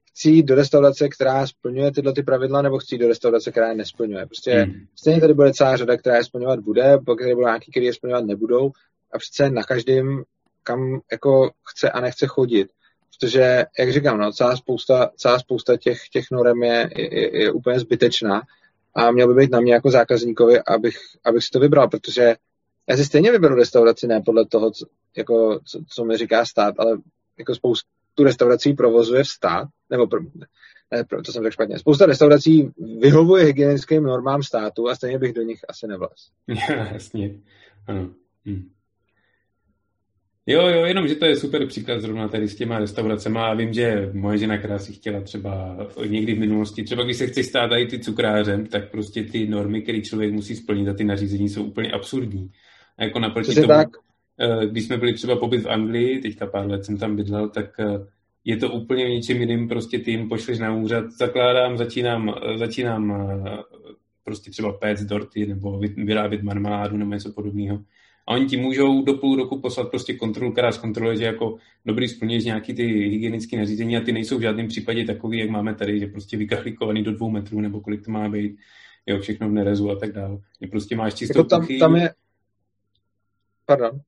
chci 0.09 0.29
jít 0.29 0.43
do 0.43 0.55
restaurace, 0.55 1.09
která 1.09 1.47
splňuje 1.47 1.91
tyhle 1.91 2.13
ty 2.13 2.23
pravidla, 2.23 2.61
nebo 2.61 2.77
chci 2.77 2.95
jít 2.95 2.99
do 2.99 3.07
restaurace, 3.07 3.51
která 3.51 3.69
je 3.69 3.75
nesplňuje. 3.75 4.25
Prostě 4.25 4.51
hmm. 4.51 4.73
stejně 4.95 5.21
tady 5.21 5.33
bude 5.33 5.53
celá 5.53 5.77
řada, 5.77 5.97
která 5.97 6.15
je 6.15 6.23
splňovat 6.23 6.59
bude, 6.59 6.97
pak 7.05 7.19
tady 7.19 7.35
budou 7.35 7.47
nějaký, 7.47 7.71
které 7.71 7.85
je 7.85 7.93
splňovat 7.93 8.25
nebudou 8.25 8.71
a 9.13 9.17
přece 9.17 9.49
na 9.49 9.63
každém, 9.63 10.23
kam 10.63 10.99
jako 11.11 11.51
chce 11.67 11.91
a 11.91 12.01
nechce 12.01 12.27
chodit. 12.27 12.67
Protože, 13.19 13.65
jak 13.79 13.93
říkám, 13.93 14.17
no, 14.17 14.31
celá 14.31 14.55
spousta, 14.55 15.11
celá 15.15 15.39
spousta 15.39 15.77
těch, 15.77 16.09
těch 16.11 16.25
norem 16.31 16.63
je, 16.63 16.89
je, 16.95 17.41
je 17.41 17.51
úplně 17.51 17.79
zbytečná 17.79 18.41
a 18.95 19.11
měl 19.11 19.27
by 19.27 19.33
být 19.33 19.51
na 19.51 19.59
mě 19.59 19.73
jako 19.73 19.91
zákazníkovi, 19.91 20.59
abych, 20.67 20.97
abych 21.25 21.43
si 21.43 21.49
to 21.51 21.59
vybral, 21.59 21.87
protože 21.87 22.35
já 22.89 22.97
si 22.97 23.05
stejně 23.05 23.31
vyberu 23.31 23.55
restauraci 23.55 24.07
ne 24.07 24.21
podle 24.25 24.45
toho, 24.45 24.71
co, 24.71 24.85
jako, 25.17 25.59
co, 25.65 25.79
co 25.89 26.05
mi 26.05 26.17
říká 26.17 26.45
stát, 26.45 26.75
ale 26.77 26.97
jako 27.37 27.55
spoustu 27.55 28.23
restaurací 28.23 28.73
provozuje 28.73 29.23
v 29.23 29.27
stát, 29.27 29.67
nebo 29.89 30.07
pro, 30.07 30.19
ne, 30.91 31.03
to 31.25 31.31
jsem 31.31 31.43
tak 31.43 31.53
špatně. 31.53 31.79
Spousta 31.79 32.05
restaurací 32.05 32.71
vyhovuje 32.99 33.45
hygienickým 33.45 34.03
normám 34.03 34.43
státu 34.43 34.89
a 34.89 34.95
stejně 34.95 35.19
bych 35.19 35.33
do 35.33 35.41
nich 35.41 35.59
asi 35.67 35.87
nevlaz. 35.87 36.31
Jasně, 36.93 37.39
ano. 37.87 38.09
Hm. 38.45 38.69
Jo, 40.49 40.67
jo, 40.67 40.85
jenom, 40.85 41.07
že 41.07 41.15
to 41.15 41.25
je 41.25 41.35
super 41.35 41.67
příklad 41.67 42.01
zrovna 42.01 42.27
tady 42.27 42.47
s 42.47 42.55
těma 42.55 42.79
restauracemi. 42.79 43.39
A 43.39 43.53
vím, 43.53 43.73
že 43.73 44.09
moje 44.13 44.37
žena, 44.37 44.57
která 44.57 44.79
si 44.79 44.93
chtěla 44.93 45.21
třeba 45.21 45.77
někdy 46.05 46.35
v 46.35 46.39
minulosti, 46.39 46.83
třeba 46.83 47.03
když 47.03 47.17
se 47.17 47.27
chce 47.27 47.43
stát 47.43 47.71
i 47.71 47.85
ty 47.85 47.99
cukrářem, 47.99 48.65
tak 48.65 48.91
prostě 48.91 49.23
ty 49.23 49.47
normy, 49.47 49.81
které 49.81 50.01
člověk 50.01 50.33
musí 50.33 50.55
splnit 50.55 50.87
a 50.87 50.93
ty 50.93 51.03
nařízení 51.03 51.49
jsou 51.49 51.63
úplně 51.63 51.91
absurdní. 51.91 52.51
A 52.97 53.03
jako 53.03 53.19
naproti 53.19 53.55
tomu, 53.55 53.67
tak? 53.67 53.87
Eh, 54.39 54.67
když 54.67 54.85
jsme 54.85 54.97
byli 54.97 55.13
třeba 55.13 55.35
pobyt 55.35 55.63
v 55.63 55.69
Anglii, 55.69 56.21
teďka 56.21 56.47
pár 56.47 56.67
let 56.67 56.85
jsem 56.85 56.97
tam 56.97 57.15
bydlel, 57.15 57.49
tak 57.49 57.79
eh, 57.79 58.05
je 58.45 58.57
to 58.57 58.71
úplně 58.71 59.05
v 59.05 59.09
něčem 59.09 59.37
jiným, 59.37 59.67
prostě 59.67 59.99
ty 59.99 60.11
jim 60.11 60.29
pošleš 60.29 60.59
na 60.59 60.75
úřad, 60.75 61.05
zakládám, 61.11 61.77
začínám, 61.77 62.35
eh, 62.53 62.57
začínám 62.57 63.13
prostě 64.23 64.51
třeba 64.51 64.73
péct 64.73 65.03
dorty 65.03 65.45
nebo 65.45 65.79
vyrábět 65.97 66.43
marmeládu 66.43 66.97
nebo 66.97 67.13
něco 67.13 67.31
podobného. 67.31 67.79
A 68.27 68.33
oni 68.33 68.45
ti 68.45 68.57
můžou 68.57 69.03
do 69.03 69.13
půl 69.13 69.35
roku 69.35 69.61
poslat 69.61 69.89
prostě 69.89 70.13
kontrolu, 70.13 70.51
která 70.51 70.71
zkontroluje, 70.71 71.17
že 71.17 71.25
jako 71.25 71.57
dobrý 71.85 72.07
splňuješ 72.07 72.45
nějaký 72.45 72.73
ty 72.73 72.83
hygienické 72.83 73.57
nařízení 73.57 73.97
a 73.97 74.01
ty 74.01 74.11
nejsou 74.11 74.37
v 74.37 74.41
žádném 74.41 74.67
případě 74.67 75.05
takový, 75.05 75.39
jak 75.39 75.49
máme 75.49 75.75
tady, 75.75 75.99
že 75.99 76.07
prostě 76.07 76.37
vykahlikovaný 76.37 77.03
do 77.03 77.11
dvou 77.11 77.29
metrů 77.29 77.61
nebo 77.61 77.81
kolik 77.81 78.05
to 78.05 78.11
má 78.11 78.29
být, 78.29 78.57
jo, 79.05 79.19
všechno 79.19 79.49
v 79.49 79.51
nerezu 79.51 79.89
a 79.89 79.95
tak 79.95 80.11
dále. 80.11 80.37
Je 80.59 80.67
prostě 80.67 80.95
máš 80.95 81.13
čistou 81.13 81.39
jako 81.39 81.49
tam, 81.49 81.61
kuchyň. 81.61 81.79
Tam 81.79 81.95
je... 81.95 82.13
Pardon. 83.65 83.99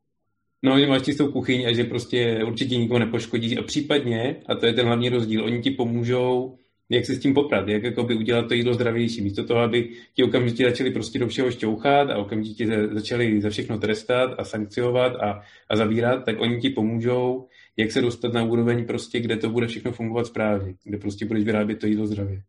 No, 0.63 0.79
že 0.79 0.87
máš 0.87 1.01
čistou 1.01 1.31
kuchyň 1.31 1.67
a 1.67 1.73
že 1.73 1.83
prostě 1.83 2.43
určitě 2.47 2.77
nikoho 2.77 2.99
nepoškodí 2.99 3.57
a 3.57 3.63
případně, 3.63 4.35
a 4.45 4.55
to 4.55 4.65
je 4.65 4.73
ten 4.73 4.85
hlavní 4.85 5.09
rozdíl, 5.09 5.45
oni 5.45 5.61
ti 5.61 5.71
pomůžou 5.71 6.57
jak 6.89 7.05
se 7.05 7.15
s 7.15 7.19
tím 7.19 7.33
poprat, 7.33 7.67
jak 7.67 7.83
jakoby 7.83 8.15
udělat 8.15 8.47
to 8.47 8.53
jídlo 8.53 8.73
zdravější. 8.73 9.21
Místo 9.21 9.43
toho, 9.43 9.59
aby 9.59 9.89
ti 10.13 10.23
okamžitě 10.23 10.63
začali 10.63 10.91
prostě 10.91 11.19
do 11.19 11.27
všeho 11.27 11.51
šťouchat 11.51 12.09
a 12.09 12.17
okamžitě 12.17 12.87
začali 12.91 13.41
za 13.41 13.49
všechno 13.49 13.77
trestat 13.77 14.31
a 14.37 14.43
sankciovat 14.43 15.15
a, 15.15 15.41
a 15.69 15.75
zabírat, 15.75 16.25
tak 16.25 16.41
oni 16.41 16.59
ti 16.59 16.69
pomůžou, 16.69 17.47
jak 17.77 17.91
se 17.91 18.01
dostat 18.01 18.33
na 18.33 18.43
úroveň 18.43 18.85
prostě, 18.85 19.19
kde 19.19 19.37
to 19.37 19.49
bude 19.49 19.67
všechno 19.67 19.91
fungovat 19.91 20.27
správně, 20.27 20.73
kde 20.83 20.97
prostě 20.97 21.25
budeš 21.25 21.43
vyrábět 21.43 21.79
to 21.79 21.87
jídlo 21.87 22.07
zdravě. 22.07 22.41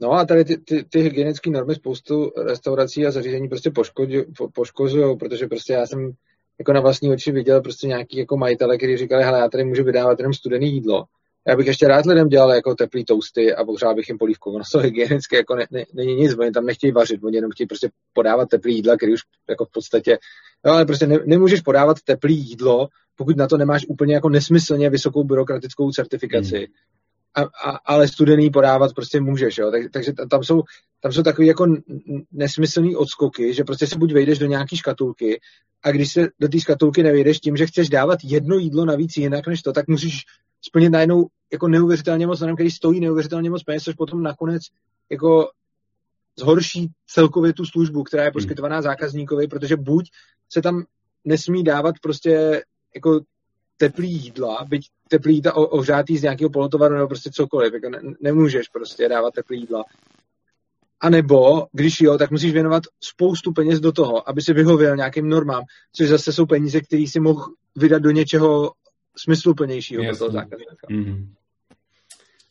No 0.00 0.12
a 0.12 0.24
tady 0.24 0.44
ty, 0.44 0.58
ty, 0.58 0.84
ty 0.84 1.00
hygienické 1.00 1.50
normy 1.50 1.74
spoustu 1.74 2.32
restaurací 2.46 3.06
a 3.06 3.10
zařízení 3.10 3.48
prostě 3.48 3.70
poškozují, 4.54 5.16
protože 5.18 5.46
prostě 5.46 5.72
já 5.72 5.86
jsem 5.86 6.12
jako 6.58 6.72
na 6.72 6.80
vlastní 6.80 7.10
oči 7.10 7.32
viděl 7.32 7.60
prostě 7.60 7.86
nějaký 7.86 8.18
jako 8.18 8.36
majitele, 8.36 8.76
kteří 8.76 8.96
říkali, 8.96 9.24
hele, 9.24 9.38
já 9.38 9.48
tady 9.48 9.64
můžu 9.64 9.84
vydávat 9.84 10.18
jenom 10.18 10.34
studený 10.34 10.72
jídlo, 10.72 11.04
já 11.48 11.56
bych 11.56 11.66
ještě 11.66 11.88
rád 11.88 12.06
lidem 12.06 12.28
dělal 12.28 12.50
jako 12.50 12.74
teplý 12.74 13.04
toasty 13.04 13.54
a 13.54 13.64
pohřál 13.64 13.94
bych 13.94 14.08
jim 14.08 14.18
polívku. 14.18 14.50
Ono 14.50 14.64
to 14.72 14.78
hygienické 14.78 15.36
jako 15.36 15.56
ne, 15.56 15.66
ne, 15.70 15.84
není 15.94 16.14
nic, 16.14 16.38
oni 16.38 16.50
tam 16.50 16.66
nechtějí 16.66 16.92
vařit, 16.92 17.24
oni 17.24 17.36
jenom 17.36 17.50
chtějí 17.50 17.66
prostě 17.66 17.90
podávat 18.12 18.48
teplý 18.48 18.74
jídla, 18.74 18.96
který 18.96 19.12
už 19.12 19.20
jako 19.48 19.64
v 19.64 19.70
podstatě, 19.72 20.18
no 20.64 20.72
ale 20.72 20.86
prostě 20.86 21.06
ne, 21.06 21.18
nemůžeš 21.26 21.60
podávat 21.60 21.96
teplý 22.04 22.36
jídlo, 22.36 22.88
pokud 23.16 23.36
na 23.36 23.46
to 23.46 23.56
nemáš 23.56 23.86
úplně 23.88 24.14
jako 24.14 24.28
nesmyslně 24.28 24.90
vysokou 24.90 25.24
byrokratickou 25.24 25.90
certifikaci. 25.90 26.56
Hmm. 26.56 26.66
A, 27.34 27.42
a, 27.42 27.70
ale 27.70 28.08
studený 28.08 28.50
podávat 28.50 28.94
prostě 28.94 29.20
můžeš, 29.20 29.58
jo. 29.58 29.70
Tak, 29.70 29.82
takže 29.92 30.12
tam 30.30 30.44
jsou, 30.44 30.62
tam 31.00 31.12
jsou 31.12 31.22
takové 31.22 31.46
jako 31.46 31.66
nesmyslný 32.32 32.96
odskoky, 32.96 33.54
že 33.54 33.64
prostě 33.64 33.86
se 33.86 33.98
buď 33.98 34.12
vejdeš 34.12 34.38
do 34.38 34.46
nějaký 34.46 34.76
škatulky 34.76 35.40
a 35.84 35.90
když 35.90 36.12
se 36.12 36.28
do 36.40 36.48
té 36.48 36.60
škatulky 36.60 37.02
nevejdeš 37.02 37.40
tím, 37.40 37.56
že 37.56 37.66
chceš 37.66 37.88
dávat 37.88 38.18
jedno 38.24 38.56
jídlo 38.56 38.84
navíc 38.84 39.16
jinak 39.16 39.46
než 39.46 39.62
to, 39.62 39.72
tak 39.72 39.88
musíš 39.88 40.22
splnit 40.62 40.88
najednou 40.88 41.26
jako 41.52 41.68
neuvěřitelně 41.68 42.26
moc, 42.26 42.42
který 42.54 42.70
stojí 42.70 43.00
neuvěřitelně 43.00 43.50
moc 43.50 43.62
peněz, 43.62 43.82
což 43.82 43.94
potom 43.94 44.22
nakonec 44.22 44.62
jako 45.10 45.50
zhorší 46.38 46.90
celkově 47.06 47.52
tu 47.52 47.64
službu, 47.64 48.02
která 48.02 48.22
je 48.22 48.28
hmm. 48.28 48.32
poskytovaná 48.32 48.82
zákazníkovi, 48.82 49.46
protože 49.46 49.76
buď 49.76 50.10
se 50.48 50.62
tam 50.62 50.84
nesmí 51.24 51.64
dávat 51.64 51.94
prostě 52.02 52.62
jako 52.94 53.20
teplý 53.76 54.12
jídla, 54.12 54.64
byť 54.68 54.86
teplý 55.08 55.34
jídla 55.34 55.56
ohřátý 55.56 56.18
z 56.18 56.22
nějakého 56.22 56.50
polotovaru 56.50 56.94
nebo 56.94 57.08
prostě 57.08 57.30
cokoliv, 57.30 57.74
jako 57.74 57.88
ne, 57.88 58.00
nemůžeš 58.20 58.68
prostě 58.68 59.08
dávat 59.08 59.34
teplý 59.34 59.60
jídla. 59.60 59.84
A 61.00 61.10
nebo, 61.10 61.66
když 61.72 62.00
jo, 62.00 62.18
tak 62.18 62.30
musíš 62.30 62.52
věnovat 62.52 62.82
spoustu 63.00 63.52
peněz 63.52 63.80
do 63.80 63.92
toho, 63.92 64.28
aby 64.28 64.42
si 64.42 64.52
vyhověl 64.52 64.96
nějakým 64.96 65.28
normám, 65.28 65.62
což 65.92 66.08
zase 66.08 66.32
jsou 66.32 66.46
peníze, 66.46 66.80
které 66.80 67.04
si 67.08 67.20
mohl 67.20 67.46
vydat 67.76 68.02
do 68.02 68.10
něčeho 68.10 68.72
smysluplnějšího 69.16 70.04
pro 70.04 70.16
toho 70.16 70.30
zákazníka. 70.30 70.86
Mm-hmm. 70.90 71.26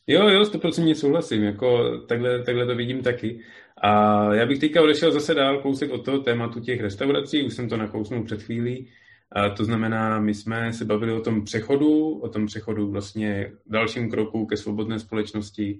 Jo, 0.07 0.29
jo, 0.29 0.41
100% 0.41 0.93
souhlasím, 0.93 1.43
jako 1.43 1.97
takhle, 1.97 2.43
takhle 2.43 2.65
to 2.65 2.75
vidím 2.75 3.01
taky. 3.01 3.39
A 3.83 4.33
já 4.33 4.45
bych 4.45 4.59
teďka 4.59 4.81
odešel 4.81 5.11
zase 5.11 5.33
dál 5.33 5.61
kousek 5.61 5.91
od 5.91 6.05
toho 6.05 6.19
tématu 6.19 6.59
těch 6.59 6.81
restaurací, 6.81 7.43
už 7.43 7.53
jsem 7.53 7.69
to 7.69 7.77
nakousnul 7.77 8.23
před 8.23 8.43
chvílí. 8.43 8.87
A 9.31 9.49
to 9.49 9.65
znamená, 9.65 10.19
my 10.19 10.33
jsme 10.33 10.73
se 10.73 10.85
bavili 10.85 11.13
o 11.13 11.21
tom 11.21 11.43
přechodu, 11.43 12.19
o 12.19 12.29
tom 12.29 12.45
přechodu 12.45 12.91
vlastně 12.91 13.51
dalším 13.65 14.11
kroku 14.11 14.45
ke 14.45 14.57
svobodné 14.57 14.99
společnosti, 14.99 15.79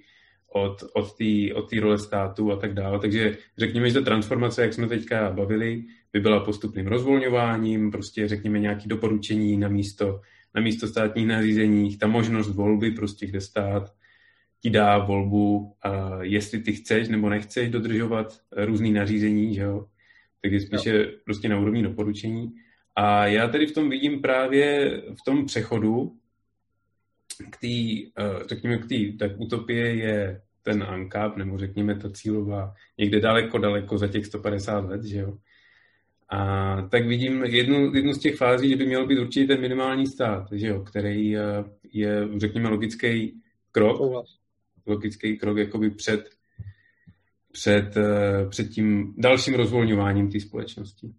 od, 0.54 0.84
od 0.94 1.18
té 1.18 1.54
od 1.54 1.74
role 1.74 1.98
státu 1.98 2.52
a 2.52 2.56
tak 2.56 2.74
dále. 2.74 3.00
Takže 3.00 3.38
řekněme, 3.58 3.90
že 3.90 3.94
ta 3.94 4.02
transformace, 4.02 4.62
jak 4.62 4.74
jsme 4.74 4.88
teďka 4.88 5.32
bavili, 5.32 5.84
by 6.14 6.20
byla 6.20 6.40
postupným 6.40 6.88
rozvolňováním, 6.88 7.92
prostě 7.92 8.28
řekněme 8.28 8.60
nějaké 8.60 8.84
doporučení 8.88 9.58
na 9.58 9.68
místo 9.68 10.22
na 10.56 10.62
místo 10.62 10.88
státních 10.88 11.28
nařízení, 11.28 11.98
ta 11.98 12.08
možnost 12.08 12.50
volby, 12.50 12.92
prostě 12.92 13.28
kde 13.28 13.42
stát 13.42 13.94
ti 14.62 14.70
dá 14.70 14.98
volbu, 14.98 15.58
uh, 15.58 16.22
jestli 16.22 16.60
ty 16.60 16.74
chceš 16.74 17.08
nebo 17.08 17.30
nechceš 17.30 17.70
dodržovat 17.70 18.40
různý 18.52 18.92
nařízení, 18.92 19.56
že 19.56 19.62
jo? 19.62 19.86
Tak 20.42 20.52
je 20.52 20.62
spíše 20.62 20.98
jo. 20.98 21.06
prostě 21.26 21.50
na 21.50 21.60
úrovni 21.60 21.84
doporučení. 21.84 22.52
A 22.96 23.28
já 23.28 23.48
tady 23.48 23.68
v 23.68 23.74
tom 23.74 23.90
vidím 23.90 24.22
právě 24.22 24.98
v 25.02 25.24
tom 25.26 25.46
přechodu 25.46 26.18
k 27.50 27.58
té, 27.58 27.68
uh, 28.24 28.48
řekněme, 28.48 28.78
k 28.78 28.88
té, 28.88 28.96
tak 29.20 29.32
utopie 29.40 29.96
je 29.96 30.42
ten 30.62 30.84
ANCAP, 30.84 31.38
nebo 31.38 31.58
řekněme 31.58 31.96
ta 31.96 32.10
cílová, 32.10 32.74
někde 32.98 33.20
daleko, 33.20 33.58
daleko 33.58 33.98
za 33.98 34.08
těch 34.08 34.26
150 34.26 34.80
let, 34.80 35.04
že 35.04 35.20
jo. 35.20 35.38
A 36.32 36.82
tak 36.92 37.08
vidím 37.08 37.44
jednu, 37.44 37.96
jednu 37.96 38.14
z 38.14 38.20
těch 38.20 38.36
fází, 38.36 38.70
že 38.70 38.76
by 38.76 38.86
měl 38.86 39.08
být 39.08 39.20
určitě 39.20 39.48
ten 39.48 39.62
minimální 39.62 40.08
stát, 40.08 40.48
že 40.52 40.68
jo, 40.68 40.84
který 40.84 41.38
eh, 41.38 41.42
je, 41.94 42.28
řekněme, 42.38 42.70
logický 42.70 43.42
krok, 43.72 44.26
logický 44.86 45.38
krok 45.38 45.58
jakoby 45.58 45.90
před, 45.90 46.30
před, 47.52 47.98
eh, 47.98 48.46
před 48.50 48.70
tím 48.70 49.14
dalším 49.18 49.54
rozvolňováním 49.54 50.32
té 50.32 50.40
společnosti. 50.40 51.12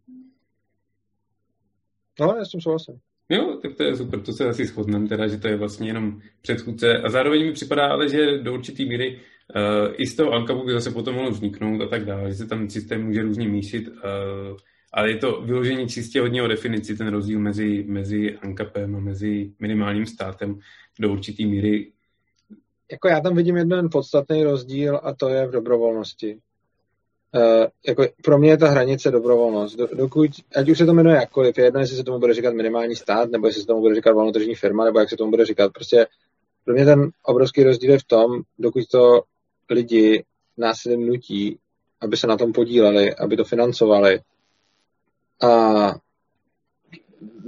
No, 2.21 2.35
já 2.39 2.45
s 2.45 2.49
tím 2.49 2.61
souhlasím. 2.61 2.95
Jo, 3.29 3.59
tak 3.63 3.75
to 3.75 3.83
je 3.83 3.97
super, 3.97 4.21
to 4.21 4.33
se 4.33 4.49
asi 4.49 4.65
shodneme, 4.65 5.09
teda, 5.09 5.29
že 5.29 5.39
to 5.39 5.49
je 5.49 5.57
vlastně 5.57 5.89
jenom 5.89 6.21
předchůdce. 6.43 6.99
A 6.99 7.09
zároveň 7.09 7.47
mi 7.47 7.53
připadá 7.53 7.87
ale, 7.87 8.09
že 8.09 8.39
do 8.39 8.55
určité 8.55 8.85
míry 8.85 9.21
uh, 9.57 9.95
i 9.97 10.07
z 10.07 10.17
toho 10.17 10.33
Ankabu 10.33 10.65
by 10.65 10.73
zase 10.73 10.91
potom 10.91 11.15
mohlo 11.15 11.31
vzniknout 11.31 11.81
a 11.81 11.89
tak 11.89 12.05
dále, 12.05 12.29
že 12.29 12.35
se 12.35 12.47
tam 12.47 12.71
systém 12.71 13.05
může 13.05 13.23
různě 13.23 13.49
mísit, 13.49 13.89
uh, 13.89 14.57
ale 14.93 15.11
je 15.11 15.17
to 15.17 15.41
vyložení 15.41 15.89
čistě 15.89 16.21
hodně 16.21 16.43
o 16.43 16.47
definici, 16.47 16.97
ten 16.97 17.09
rozdíl 17.09 17.41
mezi, 17.41 17.85
mezi 17.89 18.39
Ankapem 18.39 18.97
a 18.97 19.01
mezi 19.01 19.53
minimálním 19.61 20.07
státem 20.07 20.59
do 21.01 21.13
určité 21.13 21.43
míry. 21.43 21.93
Jako 22.91 23.09
já 23.09 23.21
tam 23.21 23.37
vidím 23.37 23.57
jeden 23.57 23.89
podstatný 23.93 24.45
rozdíl 24.45 25.01
a 25.03 25.15
to 25.15 25.29
je 25.29 25.47
v 25.47 25.51
dobrovolnosti. 25.51 26.39
Uh, 27.35 27.67
jako 27.87 28.07
pro 28.25 28.39
mě 28.39 28.51
je 28.51 28.57
ta 28.57 28.69
hranice 28.69 29.11
dobrovolnost. 29.11 29.77
Do, 29.77 29.89
dokud, 29.95 30.31
ať 30.57 30.69
už 30.69 30.79
se 30.79 30.87
to 30.87 30.95
jmenuje 30.95 31.17
jakkoliv, 31.17 31.59
je 31.59 31.65
jedno, 31.65 31.81
jestli 31.81 31.97
se 31.97 32.05
tomu 32.05 32.19
bude 32.19 32.35
říkat 32.35 32.55
minimální 32.55 32.97
stát, 32.97 33.31
nebo 33.31 33.47
jestli 33.47 33.61
se 33.61 33.67
tomu 33.67 33.81
bude 33.81 33.95
říkat 33.95 34.13
volnotržní 34.13 34.55
firma, 34.55 34.85
nebo 34.85 34.99
jak 34.99 35.11
se 35.11 35.17
tomu 35.17 35.31
bude 35.31 35.45
říkat. 35.45 35.73
Prostě 35.73 36.07
pro 36.65 36.75
mě 36.75 36.85
ten 36.85 37.11
obrovský 37.23 37.63
rozdíl 37.63 37.91
je 37.91 37.99
v 37.99 38.05
tom, 38.05 38.43
dokud 38.59 38.89
to 38.89 39.23
lidi 39.71 40.25
násilím 40.59 41.07
nutí, 41.07 41.59
aby 42.01 42.17
se 42.17 42.27
na 42.27 42.37
tom 42.37 42.53
podíleli, 42.53 43.15
aby 43.15 43.37
to 43.37 43.45
financovali, 43.45 44.21
a 45.43 45.95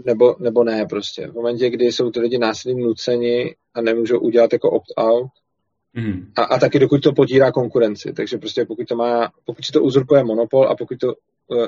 nebo, 0.05 0.37
nebo 0.39 0.65
ne 0.65 0.87
prostě. 0.87 1.27
V 1.27 1.35
momentě, 1.35 1.71
kdy 1.71 1.85
jsou 1.85 2.11
ty 2.11 2.21
lidi 2.21 2.39
násilím 2.39 2.79
nuceni 2.79 3.57
a 3.75 3.81
nemůžou 3.81 4.19
udělat 4.19 4.53
jako 4.53 4.71
opt-out, 4.71 5.29
Mm. 5.97 6.33
A, 6.37 6.43
a 6.43 6.59
taky 6.59 6.79
dokud 6.79 7.03
to 7.03 7.13
potírá 7.13 7.53
konkurenci. 7.53 8.13
Takže 8.13 8.39
prostě 8.39 8.65
pokud 8.65 8.89
to 8.89 8.97
má, 8.97 9.33
pokud 9.45 9.65
si 9.65 9.73
to 9.73 9.83
uzurpuje 9.83 10.25
monopol 10.25 10.69
a 10.69 10.77
pokud 10.77 10.99
to 10.99 11.15
uh, 11.47 11.67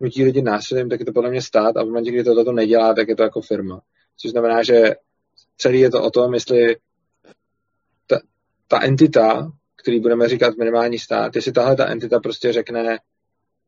nutí 0.00 0.24
lidi 0.24 0.42
násilím, 0.42 0.88
tak 0.88 1.00
je 1.00 1.06
to 1.06 1.12
podle 1.12 1.30
mě 1.30 1.42
stát 1.42 1.76
a 1.76 1.82
v 1.82 1.86
momentě, 1.86 2.10
kdy 2.10 2.24
to, 2.24 2.44
to 2.44 2.52
nedělá, 2.52 2.94
tak 2.94 3.08
je 3.08 3.16
to 3.16 3.22
jako 3.22 3.40
firma. 3.40 3.80
Což 4.16 4.30
znamená, 4.30 4.62
že 4.62 4.94
celý 5.56 5.80
je 5.80 5.90
to 5.90 6.02
o 6.02 6.10
tom, 6.10 6.34
jestli 6.34 6.76
ta, 8.06 8.20
ta 8.68 8.82
entita, 8.82 9.52
který 9.76 10.00
budeme 10.00 10.28
říkat 10.28 10.56
minimální 10.56 10.98
stát, 10.98 11.36
jestli 11.36 11.52
tahle 11.52 11.76
ta 11.76 11.86
entita 11.86 12.20
prostě 12.20 12.52
řekne, 12.52 12.98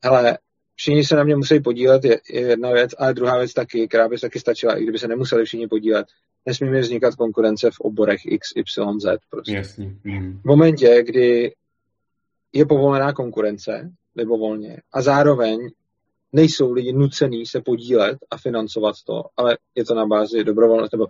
hele, 0.03 0.39
všichni 0.81 1.05
se 1.05 1.17
na 1.17 1.25
mě 1.25 1.37
musí 1.37 1.61
podílet, 1.61 2.05
je, 2.05 2.21
je 2.31 2.41
jedna 2.41 2.73
věc, 2.73 2.91
ale 2.99 3.15
druhá 3.15 3.39
věc 3.39 3.53
taky, 3.53 3.89
která 3.89 4.09
by 4.09 4.19
taky 4.19 4.41
stačila, 4.41 4.77
i 4.77 4.83
kdyby 4.83 4.99
se 4.99 5.09
nemuseli 5.09 5.45
všichni 5.45 5.69
podílet, 5.69 6.07
nesmí 6.47 6.71
mi 6.71 6.81
vznikat 6.81 7.15
konkurence 7.15 7.71
v 7.71 7.81
oborech 7.81 8.21
X, 8.25 8.49
Y, 8.57 9.01
Z. 9.01 9.19
Prostě. 9.31 9.55
Jasně. 9.55 9.95
Mm. 10.05 10.41
V 10.41 10.45
momentě, 10.45 11.03
kdy 11.07 11.55
je 12.53 12.67
povolená 12.67 13.13
konkurence, 13.13 13.91
nebo 14.15 14.39
volně, 14.39 14.77
a 14.93 15.03
zároveň 15.03 15.71
nejsou 16.33 16.73
lidi 16.73 16.93
nucený 16.93 17.47
se 17.47 17.61
podílet 17.61 18.19
a 18.31 18.39
financovat 18.39 18.95
to, 19.07 19.23
ale 19.37 19.59
je 19.75 19.85
to 19.85 19.95
na 19.95 20.07
bázi 20.07 20.45
dobrovolnosti, 20.45 20.97
nebo 20.97 21.07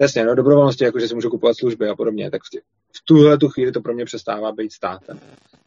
jasně, 0.00 0.24
no 0.24 0.34
dobrovolnosti, 0.34 0.84
jako 0.84 1.00
že 1.00 1.08
si 1.08 1.14
můžu 1.14 1.30
kupovat 1.30 1.56
služby 1.56 1.88
a 1.88 1.96
podobně, 1.96 2.30
tak 2.30 2.42
v, 2.42 2.60
v 2.96 3.04
tuhle 3.04 3.38
tu 3.38 3.48
chvíli 3.48 3.72
to 3.72 3.80
pro 3.80 3.94
mě 3.94 4.04
přestává 4.04 4.52
být 4.52 4.72
státem. 4.72 5.20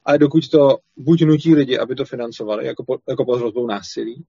Ale 0.05 0.17
dokud 0.17 0.49
to 0.49 0.77
buď 0.97 1.21
nutí 1.21 1.55
lidi, 1.55 1.79
aby 1.79 1.95
to 1.95 2.05
financovali, 2.05 2.65
jako, 2.65 2.83
po, 2.83 2.97
jako 3.09 3.25
pod 3.25 3.35
hrozbou 3.35 3.67
násilí, 3.67 4.25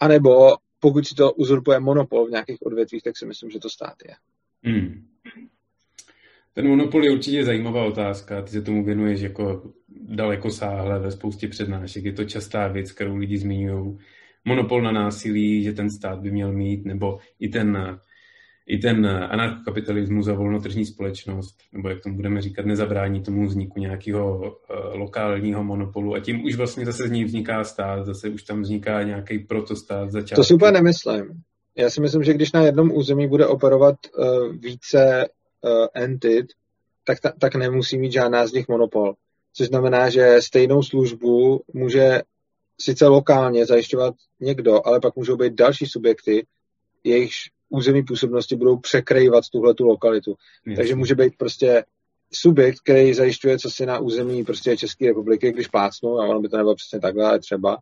anebo 0.00 0.56
pokud 0.80 1.06
si 1.06 1.14
to 1.14 1.32
uzurpuje 1.32 1.80
monopol 1.80 2.26
v 2.26 2.30
nějakých 2.30 2.62
odvětvích, 2.62 3.02
tak 3.02 3.16
si 3.16 3.26
myslím, 3.26 3.50
že 3.50 3.58
to 3.58 3.70
stát 3.70 3.94
je. 4.08 4.14
Hmm. 4.64 5.06
Ten 6.52 6.68
monopol 6.68 7.04
je 7.04 7.10
určitě 7.10 7.44
zajímavá 7.44 7.84
otázka. 7.84 8.42
Ty 8.42 8.50
se 8.50 8.62
tomu 8.62 8.84
věnuješ 8.84 9.20
jako 9.20 9.72
daleko 9.88 10.50
sáhle 10.50 10.98
ve 10.98 11.10
spoustě 11.10 11.48
přednášek. 11.48 12.04
Je 12.04 12.12
to 12.12 12.24
častá 12.24 12.68
věc, 12.68 12.92
kterou 12.92 13.16
lidi 13.16 13.38
zmiňují. 13.38 13.98
Monopol 14.44 14.82
na 14.82 14.92
násilí, 14.92 15.62
že 15.62 15.72
ten 15.72 15.90
stát 15.90 16.20
by 16.20 16.30
měl 16.30 16.52
mít, 16.52 16.84
nebo 16.84 17.18
i 17.40 17.48
ten 17.48 17.98
i 18.66 18.78
ten 18.78 19.06
anarchokapitalismus 19.06 20.28
a 20.28 20.34
volnotržní 20.34 20.86
společnost, 20.86 21.58
nebo 21.72 21.88
jak 21.88 22.00
tomu 22.00 22.16
budeme 22.16 22.42
říkat, 22.42 22.66
nezabrání 22.66 23.22
tomu 23.22 23.46
vzniku 23.46 23.80
nějakého 23.80 24.38
uh, 24.38 24.94
lokálního 24.94 25.64
monopolu 25.64 26.14
a 26.14 26.20
tím 26.20 26.44
už 26.44 26.56
vlastně 26.56 26.86
zase 26.86 27.08
z 27.08 27.10
ní 27.10 27.24
vzniká 27.24 27.64
stát, 27.64 28.06
zase 28.06 28.28
už 28.28 28.42
tam 28.42 28.62
vzniká 28.62 29.02
nějaký 29.02 29.38
protostát 29.38 30.10
začátku. 30.10 30.40
To 30.40 30.44
si 30.44 30.54
úplně 30.54 30.72
nemyslím. 30.72 31.42
Já 31.76 31.90
si 31.90 32.00
myslím, 32.00 32.22
že 32.22 32.34
když 32.34 32.52
na 32.52 32.62
jednom 32.62 32.92
území 32.92 33.28
bude 33.28 33.46
operovat 33.46 33.96
uh, 34.18 34.52
více 34.56 35.28
uh, 35.60 35.86
entit, 35.94 36.46
tak, 37.04 37.20
ta, 37.20 37.32
tak 37.40 37.54
nemusí 37.54 37.98
mít 37.98 38.12
žádná 38.12 38.46
z 38.46 38.52
nich 38.52 38.68
monopol. 38.68 39.14
Což 39.52 39.66
znamená, 39.66 40.10
že 40.10 40.36
stejnou 40.40 40.82
službu 40.82 41.62
může 41.72 42.22
sice 42.80 43.06
lokálně 43.06 43.66
zajišťovat 43.66 44.14
někdo, 44.40 44.86
ale 44.86 45.00
pak 45.00 45.16
můžou 45.16 45.36
být 45.36 45.54
další 45.54 45.86
subjekty, 45.86 46.46
jejichž 47.04 47.36
území 47.68 48.02
působnosti 48.02 48.56
budou 48.56 48.76
překrývat 48.76 49.44
tuhle 49.52 49.74
tu 49.74 49.86
lokalitu. 49.86 50.34
Jasně. 50.66 50.76
Takže 50.76 50.94
může 50.94 51.14
být 51.14 51.36
prostě 51.38 51.84
subjekt, 52.32 52.80
který 52.80 53.14
zajišťuje 53.14 53.58
co 53.58 53.70
si 53.70 53.86
na 53.86 53.98
území 53.98 54.44
prostě 54.44 54.76
České 54.76 55.06
republiky, 55.06 55.52
když 55.52 55.68
plácnou, 55.68 56.18
a 56.18 56.26
ono 56.26 56.40
by 56.40 56.48
to 56.48 56.56
nebylo 56.56 56.74
přesně 56.74 57.00
takhle, 57.00 57.24
ale 57.24 57.38
třeba. 57.38 57.78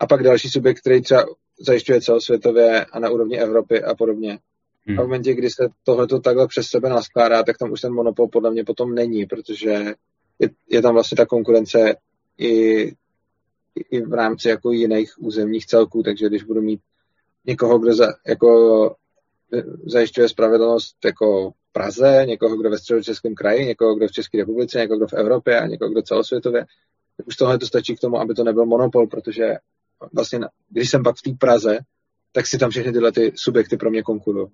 A 0.00 0.06
pak 0.06 0.22
další 0.22 0.48
subjekt, 0.48 0.80
který 0.80 1.02
třeba 1.02 1.26
zajišťuje 1.60 2.00
celosvětově 2.00 2.84
a 2.84 2.98
na 2.98 3.10
úrovni 3.10 3.38
Evropy 3.38 3.82
a 3.82 3.94
podobně. 3.94 4.38
Hmm. 4.86 4.98
A 4.98 5.02
v 5.02 5.04
momentě, 5.04 5.34
kdy 5.34 5.50
se 5.50 5.68
tohleto 5.84 6.20
takhle 6.20 6.48
přes 6.48 6.66
sebe 6.66 6.88
naskládá, 6.88 7.42
tak 7.42 7.58
tam 7.58 7.72
už 7.72 7.80
ten 7.80 7.92
monopol 7.92 8.28
podle 8.28 8.50
mě 8.50 8.64
potom 8.64 8.94
není, 8.94 9.26
protože 9.26 9.94
je, 10.38 10.50
je 10.68 10.82
tam 10.82 10.94
vlastně 10.94 11.16
ta 11.16 11.26
konkurence 11.26 11.94
i, 12.38 12.82
i 13.90 14.00
v 14.00 14.12
rámci 14.12 14.48
jako 14.48 14.72
jiných 14.72 15.12
územních 15.18 15.66
celků, 15.66 16.02
takže 16.02 16.28
když 16.28 16.42
budu 16.42 16.62
mít 16.62 16.80
někoho, 17.46 17.78
kdo 17.78 17.94
za, 17.94 18.06
jako 18.26 18.96
zajišťuje 19.86 20.28
spravedlnost 20.28 20.96
jako 21.04 21.52
Praze, 21.72 22.24
někoho, 22.26 22.56
kdo 22.56 22.70
ve 22.70 22.78
středočeském 22.78 23.34
kraji, 23.34 23.66
někoho, 23.66 23.94
kdo 23.94 24.08
v 24.08 24.12
České 24.12 24.38
republice, 24.38 24.78
někoho, 24.78 24.96
kdo 24.96 25.06
v 25.06 25.12
Evropě 25.12 25.60
a 25.60 25.66
někoho, 25.66 25.90
kdo 25.90 26.02
celosvětově, 26.02 26.66
tak 27.16 27.26
už 27.26 27.36
tohle 27.36 27.58
to 27.58 27.66
stačí 27.66 27.96
k 27.96 28.00
tomu, 28.00 28.16
aby 28.16 28.34
to 28.34 28.44
nebyl 28.44 28.66
monopol, 28.66 29.06
protože 29.06 29.54
vlastně, 30.12 30.40
když 30.70 30.90
jsem 30.90 31.02
pak 31.02 31.16
v 31.16 31.22
té 31.22 31.30
Praze, 31.38 31.78
tak 32.32 32.46
si 32.46 32.58
tam 32.58 32.70
všechny 32.70 32.92
tyhle 32.92 33.12
ty 33.12 33.32
subjekty 33.34 33.76
pro 33.76 33.90
mě 33.90 34.02
konkurují. 34.02 34.46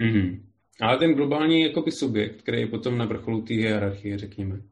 Mm-hmm. 0.00 0.42
Ale 0.80 0.98
ten 0.98 1.14
globální 1.14 1.62
jakoby 1.62 1.92
subjekt, 1.92 2.42
který 2.42 2.60
je 2.60 2.66
potom 2.66 2.98
na 2.98 3.04
vrcholu 3.04 3.42
té 3.42 3.54
hierarchie, 3.54 4.18
řekněme, 4.18 4.62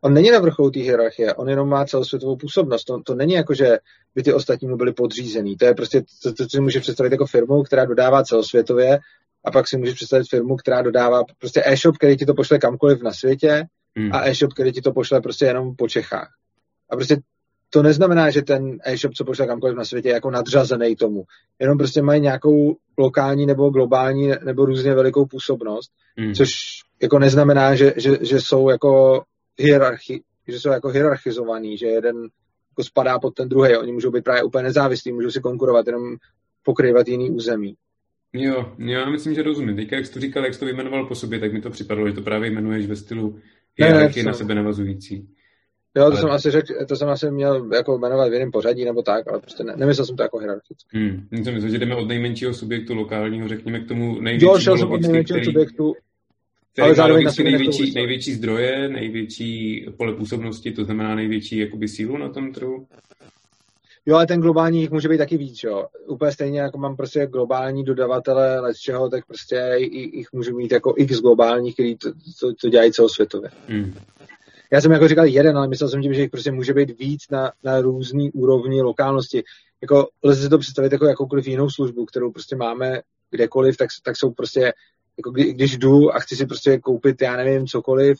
On 0.00 0.14
není 0.14 0.30
na 0.30 0.38
vrcholu 0.38 0.70
té 0.70 0.80
hierarchie, 0.80 1.34
on 1.34 1.48
jenom 1.48 1.68
má 1.68 1.84
celosvětovou 1.84 2.36
působnost. 2.36 2.84
To, 2.84 3.00
to 3.06 3.14
není 3.14 3.32
jako, 3.32 3.54
že 3.54 3.78
by 4.14 4.22
ty 4.22 4.32
ostatní 4.32 4.68
mu 4.68 4.76
byli 4.76 4.92
podřízený. 4.92 5.56
To 5.56 5.64
je 5.64 5.74
prostě, 5.74 6.02
to, 6.22 6.32
to, 6.32 6.48
si 6.48 6.60
může 6.60 6.80
představit 6.80 7.12
jako 7.12 7.26
firmu, 7.26 7.62
která 7.62 7.84
dodává 7.84 8.24
celosvětově 8.24 8.98
a 9.44 9.50
pak 9.50 9.68
si 9.68 9.76
může 9.76 9.94
představit 9.94 10.28
firmu, 10.30 10.56
která 10.56 10.82
dodává 10.82 11.22
prostě 11.38 11.62
e-shop, 11.66 11.96
který 11.96 12.16
ti 12.16 12.26
to 12.26 12.34
pošle 12.34 12.58
kamkoliv 12.58 13.02
na 13.02 13.12
světě 13.12 13.64
hmm. 13.96 14.12
a 14.12 14.28
e-shop, 14.28 14.52
který 14.52 14.72
ti 14.72 14.80
to 14.80 14.92
pošle 14.92 15.20
prostě 15.20 15.44
jenom 15.44 15.76
po 15.76 15.88
Čechách. 15.88 16.28
A 16.90 16.96
prostě 16.96 17.16
to 17.70 17.82
neznamená, 17.82 18.30
že 18.30 18.42
ten 18.42 18.78
e-shop, 18.84 19.14
co 19.14 19.24
pošle 19.24 19.46
kamkoliv 19.46 19.76
na 19.76 19.84
světě, 19.84 20.08
je 20.08 20.14
jako 20.14 20.30
nadřazený 20.30 20.96
tomu. 20.96 21.22
Jenom 21.58 21.78
prostě 21.78 22.02
mají 22.02 22.20
nějakou 22.20 22.76
lokální 22.98 23.46
nebo 23.46 23.70
globální 23.70 24.32
nebo 24.44 24.64
různě 24.64 24.94
velikou 24.94 25.26
působnost, 25.26 25.90
hmm. 26.18 26.34
což 26.34 26.48
jako 27.02 27.18
neznamená, 27.18 27.74
že, 27.74 27.94
že, 27.96 28.18
že 28.20 28.40
jsou 28.40 28.70
jako 28.70 29.22
hierarchi, 29.60 30.22
že 30.48 30.60
jsou 30.60 30.70
jako 30.70 30.88
hierarchizovaný, 30.88 31.78
že 31.78 31.86
jeden 31.86 32.16
jako 32.70 32.84
spadá 32.84 33.18
pod 33.18 33.34
ten 33.34 33.48
druhý. 33.48 33.76
Oni 33.76 33.92
můžou 33.92 34.10
být 34.10 34.24
právě 34.24 34.42
úplně 34.42 34.64
nezávislí, 34.64 35.12
můžou 35.12 35.30
si 35.30 35.40
konkurovat, 35.40 35.86
jenom 35.86 36.16
pokrývat 36.62 37.08
jiný 37.08 37.30
území. 37.30 37.74
Jo, 38.32 38.72
já 38.78 39.10
myslím, 39.10 39.34
že 39.34 39.42
rozumím. 39.42 39.76
Teďka, 39.76 39.96
jak 39.96 40.06
jsi 40.06 40.12
to 40.12 40.20
říkal, 40.20 40.44
jak 40.44 40.54
jsi 40.54 40.60
to 40.60 40.66
vyjmenoval 40.66 41.06
po 41.06 41.14
sobě, 41.14 41.38
tak 41.38 41.52
mi 41.52 41.60
to 41.60 41.70
připadlo, 41.70 42.08
že 42.08 42.14
to 42.14 42.22
právě 42.22 42.50
jmenuješ 42.50 42.86
ve 42.86 42.96
stylu 42.96 43.38
hierarchie 43.76 44.24
na 44.24 44.32
sebe 44.32 44.54
navazující. 44.54 45.28
Jo, 45.96 46.04
to 46.04 46.10
ale... 46.12 46.16
jsem 46.16 46.30
asi 46.30 46.50
řekl, 46.50 46.66
to 46.88 46.96
jsem 46.96 47.08
asi 47.08 47.30
měl 47.30 47.70
jako 47.74 47.98
jmenovat 47.98 48.28
v 48.28 48.32
jiném 48.32 48.50
pořadí 48.50 48.84
nebo 48.84 49.02
tak, 49.02 49.28
ale 49.28 49.40
prostě 49.40 49.64
ne, 49.64 49.74
nemyslel 49.76 50.06
jsem 50.06 50.16
to 50.16 50.22
jako 50.22 50.38
hierarchicky. 50.38 50.98
Hmm. 50.98 51.28
Myslím, 51.30 51.70
že 51.70 51.78
jdeme 51.78 51.96
od 51.96 52.08
nejmenšího 52.08 52.54
subjektu 52.54 52.94
lokálního, 52.94 53.48
řekněme, 53.48 53.80
k 53.80 53.88
tomu 53.88 54.20
největšímu. 54.20 54.52
Jo, 54.52 54.60
šel 54.60 54.78
jsem 54.78 54.92
od 54.92 55.00
nejmenšího 55.00 55.36
který, 55.38 55.44
subjektu, 55.44 55.94
který 56.72 56.86
ale 56.86 56.94
zároveň 56.94 57.24
na 57.24 57.32
největší, 57.44 57.94
největší 57.94 58.34
zdroje, 58.34 58.88
největší 58.88 59.86
pole 59.96 60.14
působnosti, 60.14 60.72
to 60.72 60.84
znamená 60.84 61.14
největší 61.14 61.58
jakoby 61.58 61.88
sílu 61.88 62.16
na 62.16 62.28
tom 62.28 62.52
trhu. 62.52 62.86
Jo, 64.06 64.16
ale 64.16 64.26
ten 64.26 64.40
globální 64.40 64.80
jich 64.80 64.90
může 64.90 65.08
být 65.08 65.18
taky 65.18 65.36
víc, 65.36 65.62
jo. 65.62 65.86
Úplně 66.06 66.32
stejně 66.32 66.60
jako 66.60 66.78
mám 66.78 66.96
prostě 66.96 67.26
globální 67.26 67.84
dodavatele 67.84 68.60
let 68.60 68.76
čeho, 68.76 69.08
tak 69.08 69.26
prostě 69.26 69.74
jich 69.78 70.32
můžu 70.32 70.56
mít 70.56 70.72
jako 70.72 70.94
x 70.96 71.20
globálních, 71.20 71.74
který 71.74 71.96
to, 71.96 72.12
to, 72.40 72.54
to 72.60 72.68
dělají 72.68 72.92
celosvětově. 72.92 73.50
Mm. 73.68 73.94
Já 74.72 74.80
jsem 74.80 74.92
jako 74.92 75.08
říkal 75.08 75.24
jeden, 75.24 75.56
ale 75.56 75.68
myslel 75.68 75.88
jsem 75.88 76.02
tím, 76.02 76.14
že 76.14 76.20
jich 76.20 76.30
prostě 76.30 76.52
může 76.52 76.74
být 76.74 76.98
víc 76.98 77.22
na, 77.30 77.52
na 77.64 77.80
různý 77.80 78.30
úrovni 78.32 78.82
lokálnosti. 78.82 79.42
Jako 79.82 80.08
lze 80.22 80.42
si 80.42 80.48
to 80.48 80.58
představit 80.58 80.92
jako 80.92 81.06
jakoukoliv 81.06 81.46
jinou 81.46 81.70
službu, 81.70 82.04
kterou 82.04 82.32
prostě 82.32 82.56
máme 82.56 83.00
kdekoliv, 83.30 83.76
tak, 83.76 83.88
tak 84.02 84.16
jsou 84.16 84.30
prostě, 84.30 84.72
jako 85.18 85.30
kdy, 85.30 85.52
když 85.52 85.76
jdu 85.76 86.14
a 86.14 86.20
chci 86.20 86.36
si 86.36 86.46
prostě 86.46 86.78
koupit, 86.78 87.22
já 87.22 87.36
nevím, 87.36 87.66
cokoliv, 87.66 88.18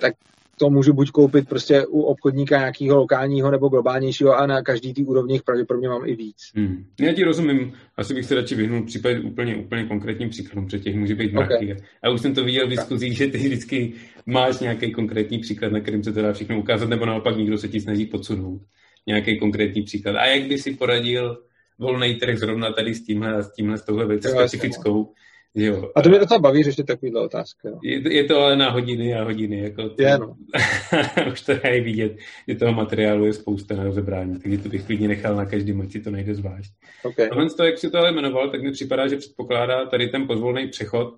tak 0.00 0.14
to 0.58 0.70
můžu 0.70 0.92
buď 0.92 1.10
koupit 1.10 1.48
prostě 1.48 1.86
u 1.86 2.00
obchodníka 2.00 2.58
nějakého 2.58 2.96
lokálního 2.96 3.50
nebo 3.50 3.68
globálnějšího 3.68 4.34
a 4.34 4.46
na 4.46 4.62
každý 4.62 4.94
ty 4.94 5.04
úrovních 5.04 5.42
pravděpodobně 5.42 5.88
mám 5.88 6.02
i 6.06 6.16
víc. 6.16 6.36
Hmm. 6.54 6.84
Já 7.00 7.12
ti 7.12 7.24
rozumím, 7.24 7.72
asi 7.96 8.14
bych 8.14 8.24
se 8.24 8.34
radši 8.34 8.54
vyhnul 8.54 8.86
případ 8.86 9.10
úplně, 9.24 9.56
úplně 9.56 9.84
konkrétním 9.84 10.30
příkladům, 10.30 10.66
protože 10.66 10.78
těch 10.78 10.96
může 10.96 11.14
být 11.14 11.32
mraky. 11.32 11.54
Okay. 11.54 11.76
A 12.02 12.10
už 12.10 12.20
jsem 12.20 12.34
to 12.34 12.44
viděl 12.44 12.66
v 12.66 12.70
diskuzích, 12.70 13.16
že 13.16 13.26
ty 13.26 13.38
vždycky 13.38 13.92
máš 14.26 14.58
nějaký 14.60 14.92
konkrétní 14.92 15.38
příklad, 15.38 15.72
na 15.72 15.80
kterým 15.80 16.04
se 16.04 16.12
to 16.12 16.22
dá 16.22 16.32
všechno 16.32 16.58
ukázat, 16.58 16.88
nebo 16.88 17.06
naopak 17.06 17.36
někdo 17.36 17.58
se 17.58 17.68
ti 17.68 17.80
snaží 17.80 18.06
podsunout 18.06 18.60
nějaký 19.06 19.38
konkrétní 19.38 19.82
příklad. 19.82 20.16
A 20.16 20.26
jak 20.26 20.48
by 20.48 20.58
si 20.58 20.74
poradil 20.74 21.38
volný 21.78 22.14
trh 22.14 22.38
zrovna 22.38 22.72
tady 22.72 22.94
s 22.94 23.04
tímhle 23.04 23.34
a 23.34 23.42
s 23.42 23.52
tímhle 23.52 23.78
s 23.78 23.84
touhle 23.84 24.06
věcí 24.06 24.28
specifickou, 24.28 25.12
Jo. 25.60 25.90
A 25.94 26.02
to 26.02 26.08
mě 26.08 26.18
docela 26.18 26.40
baví 26.40 26.62
řešit 26.62 26.86
takovýhle 26.86 27.20
otázky. 27.20 27.68
No. 27.68 27.78
Je, 27.82 28.14
je, 28.14 28.24
to 28.24 28.40
ale 28.40 28.56
na 28.56 28.70
hodiny 28.70 29.14
a 29.14 29.24
hodiny. 29.24 29.60
Jako 29.60 29.88
to, 29.88 30.02
je, 30.02 30.18
no. 30.18 30.36
už 31.32 31.40
to 31.40 31.52
je 31.52 31.80
vidět, 31.80 32.16
že 32.48 32.54
toho 32.54 32.72
materiálu 32.72 33.24
je 33.24 33.32
spousta 33.32 33.76
na 33.76 33.84
rozebrání, 33.84 34.40
takže 34.40 34.58
to 34.58 34.68
bych 34.68 34.84
klidně 34.84 35.08
nechal 35.08 35.36
na 35.36 35.44
každý 35.44 35.74
si 35.90 36.00
to 36.00 36.10
nejde 36.10 36.34
zvlášť. 36.34 36.72
Okay. 37.02 37.28
Tohle 37.28 37.50
to, 37.50 37.64
jak 37.64 37.78
si 37.78 37.90
to 37.90 37.98
ale 37.98 38.12
jmenoval, 38.12 38.50
tak 38.50 38.62
mi 38.62 38.72
připadá, 38.72 39.08
že 39.08 39.16
předpokládá 39.16 39.86
tady 39.86 40.08
ten 40.08 40.26
pozvolný 40.26 40.68
přechod 40.68 41.14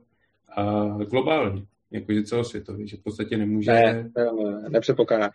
a 0.57 0.87
globálně 1.11 1.63
jakože 1.93 2.23
celosvětový, 2.23 2.89
že 2.89 2.97
v 2.97 3.03
podstatě 3.03 3.37
nemůže... 3.37 3.73
Ne, 3.73 4.11
ne, 4.17 4.25
ne 4.25 4.69
nepředpokládá. 4.69 5.31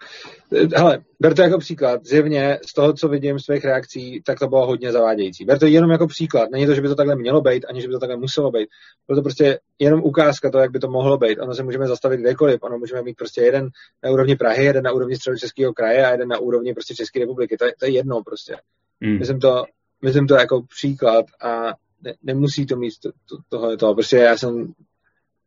Hele, 0.75 0.99
ber 1.19 1.33
to 1.33 1.41
jako 1.41 1.57
příklad. 1.57 2.05
Zjevně 2.05 2.59
z 2.67 2.73
toho, 2.73 2.93
co 2.93 3.07
vidím 3.07 3.39
z 3.39 3.45
svých 3.45 3.65
reakcí, 3.65 4.21
tak 4.25 4.39
to 4.39 4.47
bylo 4.47 4.65
hodně 4.65 4.91
zavádějící. 4.91 5.45
Ber 5.45 5.59
to 5.59 5.65
jenom 5.65 5.91
jako 5.91 6.07
příklad. 6.07 6.51
Není 6.51 6.65
to, 6.65 6.75
že 6.75 6.81
by 6.81 6.87
to 6.87 6.95
takhle 6.95 7.15
mělo 7.15 7.41
být, 7.41 7.65
ani 7.69 7.81
že 7.81 7.87
by 7.87 7.93
to 7.93 7.99
takhle 7.99 8.17
muselo 8.17 8.51
být. 8.51 8.69
Bylo 9.07 9.15
to 9.15 9.21
prostě 9.23 9.59
jenom 9.79 10.01
ukázka 10.03 10.51
toho, 10.51 10.61
jak 10.61 10.71
by 10.71 10.79
to 10.79 10.89
mohlo 10.89 11.17
být. 11.17 11.39
Ono 11.39 11.53
se 11.53 11.63
můžeme 11.63 11.87
zastavit 11.87 12.19
kdekoliv. 12.19 12.63
Ono 12.63 12.77
můžeme 12.77 13.01
mít 13.01 13.17
prostě 13.17 13.41
jeden 13.41 13.69
na 14.03 14.11
úrovni 14.11 14.35
Prahy, 14.35 14.65
jeden 14.65 14.83
na 14.83 14.91
úrovni 14.91 15.15
středočeského 15.15 15.73
kraje 15.73 16.05
a 16.05 16.11
jeden 16.11 16.27
na 16.27 16.37
úrovni 16.37 16.73
prostě 16.73 16.95
České 16.95 17.19
republiky. 17.19 17.57
To 17.57 17.65
je, 17.65 17.73
to 17.79 17.85
je 17.85 17.91
jedno 17.91 18.23
prostě. 18.23 18.55
Hmm. 19.01 19.19
Myslím, 19.19 19.39
to, 19.39 19.65
myslím 20.03 20.27
to 20.27 20.35
jako 20.35 20.61
příklad 20.75 21.25
a 21.41 21.73
ne, 22.01 22.13
nemusí 22.23 22.65
to 22.65 22.75
mít 22.75 22.93
to, 23.03 23.11
to, 23.29 23.37
tohle 23.49 23.77
to. 23.77 23.93
Prostě 23.93 24.17
já 24.17 24.37
jsem 24.37 24.73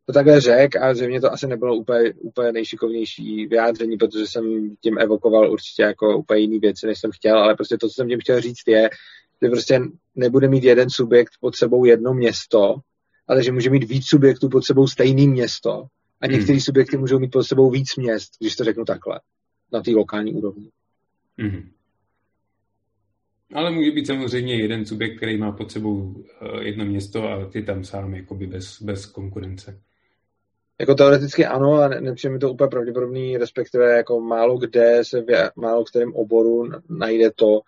to 0.09 0.13
takhle 0.13 0.41
řek 0.41 0.75
a 0.75 0.93
zřejmě 0.93 1.21
to 1.21 1.33
asi 1.33 1.47
nebylo 1.47 1.75
úplně, 1.75 2.13
úplně 2.13 2.51
nejšikovnější 2.51 3.47
vyjádření, 3.47 3.97
protože 3.97 4.27
jsem 4.27 4.75
tím 4.81 4.97
evokoval 4.97 5.51
určitě 5.51 5.81
jako 5.81 6.17
úplně 6.17 6.41
jiný 6.41 6.59
věci, 6.59 6.87
než 6.87 6.99
jsem 6.99 7.11
chtěl, 7.11 7.37
ale 7.37 7.55
prostě 7.55 7.77
to, 7.77 7.87
co 7.87 7.93
jsem 7.93 8.07
tím 8.07 8.19
chtěl 8.19 8.41
říct 8.41 8.67
je, 8.67 8.89
že 9.41 9.49
prostě 9.49 9.79
nebude 10.15 10.47
mít 10.47 10.63
jeden 10.63 10.89
subjekt 10.89 11.33
pod 11.39 11.55
sebou 11.55 11.85
jedno 11.85 12.13
město, 12.13 12.75
ale 13.27 13.43
že 13.43 13.51
může 13.51 13.69
mít 13.69 13.83
víc 13.83 14.05
subjektů 14.05 14.49
pod 14.49 14.65
sebou 14.65 14.87
stejný 14.87 15.27
město 15.27 15.71
a 16.21 16.25
hmm. 16.25 16.35
některé 16.35 16.53
hmm. 16.53 16.61
subjekty 16.61 16.97
můžou 16.97 17.19
mít 17.19 17.31
pod 17.31 17.43
sebou 17.43 17.69
víc 17.69 17.95
měst, 17.95 18.31
když 18.39 18.55
to 18.55 18.63
řeknu 18.63 18.85
takhle, 18.85 19.19
na 19.73 19.81
té 19.81 19.91
lokální 19.91 20.33
úrovni. 20.33 20.69
Hmm. 21.39 21.69
Ale 23.53 23.71
může 23.71 23.91
být 23.91 24.07
samozřejmě 24.07 24.55
jeden 24.55 24.85
subjekt, 24.85 25.17
který 25.17 25.37
má 25.37 25.51
pod 25.51 25.71
sebou 25.71 26.23
eh, 26.41 26.63
jedno 26.63 26.85
město 26.85 27.29
a 27.29 27.45
ty 27.45 27.63
tam 27.63 27.83
sám 27.83 28.13
jakoby 28.13 28.47
bez, 28.47 28.81
bez 28.81 29.05
konkurence. 29.05 29.81
Jako 30.79 30.95
teoreticky 30.95 31.45
ano, 31.45 31.73
ale 31.73 32.01
nepřijde 32.01 32.33
mi 32.33 32.39
to 32.39 32.51
úplně 32.51 32.67
pravděpodobný, 32.67 33.37
respektive 33.37 33.97
jako 33.97 34.21
málo 34.21 34.57
kde 34.57 35.01
se 35.03 35.21
v 35.21 35.51
málo 35.55 35.83
kterém 35.83 36.13
oboru 36.13 36.69
najde 36.89 37.31
to, 37.35 37.59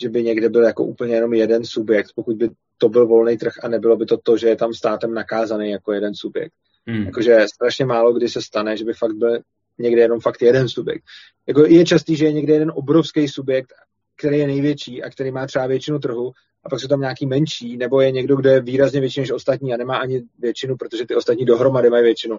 že 0.00 0.08
by 0.08 0.22
někde 0.22 0.48
byl 0.48 0.62
jako 0.62 0.84
úplně 0.84 1.14
jenom 1.14 1.34
jeden 1.34 1.64
subjekt, 1.64 2.08
pokud 2.14 2.36
by 2.36 2.50
to 2.78 2.88
byl 2.88 3.06
volný 3.06 3.38
trh 3.38 3.52
a 3.62 3.68
nebylo 3.68 3.96
by 3.96 4.06
to 4.06 4.16
to, 4.16 4.36
že 4.36 4.48
je 4.48 4.56
tam 4.56 4.74
státem 4.74 5.14
nakázaný 5.14 5.70
jako 5.70 5.92
jeden 5.92 6.14
subjekt. 6.14 6.52
Hmm. 6.86 7.02
Jakože 7.02 7.46
strašně 7.54 7.84
málo 7.84 8.12
kdy 8.12 8.28
se 8.28 8.42
stane, 8.42 8.76
že 8.76 8.84
by 8.84 8.92
fakt 8.92 9.12
byl 9.12 9.38
někde 9.78 10.02
jenom 10.02 10.20
fakt 10.20 10.42
jeden 10.42 10.68
subjekt. 10.68 11.04
Jako 11.46 11.66
je 11.66 11.84
častý, 11.84 12.16
že 12.16 12.24
je 12.24 12.32
někde 12.32 12.52
jeden 12.52 12.72
obrovský 12.74 13.28
subjekt, 13.28 13.72
který 14.16 14.38
je 14.38 14.46
největší 14.46 15.02
a 15.02 15.10
který 15.10 15.30
má 15.30 15.46
třeba 15.46 15.66
většinu 15.66 15.98
trhu 15.98 16.32
a 16.64 16.68
pak 16.68 16.80
jsou 16.80 16.88
tam 16.88 17.00
nějaký 17.00 17.26
menší, 17.26 17.76
nebo 17.76 18.00
je 18.00 18.10
někdo, 18.10 18.36
kdo 18.36 18.50
je 18.50 18.60
výrazně 18.60 19.00
větší 19.00 19.20
než 19.20 19.30
ostatní 19.30 19.74
a 19.74 19.76
nemá 19.76 19.96
ani 19.96 20.22
většinu, 20.38 20.76
protože 20.76 21.06
ty 21.06 21.14
ostatní 21.14 21.44
dohromady 21.44 21.90
mají 21.90 22.02
většinu. 22.02 22.38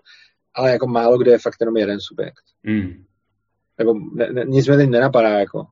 Ale 0.53 0.71
jako 0.71 0.88
málo 0.88 1.17
kde 1.17 1.32
je 1.32 1.39
fakt 1.39 1.57
jenom 1.59 1.78
jeden 1.78 1.99
subjekt. 1.99 2.43
Mm. 2.63 3.03
Nebo 3.78 3.93
ne, 4.15 4.30
ne, 4.34 4.43
nic 4.45 4.67
mi 4.67 4.78
teď 4.78 4.89
nenapadá, 4.89 5.30
jako. 5.30 5.65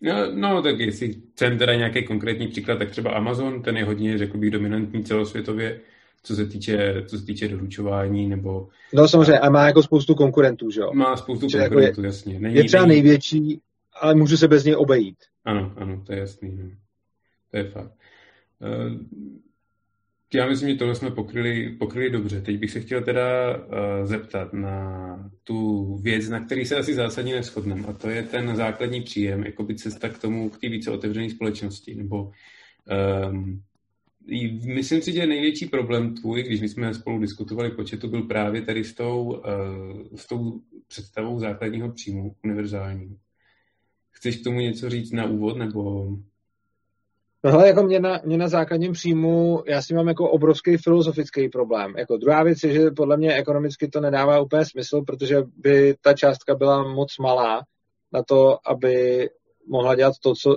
No, 0.00 0.12
no, 0.34 0.62
tak 0.62 0.78
jestli 0.78 1.14
chcem 1.32 1.58
teda 1.58 1.74
nějaký 1.74 2.04
konkrétní 2.04 2.48
příklad, 2.48 2.78
tak 2.78 2.90
třeba 2.90 3.10
Amazon, 3.10 3.62
ten 3.62 3.76
je 3.76 3.84
hodně, 3.84 4.18
řekl 4.18 4.38
bych, 4.38 4.50
dominantní 4.50 5.04
celosvětově, 5.04 5.80
co 6.22 6.36
se 6.36 6.46
týče, 6.46 7.04
co 7.06 7.18
se 7.18 7.26
týče 7.26 7.48
doručování, 7.48 8.28
nebo... 8.28 8.68
No 8.94 9.08
samozřejmě, 9.08 9.38
a 9.38 9.50
má 9.50 9.66
jako 9.66 9.82
spoustu 9.82 10.14
konkurentů, 10.14 10.70
že 10.70 10.80
jo? 10.80 10.90
Má 10.94 11.16
spoustu 11.16 11.46
Čiže 11.46 11.58
konkurentů, 11.58 11.88
jako 11.88 12.00
je, 12.00 12.06
jasně. 12.06 12.40
Není, 12.40 12.54
je 12.54 12.64
třeba 12.64 12.86
není... 12.86 13.02
největší, 13.02 13.60
ale 14.00 14.14
můžu 14.14 14.36
se 14.36 14.48
bez 14.48 14.64
něj 14.64 14.76
obejít. 14.76 15.16
Ano, 15.44 15.72
ano, 15.76 16.02
to 16.06 16.12
je 16.12 16.18
jasný. 16.18 16.56
No. 16.56 16.70
To 17.50 17.56
je 17.56 17.64
fakt. 17.70 17.92
Eh, 18.62 19.36
já 20.34 20.48
myslím, 20.48 20.68
že 20.68 20.74
tohle 20.74 20.94
jsme 20.94 21.10
pokryli, 21.10 21.76
pokryli 21.78 22.10
dobře. 22.10 22.40
Teď 22.40 22.58
bych 22.58 22.70
se 22.70 22.80
chtěl 22.80 23.02
teda 23.02 23.56
uh, 23.56 23.64
zeptat 24.04 24.52
na 24.52 25.30
tu 25.44 25.96
věc, 25.96 26.28
na 26.28 26.44
který 26.44 26.64
se 26.64 26.76
asi 26.76 26.94
zásadně 26.94 27.34
neschodneme, 27.34 27.86
a 27.86 27.92
to 27.92 28.10
je 28.10 28.22
ten 28.22 28.56
základní 28.56 29.02
příjem, 29.02 29.44
jako 29.44 29.64
by 29.64 29.74
cesta 29.74 30.08
k 30.08 30.18
tomu, 30.18 30.50
k 30.50 30.58
té 30.58 30.68
více 30.68 30.90
otevřené 30.90 31.30
společnosti, 31.30 31.94
nebo 31.94 32.32
um, 33.30 33.62
Myslím 34.64 35.02
si, 35.02 35.12
že 35.12 35.26
největší 35.26 35.66
problém 35.66 36.14
tvůj, 36.14 36.42
když 36.42 36.60
my 36.60 36.68
jsme 36.68 36.94
spolu 36.94 37.18
diskutovali 37.18 37.70
početu, 37.70 38.08
byl 38.08 38.22
právě 38.22 38.62
tady 38.62 38.84
s 38.84 38.94
tou, 38.94 39.24
uh, 39.24 40.16
s 40.16 40.26
tou 40.26 40.60
představou 40.88 41.40
základního 41.40 41.92
příjmu 41.92 42.34
univerzální. 42.44 43.18
Chceš 44.10 44.36
k 44.36 44.44
tomu 44.44 44.60
něco 44.60 44.90
říct 44.90 45.12
na 45.12 45.24
úvod, 45.24 45.56
nebo 45.56 46.08
Tohle 47.50 47.68
jako 47.68 47.82
mě 47.82 48.00
na, 48.00 48.20
mě 48.24 48.38
na 48.38 48.48
základním 48.48 48.92
příjmu, 48.92 49.62
já 49.66 49.82
si 49.82 49.94
mám 49.94 50.08
jako 50.08 50.30
obrovský 50.30 50.76
filozofický 50.76 51.48
problém. 51.48 51.94
Jako 51.98 52.16
druhá 52.16 52.42
věc 52.42 52.58
je, 52.62 52.72
že 52.72 52.90
podle 52.90 53.16
mě 53.16 53.34
ekonomicky 53.34 53.88
to 53.88 54.00
nedává 54.00 54.40
úplně 54.40 54.64
smysl, 54.64 55.02
protože 55.06 55.42
by 55.56 55.94
ta 56.00 56.14
částka 56.14 56.54
byla 56.54 56.82
moc 56.82 57.18
malá 57.18 57.62
na 58.12 58.22
to, 58.22 58.58
aby 58.66 59.28
mohla 59.68 59.94
dělat 59.94 60.14
to, 60.22 60.34
co... 60.34 60.56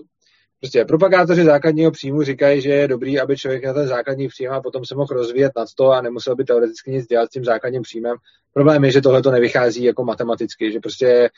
Prostě 0.60 0.86
propagátoři 0.86 1.44
základního 1.44 1.92
příjmu 1.92 2.24
říkají, 2.24 2.62
že 2.62 2.70
je 2.70 2.88
dobrý, 2.88 3.20
aby 3.20 3.38
člověk 3.38 3.66
na 3.66 3.74
ten 3.74 3.88
základní 3.88 4.28
příjem 4.28 4.54
a 4.54 4.62
potom 4.62 4.86
se 4.86 4.96
mohl 4.96 5.14
rozvíjet 5.14 5.52
nad 5.58 5.68
to 5.78 5.92
a 5.92 6.02
nemusel 6.02 6.36
by 6.36 6.44
teoreticky 6.44 6.92
nic 6.92 7.08
dělat 7.08 7.26
s 7.26 7.34
tím 7.34 7.46
základním 7.46 7.82
příjmem. 7.82 8.16
Problém 8.54 8.84
je, 8.84 8.92
že 8.92 9.02
tohle 9.02 9.22
to 9.22 9.32
nevychází 9.32 9.84
jako 9.84 10.04
matematicky, 10.04 10.72
že 10.72 10.80
prostě 10.80 11.30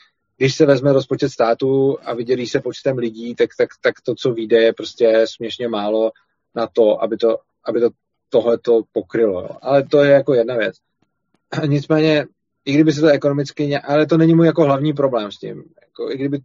když 0.42 0.54
se 0.54 0.66
vezme 0.66 0.92
rozpočet 0.92 1.28
státu 1.28 1.98
a 2.02 2.14
vydělí 2.14 2.46
se 2.46 2.60
počtem 2.60 2.98
lidí, 2.98 3.34
tak, 3.34 3.50
tak, 3.58 3.68
tak 3.80 3.94
to, 4.02 4.14
co 4.14 4.32
vyjde, 4.32 4.62
je 4.62 4.72
prostě 4.72 5.24
směšně 5.24 5.68
málo 5.68 6.12
na 6.54 6.66
to, 6.66 7.02
aby 7.02 7.16
to, 7.16 7.38
aby 7.64 7.80
to 7.80 7.88
tohle 8.28 8.58
to 8.58 8.82
pokrylo. 8.92 9.40
Jo. 9.40 9.48
Ale 9.62 9.82
to 9.82 10.04
je 10.04 10.10
jako 10.10 10.34
jedna 10.34 10.56
věc. 10.56 10.76
Nicméně, 11.66 12.26
i 12.64 12.72
kdyby 12.72 12.92
se 12.92 13.00
to 13.00 13.06
ekonomicky, 13.06 13.76
ale 13.76 14.06
to 14.06 14.16
není 14.16 14.34
můj 14.34 14.46
jako 14.46 14.64
hlavní 14.64 14.92
problém 14.92 15.32
s 15.32 15.38
tím. 15.38 15.64
Jako, 15.82 16.10
I 16.10 16.16
kdyby 16.16 16.38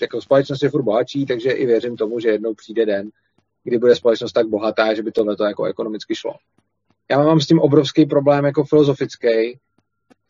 jako 0.00 0.20
společnost 0.20 0.62
je 0.62 0.70
furt 0.70 0.82
bohatší, 0.82 1.26
takže 1.26 1.50
i 1.50 1.66
věřím 1.66 1.96
tomu, 1.96 2.20
že 2.20 2.28
jednou 2.28 2.54
přijde 2.54 2.86
den, 2.86 3.10
kdy 3.64 3.78
bude 3.78 3.96
společnost 3.96 4.32
tak 4.32 4.46
bohatá, 4.46 4.94
že 4.94 5.02
by 5.02 5.12
tohle 5.12 5.36
to 5.36 5.44
jako 5.44 5.64
ekonomicky 5.64 6.14
šlo. 6.14 6.34
Já 7.10 7.18
mám 7.18 7.40
s 7.40 7.46
tím 7.46 7.58
obrovský 7.58 8.06
problém 8.06 8.44
jako 8.44 8.64
filozofický 8.64 9.58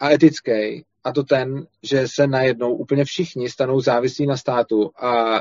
a 0.01 0.11
etický, 0.11 0.85
a 1.05 1.13
to 1.13 1.23
ten, 1.23 1.67
že 1.83 2.05
se 2.09 2.27
najednou 2.27 2.75
úplně 2.75 3.05
všichni 3.05 3.49
stanou 3.49 3.81
závislí 3.81 4.27
na 4.27 4.37
státu 4.37 4.91
a 5.03 5.41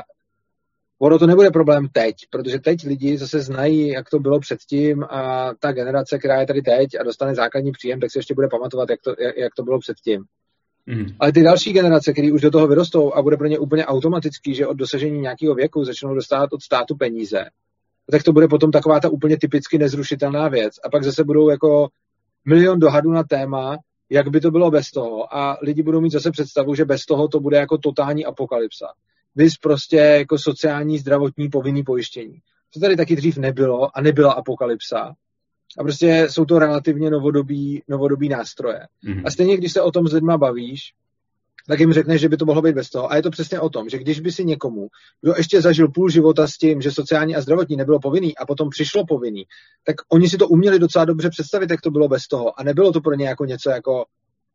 ono 1.02 1.18
to 1.18 1.26
nebude 1.26 1.50
problém 1.50 1.88
teď, 1.92 2.14
protože 2.30 2.58
teď 2.58 2.86
lidi 2.86 3.18
zase 3.18 3.40
znají, 3.40 3.88
jak 3.88 4.10
to 4.10 4.18
bylo 4.18 4.40
předtím 4.40 5.04
a 5.04 5.50
ta 5.60 5.72
generace, 5.72 6.18
která 6.18 6.40
je 6.40 6.46
tady 6.46 6.62
teď 6.62 6.88
a 7.00 7.02
dostane 7.02 7.34
základní 7.34 7.72
příjem, 7.72 8.00
tak 8.00 8.10
se 8.10 8.18
ještě 8.18 8.34
bude 8.34 8.48
pamatovat, 8.48 8.90
jak 8.90 9.00
to, 9.00 9.14
jak 9.36 9.54
to 9.54 9.62
bylo 9.62 9.78
předtím. 9.78 10.24
Mm. 10.86 11.06
Ale 11.20 11.32
ty 11.32 11.42
další 11.42 11.72
generace, 11.72 12.12
které 12.12 12.32
už 12.32 12.40
do 12.40 12.50
toho 12.50 12.66
vyrostou 12.66 13.14
a 13.14 13.22
bude 13.22 13.36
pro 13.36 13.46
ně 13.46 13.58
úplně 13.58 13.86
automatický, 13.86 14.54
že 14.54 14.66
od 14.66 14.74
dosažení 14.74 15.20
nějakého 15.20 15.54
věku 15.54 15.84
začnou 15.84 16.14
dostávat 16.14 16.52
od 16.52 16.62
státu 16.62 16.96
peníze, 16.96 17.44
tak 18.10 18.22
to 18.22 18.32
bude 18.32 18.48
potom 18.48 18.70
taková 18.70 19.00
ta 19.00 19.08
úplně 19.08 19.38
typicky 19.38 19.78
nezrušitelná 19.78 20.48
věc. 20.48 20.74
A 20.84 20.88
pak 20.90 21.04
zase 21.04 21.24
budou 21.24 21.50
jako 21.50 21.88
milion 22.44 22.80
dohadů 22.80 23.12
na 23.12 23.22
téma, 23.24 23.76
jak 24.10 24.28
by 24.28 24.40
to 24.40 24.50
bylo 24.50 24.70
bez 24.70 24.90
toho. 24.90 25.36
A 25.36 25.58
lidi 25.62 25.82
budou 25.82 26.00
mít 26.00 26.12
zase 26.12 26.30
představu, 26.30 26.74
že 26.74 26.84
bez 26.84 27.04
toho 27.06 27.28
to 27.28 27.40
bude 27.40 27.56
jako 27.56 27.78
totální 27.78 28.24
apokalypsa. 28.24 28.86
Vys 29.36 29.56
prostě 29.56 29.96
jako 29.96 30.38
sociální, 30.38 30.98
zdravotní, 30.98 31.48
povinný 31.48 31.82
pojištění. 31.82 32.38
To 32.74 32.80
tady 32.80 32.96
taky 32.96 33.16
dřív 33.16 33.36
nebylo 33.36 33.98
a 33.98 34.00
nebyla 34.00 34.32
apokalypsa. 34.32 35.14
A 35.78 35.82
prostě 35.82 36.26
jsou 36.30 36.44
to 36.44 36.58
relativně 36.58 37.10
novodobí, 37.10 37.82
novodobí 37.88 38.28
nástroje. 38.28 38.80
Mm-hmm. 39.04 39.22
A 39.26 39.30
stejně, 39.30 39.56
když 39.56 39.72
se 39.72 39.82
o 39.82 39.90
tom 39.90 40.08
s 40.08 40.12
lidma 40.12 40.38
bavíš, 40.38 40.80
tak 41.68 41.80
jim 41.80 41.92
řekneš, 41.92 42.20
že 42.20 42.28
by 42.28 42.36
to 42.36 42.44
mohlo 42.44 42.62
být 42.62 42.74
bez 42.74 42.90
toho. 42.90 43.12
A 43.12 43.16
je 43.16 43.22
to 43.22 43.30
přesně 43.30 43.60
o 43.60 43.70
tom, 43.70 43.88
že 43.88 43.98
když 43.98 44.20
by 44.20 44.32
si 44.32 44.44
někomu, 44.44 44.88
kdo 45.20 45.34
ještě 45.36 45.60
zažil 45.60 45.88
půl 45.88 46.10
života 46.10 46.46
s 46.46 46.56
tím, 46.56 46.80
že 46.80 46.92
sociální 46.92 47.36
a 47.36 47.40
zdravotní 47.40 47.76
nebylo 47.76 48.00
povinný 48.00 48.36
a 48.36 48.46
potom 48.46 48.70
přišlo 48.70 49.06
povinný, 49.06 49.44
tak 49.84 49.96
oni 50.12 50.28
si 50.28 50.36
to 50.36 50.48
uměli 50.48 50.78
docela 50.78 51.04
dobře 51.04 51.30
představit, 51.30 51.70
jak 51.70 51.80
to 51.80 51.90
bylo 51.90 52.08
bez 52.08 52.26
toho. 52.26 52.60
A 52.60 52.62
nebylo 52.62 52.92
to 52.92 53.00
pro 53.00 53.14
ně 53.14 53.28
jako 53.28 53.44
něco 53.44 53.70
jako 53.70 54.04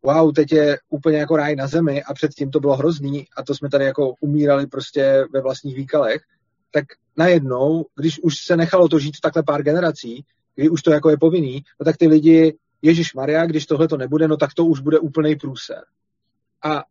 wow, 0.06 0.34
teď 0.34 0.52
je 0.52 0.78
úplně 0.90 1.18
jako 1.18 1.36
ráj 1.36 1.56
na 1.56 1.68
zemi 1.68 2.04
a 2.04 2.14
předtím 2.14 2.52
to 2.52 2.60
bylo 2.60 2.76
hrozný 2.76 3.26
a 3.38 3.44
to 3.44 3.56
jsme 3.56 3.70
tady 3.70 3.86
jako 3.86 4.14
umírali 4.20 4.68
prostě 4.68 5.26
ve 5.34 5.42
vlastních 5.42 5.76
výkalech, 5.76 6.22
tak 6.72 6.86
najednou, 7.18 7.86
když 7.96 8.20
už 8.20 8.36
se 8.46 8.58
nechalo 8.58 8.88
to 8.88 9.00
žít 9.00 9.20
takhle 9.22 9.44
pár 9.44 9.64
generací, 9.64 10.26
kdy 10.56 10.70
už 10.70 10.82
to 10.82 10.92
jako 10.92 11.10
je 11.10 11.18
povinný, 11.18 11.64
no 11.80 11.84
tak 11.84 11.98
ty 11.98 12.08
lidi, 12.08 12.58
Ježíš 12.82 13.14
Maria, 13.14 13.46
když 13.46 13.66
tohle 13.66 13.88
to 13.88 13.98
nebude, 13.98 14.28
no 14.28 14.38
tak 14.38 14.54
to 14.54 14.66
už 14.66 14.80
bude 14.80 15.00
úplný 15.00 15.36
průser. 15.36 15.82
A 16.64 16.84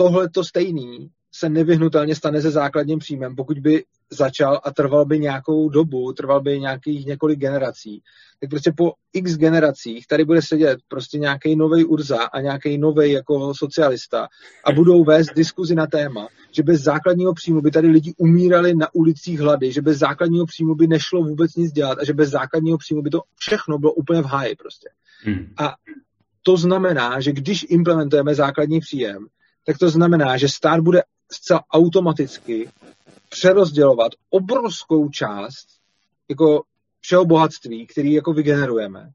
tohle 0.00 0.28
to 0.28 0.44
stejný 0.44 1.10
se 1.32 1.48
nevyhnutelně 1.48 2.14
stane 2.14 2.42
se 2.42 2.50
základním 2.50 2.98
příjmem, 2.98 3.36
pokud 3.36 3.58
by 3.58 3.84
začal 4.10 4.60
a 4.64 4.70
trval 4.70 5.04
by 5.04 5.18
nějakou 5.18 5.68
dobu, 5.68 6.12
trval 6.12 6.40
by 6.40 6.60
nějakých 6.60 7.06
několik 7.06 7.38
generací, 7.38 8.02
tak 8.40 8.50
prostě 8.50 8.72
po 8.76 8.92
x 9.12 9.36
generacích 9.36 10.06
tady 10.06 10.24
bude 10.24 10.42
sedět 10.42 10.78
prostě 10.88 11.18
nějaký 11.18 11.56
nový 11.56 11.84
Urza 11.84 12.22
a 12.22 12.40
nějaký 12.40 12.78
nový 12.78 13.12
jako 13.12 13.54
socialista 13.54 14.28
a 14.64 14.72
budou 14.72 15.04
vést 15.04 15.34
diskuzi 15.36 15.74
na 15.74 15.86
téma, 15.86 16.28
že 16.50 16.62
bez 16.62 16.80
základního 16.80 17.34
příjmu 17.34 17.60
by 17.60 17.70
tady 17.70 17.88
lidi 17.88 18.14
umírali 18.18 18.74
na 18.74 18.94
ulicích 18.94 19.40
hlady, 19.40 19.72
že 19.72 19.82
bez 19.82 19.98
základního 19.98 20.46
příjmu 20.46 20.74
by 20.74 20.86
nešlo 20.86 21.22
vůbec 21.22 21.56
nic 21.56 21.72
dělat 21.72 21.98
a 21.98 22.04
že 22.04 22.14
bez 22.14 22.30
základního 22.30 22.78
příjmu 22.78 23.02
by 23.02 23.10
to 23.10 23.20
všechno 23.36 23.78
bylo 23.78 23.92
úplně 23.92 24.22
v 24.22 24.26
háji 24.26 24.56
prostě. 24.56 24.88
Hmm. 25.24 25.46
A 25.58 25.74
to 26.42 26.56
znamená, 26.56 27.20
že 27.20 27.32
když 27.32 27.66
implementujeme 27.68 28.34
základní 28.34 28.80
příjem, 28.80 29.26
tak 29.70 29.78
to 29.78 29.90
znamená, 29.90 30.36
že 30.36 30.48
stát 30.48 30.80
bude 30.80 31.02
zcela 31.32 31.64
automaticky 31.72 32.68
přerozdělovat 33.28 34.12
obrovskou 34.30 35.08
část 35.08 35.66
jako 36.28 36.62
všeho 37.00 37.24
bohatství, 37.24 37.86
který 37.86 38.12
jako 38.12 38.32
vygenerujeme. 38.32 39.10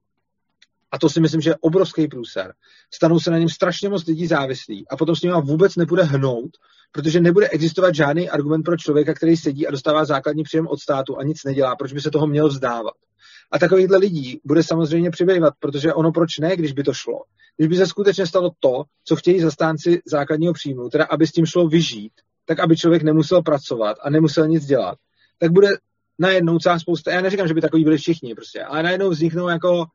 A 0.92 1.00
to 1.00 1.10
si 1.10 1.20
myslím, 1.20 1.42
že 1.42 1.50
je 1.50 1.56
obrovský 1.62 2.08
průser. 2.08 2.54
Stanou 2.94 3.20
se 3.20 3.32
na 3.32 3.38
něm 3.38 3.50
strašně 3.50 3.90
moc 3.90 4.06
lidí 4.06 4.28
závislí 4.28 4.88
a 4.88 4.98
potom 4.98 5.16
s 5.16 5.22
nimi 5.22 5.36
vůbec 5.42 5.76
nebude 5.76 6.04
hnout, 6.04 6.52
protože 6.92 7.20
nebude 7.20 7.50
existovat 7.50 7.96
žádný 7.96 8.30
argument 8.30 8.64
pro 8.64 8.78
člověka, 8.78 9.14
který 9.14 9.38
sedí 9.38 9.68
a 9.68 9.72
dostává 9.72 10.06
základní 10.06 10.44
příjem 10.44 10.68
od 10.68 10.80
státu 10.80 11.18
a 11.18 11.24
nic 11.24 11.44
nedělá, 11.44 11.76
proč 11.76 11.94
by 11.94 12.02
se 12.02 12.12
toho 12.12 12.28
měl 12.28 12.48
vzdávat. 12.48 12.94
A 13.52 13.60
takovýchhle 13.60 13.98
lidí 13.98 14.40
bude 14.46 14.64
samozřejmě 14.64 15.12
přibývat, 15.12 15.54
protože 15.60 15.94
ono 15.94 16.12
proč 16.12 16.40
ne, 16.40 16.56
když 16.56 16.72
by 16.72 16.84
to 16.84 16.94
šlo. 16.94 17.24
Když 17.58 17.68
by 17.68 17.76
se 17.76 17.88
skutečně 17.88 18.28
stalo 18.28 18.52
to, 18.60 18.84
co 19.04 19.16
chtějí 19.16 19.40
zastánci 19.40 20.02
základního 20.06 20.54
příjmu, 20.54 20.90
teda 20.90 21.06
aby 21.06 21.28
s 21.28 21.32
tím 21.32 21.46
šlo 21.46 21.68
vyžít, 21.68 22.12
tak 22.46 22.60
aby 22.60 22.78
člověk 22.78 23.04
nemusel 23.04 23.42
pracovat 23.42 23.98
a 24.02 24.10
nemusel 24.10 24.48
nic 24.48 24.66
dělat, 24.66 24.98
tak 25.40 25.52
bude 25.52 25.68
najednou 26.20 26.60
celá 26.60 26.80
spousta, 26.80 27.12
já 27.12 27.22
neříkám, 27.22 27.48
že 27.48 27.54
by 27.54 27.62
takový 27.62 27.84
byli 27.84 27.98
všichni 27.98 28.36
prostě, 28.36 28.64
ale 28.64 28.84
najednou 28.84 29.10
vzniknou 29.10 29.48
jako 29.48 29.86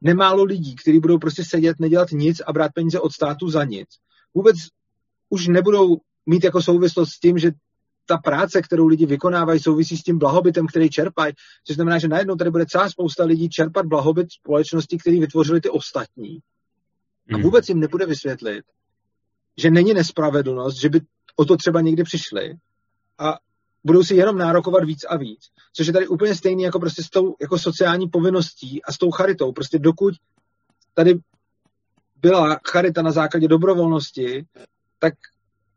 nemálo 0.00 0.44
lidí, 0.44 0.76
kteří 0.76 1.00
budou 1.00 1.18
prostě 1.18 1.44
sedět, 1.44 1.80
nedělat 1.80 2.10
nic 2.10 2.42
a 2.46 2.52
brát 2.52 2.72
peníze 2.74 3.00
od 3.00 3.12
státu 3.12 3.50
za 3.50 3.64
nic. 3.64 3.88
Vůbec 4.34 4.56
už 5.28 5.48
nebudou 5.48 5.96
mít 6.26 6.44
jako 6.44 6.62
souvislost 6.62 7.10
s 7.10 7.20
tím, 7.20 7.38
že 7.38 7.50
ta 8.10 8.18
práce, 8.18 8.62
kterou 8.62 8.86
lidi 8.86 9.06
vykonávají, 9.06 9.60
souvisí 9.60 9.96
s 9.96 10.02
tím 10.02 10.18
blahobytem, 10.18 10.66
který 10.66 10.90
čerpají, 10.90 11.32
což 11.64 11.76
znamená, 11.76 11.98
že 11.98 12.08
najednou 12.08 12.36
tady 12.36 12.50
bude 12.50 12.66
celá 12.66 12.90
spousta 12.90 13.24
lidí 13.24 13.48
čerpat 13.48 13.86
blahobyt 13.86 14.32
společnosti, 14.32 14.98
který 14.98 15.20
vytvořili 15.20 15.60
ty 15.60 15.70
ostatní. 15.70 16.38
A 17.32 17.34
hmm. 17.34 17.42
vůbec 17.42 17.68
jim 17.68 17.80
nebude 17.80 18.06
vysvětlit, 18.06 18.64
že 19.56 19.70
není 19.70 19.94
nespravedlnost, 19.94 20.80
že 20.80 20.88
by 20.88 21.00
o 21.36 21.44
to 21.44 21.56
třeba 21.56 21.80
někdy 21.80 22.02
přišli 22.02 22.54
a 23.18 23.38
budou 23.84 24.02
si 24.02 24.14
jenom 24.14 24.38
nárokovat 24.38 24.84
víc 24.84 25.04
a 25.08 25.16
víc. 25.16 25.40
Což 25.72 25.86
je 25.86 25.92
tady 25.92 26.08
úplně 26.08 26.34
stejný 26.34 26.62
jako 26.62 26.80
prostě 26.80 27.02
s 27.02 27.10
tou 27.10 27.36
jako 27.40 27.58
sociální 27.58 28.08
povinností 28.08 28.82
a 28.82 28.92
s 28.92 28.98
tou 28.98 29.10
charitou. 29.10 29.52
Prostě 29.52 29.78
dokud 29.78 30.14
tady 30.94 31.18
byla 32.16 32.58
charita 32.70 33.02
na 33.02 33.12
základě 33.12 33.48
dobrovolnosti, 33.48 34.46
tak 34.98 35.14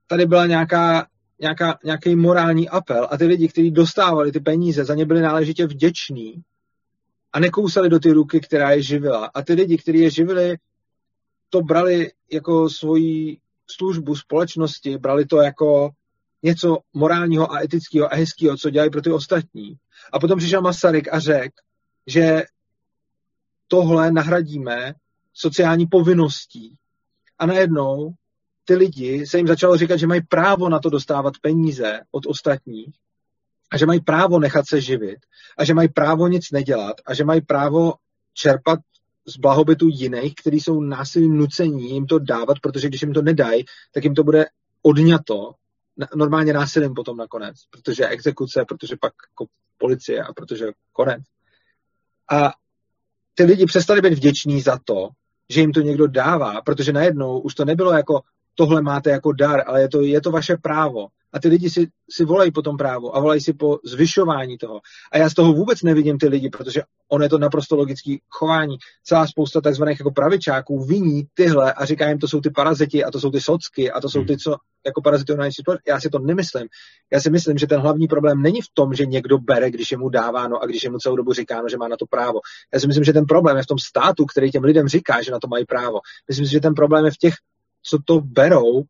tady 0.07 0.25
byla 0.25 0.45
nějaká, 0.45 1.07
nějaká, 1.39 1.79
nějaký 1.83 2.15
morální 2.15 2.69
apel 2.69 3.07
a 3.11 3.17
ty 3.17 3.25
lidi, 3.25 3.47
kteří 3.47 3.71
dostávali 3.71 4.31
ty 4.31 4.39
peníze, 4.39 4.85
za 4.85 4.95
ně 4.95 5.05
byli 5.05 5.21
náležitě 5.21 5.67
vděční 5.67 6.43
a 7.33 7.39
nekousali 7.39 7.89
do 7.89 7.99
ty 7.99 8.11
ruky, 8.11 8.39
která 8.39 8.71
je 8.71 8.81
živila. 8.81 9.31
A 9.33 9.41
ty 9.41 9.53
lidi, 9.53 9.77
kteří 9.77 9.99
je 9.99 10.09
živili, 10.09 10.57
to 11.49 11.61
brali 11.61 12.11
jako 12.31 12.69
svoji 12.69 13.37
službu 13.67 14.15
společnosti, 14.15 14.97
brali 14.97 15.25
to 15.25 15.37
jako 15.37 15.89
něco 16.43 16.77
morálního 16.93 17.51
a 17.51 17.63
etického 17.63 18.13
a 18.13 18.15
hezkého, 18.15 18.57
co 18.57 18.69
dělají 18.69 18.91
pro 18.91 19.01
ty 19.01 19.11
ostatní. 19.11 19.75
A 20.13 20.19
potom 20.19 20.39
přišel 20.39 20.61
Masaryk 20.61 21.13
a 21.13 21.19
řekl, 21.19 21.55
že 22.07 22.43
tohle 23.67 24.11
nahradíme 24.11 24.93
sociální 25.33 25.87
povinností. 25.87 26.75
A 27.39 27.45
najednou 27.45 28.13
ty 28.65 28.75
lidi 28.75 29.27
se 29.27 29.37
jim 29.37 29.47
začalo 29.47 29.77
říkat, 29.77 29.97
že 29.97 30.07
mají 30.07 30.21
právo 30.21 30.69
na 30.69 30.79
to 30.79 30.89
dostávat 30.89 31.33
peníze 31.41 31.99
od 32.11 32.25
ostatních 32.25 32.95
a 33.71 33.77
že 33.77 33.85
mají 33.85 34.01
právo 34.01 34.39
nechat 34.39 34.67
se 34.67 34.81
živit 34.81 35.19
a 35.57 35.65
že 35.65 35.73
mají 35.73 35.89
právo 35.89 36.27
nic 36.27 36.51
nedělat 36.51 36.95
a 37.05 37.13
že 37.13 37.23
mají 37.23 37.41
právo 37.41 37.93
čerpat 38.33 38.79
z 39.27 39.37
blahobytu 39.37 39.87
jiných, 39.87 40.35
kteří 40.35 40.59
jsou 40.59 40.81
násilím 40.81 41.37
nucení 41.37 41.89
jim 41.89 42.05
to 42.05 42.19
dávat, 42.19 42.59
protože 42.61 42.87
když 42.87 43.01
jim 43.01 43.13
to 43.13 43.21
nedají, 43.21 43.65
tak 43.93 44.03
jim 44.03 44.15
to 44.15 44.23
bude 44.23 44.45
odňato 44.81 45.53
normálně 46.15 46.53
násilím 46.53 46.93
potom 46.93 47.17
nakonec, 47.17 47.55
protože 47.69 48.07
exekuce, 48.07 48.65
protože 48.67 48.95
pak 49.01 49.13
jako 49.31 49.45
policie 49.77 50.23
a 50.23 50.33
protože 50.33 50.65
konec. 50.91 51.23
A 52.31 52.53
ty 53.35 53.43
lidi 53.43 53.65
přestali 53.65 54.01
být 54.01 54.13
vděční 54.13 54.61
za 54.61 54.79
to, 54.85 55.09
že 55.49 55.61
jim 55.61 55.71
to 55.71 55.81
někdo 55.81 56.07
dává, 56.07 56.61
protože 56.61 56.93
najednou 56.93 57.39
už 57.39 57.55
to 57.55 57.65
nebylo 57.65 57.93
jako 57.93 58.21
tohle 58.55 58.81
máte 58.81 59.09
jako 59.09 59.31
dar, 59.31 59.63
ale 59.65 59.81
je 59.81 59.89
to, 59.89 60.01
je 60.01 60.21
to 60.21 60.31
vaše 60.31 60.57
právo. 60.57 61.07
A 61.33 61.39
ty 61.39 61.47
lidi 61.47 61.69
si, 61.69 61.87
si 62.09 62.25
volají 62.25 62.51
po 62.51 62.61
tom 62.61 62.77
právu 62.77 63.15
a 63.15 63.19
volají 63.19 63.41
si 63.41 63.53
po 63.53 63.79
zvyšování 63.85 64.57
toho. 64.57 64.81
A 65.11 65.17
já 65.17 65.29
z 65.29 65.33
toho 65.33 65.53
vůbec 65.53 65.83
nevidím 65.83 66.17
ty 66.17 66.27
lidi, 66.27 66.49
protože 66.49 66.81
on 67.11 67.23
je 67.23 67.29
to 67.29 67.37
naprosto 67.37 67.75
logický 67.75 68.21
chování. 68.29 68.77
Celá 69.03 69.27
spousta 69.27 69.61
takzvaných 69.61 69.99
jako 69.99 70.11
pravičáků 70.11 70.85
viní 70.85 71.23
tyhle 71.33 71.73
a 71.73 71.85
říká 71.85 72.09
jim, 72.09 72.19
to 72.19 72.27
jsou 72.27 72.41
ty 72.41 72.49
paraziti 72.49 73.03
a 73.03 73.11
to 73.11 73.19
jsou 73.19 73.31
ty 73.31 73.41
socky 73.41 73.91
a 73.91 74.01
to 74.01 74.09
jsou 74.09 74.25
ty, 74.25 74.37
co 74.37 74.55
jako 74.85 75.01
parazity 75.01 75.33
Já 75.87 75.99
si 75.99 76.09
to 76.09 76.19
nemyslím. 76.19 76.67
Já 77.13 77.19
si 77.19 77.29
myslím, 77.29 77.57
že 77.57 77.67
ten 77.67 77.79
hlavní 77.79 78.07
problém 78.07 78.41
není 78.41 78.61
v 78.61 78.69
tom, 78.73 78.93
že 78.93 79.05
někdo 79.05 79.37
bere, 79.37 79.71
když 79.71 79.91
je 79.91 79.97
mu 79.97 80.09
dáváno 80.09 80.63
a 80.63 80.65
když 80.65 80.83
je 80.83 80.89
mu 80.89 80.97
celou 80.97 81.15
dobu 81.15 81.33
říkáno, 81.33 81.69
že 81.69 81.77
má 81.77 81.87
na 81.87 81.97
to 81.97 82.05
právo. 82.05 82.39
Já 82.73 82.79
si 82.79 82.87
myslím, 82.87 83.03
že 83.03 83.13
ten 83.13 83.25
problém 83.25 83.57
je 83.57 83.63
v 83.63 83.67
tom 83.67 83.79
státu, 83.79 84.25
který 84.25 84.51
těm 84.51 84.63
lidem 84.63 84.87
říká, 84.87 85.21
že 85.21 85.31
na 85.31 85.39
to 85.39 85.47
mají 85.47 85.65
právo. 85.65 85.99
Myslím 86.27 86.45
si, 86.45 86.51
že 86.51 86.59
ten 86.59 86.73
problém 86.73 87.05
je 87.05 87.11
v 87.11 87.17
těch, 87.17 87.33
co 87.83 87.97
to 88.05 88.21
berou 88.21 88.83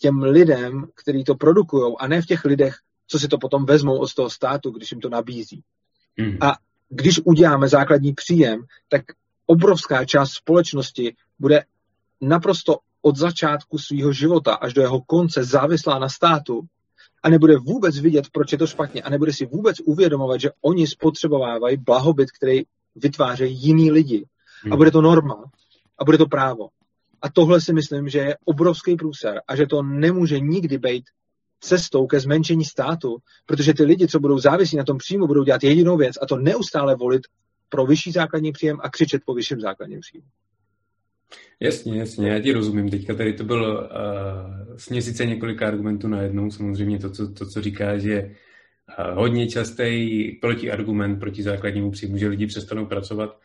těm 0.00 0.22
lidem, 0.22 0.86
kteří 0.94 1.24
to 1.24 1.34
produkují, 1.34 1.94
a 1.98 2.06
ne 2.08 2.22
v 2.22 2.26
těch 2.26 2.44
lidech, 2.44 2.76
co 3.06 3.18
si 3.18 3.28
to 3.28 3.38
potom 3.38 3.64
vezmou 3.64 3.98
od 3.98 4.14
toho 4.14 4.30
státu, 4.30 4.70
když 4.70 4.92
jim 4.92 5.00
to 5.00 5.08
nabízí. 5.08 5.62
Mm. 6.16 6.38
A 6.40 6.56
když 6.88 7.20
uděláme 7.24 7.68
základní 7.68 8.12
příjem, 8.12 8.64
tak 8.88 9.02
obrovská 9.46 10.04
část 10.04 10.32
společnosti 10.32 11.16
bude 11.38 11.64
naprosto 12.20 12.78
od 13.02 13.16
začátku 13.16 13.78
svého 13.78 14.12
života 14.12 14.54
až 14.54 14.74
do 14.74 14.82
jeho 14.82 15.00
konce 15.00 15.44
závislá 15.44 15.98
na 15.98 16.08
státu 16.08 16.62
a 17.22 17.28
nebude 17.28 17.58
vůbec 17.58 17.98
vidět, 17.98 18.24
proč 18.32 18.52
je 18.52 18.58
to 18.58 18.66
špatně 18.66 19.02
a 19.02 19.10
nebude 19.10 19.32
si 19.32 19.46
vůbec 19.46 19.76
uvědomovat, 19.84 20.40
že 20.40 20.50
oni 20.60 20.86
spotřebovávají 20.86 21.76
blahobyt, 21.76 22.30
který 22.30 22.62
vytvářejí 22.94 23.58
jiní 23.66 23.90
lidi. 23.90 24.26
Hmm. 24.62 24.72
A 24.72 24.76
bude 24.76 24.90
to 24.90 25.00
norma 25.00 25.44
a 25.98 26.04
bude 26.04 26.18
to 26.18 26.26
právo. 26.26 26.68
A 27.26 27.30
tohle 27.32 27.60
si 27.60 27.72
myslím, 27.72 28.08
že 28.08 28.18
je 28.18 28.36
obrovský 28.44 28.96
průser 28.96 29.40
a 29.48 29.56
že 29.56 29.66
to 29.66 29.82
nemůže 29.82 30.40
nikdy 30.40 30.78
být 30.78 31.04
cestou 31.60 32.06
ke 32.06 32.20
zmenšení 32.20 32.64
státu, 32.64 33.16
protože 33.46 33.74
ty 33.74 33.82
lidi, 33.84 34.08
co 34.08 34.20
budou 34.20 34.38
závislí 34.38 34.78
na 34.78 34.84
tom 34.84 34.98
příjmu, 34.98 35.26
budou 35.26 35.44
dělat 35.44 35.64
jedinou 35.64 35.96
věc 35.96 36.16
a 36.22 36.26
to 36.26 36.36
neustále 36.36 36.96
volit 36.96 37.22
pro 37.68 37.86
vyšší 37.86 38.12
základní 38.12 38.52
příjem 38.52 38.78
a 38.80 38.90
křičet 38.90 39.22
po 39.26 39.34
vyšším 39.34 39.60
základním 39.60 40.00
příjmu. 40.00 40.26
Jasně, 41.60 41.98
jasně, 41.98 42.30
já 42.30 42.40
ti 42.40 42.52
rozumím. 42.52 42.90
Teďka 42.90 43.14
tady 43.14 43.32
to 43.32 43.44
byl 43.44 43.62
uh, 43.62 44.76
směsice 44.76 45.26
několika 45.26 45.68
argumentů 45.68 46.08
na 46.08 46.22
jednou. 46.22 46.50
Samozřejmě 46.50 46.98
to, 46.98 47.10
co, 47.10 47.32
to, 47.32 47.46
co 47.46 47.62
říkáš, 47.62 48.02
je 48.02 48.36
uh, 48.98 49.18
hodně 49.18 49.46
častý 49.46 50.22
protiargument 50.40 51.20
proti 51.20 51.42
základnímu 51.42 51.90
příjmu, 51.90 52.16
že 52.16 52.28
lidi 52.28 52.46
přestanou 52.46 52.86
pracovat. 52.86 53.38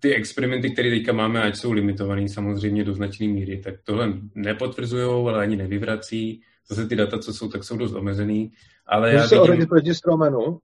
Ty 0.00 0.14
experimenty, 0.14 0.70
které 0.70 0.90
teďka 0.90 1.12
máme, 1.12 1.42
ať 1.42 1.56
jsou 1.56 1.72
limitované 1.72 2.28
samozřejmě 2.28 2.84
do 2.84 2.94
značné 2.94 3.28
míry, 3.28 3.60
tak 3.64 3.74
tohle 3.84 4.12
nepotvrzují, 4.34 5.28
ale 5.28 5.42
ani 5.42 5.56
nevyvrací. 5.56 6.42
Zase 6.68 6.86
ty 6.86 6.96
data, 6.96 7.18
co 7.18 7.32
jsou, 7.32 7.48
tak 7.48 7.64
jsou 7.64 7.76
dost 7.76 7.94
omezený. 7.94 8.52
Ale 8.86 9.12
Můžu 9.12 9.22
já 9.22 9.28
se 9.28 9.34
vidím... 9.34 9.42
ohradit 9.42 9.68
proti 9.68 9.94
Stromenu? 9.94 10.58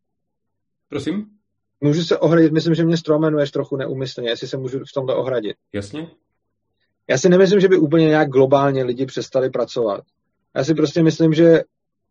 Prosím? 0.89 1.27
Můžu 1.81 2.05
se 2.05 2.19
ohradit, 2.19 2.53
myslím, 2.53 2.75
že 2.75 2.85
mě 2.85 2.97
Stromenuješ 2.97 3.51
trochu 3.51 3.77
neumyslně, 3.77 4.29
jestli 4.29 4.49
se 4.49 4.57
můžu 4.57 4.79
v 4.79 4.93
tomto 4.95 5.17
ohradit. 5.17 5.57
Jasně. 5.73 6.11
Já 7.09 7.19
si 7.19 7.29
nemyslím, 7.29 7.61
že 7.61 7.69
by 7.69 7.79
úplně 7.79 8.07
nějak 8.07 8.29
globálně 8.29 8.85
lidi 8.85 9.07
přestali 9.07 9.51
pracovat. 9.51 10.05
Já 10.57 10.65
si 10.65 10.75
prostě 10.75 11.03
myslím, 11.03 11.35
že, 11.35 11.63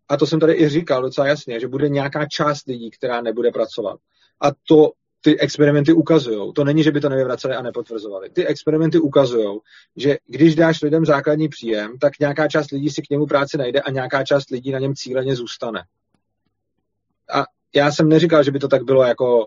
a 0.09 0.17
to 0.17 0.25
jsem 0.25 0.39
tady 0.39 0.53
i 0.53 0.69
říkal 0.69 1.01
docela 1.01 1.27
jasně, 1.27 1.59
že 1.59 1.67
bude 1.67 1.89
nějaká 1.89 2.25
část 2.25 2.67
lidí, 2.67 2.91
která 2.91 3.21
nebude 3.21 3.51
pracovat. 3.51 3.99
A 4.41 4.51
to 4.67 4.91
ty 5.21 5.39
experimenty 5.39 5.93
ukazují. 5.93 6.53
To 6.53 6.63
není, 6.63 6.83
že 6.83 6.91
by 6.91 7.01
to 7.01 7.09
nevyvraceli 7.09 7.55
a 7.55 7.61
nepotvrzovali. 7.61 8.29
Ty 8.29 8.47
experimenty 8.47 8.99
ukazují, 8.99 9.59
že 9.95 10.17
když 10.27 10.55
dáš 10.55 10.81
lidem 10.81 11.05
základní 11.05 11.49
příjem, 11.49 11.97
tak 11.97 12.19
nějaká 12.19 12.47
část 12.47 12.71
lidí 12.71 12.89
si 12.89 13.01
k 13.01 13.09
němu 13.09 13.25
práci 13.25 13.57
najde 13.57 13.81
a 13.81 13.91
nějaká 13.91 14.23
část 14.23 14.49
lidí 14.49 14.71
na 14.71 14.79
něm 14.79 14.95
cíleně 14.95 15.35
zůstane. 15.35 15.83
A 17.33 17.43
já 17.75 17.91
jsem 17.91 18.09
neříkal, 18.09 18.43
že 18.43 18.51
by 18.51 18.59
to 18.59 18.67
tak 18.67 18.83
bylo 18.83 19.03
jako 19.03 19.45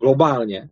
globálně. 0.00 0.68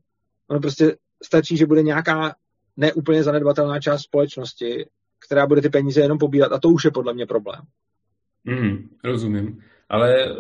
Ono 0.49 0.61
prostě 0.61 0.97
stačí, 1.25 1.57
že 1.57 1.67
bude 1.67 1.83
nějaká 1.83 2.35
neúplně 2.77 3.23
zanedbatelná 3.23 3.81
část 3.81 4.03
společnosti, 4.03 4.87
která 5.27 5.47
bude 5.47 5.63
ty 5.63 5.69
peníze 5.69 6.01
jenom 6.01 6.19
pobírat 6.19 6.53
a 6.53 6.59
to 6.59 6.69
už 6.69 6.85
je 6.85 6.91
podle 6.91 7.15
mě 7.15 7.27
problém. 7.27 7.61
Mm, 8.45 8.89
rozumím. 9.05 9.63
Ale 9.91 10.25
eh, 10.25 10.35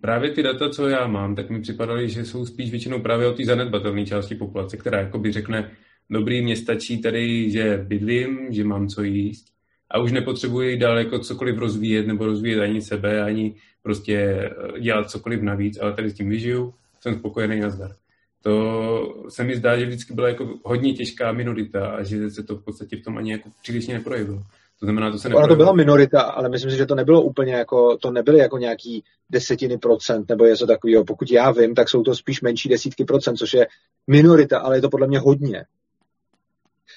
právě 0.00 0.30
ty 0.30 0.42
data, 0.42 0.70
co 0.70 0.88
já 0.88 1.06
mám, 1.06 1.34
tak 1.34 1.50
mi 1.50 1.60
připadaly, 1.60 2.08
že 2.08 2.24
jsou 2.24 2.46
spíš 2.46 2.70
většinou 2.70 3.00
právě 3.00 3.26
o 3.26 3.32
té 3.32 3.44
zanedbatelné 3.44 4.06
části 4.06 4.34
populace, 4.34 4.76
která 4.76 4.98
jakoby 4.98 5.32
řekne, 5.32 5.70
dobrý, 6.10 6.42
mě 6.42 6.56
stačí 6.56 7.02
tady, 7.02 7.50
že 7.50 7.84
bydlím, 7.88 8.38
že 8.50 8.64
mám 8.64 8.88
co 8.88 9.02
jíst 9.02 9.46
a 9.90 9.98
už 9.98 10.12
nepotřebuji 10.12 10.76
dál 10.76 10.98
jako 10.98 11.18
cokoliv 11.18 11.58
rozvíjet 11.58 12.06
nebo 12.06 12.26
rozvíjet 12.26 12.60
ani 12.60 12.80
sebe, 12.80 13.22
ani 13.22 13.54
prostě 13.82 14.16
eh, 14.16 14.80
dělat 14.80 15.10
cokoliv 15.10 15.42
navíc, 15.42 15.78
ale 15.80 15.92
tady 15.92 16.10
s 16.10 16.14
tím 16.14 16.28
vyžiju, 16.28 16.74
jsem 17.00 17.14
spokojený 17.14 17.60
na 17.60 17.70
zdar 17.70 17.92
to 18.42 19.24
se 19.28 19.44
mi 19.44 19.56
zdá, 19.56 19.78
že 19.78 19.86
vždycky 19.86 20.14
byla 20.14 20.28
jako 20.28 20.58
hodně 20.64 20.92
těžká 20.92 21.32
minorita 21.32 21.86
a 21.86 22.02
že 22.02 22.30
se 22.30 22.42
to 22.42 22.56
v 22.56 22.64
podstatě 22.64 22.96
v 22.96 23.02
tom 23.02 23.18
ani 23.18 23.32
jako 23.32 23.50
příliš 23.62 23.86
neprojevilo. 23.86 24.42
To 24.82 24.86
znamená, 24.86 25.10
to 25.10 25.18
se 25.18 25.28
neprojevilo. 25.28 25.46
Ona 25.46 25.54
to 25.54 25.56
byla 25.56 25.72
minorita, 25.72 26.20
ale 26.20 26.48
myslím 26.48 26.70
si, 26.70 26.76
že 26.76 26.86
to 26.86 26.94
nebylo 26.94 27.22
úplně 27.22 27.54
jako, 27.54 27.96
to 27.96 28.10
nebyly 28.10 28.38
jako 28.38 28.58
nějaký 28.58 29.04
desetiny 29.30 29.78
procent 29.78 30.28
nebo 30.28 30.44
něco 30.44 30.66
takového. 30.66 31.04
Pokud 31.04 31.30
já 31.30 31.50
vím, 31.50 31.74
tak 31.74 31.88
jsou 31.88 32.02
to 32.02 32.14
spíš 32.14 32.42
menší 32.42 32.68
desítky 32.68 33.04
procent, 33.04 33.36
což 33.36 33.54
je 33.54 33.66
minorita, 34.06 34.58
ale 34.58 34.76
je 34.76 34.80
to 34.80 34.88
podle 34.88 35.06
mě 35.06 35.18
hodně. 35.18 35.64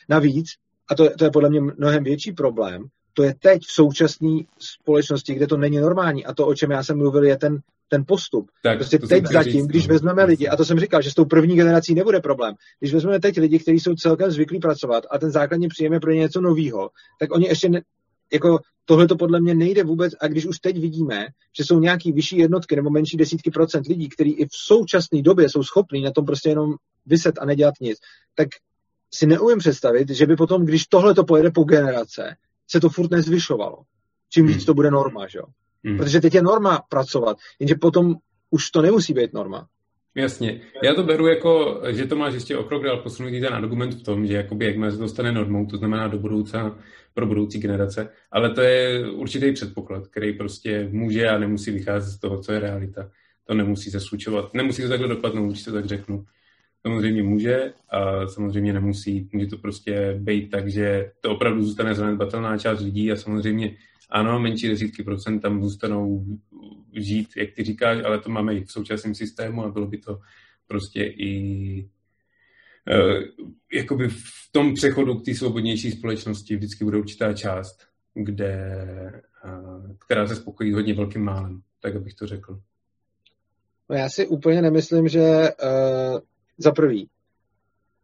Navíc, 0.10 0.48
a 0.90 0.96
to, 0.96 1.10
to 1.10 1.24
je 1.24 1.32
podle 1.32 1.50
mě 1.50 1.62
mnohem 1.62 2.04
větší 2.04 2.32
problém, 2.32 2.86
to 3.14 3.24
je 3.24 3.36
teď 3.40 3.62
v 3.62 3.72
současné 3.72 4.40
společnosti, 4.60 5.34
kde 5.34 5.48
to 5.48 5.58
není 5.58 5.78
normální. 5.78 6.26
A 6.26 6.34
to, 6.34 6.48
o 6.48 6.56
čem 6.56 6.72
já 6.72 6.84
jsem 6.84 6.98
mluvil, 6.98 7.24
je 7.24 7.38
ten 7.38 7.60
ten 7.88 8.04
postup. 8.08 8.52
Tak, 8.64 8.78
prostě 8.78 9.00
teď 9.00 9.26
zatím, 9.26 9.52
říct, 9.52 9.68
když 9.68 9.88
no. 9.88 9.94
vezmeme 9.94 10.24
lidi, 10.24 10.48
a 10.48 10.56
to 10.56 10.66
jsem 10.66 10.80
říkal, 10.80 11.02
že 11.02 11.12
s 11.12 11.14
tou 11.14 11.26
první 11.26 11.56
generací 11.56 11.96
nebude 11.96 12.20
problém, 12.20 12.56
když 12.80 12.94
vezmeme 12.94 13.20
teď 13.20 13.38
lidi, 13.38 13.60
kteří 13.60 13.80
jsou 13.80 13.96
celkem 13.96 14.32
zvyklí 14.32 14.60
pracovat 14.60 15.04
a 15.12 15.18
ten 15.18 15.32
základní 15.32 15.68
příjem 15.68 15.94
je 15.94 16.00
pro 16.00 16.12
ně 16.12 16.20
něco 16.20 16.42
nového, 16.42 16.90
tak 17.20 17.32
oni 17.34 17.48
ještě 17.48 17.70
ne, 17.70 17.82
jako 18.34 18.60
tohle 18.86 19.08
to 19.08 19.16
podle 19.16 19.42
mě 19.42 19.56
nejde 19.56 19.84
vůbec 19.84 20.14
a 20.22 20.28
když 20.28 20.46
už 20.46 20.60
teď 20.60 20.80
vidíme, 20.80 21.28
že 21.58 21.64
jsou 21.64 21.80
nějaký 21.80 22.12
vyšší 22.12 22.38
jednotky 22.38 22.76
nebo 22.76 22.90
menší 22.90 23.18
desítky 23.18 23.52
procent 23.52 23.88
lidí, 23.88 24.10
kteří 24.10 24.32
i 24.32 24.46
v 24.46 24.56
současné 24.66 25.22
době 25.22 25.50
jsou 25.50 25.64
schopní 25.64 26.02
na 26.02 26.12
tom 26.12 26.26
prostě 26.26 26.50
jenom 26.50 26.74
vyset 27.06 27.40
a 27.40 27.46
nedělat 27.46 27.74
nic, 27.82 27.98
tak 28.36 28.48
si 29.14 29.28
neumím 29.28 29.60
představit, 29.60 30.10
že 30.10 30.26
by 30.26 30.36
potom, 30.36 30.66
když 30.66 30.86
tohle 30.86 31.14
to 31.14 31.24
pojede 31.24 31.52
po 31.52 31.64
generace, 31.64 32.36
se 32.68 32.80
to 32.80 32.90
furt 32.90 33.12
nezvyšovalo. 33.12 33.78
Čím 34.30 34.48
víc 34.48 34.58
hmm. 34.58 34.66
to 34.66 34.74
bude 34.74 34.92
norma, 34.92 35.28
že 35.28 35.38
jo? 35.38 35.46
Hmm. 35.86 35.98
Protože 35.98 36.22
teď 36.22 36.36
je 36.36 36.42
norma 36.42 36.82
pracovat, 36.90 37.38
jenže 37.60 37.76
potom 37.76 38.16
už 38.50 38.70
to 38.70 38.82
nemusí 38.82 39.14
být 39.14 39.34
norma. 39.34 39.68
Jasně. 40.16 40.62
Já 40.84 40.94
to 40.94 41.04
beru 41.04 41.28
jako, 41.28 41.82
že 41.90 42.06
to 42.06 42.16
máš 42.16 42.34
ještě 42.34 42.58
o 42.58 42.64
krok 42.64 42.84
dál 42.84 42.98
posunutý 42.98 43.42
ten 43.42 43.54
argument 43.54 43.94
v 43.94 44.04
tom, 44.04 44.28
že 44.28 44.34
jakoby 44.34 44.66
jakmile 44.66 44.92
se 44.92 44.98
to 44.98 45.08
stane 45.08 45.32
normou, 45.32 45.66
to 45.66 45.78
znamená 45.78 46.08
do 46.08 46.20
budoucna 46.20 46.80
pro 47.14 47.26
budoucí 47.26 47.60
generace, 47.60 48.10
ale 48.32 48.50
to 48.50 48.62
je 48.62 49.10
určitý 49.12 49.52
předpoklad, 49.52 50.08
který 50.08 50.34
prostě 50.34 50.90
může 50.92 51.30
a 51.30 51.38
nemusí 51.38 51.72
vycházet 51.72 52.12
z 52.12 52.20
toho, 52.20 52.42
co 52.42 52.52
je 52.52 52.60
realita. 52.60 53.10
To 53.48 53.54
nemusí 53.54 53.92
se 53.92 54.00
slučovat, 54.00 54.54
nemusí 54.54 54.82
to 54.82 54.90
takhle 54.90 55.08
dopadnout, 55.08 55.50
když 55.50 55.64
to 55.64 55.72
tak 55.72 55.86
řeknu. 55.86 56.26
Samozřejmě 56.82 57.24
může 57.24 57.74
a 57.90 58.28
samozřejmě 58.28 58.74
nemusí. 58.74 59.30
Může 59.34 59.48
to 59.48 59.58
prostě 59.58 60.16
být 60.20 60.50
tak, 60.50 60.68
že 60.68 61.12
to 61.22 61.32
opravdu 61.32 61.64
zůstane 61.64 61.96
zanedbatelná 61.96 62.58
část 62.58 62.80
lidí 62.80 63.12
a 63.12 63.16
samozřejmě 63.16 63.76
ano, 64.16 64.40
menší 64.40 64.68
desítky 64.68 65.04
procent 65.04 65.40
tam 65.40 65.64
zůstanou 65.64 66.26
žít, 66.94 67.28
jak 67.38 67.52
ty 67.52 67.64
říkáš, 67.64 68.04
ale 68.06 68.20
to 68.20 68.30
máme 68.30 68.56
i 68.56 68.64
v 68.64 68.72
současném 68.72 69.16
systému 69.16 69.64
a 69.64 69.72
bylo 69.72 69.88
by 69.88 69.98
to 69.98 70.20
prostě 70.68 71.04
i 71.04 71.90
uh, 72.92 73.50
jakoby 73.74 74.08
v 74.08 74.50
tom 74.52 74.74
přechodu 74.74 75.16
k 75.16 75.26
té 75.26 75.34
svobodnější 75.34 75.92
společnosti 75.92 76.56
vždycky 76.56 76.84
bude 76.84 76.98
určitá 76.98 77.34
část, 77.34 77.88
kde, 78.14 78.82
uh, 79.46 79.96
která 80.06 80.28
se 80.28 80.36
spokojí 80.36 80.74
hodně 80.74 80.94
velkým 80.94 81.24
málem, 81.24 81.62
tak 81.80 81.96
abych 81.96 82.14
to 82.14 82.28
řekl. 82.28 82.60
No 83.90 83.96
já 83.96 84.10
si 84.10 84.28
úplně 84.28 84.62
nemyslím, 84.62 85.08
že 85.08 85.20
uh, 85.20 86.20
za 86.58 86.72
prvý, 86.72 87.10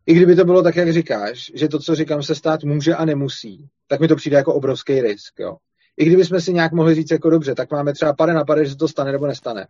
i 0.05 0.13
kdyby 0.13 0.35
to 0.35 0.45
bylo 0.45 0.63
tak, 0.63 0.75
jak 0.75 0.93
říkáš, 0.93 1.51
že 1.55 1.67
to, 1.67 1.79
co 1.79 1.95
říkám, 1.95 2.23
se 2.23 2.35
stát 2.35 2.63
může 2.63 2.95
a 2.95 3.05
nemusí, 3.05 3.69
tak 3.87 3.99
mi 3.99 4.07
to 4.07 4.15
přijde 4.15 4.37
jako 4.37 4.53
obrovský 4.53 5.01
risk. 5.01 5.39
Jo 5.39 5.57
i 5.97 6.05
kdybychom 6.05 6.41
si 6.41 6.53
nějak 6.53 6.71
mohli 6.71 6.95
říct 6.95 7.11
jako 7.11 7.29
dobře, 7.29 7.55
tak 7.55 7.71
máme 7.71 7.93
třeba 7.93 8.13
pade 8.13 8.33
na 8.33 8.45
pade, 8.45 8.65
že 8.65 8.71
se 8.71 8.77
to 8.77 8.87
stane 8.87 9.11
nebo 9.11 9.27
nestane. 9.27 9.67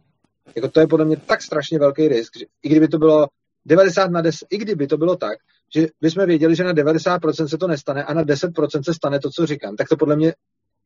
Jako 0.56 0.68
to 0.68 0.80
je 0.80 0.88
podle 0.88 1.06
mě 1.06 1.18
tak 1.18 1.42
strašně 1.42 1.80
velký 1.80 2.08
risk, 2.08 2.38
že 2.38 2.46
i 2.64 2.70
kdyby 2.70 2.88
to 2.88 2.98
bylo 2.98 3.28
90 3.66 4.12
na 4.12 4.22
10, 4.22 4.48
i 4.50 4.58
kdyby 4.58 4.88
to 4.88 4.98
bylo 4.98 5.16
tak, 5.16 5.38
že 5.76 5.88
bychom 6.02 6.26
věděli, 6.26 6.56
že 6.56 6.64
na 6.64 6.74
90% 6.74 7.46
se 7.46 7.58
to 7.58 7.68
nestane 7.68 8.04
a 8.04 8.14
na 8.14 8.24
10% 8.24 8.82
se 8.84 8.94
stane 8.94 9.20
to, 9.20 9.30
co 9.30 9.46
říkám, 9.46 9.76
tak 9.76 9.90
to 9.90 9.98
podle 9.98 10.16
mě 10.16 10.34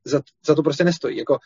za, 0.06 0.22
za 0.46 0.56
to 0.56 0.64
prostě 0.64 0.84
nestojí. 0.84 1.18
Jako, 1.18 1.38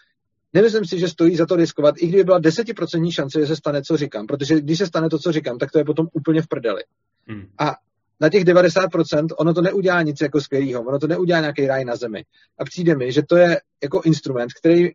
nemyslím 0.54 0.86
si, 0.86 1.00
že 1.00 1.08
stojí 1.08 1.36
za 1.36 1.46
to 1.46 1.56
riskovat, 1.56 1.96
i 1.98 2.08
kdyby 2.08 2.24
byla 2.24 2.40
10% 2.40 3.12
šance, 3.12 3.40
že 3.40 3.48
se 3.48 3.56
stane, 3.56 3.82
co 3.82 3.98
říkám, 3.98 4.28
protože 4.28 4.62
když 4.62 4.78
se 4.78 4.88
stane 4.88 5.10
to, 5.10 5.20
co 5.20 5.32
říkám, 5.32 5.58
tak 5.58 5.72
to 5.72 5.78
je 5.78 5.86
potom 5.86 6.08
úplně 6.14 6.42
v 6.42 6.48
prdeli. 6.48 6.84
Hmm. 7.28 7.48
A 7.58 7.76
na 8.20 8.30
těch 8.30 8.44
90% 8.44 9.28
ono 9.38 9.54
to 9.54 9.62
neudělá 9.62 10.02
nic 10.02 10.22
jako 10.22 10.42
skvělého, 10.42 10.82
ono 10.82 11.00
to 11.00 11.08
neudělá 11.08 11.40
nějaký 11.40 11.68
ráj 11.68 11.86
na 11.86 11.96
zemi. 11.96 12.26
A 12.60 12.66
přijde 12.66 12.96
mi, 12.96 13.12
že 13.12 13.24
to 13.24 13.38
je 13.38 13.62
jako 13.84 14.02
instrument, 14.02 14.54
který, 14.54 14.90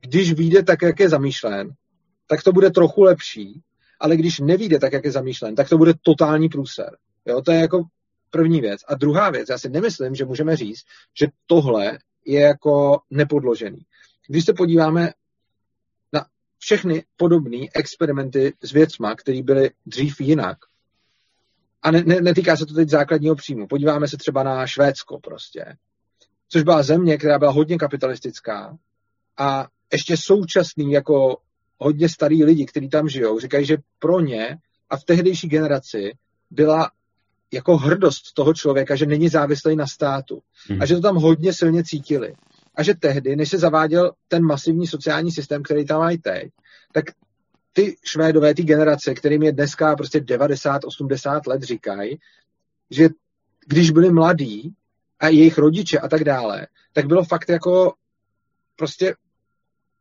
když 0.00 0.32
vyjde 0.32 0.62
tak, 0.62 0.82
jak 0.82 1.00
je 1.00 1.08
zamýšlen, 1.08 1.70
tak 2.26 2.42
to 2.42 2.52
bude 2.52 2.70
trochu 2.70 3.02
lepší, 3.02 3.62
ale 4.00 4.16
když 4.16 4.40
nevíde 4.40 4.78
tak, 4.78 4.92
jak 4.92 5.04
je 5.04 5.12
zamýšlen, 5.12 5.54
tak 5.54 5.68
to 5.68 5.78
bude 5.78 5.92
totální 6.02 6.48
průser. 6.48 6.96
Jo, 7.26 7.42
to 7.42 7.52
je 7.52 7.60
jako 7.60 7.82
první 8.30 8.60
věc. 8.60 8.80
A 8.88 8.94
druhá 8.94 9.30
věc, 9.30 9.48
já 9.48 9.58
si 9.58 9.68
nemyslím, 9.68 10.14
že 10.14 10.24
můžeme 10.24 10.56
říct, 10.56 10.80
že 11.20 11.26
tohle 11.46 11.98
je 12.26 12.40
jako 12.40 13.00
nepodložený. 13.10 13.82
Když 14.28 14.44
se 14.44 14.52
podíváme 14.52 15.12
na 16.12 16.26
všechny 16.58 17.04
podobné 17.16 17.66
experimenty 17.74 18.52
s 18.62 18.72
věcma, 18.72 19.14
které 19.14 19.42
byly 19.42 19.70
dřív 19.86 20.20
jinak, 20.20 20.58
a 21.82 21.90
ne, 21.90 22.02
ne, 22.06 22.20
netýká 22.20 22.56
se 22.56 22.66
to 22.66 22.74
teď 22.74 22.88
základního 22.88 23.34
příjmu. 23.34 23.66
Podíváme 23.66 24.08
se 24.08 24.16
třeba 24.16 24.42
na 24.42 24.66
Švédsko 24.66 25.18
prostě, 25.20 25.64
což 26.48 26.62
byla 26.62 26.82
země, 26.82 27.18
která 27.18 27.38
byla 27.38 27.50
hodně 27.50 27.78
kapitalistická 27.78 28.78
a 29.38 29.66
ještě 29.92 30.16
současný 30.18 30.92
jako 30.92 31.36
hodně 31.78 32.08
starý 32.08 32.44
lidi, 32.44 32.66
kteří 32.66 32.88
tam 32.88 33.08
žijou, 33.08 33.40
říkají, 33.40 33.66
že 33.66 33.76
pro 33.98 34.20
ně 34.20 34.58
a 34.90 34.96
v 34.96 35.04
tehdejší 35.04 35.48
generaci 35.48 36.12
byla 36.50 36.90
jako 37.52 37.76
hrdost 37.76 38.34
toho 38.34 38.54
člověka, 38.54 38.96
že 38.96 39.06
není 39.06 39.28
závislý 39.28 39.76
na 39.76 39.86
státu. 39.86 40.42
Hmm. 40.68 40.82
A 40.82 40.86
že 40.86 40.94
to 40.94 41.00
tam 41.00 41.16
hodně 41.16 41.52
silně 41.52 41.84
cítili. 41.84 42.34
A 42.74 42.82
že 42.82 42.94
tehdy, 42.94 43.36
než 43.36 43.48
se 43.48 43.58
zaváděl 43.58 44.12
ten 44.28 44.44
masivní 44.44 44.86
sociální 44.86 45.32
systém, 45.32 45.62
který 45.62 45.86
tam 45.86 46.00
mají 46.00 46.18
teď, 46.18 46.48
tak 46.92 47.04
ty 47.78 47.96
Švédové, 48.04 48.54
ty 48.54 48.62
generace, 48.62 49.14
kterým 49.14 49.42
je 49.42 49.52
dneska 49.52 49.96
prostě 49.96 50.20
90, 50.20 50.84
80 50.84 51.46
let, 51.46 51.62
říkají, 51.62 52.18
že 52.90 53.08
když 53.66 53.90
byli 53.90 54.12
mladí 54.12 54.74
a 55.20 55.28
jejich 55.28 55.58
rodiče 55.58 55.98
a 55.98 56.08
tak 56.08 56.24
dále, 56.24 56.66
tak 56.92 57.06
bylo 57.06 57.24
fakt 57.24 57.48
jako 57.48 57.94
prostě 58.76 59.14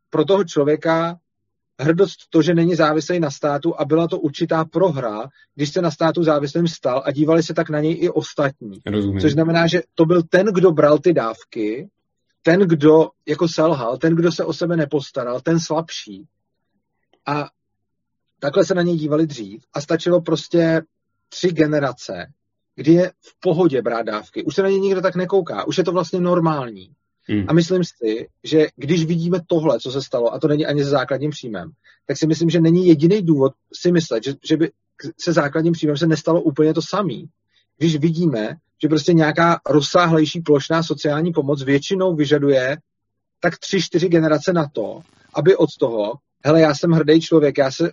pro 0.10 0.26
toho 0.26 0.44
člověka 0.44 1.20
hrdost 1.80 2.20
to, 2.30 2.42
že 2.42 2.54
není 2.54 2.76
závislý 2.76 3.20
na 3.20 3.32
státu 3.32 3.80
a 3.80 3.86
byla 3.86 4.08
to 4.08 4.20
určitá 4.20 4.66
prohra, 4.66 5.28
když 5.56 5.70
se 5.70 5.82
na 5.82 5.92
státu 5.92 6.24
závislým 6.24 6.68
stal 6.68 7.04
a 7.06 7.12
dívali 7.12 7.44
se 7.44 7.54
tak 7.54 7.70
na 7.70 7.80
něj 7.80 7.98
i 8.02 8.10
ostatní. 8.10 8.80
Rozumím. 8.86 9.22
Což 9.22 9.32
znamená, 9.32 9.68
že 9.68 9.82
to 9.96 10.06
byl 10.06 10.24
ten, 10.24 10.46
kdo 10.46 10.72
bral 10.72 11.00
ty 11.00 11.14
dávky, 11.14 11.90
ten, 12.42 12.60
kdo 12.60 13.10
jako 13.28 13.48
selhal, 13.48 13.98
ten, 13.98 14.16
kdo 14.16 14.32
se 14.32 14.46
o 14.46 14.54
sebe 14.54 14.78
nepostaral, 14.78 15.42
ten 15.42 15.60
slabší. 15.60 16.28
A 17.26 17.50
takhle 18.40 18.66
se 18.66 18.76
na 18.76 18.82
něj 18.82 18.98
dívali 18.98 19.28
dřív 19.28 19.64
a 19.74 19.82
stačilo 19.82 20.22
prostě 20.22 20.82
tři 21.30 21.48
generace, 21.48 22.26
kdy 22.76 22.94
je 22.94 23.12
v 23.22 23.40
pohodě 23.40 23.82
brát 23.82 24.02
dávky. 24.02 24.44
Už 24.44 24.56
se 24.56 24.64
na 24.64 24.70
ně 24.70 24.80
nikdo 24.80 25.02
tak 25.02 25.16
nekouká, 25.16 25.68
už 25.68 25.78
je 25.78 25.84
to 25.84 25.92
vlastně 25.92 26.20
normální. 26.20 26.92
Hmm. 27.30 27.46
A 27.48 27.54
myslím 27.54 27.84
si, 27.84 28.28
že 28.44 28.68
když 28.76 29.06
vidíme 29.06 29.40
tohle, 29.48 29.80
co 29.80 29.92
se 29.92 30.02
stalo, 30.02 30.34
a 30.34 30.40
to 30.40 30.48
není 30.48 30.66
ani 30.66 30.84
se 30.84 30.90
základním 30.90 31.32
příjmem, 31.32 31.72
tak 32.08 32.18
si 32.18 32.28
myslím, 32.28 32.50
že 32.50 32.62
není 32.62 32.88
jediný 32.88 33.22
důvod 33.22 33.54
si 33.74 33.92
myslet, 33.92 34.24
že, 34.24 34.34
že 34.44 34.58
by 34.58 34.72
se 35.22 35.34
základním 35.34 35.74
příjmem 35.74 35.98
se 35.98 36.08
nestalo 36.08 36.42
úplně 36.42 36.74
to 36.74 36.82
samý. 36.82 37.30
Když 37.78 37.96
vidíme, 37.96 38.56
že 38.82 38.88
prostě 38.88 39.14
nějaká 39.14 39.60
rozsáhlejší 39.70 40.42
plošná 40.42 40.84
sociální 40.84 41.32
pomoc 41.32 41.64
většinou 41.64 42.16
vyžaduje 42.16 42.78
tak 43.40 43.58
tři, 43.58 43.82
čtyři 43.82 44.10
generace 44.10 44.54
na 44.54 44.68
to, 44.74 45.02
aby 45.34 45.56
od 45.56 45.70
toho, 45.80 46.14
hele, 46.46 46.62
já 46.62 46.76
jsem 46.76 46.92
hrdý 46.92 47.22
člověk, 47.22 47.58
já 47.58 47.72
se 47.72 47.92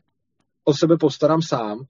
o 0.65 0.75
sebe 0.75 0.97
postarám 0.99 1.43
sám, 1.43 1.85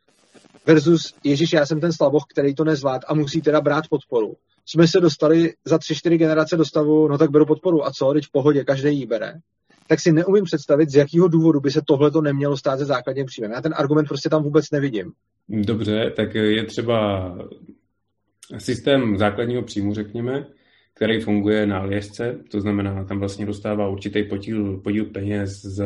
versus 0.66 1.14
Ježíš, 1.25 1.53
já 1.53 1.66
jsem 1.66 1.81
ten 1.81 1.93
slaboch, 1.93 2.25
který 2.31 2.55
to 2.55 2.64
nezvlád 2.64 3.03
a 3.07 3.14
musí 3.14 3.43
teda 3.43 3.61
brát 3.61 3.85
podporu. 3.89 4.35
Jsme 4.66 4.89
se 4.89 5.01
dostali 5.01 5.53
za 5.64 5.79
tři, 5.79 5.95
čtyři 5.95 6.18
generace 6.18 6.57
do 6.57 6.64
stavu, 6.64 7.09
no 7.09 7.18
tak 7.18 7.31
beru 7.31 7.47
podporu 7.47 7.87
a 7.87 7.91
co, 7.91 8.12
teď 8.12 8.25
v 8.25 8.33
pohodě, 8.33 8.64
každý 8.64 8.99
ji 8.99 9.07
bere. 9.07 9.33
Tak 9.89 10.01
si 10.01 10.12
neumím 10.12 10.45
představit, 10.45 10.91
z 10.91 10.95
jakého 10.95 11.29
důvodu 11.29 11.61
by 11.61 11.70
se 11.70 11.81
tohle 11.87 12.11
to 12.11 12.20
nemělo 12.20 12.57
stát 12.57 12.79
se 12.79 12.85
základním 12.85 13.27
příjmem. 13.27 13.53
Já 13.53 13.61
ten 13.61 13.75
argument 13.77 14.09
prostě 14.09 14.29
tam 14.29 14.43
vůbec 14.43 14.70
nevidím. 14.70 15.12
Dobře, 15.49 16.12
tak 16.16 16.35
je 16.35 16.64
třeba 16.64 17.31
systém 18.59 19.18
základního 19.18 19.62
příjmu, 19.62 19.95
řekněme, 19.95 20.47
který 20.95 21.20
funguje 21.20 21.66
na 21.66 21.83
léžce, 21.83 22.39
to 22.51 22.61
znamená, 22.61 23.05
tam 23.05 23.18
vlastně 23.18 23.47
dostává 23.47 23.89
určitý 23.89 24.22
podíl, 24.22 24.81
podíl 24.81 25.05
peněz 25.05 25.51
z, 25.51 25.85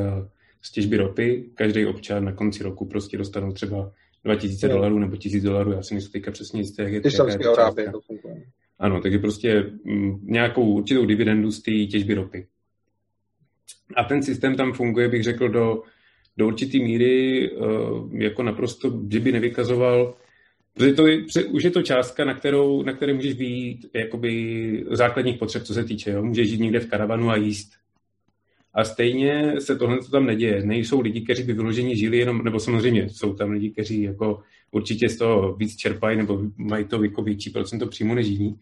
z 0.62 0.72
těžby 0.72 0.96
ropy. 0.96 1.50
Každý 1.54 1.86
občan 1.86 2.24
na 2.24 2.32
konci 2.32 2.62
roku 2.62 2.84
prostě 2.84 3.18
dostanou 3.18 3.52
třeba 3.52 3.92
2000 4.24 4.68
dolarů 4.68 4.98
nebo 4.98 5.16
1000 5.16 5.42
dolarů, 5.42 5.72
já 5.72 5.82
si 5.82 5.94
myslím 5.94 6.12
teďka 6.12 6.30
přesně 6.30 6.60
jistý, 6.60 6.82
jak 6.82 6.92
je, 6.92 7.00
to 7.00 7.52
Arábie, 7.52 7.90
to 7.90 8.00
funguje. 8.00 8.42
Ano, 8.78 9.00
takže 9.00 9.18
prostě 9.18 9.52
m, 9.52 9.76
mm, 9.84 10.20
nějakou 10.22 10.72
určitou 10.74 11.06
dividendu 11.06 11.50
z 11.50 11.62
té 11.62 11.70
těžby 11.70 12.14
ropy. 12.14 12.46
A 13.96 14.04
ten 14.04 14.22
systém 14.22 14.56
tam 14.56 14.72
funguje, 14.72 15.08
bych 15.08 15.22
řekl, 15.22 15.48
do, 15.48 15.82
do 16.36 16.46
určité 16.46 16.78
míry 16.78 17.50
uh, 17.50 18.14
jako 18.14 18.42
naprosto, 18.42 19.02
že 19.10 19.20
by 19.20 19.32
nevykazoval 19.32 20.14
Protože 20.78 20.92
to 20.92 21.06
je, 21.06 21.24
už 21.50 21.64
je 21.64 21.70
to 21.70 21.82
částka, 21.82 22.24
na, 22.24 22.34
kterou, 22.34 22.82
na 22.82 22.92
které 22.92 23.14
můžeš 23.14 23.34
být 23.34 23.90
jakoby 23.94 24.84
základních 24.90 25.38
potřeb, 25.38 25.62
co 25.62 25.74
se 25.74 25.84
týče. 25.84 26.10
Jo? 26.10 26.22
Můžeš 26.22 26.48
žít 26.48 26.60
někde 26.60 26.80
v 26.80 26.86
karavanu 26.86 27.30
a 27.30 27.36
jíst. 27.36 27.72
A 28.74 28.84
stejně 28.84 29.60
se 29.60 29.76
tohle 29.76 29.98
tam 30.10 30.26
neděje. 30.26 30.62
Nejsou 30.62 31.00
lidi, 31.00 31.20
kteří 31.20 31.42
by 31.42 31.52
vyloženě 31.52 31.96
žili 31.96 32.18
jenom, 32.18 32.44
nebo 32.44 32.60
samozřejmě 32.60 33.08
jsou 33.08 33.34
tam 33.34 33.50
lidi, 33.50 33.70
kteří 33.70 34.02
jako 34.02 34.42
určitě 34.70 35.08
z 35.08 35.18
toho 35.18 35.54
víc 35.54 35.76
čerpají 35.76 36.18
nebo 36.18 36.42
mají 36.56 36.84
to 36.84 37.04
jako 37.04 37.22
větší 37.22 37.50
procento 37.50 37.86
přímo 37.86 38.14
než 38.14 38.26
jiní. 38.26 38.58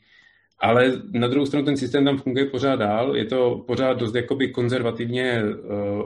Ale 0.59 1.03
na 1.13 1.29
druhou 1.29 1.47
stranu 1.47 1.65
ten 1.65 1.77
systém 1.77 2.05
tam 2.05 2.19
funguje 2.19 2.47
pořád 2.47 2.77
dál. 2.77 3.17
Je 3.17 3.25
to 3.25 3.65
pořád 3.67 3.93
dost 3.93 4.15
jakoby 4.15 4.49
konzervativně 4.49 5.43
uh, 5.45 5.51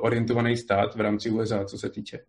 orientovaný 0.01 0.57
stát 0.57 0.97
v 0.97 1.01
rámci 1.01 1.31
USA, 1.31 1.65
co 1.65 1.79
se 1.79 1.91
týče. 1.91 2.21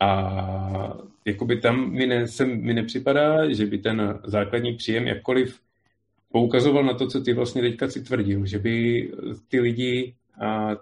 A 0.00 0.98
jakoby 1.24 1.60
tam 1.60 1.90
mi, 1.92 2.06
ne, 2.06 2.28
se, 2.28 2.46
mi 2.46 2.74
nepřipadá, 2.74 3.52
že 3.52 3.66
by 3.66 3.78
ten 3.78 4.20
základní 4.24 4.74
příjem 4.74 5.06
jakkoliv 5.06 5.60
poukazoval 6.32 6.84
na 6.84 6.94
to, 6.94 7.06
co 7.06 7.20
ty 7.20 7.32
vlastně 7.32 7.62
teďka 7.62 7.88
si 7.88 8.02
tvrdil, 8.02 8.46
že 8.46 8.58
by 8.58 9.08
ty 9.48 9.60
lidi 9.60 10.14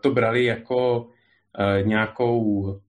to 0.00 0.11
brali 0.11 0.44
jako 0.44 1.09
a, 1.54 1.82
nějakou 1.82 2.80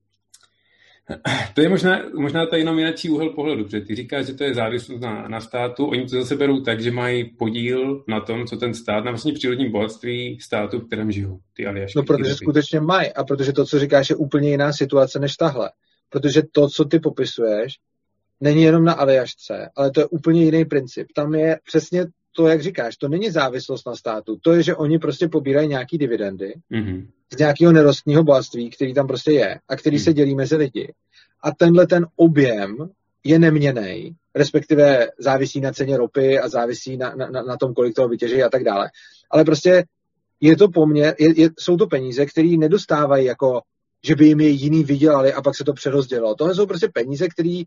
to 1.53 1.61
je 1.61 1.69
možná, 1.69 2.01
možná 2.13 2.45
to 2.45 2.55
je 2.55 2.61
jenom 2.61 2.79
jiný 2.79 3.09
úhel 3.09 3.29
pohledu, 3.29 3.63
protože 3.63 3.81
ty 3.81 3.95
říkáš, 3.95 4.25
že 4.25 4.33
to 4.33 4.43
je 4.43 4.53
závislost 4.53 5.01
na, 5.01 5.27
na 5.27 5.41
státu, 5.41 5.85
oni 5.85 6.05
to 6.05 6.09
zase 6.09 6.35
berou 6.35 6.61
tak, 6.61 6.81
že 6.81 6.91
mají 6.91 7.23
podíl 7.23 8.03
na 8.07 8.19
tom, 8.19 8.45
co 8.45 8.57
ten 8.57 8.73
stát, 8.73 9.03
na 9.03 9.11
vlastně 9.11 9.33
přírodním 9.33 9.71
bohatství 9.71 10.39
státu, 10.41 10.79
v 10.79 10.87
kterém 10.87 11.11
žijou. 11.11 11.39
Ty 11.53 11.65
no, 11.95 12.03
protože 12.03 12.35
skutečně 12.35 12.79
mají 12.79 13.13
a 13.13 13.23
protože 13.23 13.53
to, 13.53 13.65
co 13.65 13.79
říkáš, 13.79 14.09
je 14.09 14.15
úplně 14.15 14.49
jiná 14.49 14.73
situace 14.73 15.19
než 15.19 15.35
tahle. 15.35 15.71
Protože 16.09 16.41
to, 16.51 16.67
co 16.69 16.85
ty 16.85 16.99
popisuješ, 16.99 17.73
není 18.41 18.63
jenom 18.63 18.85
na 18.85 18.93
Aljašce, 18.93 19.69
ale 19.75 19.91
to 19.91 19.99
je 19.99 20.05
úplně 20.05 20.43
jiný 20.43 20.65
princip. 20.65 21.07
Tam 21.15 21.35
je 21.35 21.59
přesně 21.63 22.05
to, 22.37 22.47
jak 22.47 22.61
říkáš, 22.61 22.97
to 22.97 23.07
není 23.07 23.31
závislost 23.31 23.87
na 23.87 23.95
státu. 23.95 24.37
To 24.41 24.53
je, 24.53 24.63
že 24.63 24.75
oni 24.75 24.99
prostě 24.99 25.27
pobírají 25.27 25.67
nějaký 25.67 25.97
dividendy 25.97 26.53
mm-hmm. 26.71 27.07
z 27.33 27.37
nějakého 27.37 27.71
nerostního 27.71 28.23
bohatství, 28.23 28.69
který 28.69 28.93
tam 28.93 29.07
prostě 29.07 29.31
je 29.31 29.59
a 29.69 29.75
který 29.75 29.97
mm. 29.97 30.03
se 30.03 30.13
dělí 30.13 30.35
mezi 30.35 30.55
lidi. 30.55 30.93
A 31.43 31.51
tenhle 31.51 31.87
ten 31.87 32.05
objem 32.15 32.75
je 33.23 33.39
neměný, 33.39 34.15
respektive 34.35 35.07
závisí 35.19 35.61
na 35.61 35.71
ceně 35.71 35.97
ropy 35.97 36.39
a 36.39 36.49
závisí 36.49 36.97
na, 36.97 37.15
na, 37.15 37.41
na 37.41 37.57
tom, 37.57 37.73
kolik 37.73 37.95
toho 37.95 38.07
vytěží 38.07 38.43
a 38.43 38.49
tak 38.49 38.63
dále. 38.63 38.89
Ale 39.31 39.43
prostě 39.43 39.83
je 40.41 40.57
to 40.57 40.67
poměr, 40.67 41.15
je, 41.19 41.41
je, 41.41 41.49
jsou 41.59 41.77
to 41.77 41.87
peníze, 41.87 42.25
které 42.25 42.57
nedostávají 42.57 43.25
jako 43.25 43.61
že 44.05 44.15
by 44.15 44.25
jim 44.25 44.39
je 44.39 44.49
jiný 44.49 44.83
vydělali 44.83 45.33
a 45.33 45.41
pak 45.41 45.57
se 45.57 45.63
to 45.63 45.73
přerozdělilo. 45.73 46.35
Tohle 46.35 46.55
jsou 46.55 46.65
prostě 46.65 46.87
peníze, 46.93 47.27
které 47.27 47.61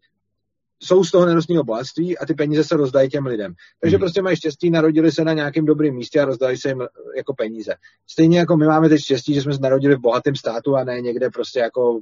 jsou 0.82 1.04
z 1.04 1.10
toho 1.10 1.26
nerostního 1.26 1.64
bohatství 1.64 2.18
a 2.18 2.26
ty 2.26 2.34
peníze 2.34 2.64
se 2.64 2.76
rozdají 2.76 3.08
těm 3.08 3.26
lidem. 3.26 3.54
Takže 3.80 3.96
hmm. 3.96 4.00
prostě 4.00 4.22
mají 4.22 4.36
štěstí, 4.36 4.70
narodili 4.70 5.12
se 5.12 5.24
na 5.24 5.32
nějakém 5.32 5.64
dobrém 5.64 5.94
místě 5.94 6.20
a 6.20 6.24
rozdali 6.24 6.56
se 6.56 6.68
jim 6.68 6.82
jako 7.16 7.34
peníze. 7.34 7.74
Stejně 8.06 8.38
jako 8.38 8.56
my 8.56 8.66
máme 8.66 8.88
teď 8.88 9.00
štěstí, 9.00 9.34
že 9.34 9.42
jsme 9.42 9.54
se 9.54 9.60
narodili 9.60 9.94
v 9.94 10.00
bohatém 10.00 10.36
státu 10.36 10.76
a 10.76 10.84
ne 10.84 11.00
někde 11.00 11.30
prostě 11.30 11.60
jako 11.60 12.00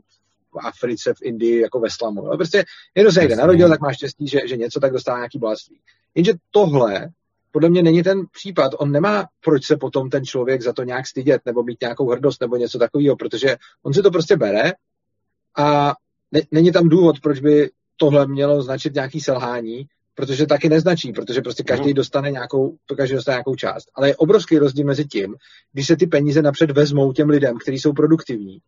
v 0.53 0.59
Africe, 0.67 1.15
v 1.15 1.23
Indii, 1.23 1.61
jako 1.61 1.81
ve 1.81 1.91
slamu. 1.91 2.27
Ale 2.27 2.37
prostě 2.37 2.65
někdo 2.97 3.13
se 3.13 3.21
někde 3.21 3.37
narodil, 3.37 3.69
tak 3.69 3.81
má 3.81 3.93
štěstí, 3.93 4.29
že, 4.29 4.41
že 4.47 4.57
něco 4.57 4.81
tak 4.81 4.93
dostává 4.93 5.19
nějaký 5.19 5.39
bohatství. 5.39 5.81
Jenže 6.15 6.33
tohle 6.51 7.09
podle 7.51 7.71
mě 7.71 7.83
není 7.83 8.03
ten 8.03 8.23
případ. 8.33 8.73
On 8.79 8.93
nemá 8.93 9.27
proč 9.45 9.65
se 9.65 9.77
potom 9.77 10.11
ten 10.11 10.25
člověk 10.25 10.63
za 10.63 10.73
to 10.73 10.83
nějak 10.83 11.07
stydět 11.07 11.43
nebo 11.47 11.63
mít 11.63 11.81
nějakou 11.81 12.11
hrdost 12.11 12.41
nebo 12.41 12.57
něco 12.57 12.79
takového, 12.79 13.17
protože 13.17 13.57
on 13.83 13.95
si 13.95 14.03
to 14.03 14.11
prostě 14.11 14.37
bere 14.37 14.73
a 15.57 15.95
ne, 16.33 16.41
není 16.51 16.73
tam 16.73 16.89
důvod, 16.89 17.21
proč 17.21 17.41
by 17.41 17.71
tohle 18.01 18.27
mělo 18.27 18.63
značit 18.63 18.95
nějaký 18.95 19.21
selhání, 19.21 19.87
protože 20.15 20.47
taky 20.47 20.69
neznačí, 20.69 21.13
protože 21.13 21.41
prostě 21.41 21.63
každý 21.63 21.95
dostane 21.95 22.31
nějakou, 22.31 22.77
každý 22.97 23.15
dostane 23.15 23.35
nějakou 23.35 23.55
část. 23.55 23.89
Ale 23.95 24.09
je 24.09 24.17
obrovský 24.17 24.59
rozdíl 24.59 24.87
mezi 24.87 25.05
tím, 25.05 25.35
když 25.73 25.87
se 25.87 25.97
ty 25.97 26.07
peníze 26.07 26.43
napřed 26.43 26.71
vezmou 26.71 27.13
těm 27.13 27.29
lidem, 27.29 27.59
kteří 27.59 27.79
jsou 27.79 27.93
produktivní, 27.93 28.59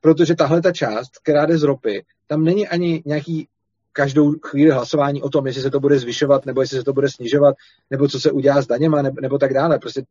protože 0.00 0.34
tahle 0.34 0.62
ta 0.62 0.72
část, 0.72 1.10
která 1.22 1.46
jde 1.46 1.58
z 1.58 1.62
ropy, 1.62 2.04
tam 2.26 2.44
není 2.44 2.68
ani 2.68 3.02
nějaký 3.06 3.48
každou 3.92 4.32
chvíli 4.32 4.70
hlasování 4.70 5.22
o 5.22 5.28
tom, 5.28 5.46
jestli 5.46 5.62
se 5.62 5.70
to 5.70 5.80
bude 5.80 5.98
zvyšovat, 5.98 6.46
nebo 6.46 6.60
jestli 6.60 6.78
se 6.78 6.84
to 6.84 6.92
bude 6.92 7.08
snižovat, 7.10 7.54
nebo 7.90 8.08
co 8.08 8.20
se 8.20 8.30
udělá 8.30 8.62
s 8.62 8.66
daněma, 8.66 9.02
nebo, 9.02 9.20
nebo 9.20 9.38
tak 9.38 9.54
dále. 9.54 9.78
Prostě 9.78 10.02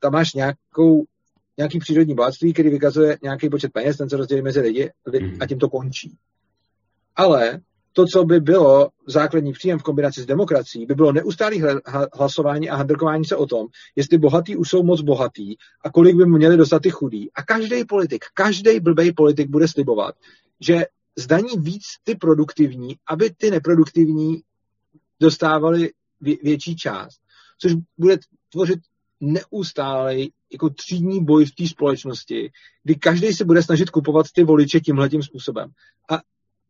tam 0.00 0.12
máš 0.12 0.34
nějakou, 0.34 1.04
nějaký 1.56 1.78
přírodní 1.78 2.14
bohatství, 2.14 2.52
který 2.52 2.70
vykazuje 2.70 3.18
nějaký 3.22 3.48
počet 3.48 3.72
peněz, 3.72 3.96
ten 3.96 4.08
se 4.08 4.16
rozdělí 4.16 4.42
mezi 4.42 4.60
lidi 4.60 4.90
mhm. 5.12 5.36
a 5.40 5.46
tím 5.46 5.58
to 5.58 5.68
končí. 5.68 6.16
Ale 7.16 7.60
to, 7.98 8.06
co 8.06 8.24
by 8.24 8.40
bylo 8.40 8.88
základní 9.06 9.52
příjem 9.52 9.78
v 9.78 9.82
kombinaci 9.82 10.22
s 10.22 10.26
demokracií, 10.26 10.86
by 10.86 10.94
bylo 10.94 11.12
neustálý 11.12 11.62
hlasování 12.14 12.70
a 12.70 12.76
handrkování 12.76 13.24
se 13.24 13.36
o 13.36 13.46
tom, 13.46 13.66
jestli 13.96 14.18
bohatý 14.18 14.56
už 14.56 14.68
jsou 14.68 14.82
moc 14.82 15.00
bohatý 15.00 15.56
a 15.84 15.90
kolik 15.90 16.16
by 16.16 16.26
měli 16.26 16.56
dostat 16.56 16.82
ty 16.82 16.90
chudí. 16.90 17.30
A 17.34 17.42
každý 17.42 17.84
politik, 17.84 18.24
každý 18.34 18.80
blbej 18.80 19.12
politik 19.12 19.50
bude 19.50 19.68
slibovat, 19.68 20.14
že 20.60 20.86
zdaní 21.16 21.48
víc 21.58 21.84
ty 22.04 22.14
produktivní, 22.14 22.96
aby 23.08 23.30
ty 23.30 23.50
neproduktivní 23.50 24.42
dostávali 25.20 25.90
vě- 26.22 26.38
větší 26.42 26.76
část. 26.76 27.20
Což 27.58 27.72
bude 27.98 28.18
tvořit 28.52 28.78
neustálej 29.20 30.32
jako 30.52 30.70
třídní 30.70 31.24
boj 31.24 31.44
v 31.44 31.54
té 31.54 31.66
společnosti, 31.66 32.50
kdy 32.84 32.94
každý 32.94 33.32
se 33.32 33.44
bude 33.44 33.62
snažit 33.62 33.90
kupovat 33.90 34.26
ty 34.32 34.44
voliče 34.44 34.80
tímhletím 34.80 35.22
způsobem. 35.22 35.70
A 36.10 36.20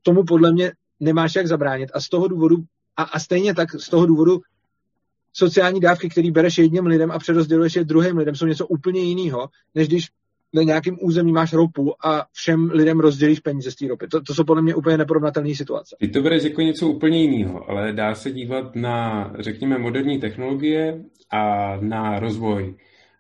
tomu 0.03 0.25
podle 0.25 0.53
mě 0.53 0.73
nemáš 1.01 1.35
jak 1.35 1.47
zabránit. 1.47 1.91
A 1.95 2.01
z 2.01 2.09
toho 2.09 2.29
důvodu, 2.29 2.57
a, 2.97 3.03
a 3.03 3.19
stejně 3.19 3.55
tak 3.55 3.75
z 3.75 3.89
toho 3.89 4.07
důvodu 4.07 4.41
sociální 5.33 5.81
dávky, 5.81 6.09
které 6.09 6.31
bereš 6.31 6.59
jedním 6.59 6.87
lidem 6.87 7.11
a 7.11 7.19
přerozděluješ 7.19 7.77
je 7.77 7.85
druhým 7.85 8.17
lidem, 8.17 8.35
jsou 8.35 8.47
něco 8.47 8.67
úplně 8.67 9.01
jiného, 9.01 9.49
než 9.75 9.89
když 9.89 10.09
na 10.53 10.63
nějakém 10.63 10.99
území 11.01 11.33
máš 11.33 11.53
ropu 11.53 12.07
a 12.07 12.27
všem 12.33 12.71
lidem 12.71 13.01
rozdělíš 13.01 13.41
peníze 13.41 13.71
z 13.71 13.75
té 13.75 13.89
ropy. 13.89 14.07
To, 14.07 14.21
to 14.21 14.35
jsou 14.35 14.45
podle 14.45 14.63
mě 14.63 14.75
úplně 14.75 14.97
neporovnatelné 14.97 15.55
situace. 15.55 15.97
Ty 16.01 16.09
to 16.09 16.23
bereš 16.23 16.43
jako 16.43 16.61
něco 16.61 16.89
úplně 16.89 17.23
jiného, 17.23 17.71
ale 17.71 17.93
dá 17.93 18.15
se 18.15 18.31
dívat 18.31 18.77
na, 18.77 19.33
řekněme, 19.39 19.79
moderní 19.79 20.21
technologie 20.21 21.05
a 21.31 21.77
na 21.81 22.19
rozvoj 22.19 22.75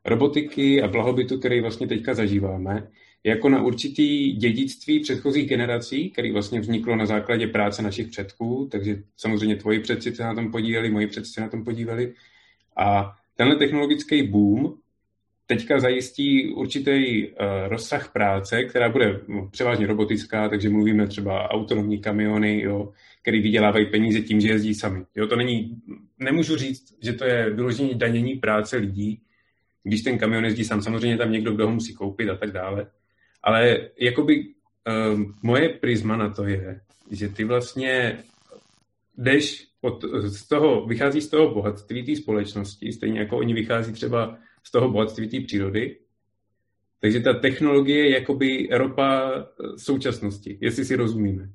robotiky 0.04 0.82
a 0.82 0.88
blahobytu, 0.88 1.38
který 1.38 1.60
vlastně 1.60 1.88
teďka 1.88 2.14
zažíváme, 2.14 2.88
jako 3.24 3.48
na 3.48 3.62
určitý 3.62 4.32
dědictví 4.32 5.00
předchozích 5.00 5.48
generací, 5.48 6.10
který 6.10 6.32
vlastně 6.32 6.60
vzniklo 6.60 6.96
na 6.96 7.06
základě 7.06 7.46
práce 7.46 7.82
našich 7.82 8.08
předků, 8.08 8.68
takže 8.70 9.02
samozřejmě 9.16 9.56
tvoji 9.56 9.80
předci 9.80 10.14
se 10.14 10.22
na 10.22 10.34
tom 10.34 10.50
podíleli, 10.50 10.90
moji 10.90 11.06
předci 11.06 11.32
se 11.32 11.40
na 11.40 11.48
tom 11.48 11.64
podívali. 11.64 12.14
A 12.76 13.16
tenhle 13.36 13.56
technologický 13.56 14.22
boom 14.22 14.74
teďka 15.46 15.80
zajistí 15.80 16.52
určitý 16.54 17.26
uh, 17.28 17.34
rozsah 17.68 18.12
práce, 18.12 18.64
která 18.64 18.88
bude 18.88 19.20
převážně 19.50 19.86
robotická, 19.86 20.48
takže 20.48 20.68
mluvíme 20.68 21.06
třeba 21.06 21.50
autonomní 21.50 21.98
kamiony, 21.98 22.62
jo, 22.62 22.92
který 23.22 23.40
vydělávají 23.40 23.86
peníze 23.86 24.20
tím, 24.20 24.40
že 24.40 24.48
jezdí 24.48 24.74
sami. 24.74 25.04
Jo, 25.16 25.26
to 25.26 25.36
není, 25.36 25.76
nemůžu 26.18 26.56
říct, 26.56 26.94
že 27.02 27.12
to 27.12 27.24
je 27.24 27.50
vyložení 27.50 27.94
danění 27.94 28.34
práce 28.34 28.76
lidí, 28.76 29.20
když 29.82 30.02
ten 30.02 30.18
kamion 30.18 30.44
jezdí 30.44 30.64
sám, 30.64 30.82
samozřejmě 30.82 31.16
tam 31.16 31.32
někdo, 31.32 31.52
kdo 31.52 31.66
ho 31.66 31.72
musí 31.72 31.94
koupit 31.94 32.28
a 32.28 32.36
tak 32.36 32.52
dále. 32.52 32.86
Ale 33.42 33.90
jakoby 34.00 34.44
uh, 34.44 35.20
moje 35.42 35.68
prisma 35.68 36.16
na 36.16 36.30
to 36.30 36.44
je, 36.44 36.80
že 37.10 37.28
ty 37.28 37.44
vlastně 37.44 38.18
jdeš 39.16 39.68
od, 39.80 40.04
z 40.22 40.48
toho, 40.48 40.86
vychází 40.86 41.20
z 41.20 41.28
toho 41.28 41.54
bohatství 41.54 42.06
té 42.06 42.16
společnosti, 42.16 42.92
stejně 42.92 43.20
jako 43.20 43.38
oni 43.38 43.54
vychází 43.54 43.92
třeba 43.92 44.38
z 44.64 44.70
toho 44.70 44.88
bohatství 44.88 45.28
té 45.28 45.40
přírody. 45.40 45.98
Takže 47.00 47.20
ta 47.20 47.32
technologie 47.32 48.04
je 48.04 48.14
jakoby 48.14 48.68
ropa 48.72 49.32
současnosti, 49.76 50.58
jestli 50.60 50.84
si 50.84 50.96
rozumíme. 50.96 51.48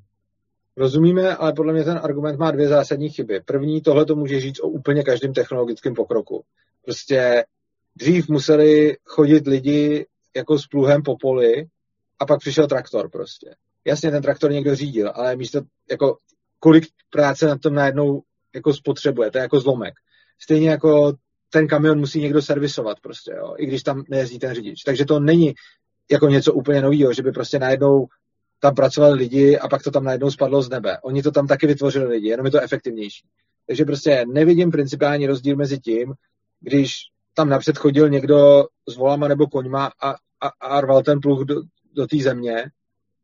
Rozumíme, 0.78 1.36
ale 1.36 1.54
podle 1.54 1.74
mě 1.74 1.84
ten 1.84 2.00
argument 2.04 2.40
má 2.40 2.52
dvě 2.52 2.68
zásadní 2.68 3.10
chyby. 3.10 3.42
První, 3.46 3.82
tohle 3.82 4.06
to 4.06 4.16
může 4.16 4.40
říct 4.40 4.60
o 4.60 4.68
úplně 4.68 5.04
každém 5.04 5.34
technologickém 5.34 5.94
pokroku. 5.94 6.44
Prostě 6.86 7.46
dřív 7.96 8.30
museli 8.30 8.98
chodit 9.06 9.48
lidi 9.48 10.06
jako 10.36 10.60
s 10.60 10.68
pluhem 10.68 11.02
po 11.04 11.18
poli 11.18 11.66
a 12.20 12.26
pak 12.26 12.40
přišel 12.40 12.68
traktor 12.68 13.10
prostě. 13.10 13.56
Jasně, 13.86 14.12
ten 14.12 14.22
traktor 14.22 14.52
někdo 14.52 14.76
řídil, 14.76 15.12
ale 15.16 15.36
místo, 15.36 15.62
jako, 15.92 16.18
kolik 16.60 16.88
práce 17.10 17.48
na 17.48 17.58
tom 17.58 17.74
najednou 17.74 18.22
jako 18.56 18.74
spotřebuje, 18.74 19.32
to 19.32 19.38
je 19.38 19.42
jako 19.42 19.60
zlomek. 19.60 19.94
Stejně 20.40 20.70
jako 20.70 21.14
ten 21.50 21.68
kamion 21.68 22.00
musí 22.00 22.22
někdo 22.22 22.42
servisovat 22.42 23.00
prostě, 23.00 23.34
jo, 23.38 23.56
i 23.58 23.66
když 23.66 23.84
tam 23.84 24.04
nejezdí 24.10 24.40
ten 24.40 24.54
řidič. 24.54 24.84
Takže 24.84 25.06
to 25.06 25.20
není 25.20 25.54
jako 26.12 26.28
něco 26.28 26.54
úplně 26.54 26.82
nového, 26.82 27.14
že 27.14 27.24
by 27.24 27.32
prostě 27.32 27.60
najednou 27.60 28.08
tam 28.60 28.76
pracovali 28.76 29.14
lidi 29.14 29.58
a 29.58 29.68
pak 29.68 29.84
to 29.84 29.92
tam 29.92 30.04
najednou 30.04 30.32
spadlo 30.32 30.62
z 30.62 30.70
nebe. 30.70 30.98
Oni 31.04 31.24
to 31.24 31.32
tam 31.32 31.48
taky 31.48 31.68
vytvořili 31.68 32.06
lidi, 32.06 32.28
jenom 32.28 32.46
je 32.46 32.52
to 32.52 32.62
efektivnější. 32.62 33.28
Takže 33.68 33.86
prostě 33.86 34.26
nevidím 34.28 34.72
principiální 34.72 35.28
rozdíl 35.28 35.56
mezi 35.56 35.80
tím, 35.80 36.14
když 36.60 36.92
tam 37.34 37.50
napřed 37.50 37.78
chodil 37.78 38.10
někdo 38.10 38.66
s 38.90 38.96
volama 38.96 39.28
nebo 39.28 39.48
koňma 39.48 39.92
a, 40.02 40.16
a, 40.42 40.48
a 40.62 40.82
rval 40.82 41.04
ten 41.04 41.20
pluh 41.20 41.46
do, 41.46 41.56
do 41.94 42.08
té 42.08 42.18
země 42.18 42.66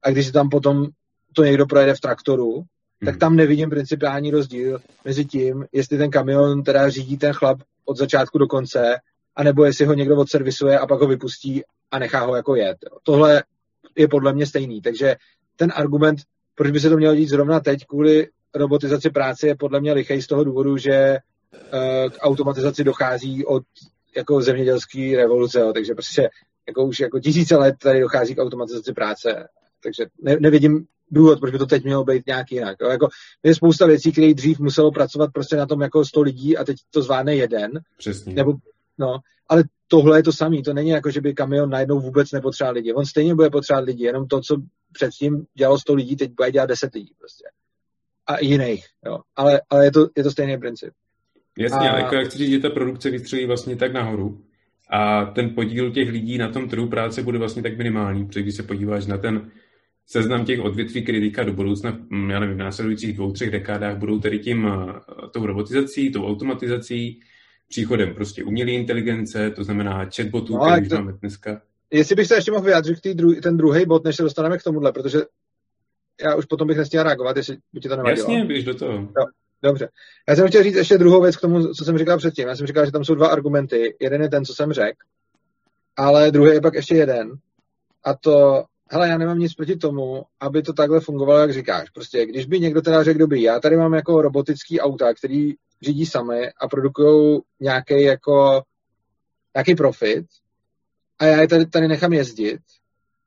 a 0.03 0.09
když 0.09 0.31
tam 0.31 0.49
potom 0.49 0.87
to 1.33 1.43
někdo 1.43 1.65
projede 1.65 1.93
v 1.93 1.99
traktoru, 1.99 2.53
hmm. 2.53 2.65
tak 3.05 3.17
tam 3.17 3.35
nevidím 3.35 3.69
principiální 3.69 4.31
rozdíl 4.31 4.79
mezi 5.05 5.25
tím, 5.25 5.65
jestli 5.71 5.97
ten 5.97 6.11
kamion 6.11 6.63
teda 6.63 6.89
řídí 6.89 7.17
ten 7.17 7.33
chlap 7.33 7.59
od 7.85 7.97
začátku 7.97 8.37
do 8.37 8.47
konce, 8.47 8.95
anebo 9.35 9.65
jestli 9.65 9.85
ho 9.85 9.93
někdo 9.93 10.15
odservisuje 10.15 10.79
a 10.79 10.87
pak 10.87 11.01
ho 11.01 11.07
vypustí 11.07 11.63
a 11.91 11.99
nechá 11.99 12.25
ho 12.25 12.35
jako 12.35 12.55
jet. 12.55 12.77
Tohle 13.03 13.43
je 13.95 14.07
podle 14.07 14.33
mě 14.33 14.45
stejný. 14.45 14.81
Takže 14.81 15.15
ten 15.55 15.73
argument, 15.75 16.19
proč 16.55 16.71
by 16.71 16.79
se 16.79 16.89
to 16.89 16.97
mělo 16.97 17.15
dít 17.15 17.29
zrovna 17.29 17.59
teď 17.59 17.85
kvůli 17.85 18.27
robotizaci 18.55 19.09
práce, 19.09 19.47
je 19.47 19.55
podle 19.55 19.81
mě 19.81 19.93
lichej 19.93 20.21
z 20.21 20.27
toho 20.27 20.43
důvodu, 20.43 20.77
že 20.77 20.93
eh, 20.93 21.19
k 22.09 22.17
automatizaci 22.19 22.83
dochází 22.83 23.45
od 23.45 23.63
jako 24.15 24.41
zemědělské 24.41 25.13
revoluce, 25.17 25.59
jo. 25.59 25.73
takže 25.73 25.93
prostě 25.93 26.29
jako 26.69 26.85
už 26.85 26.99
jako 26.99 27.19
tisíce 27.19 27.55
let 27.55 27.75
tady 27.81 27.99
dochází 27.99 28.35
k 28.35 28.41
automatizaci 28.41 28.93
práce. 28.93 29.47
Takže 29.83 30.05
ne, 30.21 30.37
nevidím 30.39 30.85
důvod, 31.11 31.39
proč 31.39 31.51
by 31.51 31.57
to 31.57 31.65
teď 31.65 31.83
mělo 31.83 32.03
být 32.03 32.27
nějak 32.27 32.51
jinak. 32.51 32.77
Jo. 32.81 32.89
Jako, 32.89 33.07
je 33.43 33.55
spousta 33.55 33.85
věcí, 33.85 34.11
které 34.11 34.33
dřív 34.33 34.59
muselo 34.59 34.91
pracovat 34.91 35.31
prostě 35.33 35.55
na 35.55 35.65
tom 35.65 35.81
jako 35.81 36.05
100 36.05 36.21
lidí 36.21 36.57
a 36.57 36.63
teď 36.63 36.77
to 36.89 37.01
zvládne 37.01 37.35
jeden. 37.35 37.71
Přesně. 37.97 38.33
Nebo, 38.33 38.53
no, 38.97 39.19
ale 39.49 39.63
tohle 39.87 40.19
je 40.19 40.23
to 40.23 40.33
samé. 40.33 40.61
To 40.61 40.73
není 40.73 40.89
jako, 40.89 41.11
že 41.11 41.21
by 41.21 41.33
kamion 41.33 41.69
najednou 41.69 41.99
vůbec 41.99 42.31
nepotřeboval 42.31 42.73
lidi. 42.73 42.93
On 42.93 43.05
stejně 43.05 43.35
bude 43.35 43.49
potřebovat 43.49 43.85
lidi, 43.85 44.03
jenom 44.03 44.27
to, 44.27 44.41
co 44.41 44.57
předtím 44.91 45.45
dělalo 45.53 45.79
100 45.79 45.93
lidí, 45.93 46.15
teď 46.15 46.31
bude 46.31 46.51
dělat 46.51 46.65
10 46.65 46.93
lidí 46.93 47.13
prostě. 47.19 47.43
A 48.27 48.39
jiných, 48.39 48.85
jo. 49.05 49.19
Ale, 49.35 49.61
ale 49.69 49.85
je, 49.85 49.91
to, 49.91 50.07
je 50.17 50.23
to 50.23 50.31
stejný 50.31 50.57
princip. 50.57 50.93
Jasně, 51.57 51.89
a... 51.89 51.91
ale 51.91 52.01
jako 52.01 52.15
jak 52.15 52.27
chci 52.27 52.37
říct, 52.37 52.49
že 52.49 52.59
ta 52.59 52.69
produkce 52.69 53.09
vystřelí 53.09 53.45
vlastně 53.45 53.75
tak 53.75 53.93
nahoru 53.93 54.41
a 54.89 55.25
ten 55.25 55.49
podíl 55.49 55.91
těch 55.91 56.09
lidí 56.09 56.37
na 56.37 56.49
tom 56.49 56.69
trhu 56.69 56.87
práce 56.87 57.23
bude 57.23 57.37
vlastně 57.37 57.63
tak 57.63 57.77
minimální, 57.77 58.25
protože 58.25 58.41
když 58.41 58.55
se 58.55 58.63
podíváš 58.63 59.05
na 59.05 59.17
ten 59.17 59.51
seznam 60.05 60.45
těch 60.45 60.59
odvětví, 60.59 61.03
který 61.03 61.21
teďka 61.21 61.43
do 61.43 61.53
budoucna, 61.53 61.97
já 62.29 62.39
nevím, 62.39 62.55
v 62.55 62.59
následujících 62.59 63.15
dvou, 63.15 63.31
třech 63.31 63.51
dekádách 63.51 63.97
budou 63.97 64.19
tedy 64.19 64.39
tím 64.39 64.67
eh, 64.67 64.93
tou 65.31 65.45
robotizací, 65.45 66.11
tou 66.11 66.27
automatizací, 66.27 67.19
příchodem 67.69 68.13
prostě 68.13 68.43
umělé 68.43 68.71
inteligence, 68.71 69.51
to 69.51 69.63
znamená 69.63 70.09
chatbotů, 70.15 70.57
no, 70.57 70.71
který 70.71 70.89
to... 70.89 70.95
máme 70.95 71.13
dneska. 71.13 71.61
Jestli 71.91 72.15
bych 72.15 72.27
se 72.27 72.35
ještě 72.35 72.51
mohl 72.51 72.63
vyjádřit 72.63 72.99
k 72.99 73.05
dru- 73.05 73.41
ten 73.41 73.57
druhý 73.57 73.85
bod, 73.85 74.03
než 74.03 74.15
se 74.15 74.23
dostaneme 74.23 74.57
k 74.57 74.63
tomuhle, 74.63 74.91
protože 74.91 75.19
já 76.23 76.35
už 76.35 76.45
potom 76.45 76.67
bych 76.67 76.77
nestihl 76.77 77.03
reagovat, 77.03 77.37
jestli 77.37 77.57
by 77.73 77.79
ti 77.79 77.89
to 77.89 77.95
nevadilo. 77.95 78.29
Jasně, 78.29 78.45
běž 78.45 78.63
do 78.63 78.73
toho. 78.73 78.93
Jo, 78.93 79.25
dobře. 79.63 79.89
Já 80.29 80.35
jsem 80.35 80.47
chtěl 80.47 80.63
říct 80.63 80.75
ještě 80.75 80.97
druhou 80.97 81.21
věc 81.21 81.37
k 81.37 81.41
tomu, 81.41 81.73
co 81.73 81.85
jsem 81.85 81.97
říkal 81.97 82.17
předtím. 82.17 82.47
Já 82.47 82.55
jsem 82.55 82.67
říkal, 82.67 82.85
že 82.85 82.91
tam 82.91 83.05
jsou 83.05 83.15
dva 83.15 83.27
argumenty. 83.27 83.95
Jeden 83.99 84.21
je 84.21 84.29
ten, 84.29 84.45
co 84.45 84.53
jsem 84.53 84.73
řekl, 84.73 84.97
ale 85.97 86.31
druhý 86.31 86.53
je 86.53 86.61
pak 86.61 86.73
ještě 86.73 86.95
jeden. 86.95 87.31
A 88.03 88.13
to, 88.13 88.63
hele, 88.91 89.09
já 89.09 89.17
nemám 89.17 89.39
nic 89.39 89.53
proti 89.53 89.75
tomu, 89.75 90.23
aby 90.39 90.61
to 90.61 90.73
takhle 90.73 90.99
fungovalo, 90.99 91.39
jak 91.39 91.53
říkáš. 91.53 91.89
Prostě, 91.89 92.25
když 92.25 92.45
by 92.45 92.59
někdo 92.59 92.81
teda 92.81 93.03
řekl, 93.03 93.19
dobrý, 93.19 93.41
já 93.41 93.59
tady 93.59 93.77
mám 93.77 93.93
jako 93.93 94.21
robotický 94.21 94.79
auta, 94.79 95.13
který 95.13 95.53
řídí 95.81 96.05
sami 96.05 96.49
a 96.61 96.67
produkují 96.67 97.41
nějaký 97.59 98.01
jako 98.01 98.61
nějaký 99.55 99.75
profit 99.75 100.25
a 101.19 101.25
já 101.25 101.41
je 101.41 101.47
tady, 101.47 101.65
tady 101.65 101.87
nechám 101.87 102.13
jezdit, 102.13 102.59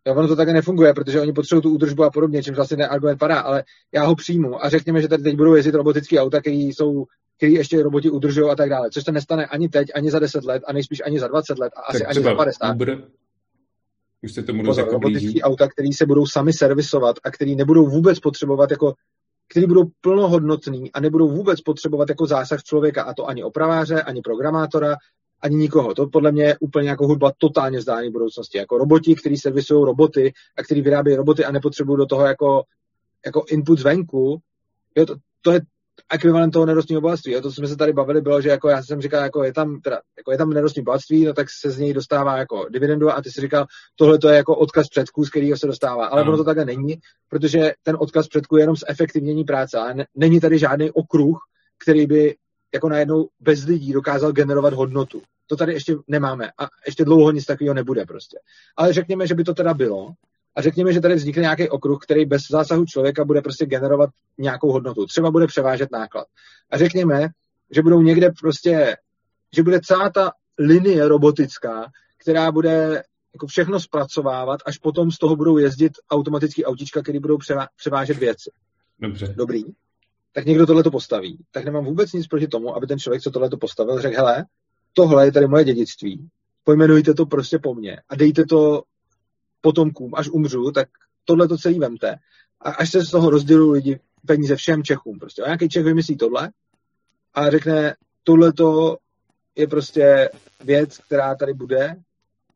Jo, 0.07 0.15
ono 0.15 0.29
to 0.29 0.37
také 0.37 0.53
nefunguje, 0.53 0.95
protože 0.95 1.21
oni 1.21 1.33
potřebují 1.33 1.63
tu 1.63 1.71
údržbu 1.71 2.05
a 2.05 2.11
podobně, 2.11 2.43
čím 2.43 2.55
vlastně 2.55 2.77
ten 2.77 2.87
argument 2.91 3.19
padá, 3.19 3.41
ale 3.41 3.65
já 3.95 4.05
ho 4.05 4.15
přijmu 4.15 4.65
a 4.65 4.69
řekněme, 4.69 5.01
že 5.01 5.09
tady 5.09 5.23
teď 5.23 5.37
budou 5.37 5.55
jezdit 5.55 5.75
robotické 5.75 6.21
auta, 6.21 6.41
které 6.41 6.57
jsou 6.57 7.07
který 7.37 7.55
ještě 7.55 7.83
roboti 7.83 8.11
udržují 8.11 8.51
a 8.51 8.57
tak 8.57 8.71
dále. 8.71 8.91
Což 8.91 9.05
se 9.05 9.13
nestane 9.13 9.47
ani 9.47 9.69
teď, 9.69 9.89
ani 9.95 10.11
za 10.11 10.19
10 10.19 10.45
let 10.45 10.63
a 10.67 10.73
nejspíš 10.73 11.03
ani 11.07 11.21
za 11.21 11.29
20 11.29 11.59
let 11.59 11.73
a 11.77 11.81
asi 11.81 12.05
ani 12.05 12.21
za 12.21 12.35
50. 12.35 12.75
Uber, 12.75 13.05
už 14.23 14.33
se 14.33 14.43
tomu 14.43 14.65
Pozor, 14.65 14.89
robotické 14.93 15.41
auta, 15.41 15.69
které 15.69 15.89
se 15.93 16.07
budou 16.07 16.27
sami 16.27 16.53
servisovat 16.53 17.17
a 17.25 17.31
které 17.31 17.55
nebudou 17.55 17.87
vůbec 17.87 18.21
potřebovat 18.21 18.71
jako 18.71 18.95
který 19.49 19.67
budou 19.67 19.85
plnohodnotný 20.01 20.93
a 20.93 21.01
nebudou 21.01 21.29
vůbec 21.29 21.61
potřebovat 21.61 22.09
jako 22.09 22.27
zásah 22.27 22.63
člověka, 22.63 23.03
a 23.03 23.15
to 23.15 23.27
ani 23.27 23.45
opraváře, 23.45 24.03
ani 24.03 24.23
programátora, 24.23 24.95
ani 25.43 25.57
nikoho. 25.57 25.95
To 25.95 26.07
podle 26.07 26.33
mě 26.33 26.45
je 26.45 26.57
úplně 26.61 26.89
jako 26.89 27.07
hudba 27.07 27.33
totálně 27.39 27.79
vzdání 27.79 28.11
budoucnosti. 28.11 28.59
Jako 28.59 28.79
roboti, 28.79 29.15
kteří 29.15 29.37
servisují 29.37 29.85
roboty 29.85 30.33
a 30.59 30.63
kteří 30.63 30.83
vyrábějí 30.83 31.17
roboty 31.17 31.45
a 31.45 31.53
nepotřebují 31.53 31.99
do 31.99 32.07
toho 32.07 32.27
jako, 32.27 32.63
jako 33.27 33.45
input 33.51 33.79
zvenku, 33.79 34.39
jo, 34.97 35.07
to, 35.07 35.15
to 35.43 35.53
je 35.53 35.61
ekvivalent 36.13 36.53
toho 36.53 36.67
nerostního 36.67 37.01
bohatství. 37.01 37.33
Jo? 37.33 37.41
To, 37.41 37.49
co 37.49 37.55
jsme 37.55 37.69
se 37.69 37.77
tady 37.77 37.93
bavili, 37.93 38.21
bylo, 38.21 38.41
že 38.41 38.49
jako 38.49 38.69
já 38.69 38.83
jsem 38.83 39.01
říkal, 39.01 39.23
jako 39.23 39.45
je 39.45 39.53
tam, 39.53 39.81
teda, 39.81 40.01
jako 40.17 40.33
je 40.33 40.39
tam 40.39 40.51
nerostní 40.51 40.83
bohatství, 40.83 41.25
no 41.25 41.35
tak 41.35 41.47
se 41.61 41.71
z 41.71 41.79
něj 41.79 41.93
dostává 41.93 42.39
jako 42.39 42.67
dividendu 42.71 43.11
a 43.11 43.23
ty 43.23 43.31
si 43.31 43.41
říkal, 43.41 43.67
tohle 43.97 44.19
to 44.19 44.29
je 44.29 44.37
jako 44.37 44.57
odkaz 44.57 44.89
předků, 44.89 45.25
z 45.25 45.31
kterého 45.31 45.57
se 45.57 45.67
dostává. 45.67 46.07
Ale 46.07 46.23
ono 46.23 46.37
to 46.37 46.45
takhle 46.45 46.65
není, 46.65 46.99
protože 47.29 47.73
ten 47.83 47.97
odkaz 48.01 48.29
předků 48.29 48.57
je 48.57 48.63
jenom 48.63 48.77
z 48.77 48.85
efektivnění 48.89 49.45
práce. 49.45 49.79
Ale 49.79 49.95
ne, 49.95 50.07
není 50.15 50.41
tady 50.41 50.59
žádný 50.59 50.91
okruh, 50.91 51.39
který 51.79 52.07
by 52.07 52.37
jako 52.75 52.89
najednou 52.89 53.29
bez 53.41 53.65
lidí 53.65 53.93
dokázal 53.93 54.33
generovat 54.33 54.73
hodnotu. 54.73 55.23
To 55.47 55.57
tady 55.57 55.73
ještě 55.73 55.97
nemáme 56.09 56.51
a 56.59 56.69
ještě 56.87 57.05
dlouho 57.05 57.31
nic 57.31 57.45
takového 57.45 57.75
nebude 57.75 58.07
prostě. 58.07 58.39
Ale 58.77 58.93
řekněme, 58.93 59.27
že 59.27 59.35
by 59.35 59.45
to 59.45 59.55
teda 59.55 59.75
bylo 59.75 60.11
a 60.55 60.63
řekněme, 60.63 60.93
že 60.93 61.01
tady 61.01 61.15
vznikne 61.15 61.43
nějaký 61.43 61.69
okruh, 61.69 62.03
který 62.03 62.25
bez 62.25 62.43
zásahu 62.51 62.85
člověka 62.85 63.25
bude 63.25 63.43
prostě 63.43 63.67
generovat 63.67 64.11
nějakou 64.39 64.73
hodnotu. 64.73 65.07
Třeba 65.07 65.31
bude 65.31 65.47
převážet 65.47 65.93
náklad. 65.93 66.27
A 66.71 66.79
řekněme, 66.79 67.29
že 67.71 67.83
budou 67.83 68.03
někde 68.03 68.31
prostě, 68.41 68.97
že 69.57 69.63
bude 69.63 69.81
celá 69.81 70.11
ta 70.11 70.33
linie 70.59 71.09
robotická, 71.09 71.91
která 72.19 72.53
bude 72.53 73.03
jako 73.35 73.47
všechno 73.47 73.81
zpracovávat, 73.81 74.61
až 74.67 74.79
potom 74.79 75.11
z 75.11 75.19
toho 75.19 75.37
budou 75.37 75.59
jezdit 75.59 75.93
automatický 76.11 76.65
autička, 76.65 77.03
které 77.03 77.21
budou 77.21 77.39
převážet 77.77 78.19
věci. 78.19 78.51
Dobře. 78.99 79.35
Dobrý 79.37 79.65
tak 80.33 80.47
někdo 80.47 80.67
tohle 80.67 80.83
to 80.83 80.91
postaví, 80.91 81.39
tak 81.51 81.65
nemám 81.65 81.85
vůbec 81.85 82.13
nic 82.13 82.27
proti 82.27 82.49
tomu, 82.49 82.77
aby 82.77 82.87
ten 82.87 82.99
člověk, 82.99 83.23
co 83.23 83.31
tohle 83.31 83.51
to 83.51 83.57
postavil, 83.57 84.01
řekl, 84.01 84.17
hele, 84.17 84.45
tohle 84.93 85.27
je 85.27 85.33
tady 85.33 85.47
moje 85.47 85.65
dědictví, 85.65 86.29
pojmenujte 86.65 87.15
to 87.15 87.27
prostě 87.27 87.59
po 87.59 87.75
mně 87.75 87.97
a 88.09 88.17
dejte 88.17 88.45
to 88.45 88.83
potomkům, 89.61 90.13
až 90.15 90.29
umřu, 90.29 90.73
tak 90.73 90.89
tohle 91.25 91.49
to 91.49 91.59
celý 91.59 91.79
vemte 91.79 92.17
a 92.61 92.71
až 92.71 92.91
se 92.91 93.05
z 93.05 93.11
toho 93.11 93.31
rozdělují 93.31 93.73
lidi 93.73 94.01
peníze 94.27 94.57
všem 94.57 94.83
Čechům. 94.83 95.19
Prostě. 95.19 95.43
A 95.43 95.47
nějaký 95.47 95.69
Čech 95.69 95.85
vymyslí 95.85 96.17
tohle 96.17 96.51
a 97.35 97.51
řekne, 97.51 97.95
tohle 98.25 98.53
to 98.53 98.97
je 99.57 99.67
prostě 99.69 100.31
věc, 100.65 100.99
která 100.99 101.35
tady 101.35 101.55
bude 101.55 101.97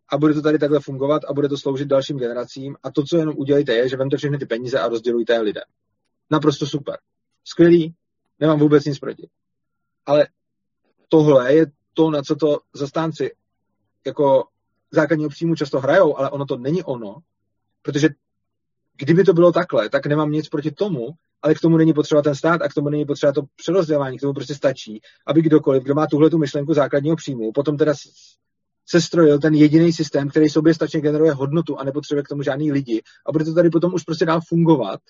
a 0.09 0.18
bude 0.18 0.35
to 0.35 0.43
tady 0.43 0.59
takhle 0.59 0.81
fungovat 0.81 1.22
a 1.29 1.33
bude 1.33 1.49
to 1.49 1.59
sloužit 1.59 1.89
dalším 1.89 2.18
generacím 2.18 2.77
a 2.83 2.91
to, 2.93 3.03
co 3.05 3.16
jenom 3.16 3.35
udělejte, 3.39 3.74
je, 3.74 3.89
že 3.89 3.97
vemte 3.97 4.16
všechny 4.16 4.39
ty 4.39 4.47
peníze 4.47 4.79
a 4.79 4.89
rozdělujte 4.89 5.33
je 5.33 5.41
lidem. 5.41 5.64
Naprosto 6.31 6.66
super. 6.66 6.97
Skvělý, 7.49 7.94
nemám 8.40 8.59
vůbec 8.59 8.84
nic 8.84 8.99
proti. 8.99 9.28
Ale 10.07 10.28
tohle 11.09 11.55
je 11.55 11.66
to, 11.94 12.11
na 12.11 12.22
co 12.22 12.36
to 12.36 12.59
zastánci 12.74 13.34
jako 14.07 14.44
základního 14.90 15.30
příjmu 15.30 15.55
často 15.55 15.80
hrajou, 15.80 16.18
ale 16.18 16.30
ono 16.30 16.47
to 16.47 16.57
není 16.57 16.82
ono, 16.82 17.16
protože 17.82 18.09
kdyby 18.97 19.24
to 19.24 19.32
bylo 19.32 19.53
takhle, 19.53 19.88
tak 19.88 20.07
nemám 20.07 20.30
nic 20.30 20.49
proti 20.49 20.70
tomu, 20.70 21.09
ale 21.42 21.55
k 21.55 21.61
tomu 21.61 21.76
není 21.76 21.92
potřeba 21.92 22.22
ten 22.22 22.34
stát 22.34 22.62
a 22.62 22.68
k 22.68 22.74
tomu 22.74 22.88
není 22.88 23.05
potřeba 23.05 23.32
to 23.32 23.42
přerozdělování, 23.57 24.18
k 24.18 24.20
tomu 24.20 24.32
prostě 24.32 24.55
stačí, 24.55 25.01
aby 25.26 25.42
kdokoliv, 25.42 25.82
kdo 25.82 25.94
má 25.94 26.07
tuhle 26.07 26.30
tu 26.30 26.38
myšlenku 26.38 26.74
základního 26.74 27.16
příjmu, 27.16 27.53
potom 27.53 27.76
teda 27.76 27.94
se 28.86 29.01
strojil 29.01 29.38
ten 29.38 29.55
jediný 29.55 29.92
systém, 29.92 30.28
který 30.28 30.49
sobě 30.49 30.74
stačně 30.74 31.01
generuje 31.01 31.32
hodnotu 31.32 31.78
a 31.78 31.84
nepotřebuje 31.84 32.22
k 32.22 32.28
tomu 32.28 32.42
žádný 32.42 32.72
lidi 32.72 33.03
a 33.26 33.32
bude 33.32 33.44
to 33.44 33.55
tady 33.55 33.70
potom 33.70 33.94
už 33.94 34.03
prostě 34.03 34.24
dál 34.24 34.40
fungovat 34.49 35.01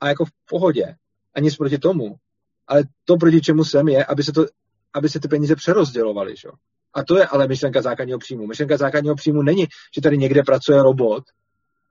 a 0.00 0.08
jako 0.08 0.24
v 0.24 0.30
pohodě 0.48 0.96
a 1.34 1.40
nic 1.40 1.56
proti 1.56 1.78
tomu. 1.78 2.16
Ale 2.66 2.84
to, 3.04 3.16
proti 3.16 3.40
čemu 3.40 3.64
jsem, 3.64 3.88
je, 3.88 4.04
aby 4.04 4.22
se, 4.22 4.32
to, 4.32 4.46
aby 4.94 5.08
se 5.08 5.20
ty 5.20 5.28
peníze 5.28 5.56
přerozdělovaly. 5.56 6.36
Že? 6.36 6.48
A 6.94 7.04
to 7.04 7.16
je 7.16 7.26
ale 7.26 7.48
myšlenka 7.48 7.82
základního 7.82 8.18
příjmu. 8.18 8.46
Myšlenka 8.46 8.76
základního 8.76 9.14
příjmu 9.14 9.42
není, 9.42 9.66
že 9.94 10.00
tady 10.00 10.18
někde 10.18 10.42
pracuje 10.42 10.82
robot 10.82 11.24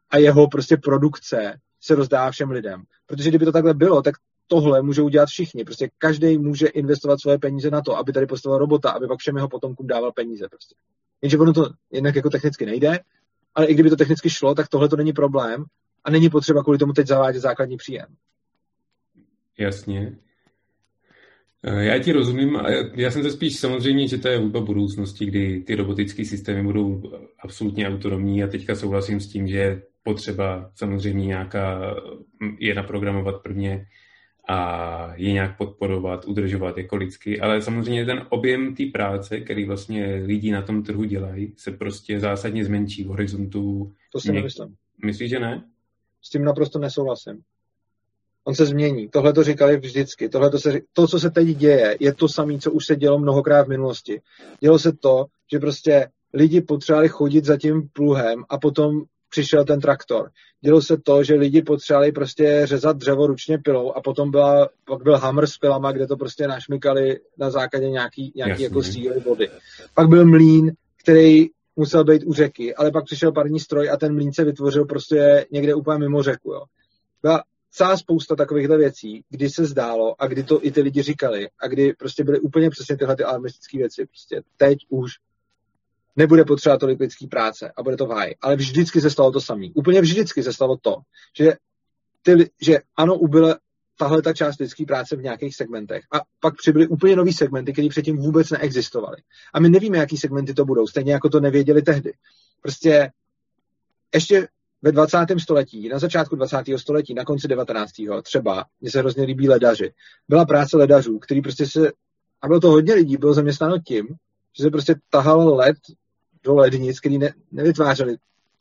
a 0.10 0.18
jeho 0.18 0.48
prostě 0.48 0.78
produkce 0.78 1.60
se 1.82 1.96
rozdá 1.96 2.32
všem 2.32 2.52
lidem. 2.52 2.84
Protože 3.06 3.30
kdyby 3.30 3.46
to 3.46 3.52
takhle 3.52 3.74
bylo, 3.74 4.02
tak 4.02 4.16
tohle 4.48 4.82
můžou 4.82 5.06
udělat 5.06 5.30
všichni. 5.30 5.64
Prostě 5.64 5.90
každý 5.98 6.38
může 6.38 6.68
investovat 6.68 7.22
svoje 7.22 7.38
peníze 7.38 7.70
na 7.70 7.82
to, 7.82 7.98
aby 7.98 8.14
tady 8.14 8.26
postavil 8.26 8.58
robota, 8.58 8.92
aby 8.92 9.08
pak 9.08 9.20
všem 9.20 9.36
jeho 9.36 9.50
potomkům 9.50 9.88
dával 9.88 10.12
peníze. 10.12 10.48
Prostě. 10.50 10.76
Jenže 11.22 11.38
ono 11.38 11.54
to 11.54 11.70
jednak 11.92 12.16
jako 12.16 12.30
technicky 12.30 12.66
nejde, 12.66 13.00
ale 13.56 13.66
i 13.66 13.74
kdyby 13.74 13.90
to 13.90 13.96
technicky 13.96 14.30
šlo, 14.30 14.56
tak 14.56 14.68
tohle 14.68 14.90
to 14.90 14.96
není 14.96 15.14
problém 15.14 15.66
a 16.04 16.12
není 16.12 16.30
potřeba 16.30 16.64
kvůli 16.64 16.78
tomu 16.78 16.94
teď 16.94 17.08
zavádět 17.08 17.40
základní 17.40 17.78
příjem. 17.78 18.06
Jasně. 19.58 20.18
Eh, 21.64 21.84
já 21.84 22.00
ti 22.00 22.12
rozumím, 22.12 22.60
já 22.96 23.12
jsem 23.12 23.22
to 23.22 23.30
spíš 23.30 23.60
samozřejmě, 23.60 24.08
že 24.08 24.18
to 24.18 24.28
je 24.28 24.38
hudba 24.38 24.62
budoucnosti, 24.62 25.26
kdy 25.26 25.60
ty 25.60 25.76
robotické 25.76 26.26
systémy 26.26 26.64
budou 26.64 27.02
absolutně 27.40 27.88
autonomní 27.88 28.44
a 28.44 28.48
teďka 28.48 28.76
souhlasím 28.76 29.20
s 29.20 29.28
tím, 29.28 29.48
že 29.48 29.58
je 29.58 29.82
potřeba 30.04 30.72
samozřejmě 30.76 31.26
nějaká, 31.26 31.96
je 32.60 32.76
naprogramovat 32.76 33.42
prvně 33.44 33.86
a 34.50 35.14
je 35.16 35.34
nějak 35.34 35.58
podporovat, 35.58 36.26
udržovat 36.26 36.78
jako 36.78 36.96
lidsky, 36.96 37.40
ale 37.40 37.62
samozřejmě 37.62 38.06
ten 38.06 38.26
objem 38.30 38.76
té 38.76 38.84
práce, 38.94 39.40
který 39.40 39.66
vlastně 39.66 40.22
lidi 40.26 40.52
na 40.52 40.62
tom 40.62 40.84
trhu 40.84 41.04
dělají, 41.04 41.54
se 41.58 41.72
prostě 41.72 42.20
zásadně 42.20 42.66
zmenší 42.66 43.04
v 43.04 43.08
horizontu. 43.08 43.92
To 44.12 44.20
si 44.20 44.32
nemyslím. 44.32 44.76
Myslíš, 45.06 45.30
že 45.30 45.40
ne? 45.40 45.64
S 46.22 46.30
tím 46.30 46.44
naprosto 46.44 46.80
nesouhlasím. 46.80 47.42
On 48.46 48.56
se 48.56 48.66
změní. 48.66 49.10
Tohle 49.10 49.34
to 49.34 49.44
říkali 49.44 49.78
vždycky. 49.78 50.30
Tohle 50.30 50.50
to, 50.50 50.60
se, 50.60 50.80
to, 50.94 51.08
co 51.08 51.20
se 51.20 51.30
teď 51.30 51.48
děje, 51.48 51.98
je 52.00 52.14
to 52.14 52.28
samé, 52.28 52.60
co 52.60 52.72
už 52.72 52.86
se 52.86 52.96
dělo 52.96 53.20
mnohokrát 53.20 53.64
v 53.64 53.70
minulosti. 53.70 54.22
Dělo 54.60 54.80
se 54.80 54.92
to, 54.94 55.26
že 55.52 55.60
prostě 55.60 56.08
lidi 56.34 56.62
potřebovali 56.62 57.10
chodit 57.10 57.46
za 57.46 57.58
tím 57.58 57.90
pluhem 57.94 58.44
a 58.50 58.58
potom 58.58 59.02
přišel 59.30 59.66
ten 59.66 59.80
traktor. 59.80 60.30
Dělo 60.62 60.82
se 60.82 60.98
to, 60.98 61.24
že 61.24 61.34
lidi 61.34 61.62
potřebovali 61.62 62.12
prostě 62.12 62.62
řezat 62.64 62.98
dřevo 62.98 63.28
ručně 63.28 63.58
pilou 63.58 63.92
a 63.92 64.02
potom 64.02 64.32
byla, 64.32 64.70
pak 64.86 65.04
byl 65.04 65.18
hammer 65.18 65.48
s 65.48 65.58
pilama, 65.58 65.92
kde 65.92 66.08
to 66.08 66.18
prostě 66.18 66.48
našmykali 66.48 67.20
na 67.38 67.50
základě 67.50 67.90
nějaký, 67.90 68.34
nějaký 68.36 68.64
jako 68.64 68.84
síly 68.84 69.20
vody. 69.20 69.50
Pak 69.96 70.08
byl 70.08 70.26
mlín, 70.26 70.72
který 71.04 71.48
musel 71.76 72.04
být 72.04 72.24
u 72.26 72.34
řeky, 72.34 72.76
ale 72.76 72.92
pak 72.92 73.06
přišel 73.06 73.32
parní 73.32 73.60
stroj 73.60 73.90
a 73.90 73.98
ten 73.98 74.14
mlín 74.14 74.34
se 74.34 74.44
vytvořil 74.44 74.86
prostě 74.86 75.46
někde 75.52 75.76
úplně 75.76 75.98
mimo 75.98 76.24
řeku. 76.24 76.54
Jo. 76.54 76.64
Byla 77.22 77.44
celá 77.74 77.98
spousta 77.98 78.36
takovýchhle 78.36 78.78
věcí, 78.78 79.24
kdy 79.30 79.50
se 79.50 79.66
zdálo 79.66 80.22
a 80.22 80.28
kdy 80.28 80.44
to 80.44 80.66
i 80.66 80.72
ty 80.72 80.82
lidi 80.82 81.02
říkali 81.02 81.50
a 81.60 81.68
kdy 81.68 81.94
prostě 81.94 82.24
byly 82.24 82.40
úplně 82.40 82.70
přesně 82.70 82.98
tyhle 82.98 83.16
ty 83.16 83.24
alarmistické 83.24 83.78
věci. 83.78 84.06
Prostě 84.06 84.42
teď 84.58 84.78
už 84.90 85.12
nebude 86.16 86.46
potřeba 86.46 86.78
tolik 86.78 87.00
lidský 87.00 87.28
práce 87.28 87.72
a 87.78 87.84
bude 87.84 87.98
to 87.98 88.06
v 88.06 88.36
Ale 88.42 88.56
vždycky 88.56 89.02
se 89.02 89.10
stalo 89.10 89.32
to 89.32 89.42
samé. 89.42 89.68
Úplně 89.74 90.02
vždycky 90.02 90.44
se 90.44 90.54
stalo 90.54 90.78
to, 90.78 90.96
že, 91.38 91.54
ty, 92.22 92.50
že 92.62 92.80
ano, 92.96 93.16
ubyla 93.16 93.58
tahle 93.98 94.22
ta 94.22 94.34
část 94.34 94.60
lidské 94.60 94.86
práce 94.86 95.16
v 95.16 95.22
nějakých 95.22 95.56
segmentech. 95.56 96.04
A 96.12 96.22
pak 96.40 96.58
přibyly 96.58 96.88
úplně 96.88 97.16
nové 97.16 97.34
segmenty, 97.34 97.74
které 97.74 97.90
předtím 97.90 98.18
vůbec 98.18 98.50
neexistovaly. 98.50 99.18
A 99.54 99.60
my 99.60 99.70
nevíme, 99.70 99.98
jaký 99.98 100.18
segmenty 100.18 100.54
to 100.54 100.66
budou, 100.66 100.88
stejně 100.88 101.14
jako 101.14 101.30
to 101.30 101.40
nevěděli 101.40 101.82
tehdy. 101.82 102.14
Prostě 102.62 103.12
ještě 104.14 104.48
ve 104.84 104.92
20. 104.92 105.18
století, 105.40 105.90
na 105.90 106.00
začátku 106.00 106.36
20. 106.36 106.58
století, 106.78 107.14
na 107.14 107.26
konci 107.26 107.48
19. 107.48 107.92
třeba, 108.24 108.66
mně 108.82 108.92
se 108.92 109.00
hrozně 109.00 109.24
líbí 109.24 109.50
ledaři. 109.50 109.94
Byla 110.30 110.46
práce 110.46 110.78
ledařů, 110.78 111.20
který 111.20 111.42
prostě 111.42 111.68
se, 111.68 111.92
a 112.42 112.48
bylo 112.48 112.60
to 112.60 112.70
hodně 112.70 112.94
lidí, 112.94 113.18
bylo 113.18 113.34
zaměstnáno 113.34 113.80
tím, 113.80 114.08
že 114.58 114.64
se 114.64 114.70
prostě 114.70 114.96
tahal 115.10 115.56
led 115.56 115.78
do 116.44 116.56
lednic, 116.56 117.00
který 117.00 117.18
ne, 117.18 117.34
nevytvářeli 117.52 118.16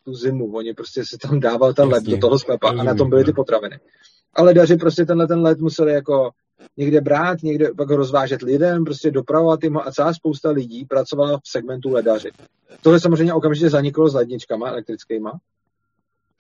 tu 0.05 0.15
zimu, 0.15 0.57
oni 0.57 0.75
prostě 0.75 1.05
se 1.05 1.19
tam 1.19 1.41
dával 1.41 1.73
ten 1.75 1.89
led 1.89 2.05
do 2.05 2.19
toho 2.19 2.39
sklepa 2.39 2.71
a 2.71 2.83
na 2.83 2.95
tom 2.95 3.11
byly 3.11 3.25
ty 3.25 3.33
potraviny. 3.33 3.81
A 4.35 4.43
ledaři 4.43 4.77
prostě 4.77 5.07
tenhle 5.07 5.29
ten 5.29 5.41
led 5.41 5.59
museli 5.59 5.93
jako 5.93 6.31
někde 6.77 7.01
brát, 7.01 7.43
někde 7.43 7.71
pak 7.77 7.91
ho 7.91 7.97
rozvážet 7.97 8.43
lidem, 8.43 8.85
prostě 8.85 9.11
dopravovat 9.11 9.65
jim 9.65 9.77
a 9.77 9.93
celá 9.93 10.15
spousta 10.15 10.51
lidí 10.51 10.85
pracovala 10.85 11.39
v 11.39 11.49
segmentu 11.49 11.93
ledaři. 11.93 12.31
Tohle 12.83 13.01
samozřejmě 13.01 13.35
okamžitě 13.35 13.71
zaniklo 13.71 14.09
s 14.09 14.15
ledničkama 14.15 14.69
elektrickýma, 14.69 15.33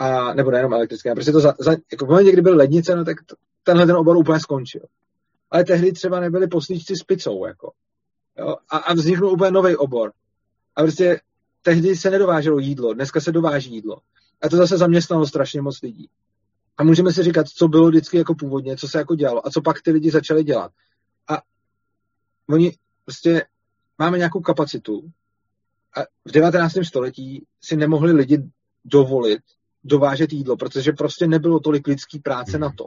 a, 0.03 0.35
nebo 0.35 0.51
nejenom 0.51 0.73
elektrické, 0.73 1.15
prostě 1.15 1.33
to 1.33 1.41
za, 1.41 1.55
za, 1.59 1.77
jako 1.93 2.07
v 2.07 2.09
momentě, 2.09 2.33
kdy 2.33 2.43
byly 2.43 2.57
lednice, 2.57 2.97
no 2.97 3.05
tak 3.05 3.17
to, 3.27 3.37
tenhle 3.63 3.87
ten 3.87 3.97
obor 3.97 4.17
úplně 4.17 4.41
skončil. 4.41 4.83
Ale 5.51 5.65
tehdy 5.65 5.93
třeba 5.93 6.21
nebyli 6.21 6.47
poslíčci 6.47 6.97
s 6.97 7.03
picou, 7.03 7.47
jako. 7.47 7.73
Jo? 8.39 8.57
A, 8.71 8.77
a 8.77 8.95
vzniknul 8.95 9.33
úplně 9.33 9.51
nový 9.51 9.77
obor. 9.77 10.13
A 10.77 10.83
prostě 10.83 11.21
tehdy 11.63 11.97
se 11.97 12.11
nedováželo 12.11 12.59
jídlo, 12.59 12.95
dneska 12.95 13.21
se 13.21 13.33
dováží 13.33 13.75
jídlo. 13.75 13.99
A 14.43 14.49
to 14.49 14.57
zase 14.57 14.79
zaměstnalo 14.79 15.27
strašně 15.27 15.63
moc 15.63 15.83
lidí. 15.83 16.09
A 16.79 16.85
můžeme 16.85 17.13
si 17.13 17.23
říkat, 17.23 17.49
co 17.49 17.69
bylo 17.69 17.89
vždycky 17.89 18.19
jako 18.19 18.35
původně, 18.35 18.77
co 18.77 18.89
se 18.89 18.99
jako 18.99 19.15
dělalo 19.15 19.47
a 19.47 19.51
co 19.51 19.63
pak 19.63 19.83
ty 19.83 19.91
lidi 19.91 20.11
začali 20.11 20.45
dělat. 20.45 20.73
A 21.29 21.43
oni 22.49 22.77
prostě 23.05 23.47
máme 23.99 24.19
nějakou 24.19 24.41
kapacitu 24.41 25.11
a 25.97 26.01
v 26.25 26.33
19. 26.33 26.73
století 26.83 27.47
si 27.61 27.77
nemohli 27.77 28.13
lidi 28.13 28.43
dovolit 28.85 29.41
dovážet 29.85 30.33
jídlo, 30.33 30.57
protože 30.57 30.93
prostě 30.93 31.27
nebylo 31.27 31.61
tolik 31.61 31.87
lidský 31.87 32.19
práce 32.19 32.59
na 32.59 32.73
to, 32.77 32.87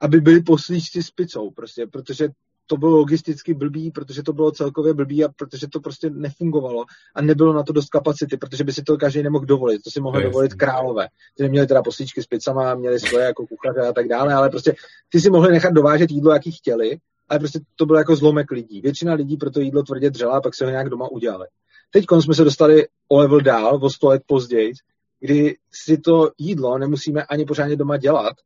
aby 0.00 0.20
byli 0.20 0.42
poslíčci 0.42 1.02
s 1.02 1.10
picou, 1.10 1.50
prostě, 1.50 1.86
protože 1.86 2.28
to 2.66 2.76
bylo 2.76 2.96
logisticky 2.96 3.54
blbý, 3.54 3.90
protože 3.90 4.22
to 4.22 4.32
bylo 4.32 4.50
celkově 4.50 4.94
blbý 4.94 5.24
a 5.24 5.28
protože 5.28 5.66
to 5.68 5.80
prostě 5.80 6.10
nefungovalo 6.10 6.84
a 7.14 7.22
nebylo 7.22 7.52
na 7.52 7.62
to 7.62 7.72
dost 7.72 7.88
kapacity, 7.88 8.36
protože 8.36 8.64
by 8.64 8.72
si 8.72 8.82
to 8.82 8.96
každý 8.96 9.22
nemohl 9.22 9.46
dovolit. 9.46 9.82
To 9.82 9.90
si 9.90 10.00
mohli 10.00 10.22
dovolit 10.22 10.54
králové. 10.54 11.08
Ty 11.36 11.48
měli 11.48 11.66
teda 11.66 11.82
poslíčky 11.82 12.22
s 12.22 12.26
pizzama, 12.26 12.74
měli 12.74 13.00
svoje 13.00 13.24
jako 13.24 13.46
kuchaře 13.46 13.80
a 13.80 13.92
tak 13.92 14.08
dále, 14.08 14.34
ale 14.34 14.50
prostě 14.50 14.74
ty 15.08 15.20
si 15.20 15.30
mohli 15.30 15.52
nechat 15.52 15.72
dovážet 15.72 16.10
jídlo, 16.10 16.32
jaký 16.32 16.52
chtěli, 16.52 16.98
ale 17.28 17.38
prostě 17.38 17.60
to 17.76 17.86
bylo 17.86 17.98
jako 17.98 18.16
zlomek 18.16 18.50
lidí. 18.50 18.80
Většina 18.80 19.14
lidí 19.14 19.36
pro 19.36 19.50
to 19.50 19.60
jídlo 19.60 19.82
tvrdě 19.82 20.10
dřela 20.10 20.36
a 20.36 20.40
pak 20.40 20.54
se 20.54 20.64
ho 20.64 20.70
nějak 20.70 20.88
doma 20.88 21.08
udělali. 21.08 21.46
Teď 21.90 22.04
jsme 22.20 22.34
se 22.34 22.44
dostali 22.44 22.86
o 23.08 23.18
level 23.18 23.40
dál, 23.40 23.78
o 23.82 23.90
100 23.90 24.08
let 24.08 24.22
později, 24.26 24.72
kdy 25.20 25.56
si 25.72 25.98
to 25.98 26.30
jídlo 26.38 26.78
nemusíme 26.78 27.24
ani 27.24 27.44
pořádně 27.44 27.76
doma 27.76 27.96
dělat 27.96 28.36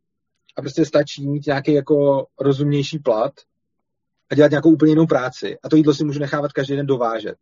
a 0.56 0.62
prostě 0.62 0.84
stačí 0.84 1.28
mít 1.28 1.46
nějaký 1.46 1.72
jako 1.72 2.26
rozumnější 2.40 2.98
plat 2.98 3.32
a 4.30 4.34
dělat 4.34 4.50
nějakou 4.50 4.70
úplně 4.70 4.92
jinou 4.92 5.06
práci. 5.06 5.58
A 5.62 5.68
to 5.68 5.76
jídlo 5.76 5.94
si 5.94 6.04
můžu 6.04 6.20
nechávat 6.20 6.52
každý 6.52 6.76
den 6.76 6.86
dovážet. 6.86 7.36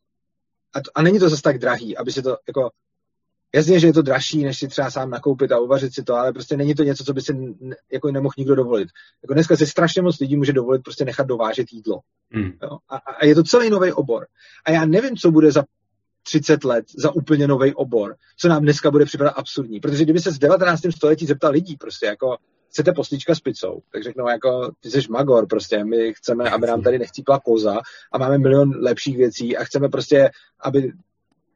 A, 0.75 0.81
to, 0.81 0.91
a 0.95 1.03
není 1.03 1.19
to 1.19 1.29
zase 1.29 1.43
tak 1.43 1.59
drahý, 1.59 1.97
aby 1.97 2.13
si 2.13 2.23
to 2.23 2.37
jako 2.49 2.71
Jasně, 3.55 3.81
že 3.81 3.87
je 3.87 3.93
to 3.93 4.03
dražší, 4.03 4.45
než 4.45 4.59
si 4.59 4.69
třeba 4.69 4.91
sám 4.91 5.11
nakoupit 5.11 5.53
a 5.53 5.59
uvařit 5.59 5.95
si 5.95 6.03
to, 6.03 6.15
ale 6.15 6.33
prostě 6.33 6.57
není 6.57 6.75
to 6.75 6.83
něco, 6.83 7.05
co 7.05 7.13
by 7.13 7.21
si 7.21 7.35
ne, 7.61 7.77
jako 7.93 8.11
nemohl 8.11 8.35
nikdo 8.39 8.55
dovolit. 8.55 8.89
Jako 9.23 9.35
dneska 9.35 9.57
si 9.57 9.67
strašně 9.67 10.03
moc 10.03 10.21
lidí 10.21 10.37
může 10.37 10.53
dovolit 10.53 10.83
prostě 10.83 11.05
nechat 11.05 11.27
dovážet 11.27 11.73
jídlo. 11.73 12.01
Mm. 12.31 12.53
Jo? 12.63 12.79
A, 12.89 12.97
a 12.97 13.25
je 13.25 13.35
to 13.35 13.43
celý 13.43 13.71
nový 13.71 13.93
obor. 13.93 14.27
A 14.65 14.71
já 14.71 14.85
nevím, 14.85 15.17
co 15.17 15.31
bude 15.31 15.53
za 15.53 15.65
30 16.23 16.65
let 16.65 16.85
za 16.99 17.11
úplně 17.15 17.47
nový 17.47 17.75
obor, 17.75 18.17
co 18.37 18.49
nám 18.49 18.63
dneska 18.63 18.91
bude 18.91 19.05
připadat 19.05 19.35
absurdní. 19.37 19.81
Protože 19.81 20.05
kdyby 20.05 20.21
se 20.21 20.33
z 20.33 20.39
19. 20.39 20.81
století 20.97 21.27
zeptal 21.27 21.53
lidí, 21.53 21.77
prostě 21.77 22.07
jako 22.07 22.37
chcete 22.69 22.93
postička 22.93 23.35
s 23.35 23.41
pizzou, 23.41 23.81
tak 23.93 24.03
řeknou 24.03 24.29
jako, 24.29 24.71
ty 24.81 24.91
jsi 24.91 25.01
magor, 25.11 25.47
prostě, 25.47 25.85
my 25.85 26.15
chceme, 26.15 26.51
aby 26.51 26.67
nám 26.67 26.83
tady 26.83 26.99
nechcípla 26.99 27.41
koza 27.41 27.81
a 28.13 28.19
máme 28.19 28.39
milion 28.39 28.71
lepších 28.81 29.17
věcí 29.17 29.57
a 29.57 29.65
chceme 29.65 29.89
prostě, 29.89 30.31
aby 30.61 30.93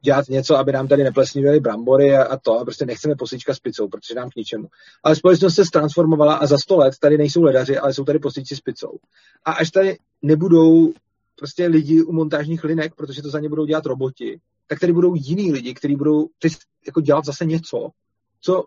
dělat 0.05 0.29
něco, 0.29 0.57
aby 0.57 0.73
nám 0.73 0.89
tady 0.89 1.05
neplesnivily 1.05 1.61
brambory 1.61 2.17
a, 2.17 2.23
a 2.23 2.37
to, 2.37 2.59
a 2.59 2.65
prostě 2.65 2.87
nechceme 2.87 3.15
postička 3.17 3.55
s 3.55 3.59
pizzou, 3.59 3.89
protože 3.89 4.15
nám 4.15 4.31
k 4.31 4.37
ničemu. 4.37 4.69
Ale 5.03 5.17
společnost 5.17 5.55
se 5.55 5.63
transformovala 5.73 6.35
a 6.35 6.47
za 6.47 6.59
sto 6.59 6.77
let 6.77 6.95
tady 7.01 7.19
nejsou 7.19 7.43
ledaři, 7.43 7.79
ale 7.79 7.95
jsou 7.95 8.05
tady 8.05 8.19
postičci 8.19 8.57
s 8.57 8.61
pizzou. 8.61 8.99
A 9.45 9.53
až 9.53 9.71
tady 9.71 9.99
nebudou 10.23 10.93
prostě 11.39 11.67
lidi 11.67 12.03
u 12.03 12.13
montážních 12.13 12.65
linek, 12.65 12.95
protože 12.95 13.23
to 13.23 13.31
za 13.31 13.41
ně 13.41 13.49
budou 13.49 13.65
dělat 13.65 13.87
roboti, 13.87 14.41
tak 14.73 14.81
tady 14.81 14.93
budou 14.93 15.15
jiní 15.15 15.53
lidi, 15.53 15.75
kteří 15.75 15.97
budou 15.97 16.29
jako 16.87 17.01
dělat 17.01 17.25
zase 17.25 17.45
něco, 17.45 17.89
co 18.41 18.65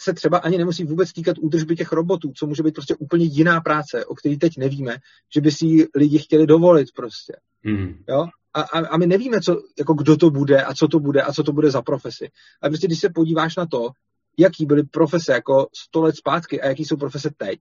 se 0.00 0.14
třeba 0.14 0.38
ani 0.38 0.58
nemusí 0.58 0.84
vůbec 0.84 1.12
týkat 1.12 1.38
údržby 1.38 1.76
těch 1.76 1.92
robotů, 1.92 2.32
co 2.36 2.46
může 2.46 2.62
být 2.62 2.74
prostě 2.74 2.94
úplně 2.94 3.24
jiná 3.24 3.60
práce, 3.60 4.06
o 4.06 4.14
který 4.14 4.38
teď 4.38 4.56
nevíme, 4.58 4.96
že 5.34 5.40
by 5.40 5.50
si 5.50 5.88
lidi 5.94 6.18
chtěli 6.18 6.46
dovolit 6.46 6.88
prostě. 6.96 7.32
Mm. 7.62 8.04
Jo? 8.08 8.26
A, 8.54 8.60
a, 8.60 8.86
a 8.86 8.96
my 8.96 9.06
nevíme, 9.06 9.40
co, 9.40 9.62
jako 9.78 9.94
kdo 9.94 10.16
to 10.16 10.30
bude 10.30 10.62
a 10.62 10.74
co 10.74 10.88
to 10.88 11.00
bude 11.00 11.22
a 11.22 11.32
co 11.32 11.42
to 11.42 11.52
bude 11.52 11.70
za 11.70 11.82
profesi. 11.82 12.28
A 12.62 12.68
prostě 12.68 12.86
když 12.86 13.00
se 13.00 13.08
podíváš 13.08 13.56
na 13.56 13.66
to, 13.66 13.90
jaký 14.38 14.66
byly 14.66 14.82
profese 14.82 15.32
jako 15.32 15.66
100 15.88 16.02
let 16.02 16.16
zpátky 16.16 16.60
a 16.60 16.68
jaký 16.68 16.84
jsou 16.84 16.96
profese 16.96 17.30
teď, 17.36 17.58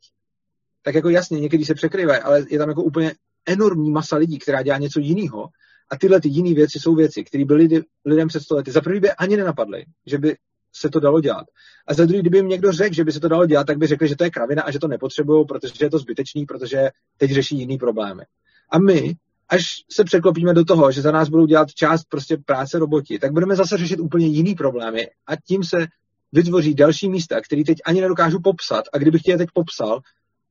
tak 0.82 0.96
jako 0.96 1.10
jasně, 1.10 1.40
někdy 1.40 1.66
se 1.66 1.74
překrývají, 1.74 2.22
ale 2.22 2.46
je 2.50 2.58
tam 2.58 2.70
jako 2.70 2.84
úplně 2.84 3.14
enormní 3.46 3.92
masa 3.92 4.18
lidí, 4.18 4.40
která 4.40 4.62
dělá 4.62 4.78
něco 4.78 5.00
jiného. 5.00 5.48
A 5.90 5.98
tyhle 5.98 6.22
ty 6.22 6.30
jiné 6.30 6.54
věci 6.54 6.80
jsou 6.80 6.96
věci, 6.96 7.24
které 7.24 7.46
byly 7.46 7.68
lidem 8.06 8.28
před 8.28 8.40
100 8.40 8.56
lety. 8.56 8.72
Za 8.72 8.82
první 8.82 9.00
by 9.00 9.12
ani 9.12 9.38
nenapadly, 9.38 9.86
že 10.06 10.18
by 10.18 10.36
se 10.76 10.90
to 10.90 11.00
dalo 11.00 11.22
dělat. 11.22 11.46
A 11.88 11.94
za 11.94 12.06
druhý, 12.06 12.22
kdyby 12.22 12.38
jim 12.38 12.48
někdo 12.48 12.72
řekl, 12.72 12.96
že 12.96 13.04
by 13.04 13.12
se 13.12 13.20
to 13.20 13.28
dalo 13.28 13.46
dělat, 13.46 13.68
tak 13.68 13.78
by 13.78 13.88
řekli, 13.88 14.08
že 14.08 14.16
to 14.16 14.24
je 14.24 14.30
kravina 14.30 14.64
a 14.64 14.72
že 14.72 14.80
to 14.80 14.88
nepotřebují, 14.88 15.46
protože 15.46 15.74
je 15.82 15.90
to 15.90 16.00
zbytečný, 16.00 16.46
protože 16.46 16.90
teď 17.18 17.32
řeší 17.32 17.58
jiný 17.58 17.78
problémy. 17.78 18.24
A 18.72 18.80
my, 18.80 19.14
až 19.50 19.64
se 19.92 20.04
překlopíme 20.04 20.54
do 20.54 20.66
toho, 20.66 20.92
že 20.92 21.02
za 21.02 21.12
nás 21.12 21.30
budou 21.30 21.46
dělat 21.46 21.74
část 21.74 22.04
prostě 22.10 22.38
práce 22.46 22.80
roboti, 22.80 23.20
tak 23.20 23.32
budeme 23.32 23.56
zase 23.56 23.78
řešit 23.78 24.00
úplně 24.00 24.28
jiný 24.28 24.56
problémy 24.56 25.08
a 25.28 25.36
tím 25.36 25.64
se 25.64 25.88
vytvoří 26.32 26.74
další 26.74 27.10
místa, 27.10 27.42
které 27.42 27.64
teď 27.64 27.78
ani 27.86 28.02
nedokážu 28.02 28.40
popsat. 28.44 28.86
A 28.94 28.98
kdybych 28.98 29.22
tě 29.22 29.32
je 29.32 29.38
teď 29.38 29.50
popsal, 29.54 30.00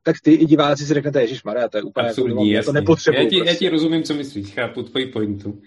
tak 0.07 0.17
ty 0.23 0.33
i 0.33 0.47
diváci 0.47 0.87
si 0.87 0.95
řeknete, 0.95 1.21
Ježíš 1.21 1.45
Maria, 1.45 1.69
to 1.69 1.77
je 1.77 1.83
úplně 1.83 2.07
jako 2.07 2.21
Absurdní, 2.21 2.51
jako, 2.51 2.67
to 2.67 2.73
nepotřebuji. 2.73 3.19
Já 3.19 3.29
ti, 3.29 3.37
prostě. 3.37 3.53
já 3.53 3.59
ti 3.59 3.69
rozumím, 3.69 4.03
co 4.03 4.15
myslíš, 4.15 4.55
chápu 4.55 4.83
tvoji 4.83 5.07
pointu. 5.07 5.61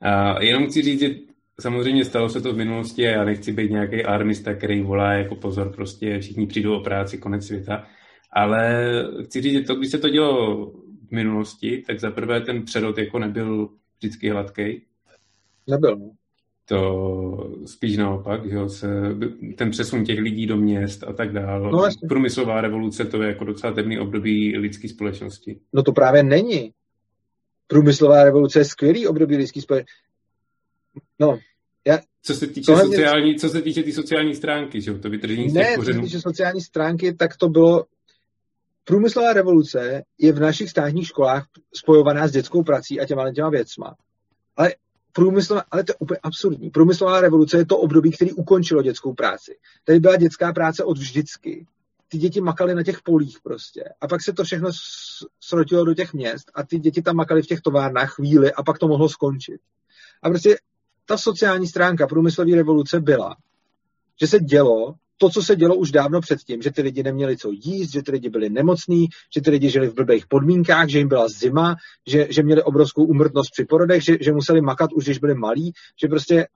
A 0.00 0.42
jenom 0.42 0.66
chci 0.66 0.82
říct, 0.82 1.00
že 1.00 1.14
samozřejmě 1.60 2.04
stalo 2.04 2.28
se 2.28 2.40
to 2.40 2.52
v 2.52 2.56
minulosti 2.56 3.08
a 3.08 3.10
já 3.10 3.24
nechci 3.24 3.52
být 3.52 3.70
nějaký 3.70 4.04
armista, 4.04 4.54
který 4.54 4.82
volá 4.82 5.12
jako 5.12 5.36
pozor, 5.36 5.72
prostě 5.72 6.18
všichni 6.18 6.46
přijdou 6.46 6.76
o 6.76 6.80
práci, 6.80 7.18
konec 7.18 7.46
světa. 7.46 7.86
Ale 8.32 8.84
chci 9.24 9.40
říct, 9.40 9.52
že 9.52 9.60
to, 9.60 9.74
když 9.74 9.90
se 9.90 9.98
to 9.98 10.08
dělo 10.08 10.66
v 11.08 11.10
minulosti, 11.10 11.82
tak 11.86 12.00
zaprvé 12.00 12.40
ten 12.40 12.64
přerod 12.64 12.98
jako 12.98 13.18
nebyl 13.18 13.68
vždycky 13.98 14.30
hladký. 14.30 14.82
Nebyl, 15.66 15.96
no 15.96 16.10
to 16.64 17.50
spíš 17.66 17.96
naopak, 17.96 18.50
že 18.50 18.68
se, 18.68 18.88
ten 19.56 19.70
přesun 19.70 20.04
těch 20.04 20.18
lidí 20.18 20.46
do 20.46 20.56
měst 20.56 21.04
a 21.04 21.12
tak 21.12 21.32
dále. 21.32 21.70
No, 21.72 21.88
Průmyslová 22.08 22.60
revoluce 22.60 23.04
to 23.04 23.22
je 23.22 23.28
jako 23.28 23.44
docela 23.44 23.72
temný 23.72 23.98
období 23.98 24.58
lidské 24.58 24.88
společnosti. 24.88 25.60
No 25.72 25.82
to 25.82 25.92
právě 25.92 26.22
není. 26.22 26.72
Průmyslová 27.66 28.24
revoluce 28.24 28.58
je 28.58 28.64
skvělý 28.64 29.06
období 29.06 29.36
lidské 29.36 29.60
společnosti. 29.60 29.92
No, 31.18 31.38
já, 31.86 31.98
co 32.22 32.34
se 32.34 32.46
týče 32.46 32.76
sociální, 32.76 33.30
mě... 33.30 33.38
co 33.38 33.48
se 33.48 33.62
týče 33.62 33.82
té 33.82 33.92
sociální 33.92 34.34
stránky, 34.34 34.80
že 34.80 34.94
to 34.94 35.10
vytržení 35.10 35.50
z 35.50 35.52
těch 35.52 35.62
Ne, 35.62 35.76
co 35.76 35.84
se 35.84 36.00
týče 36.00 36.20
sociální 36.20 36.60
stránky, 36.60 37.14
tak 37.14 37.36
to 37.36 37.48
bylo 37.48 37.84
Průmyslová 38.84 39.32
revoluce 39.32 40.02
je 40.18 40.32
v 40.32 40.40
našich 40.40 40.70
státních 40.70 41.06
školách 41.06 41.46
spojovaná 41.74 42.28
s 42.28 42.32
dětskou 42.32 42.62
prací 42.62 43.00
a 43.00 43.06
těma 43.06 43.32
těma 43.32 43.50
věcma. 43.50 43.94
Ale 44.56 44.74
průmyslová, 45.12 45.62
ale 45.70 45.84
to 45.84 45.92
je 45.92 45.96
úplně 45.98 46.18
absurdní. 46.22 46.70
Průmyslová 46.70 47.20
revoluce 47.20 47.56
je 47.56 47.66
to 47.66 47.78
období, 47.78 48.12
který 48.12 48.32
ukončilo 48.32 48.82
dětskou 48.82 49.14
práci. 49.14 49.58
Tady 49.84 50.00
byla 50.00 50.16
dětská 50.16 50.52
práce 50.52 50.84
od 50.84 50.98
vždycky. 50.98 51.66
Ty 52.08 52.18
děti 52.18 52.40
makaly 52.40 52.74
na 52.74 52.82
těch 52.82 53.02
polích 53.02 53.38
prostě. 53.42 53.84
A 54.00 54.08
pak 54.08 54.22
se 54.22 54.32
to 54.32 54.44
všechno 54.44 54.70
srotilo 55.40 55.84
do 55.84 55.94
těch 55.94 56.12
měst 56.12 56.50
a 56.54 56.62
ty 56.62 56.78
děti 56.78 57.02
tam 57.02 57.16
makaly 57.16 57.42
v 57.42 57.46
těch 57.46 57.60
továrnách 57.60 58.14
chvíli 58.14 58.52
a 58.52 58.62
pak 58.62 58.78
to 58.78 58.88
mohlo 58.88 59.08
skončit. 59.08 59.60
A 60.22 60.28
prostě 60.28 60.56
ta 61.06 61.18
sociální 61.18 61.66
stránka 61.66 62.06
průmyslové 62.06 62.56
revoluce 62.56 63.00
byla, 63.00 63.36
že 64.20 64.26
se 64.26 64.40
dělo 64.40 64.94
to, 65.22 65.30
co 65.30 65.42
se 65.42 65.56
dělo 65.56 65.74
už 65.74 65.92
dávno 65.92 66.20
předtím, 66.20 66.62
že 66.62 66.70
ty 66.70 66.82
lidi 66.82 67.02
neměli 67.02 67.36
co 67.36 67.50
jíst, 67.52 67.92
že 67.92 68.02
ty 68.02 68.10
lidi 68.12 68.30
byli 68.30 68.50
nemocní, 68.50 69.06
že 69.34 69.40
ty 69.40 69.50
lidi 69.50 69.70
žili 69.70 69.88
v 69.88 69.94
blbých 69.94 70.26
podmínkách, 70.26 70.88
že 70.88 70.98
jim 70.98 71.08
byla 71.08 71.28
zima, 71.28 71.76
že, 72.06 72.26
že 72.30 72.42
měli 72.42 72.62
obrovskou 72.62 73.04
umrtnost 73.04 73.50
při 73.52 73.64
porodech, 73.64 74.04
že, 74.04 74.16
že 74.20 74.32
museli 74.32 74.60
makat 74.60 74.92
už, 74.92 75.04
když 75.04 75.18
byli 75.18 75.34
malí, 75.34 75.72
že 76.02 76.08
prostě 76.08 76.46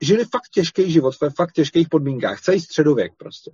žili 0.00 0.24
fakt 0.24 0.48
těžký 0.54 0.90
život 0.90 1.14
ve 1.20 1.30
fakt 1.30 1.52
těžkých 1.52 1.88
podmínkách, 1.88 2.40
celý 2.40 2.60
středověk 2.60 3.12
prostě. 3.16 3.50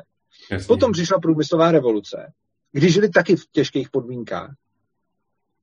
Jasně. 0.50 0.66
Potom 0.66 0.92
přišla 0.92 1.18
průmyslová 1.18 1.70
revoluce, 1.70 2.32
kdy 2.72 2.90
žili 2.90 3.08
taky 3.08 3.36
v 3.36 3.46
těžkých 3.52 3.90
podmínkách. 3.90 4.54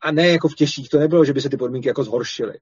A 0.02 0.12
ne 0.12 0.28
jako 0.28 0.48
v 0.48 0.56
těžších, 0.56 0.90
to 0.90 1.00
nebylo, 1.00 1.26
že 1.26 1.34
by 1.34 1.42
se 1.42 1.50
ty 1.50 1.58
podmínky 1.58 1.88
jako 1.88 2.04
zhoršily. 2.04 2.54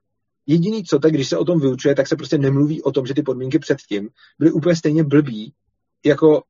Jediný 0.47 0.84
co, 0.84 0.99
tak 0.99 1.11
když 1.11 1.30
se 1.30 1.38
o 1.38 1.45
tom 1.45 1.60
vyučuje, 1.60 1.95
tak 1.95 2.07
se 2.07 2.15
prostě 2.15 2.38
nemluví 2.38 2.81
o 2.81 2.91
tom, 2.91 3.06
že 3.06 3.14
ty 3.14 3.23
podmínky 3.23 3.60
předtím 3.60 4.10
byly 4.39 4.52
úplně 4.52 4.76
stejně 4.76 5.03
blbý, 5.03 5.53
jako 6.06 6.44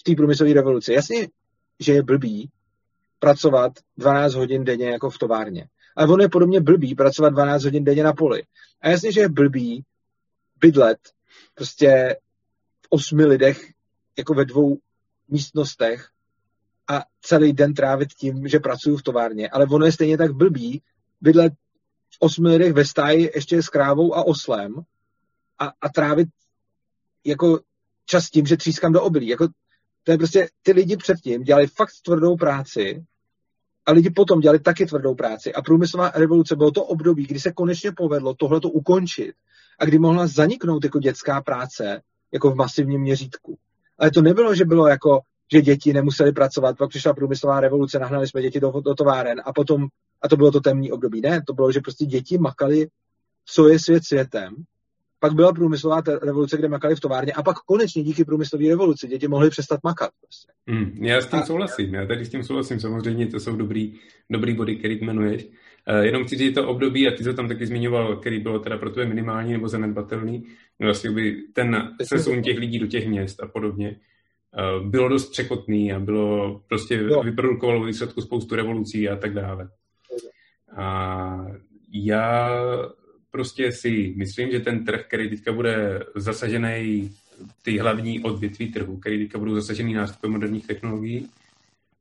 v 0.00 0.02
té 0.02 0.14
průmyslové 0.14 0.52
revoluci. 0.52 0.92
Jasně, 0.92 1.28
že 1.80 1.92
je 1.92 2.02
blbý 2.02 2.50
pracovat 3.18 3.72
12 3.96 4.34
hodin 4.34 4.64
denně 4.64 4.90
jako 4.90 5.10
v 5.10 5.18
továrně. 5.18 5.68
Ale 5.96 6.08
ono 6.08 6.22
je 6.22 6.28
podobně 6.28 6.60
blbý 6.60 6.94
pracovat 6.94 7.30
12 7.30 7.64
hodin 7.64 7.84
denně 7.84 8.02
na 8.02 8.12
poli. 8.12 8.42
A 8.80 8.88
jasně, 8.88 9.12
že 9.12 9.20
je 9.20 9.28
blbý 9.28 9.84
bydlet 10.60 10.98
prostě 11.54 12.16
v 12.82 12.86
osmi 12.90 13.24
lidech 13.24 13.70
jako 14.18 14.34
ve 14.34 14.44
dvou 14.44 14.78
místnostech 15.28 16.08
a 16.88 17.04
celý 17.20 17.52
den 17.52 17.74
trávit 17.74 18.08
tím, 18.12 18.48
že 18.48 18.60
pracuju 18.60 18.96
v 18.96 19.02
továrně. 19.02 19.48
Ale 19.48 19.66
ono 19.66 19.86
je 19.86 19.92
stejně 19.92 20.18
tak 20.18 20.32
blbý 20.32 20.82
bydlet 21.20 21.52
v 22.14 22.16
osmi 22.20 22.48
lidech 22.48 22.72
ve 22.72 22.84
stáji 22.84 23.30
ještě 23.34 23.62
s 23.62 23.68
krávou 23.68 24.14
a 24.14 24.26
oslem 24.26 24.74
a, 25.58 25.72
a 25.80 25.88
trávit 25.88 26.28
jako 27.24 27.60
čas 28.06 28.30
tím, 28.30 28.46
že 28.46 28.56
třískám 28.56 28.92
do 28.92 29.02
obilí. 29.02 29.28
Jako, 29.28 29.48
to 30.02 30.12
je 30.12 30.18
prostě, 30.18 30.48
ty 30.62 30.72
lidi 30.72 30.96
předtím 30.96 31.42
dělali 31.42 31.66
fakt 31.66 31.92
tvrdou 32.04 32.36
práci 32.36 33.04
a 33.86 33.92
lidi 33.92 34.10
potom 34.10 34.40
dělali 34.40 34.58
taky 34.58 34.86
tvrdou 34.86 35.14
práci. 35.14 35.54
A 35.54 35.62
průmyslová 35.62 36.10
revoluce 36.14 36.56
bylo 36.56 36.70
to 36.70 36.84
období, 36.84 37.26
kdy 37.26 37.40
se 37.40 37.52
konečně 37.52 37.92
povedlo 37.92 38.34
tohle 38.34 38.60
to 38.60 38.70
ukončit 38.70 39.34
a 39.78 39.84
kdy 39.84 39.98
mohla 39.98 40.26
zaniknout 40.26 40.84
jako 40.84 40.98
dětská 40.98 41.40
práce 41.40 42.02
jako 42.32 42.50
v 42.50 42.54
masivním 42.54 43.00
měřítku. 43.00 43.58
Ale 43.98 44.10
to 44.10 44.22
nebylo, 44.22 44.54
že 44.54 44.64
bylo 44.64 44.88
jako, 44.88 45.20
že 45.52 45.62
děti 45.62 45.92
nemuseli 45.92 46.32
pracovat, 46.32 46.78
pak 46.78 46.90
přišla 46.90 47.14
průmyslová 47.14 47.60
revoluce, 47.60 47.98
nahnali 47.98 48.28
jsme 48.28 48.42
děti 48.42 48.60
do, 48.60 48.70
do 48.70 48.94
továren 48.94 49.42
a 49.44 49.52
potom, 49.52 49.86
a 50.22 50.28
to 50.28 50.36
bylo 50.36 50.50
to 50.50 50.60
temní 50.60 50.92
období. 50.92 51.20
Ne, 51.20 51.42
to 51.46 51.52
bylo, 51.52 51.72
že 51.72 51.80
prostě 51.80 52.06
děti 52.06 52.38
makali, 52.38 52.86
co 53.44 53.68
je 53.68 53.78
svět 53.78 54.04
světem 54.04 54.54
pak 55.24 55.32
byla 55.32 55.52
průmyslová 55.52 56.02
revoluce, 56.22 56.56
kde 56.56 56.68
makali 56.68 56.96
v 56.96 57.00
továrně 57.00 57.32
a 57.32 57.42
pak 57.42 57.56
konečně 57.56 58.02
díky 58.02 58.24
průmyslové 58.24 58.68
revoluci 58.68 59.08
děti 59.08 59.28
mohly 59.28 59.50
přestat 59.50 59.80
makat. 59.84 60.10
Prostě. 60.20 60.52
Mm, 60.66 61.04
já 61.04 61.20
s 61.20 61.26
tím 61.26 61.38
a, 61.38 61.42
souhlasím, 61.42 61.94
já 61.94 62.06
tady 62.06 62.24
s 62.24 62.28
tím 62.28 62.42
souhlasím, 62.42 62.80
samozřejmě 62.80 63.26
to 63.26 63.40
jsou 63.40 63.56
dobrý, 63.56 63.94
dobrý 64.30 64.54
body, 64.54 64.76
který 64.76 64.98
jmenuješ. 65.00 65.44
Uh, 65.44 66.04
jenom 66.04 66.24
chci 66.24 66.36
říct 66.36 66.54
to 66.54 66.68
období, 66.68 67.08
a 67.08 67.10
ty 67.16 67.24
to 67.24 67.34
tam 67.34 67.48
taky 67.48 67.66
zmiňoval, 67.66 68.16
který 68.16 68.40
bylo 68.40 68.58
teda 68.58 68.78
pro 68.78 68.90
tebe 68.90 69.06
minimální 69.06 69.52
nebo 69.52 69.68
zanedbatelný, 69.68 70.44
no 70.80 70.86
vlastně 70.86 71.10
by 71.10 71.42
ten 71.52 71.94
přesun 72.04 72.42
těch 72.42 72.58
lidí 72.58 72.78
do 72.78 72.86
těch 72.86 73.08
měst 73.08 73.42
a 73.42 73.46
podobně, 73.46 73.96
uh, 74.78 74.88
bylo 74.88 75.08
dost 75.08 75.30
překotný 75.30 75.92
a 75.92 75.98
bylo 75.98 76.60
prostě 76.68 77.02
no. 77.02 77.22
vyprodukovalo 77.22 77.84
výsledku 77.84 78.20
spoustu 78.20 78.54
revolucí 78.54 79.08
a 79.08 79.16
tak 79.16 79.34
dále. 79.34 79.68
A 80.76 81.46
já 81.92 82.50
prostě 83.34 83.72
si 83.72 84.14
myslím, 84.16 84.50
že 84.50 84.60
ten 84.60 84.84
trh, 84.84 85.04
který 85.08 85.30
teďka 85.30 85.52
bude 85.52 86.06
zasažený, 86.14 87.10
ty 87.62 87.78
hlavní 87.78 88.20
odvětví 88.20 88.72
trhu, 88.72 88.96
který 88.96 89.18
teďka 89.18 89.38
budou 89.38 89.54
zasažený 89.54 89.94
nástupem 89.94 90.30
moderních 90.30 90.66
technologií, 90.66 91.28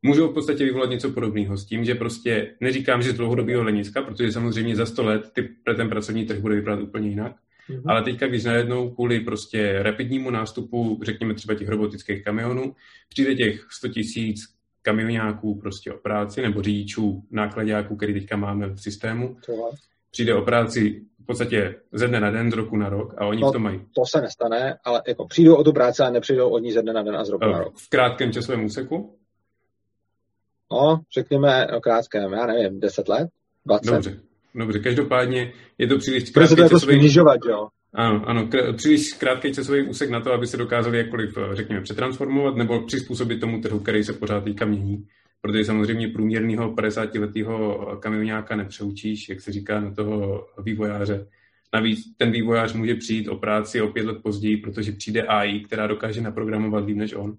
můžou 0.04 0.30
v 0.30 0.34
podstatě 0.34 0.64
vyvolat 0.66 0.90
něco 0.90 1.10
podobného 1.10 1.58
s 1.58 1.66
tím, 1.66 1.86
že 1.86 1.96
prostě 1.96 2.54
neříkám, 2.62 3.02
že 3.02 3.12
z 3.12 3.14
dlouhodobého 3.14 3.62
hlediska, 3.62 4.02
protože 4.02 4.32
samozřejmě 4.32 4.76
za 4.76 4.86
100 4.86 5.04
let 5.04 5.32
ty, 5.34 5.50
ten 5.76 5.90
pracovní 5.90 6.26
trh 6.26 6.40
bude 6.40 6.56
vypadat 6.56 6.80
úplně 6.80 7.10
jinak, 7.10 7.36
mm-hmm. 7.70 7.82
ale 7.86 8.04
teďka, 8.04 8.28
když 8.28 8.44
najednou 8.44 8.90
kvůli 8.90 9.20
prostě 9.20 9.80
rapidnímu 9.82 10.30
nástupu, 10.30 11.00
řekněme 11.04 11.34
třeba 11.34 11.56
těch 11.56 11.70
robotických 11.70 12.24
kamionů, 12.24 12.76
přijde 13.10 13.36
těch 13.36 13.68
100 13.72 13.88
tisíc 13.88 14.40
kamionáků 14.82 15.60
prostě 15.60 15.94
o 15.94 15.98
práci 15.98 16.42
nebo 16.42 16.62
řidičů 16.62 17.24
nákladňáků, 17.32 17.96
který 17.96 18.14
teďka 18.14 18.38
máme 18.38 18.68
v 18.68 18.78
systému, 18.78 19.38
přijde 20.14 20.36
o 20.36 20.42
práci 20.42 21.02
v 21.24 21.26
podstatě 21.26 21.76
ze 21.92 22.08
dne 22.08 22.20
na 22.20 22.32
den, 22.32 22.52
z 22.52 22.54
roku 22.54 22.78
na 22.78 22.90
rok 22.90 23.14
a 23.18 23.26
oni 23.26 23.42
no, 23.42 23.50
v 23.50 23.52
tom 23.52 23.64
mají. 23.64 23.80
To 23.96 24.02
se 24.06 24.22
nestane, 24.22 24.78
ale 24.84 25.02
jako 25.08 25.28
přijdou 25.28 25.56
o 25.56 25.64
tu 25.64 25.72
práci 25.74 26.04
a 26.04 26.10
nepřijdou 26.10 26.50
od 26.50 26.60
ní 26.60 26.72
ze 26.72 26.82
dne 26.82 26.94
na 26.94 27.04
den 27.04 27.16
a 27.16 27.26
z 27.26 27.30
roku 27.30 27.46
na 27.46 27.60
rok. 27.60 27.78
V 27.78 27.90
krátkém 27.90 28.32
časovém 28.32 28.66
úseku? 28.66 29.18
No, 30.72 31.00
řekněme 31.14 31.68
o 31.68 31.82
krátkém, 31.82 32.34
já 32.34 32.46
nevím, 32.46 32.80
10 32.80 33.08
let, 33.08 33.28
20. 33.66 33.92
Dobře, 33.92 34.20
dobře, 34.56 34.80
každopádně 34.80 35.54
je 35.78 35.88
to 35.88 35.98
příliš 35.98 36.30
krátký 36.30 36.56
to 36.56 36.62
jako 36.62 36.76
časový... 36.76 37.00
snižovat, 37.00 37.40
jo? 37.50 37.68
Ano, 37.94 38.24
ano, 38.26 38.46
kr- 38.46 38.76
příliš 38.76 39.14
krátký 39.14 39.54
časový 39.54 39.88
úsek 39.88 40.10
na 40.10 40.22
to, 40.22 40.34
aby 40.34 40.48
se 40.48 40.58
dokázali 40.58 40.98
jakkoliv, 40.98 41.38
řekněme, 41.54 41.82
přetransformovat 41.82 42.56
nebo 42.56 42.86
přizpůsobit 42.86 43.40
tomu 43.40 43.62
trhu, 43.62 43.80
který 43.80 44.04
se 44.04 44.14
pořád 44.14 44.44
teďka 44.44 44.66
mění 44.66 45.08
protože 45.44 45.66
samozřejmě 45.66 46.08
průměrného 46.08 46.72
50-letého 46.72 47.78
kamionáka 48.00 48.56
nepřeučíš, 48.56 49.30
jak 49.30 49.42
se 49.42 49.52
říká 49.52 49.80
na 49.80 49.92
toho 49.92 50.48
vývojáře, 50.64 51.28
Navíc 51.74 52.00
ten 52.18 52.32
vývojář 52.32 52.74
může 52.74 52.96
přijít 52.96 53.28
o 53.28 53.36
práci 53.36 53.82
o 53.82 53.88
pět 53.88 54.06
let 54.06 54.18
později, 54.24 54.58
protože 54.58 54.92
přijde 54.92 55.22
AI, 55.22 55.60
která 55.60 55.88
dokáže 55.88 56.22
naprogramovat 56.22 56.86
líp 56.86 56.98
než 56.98 57.14
on. 57.14 57.36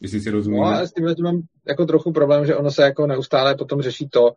Jestli 0.00 0.20
si 0.20 0.30
rozumíš. 0.30 0.60
No 0.60 0.64
a 0.66 0.86
s 0.86 0.92
tím 0.92 1.04
mám 1.22 1.42
jako 1.68 1.86
trochu 1.86 2.12
problém, 2.12 2.46
že 2.46 2.56
ono 2.56 2.70
se 2.70 2.82
jako 2.82 3.06
neustále 3.06 3.54
potom 3.54 3.82
řeší 3.82 4.08
to, 4.08 4.32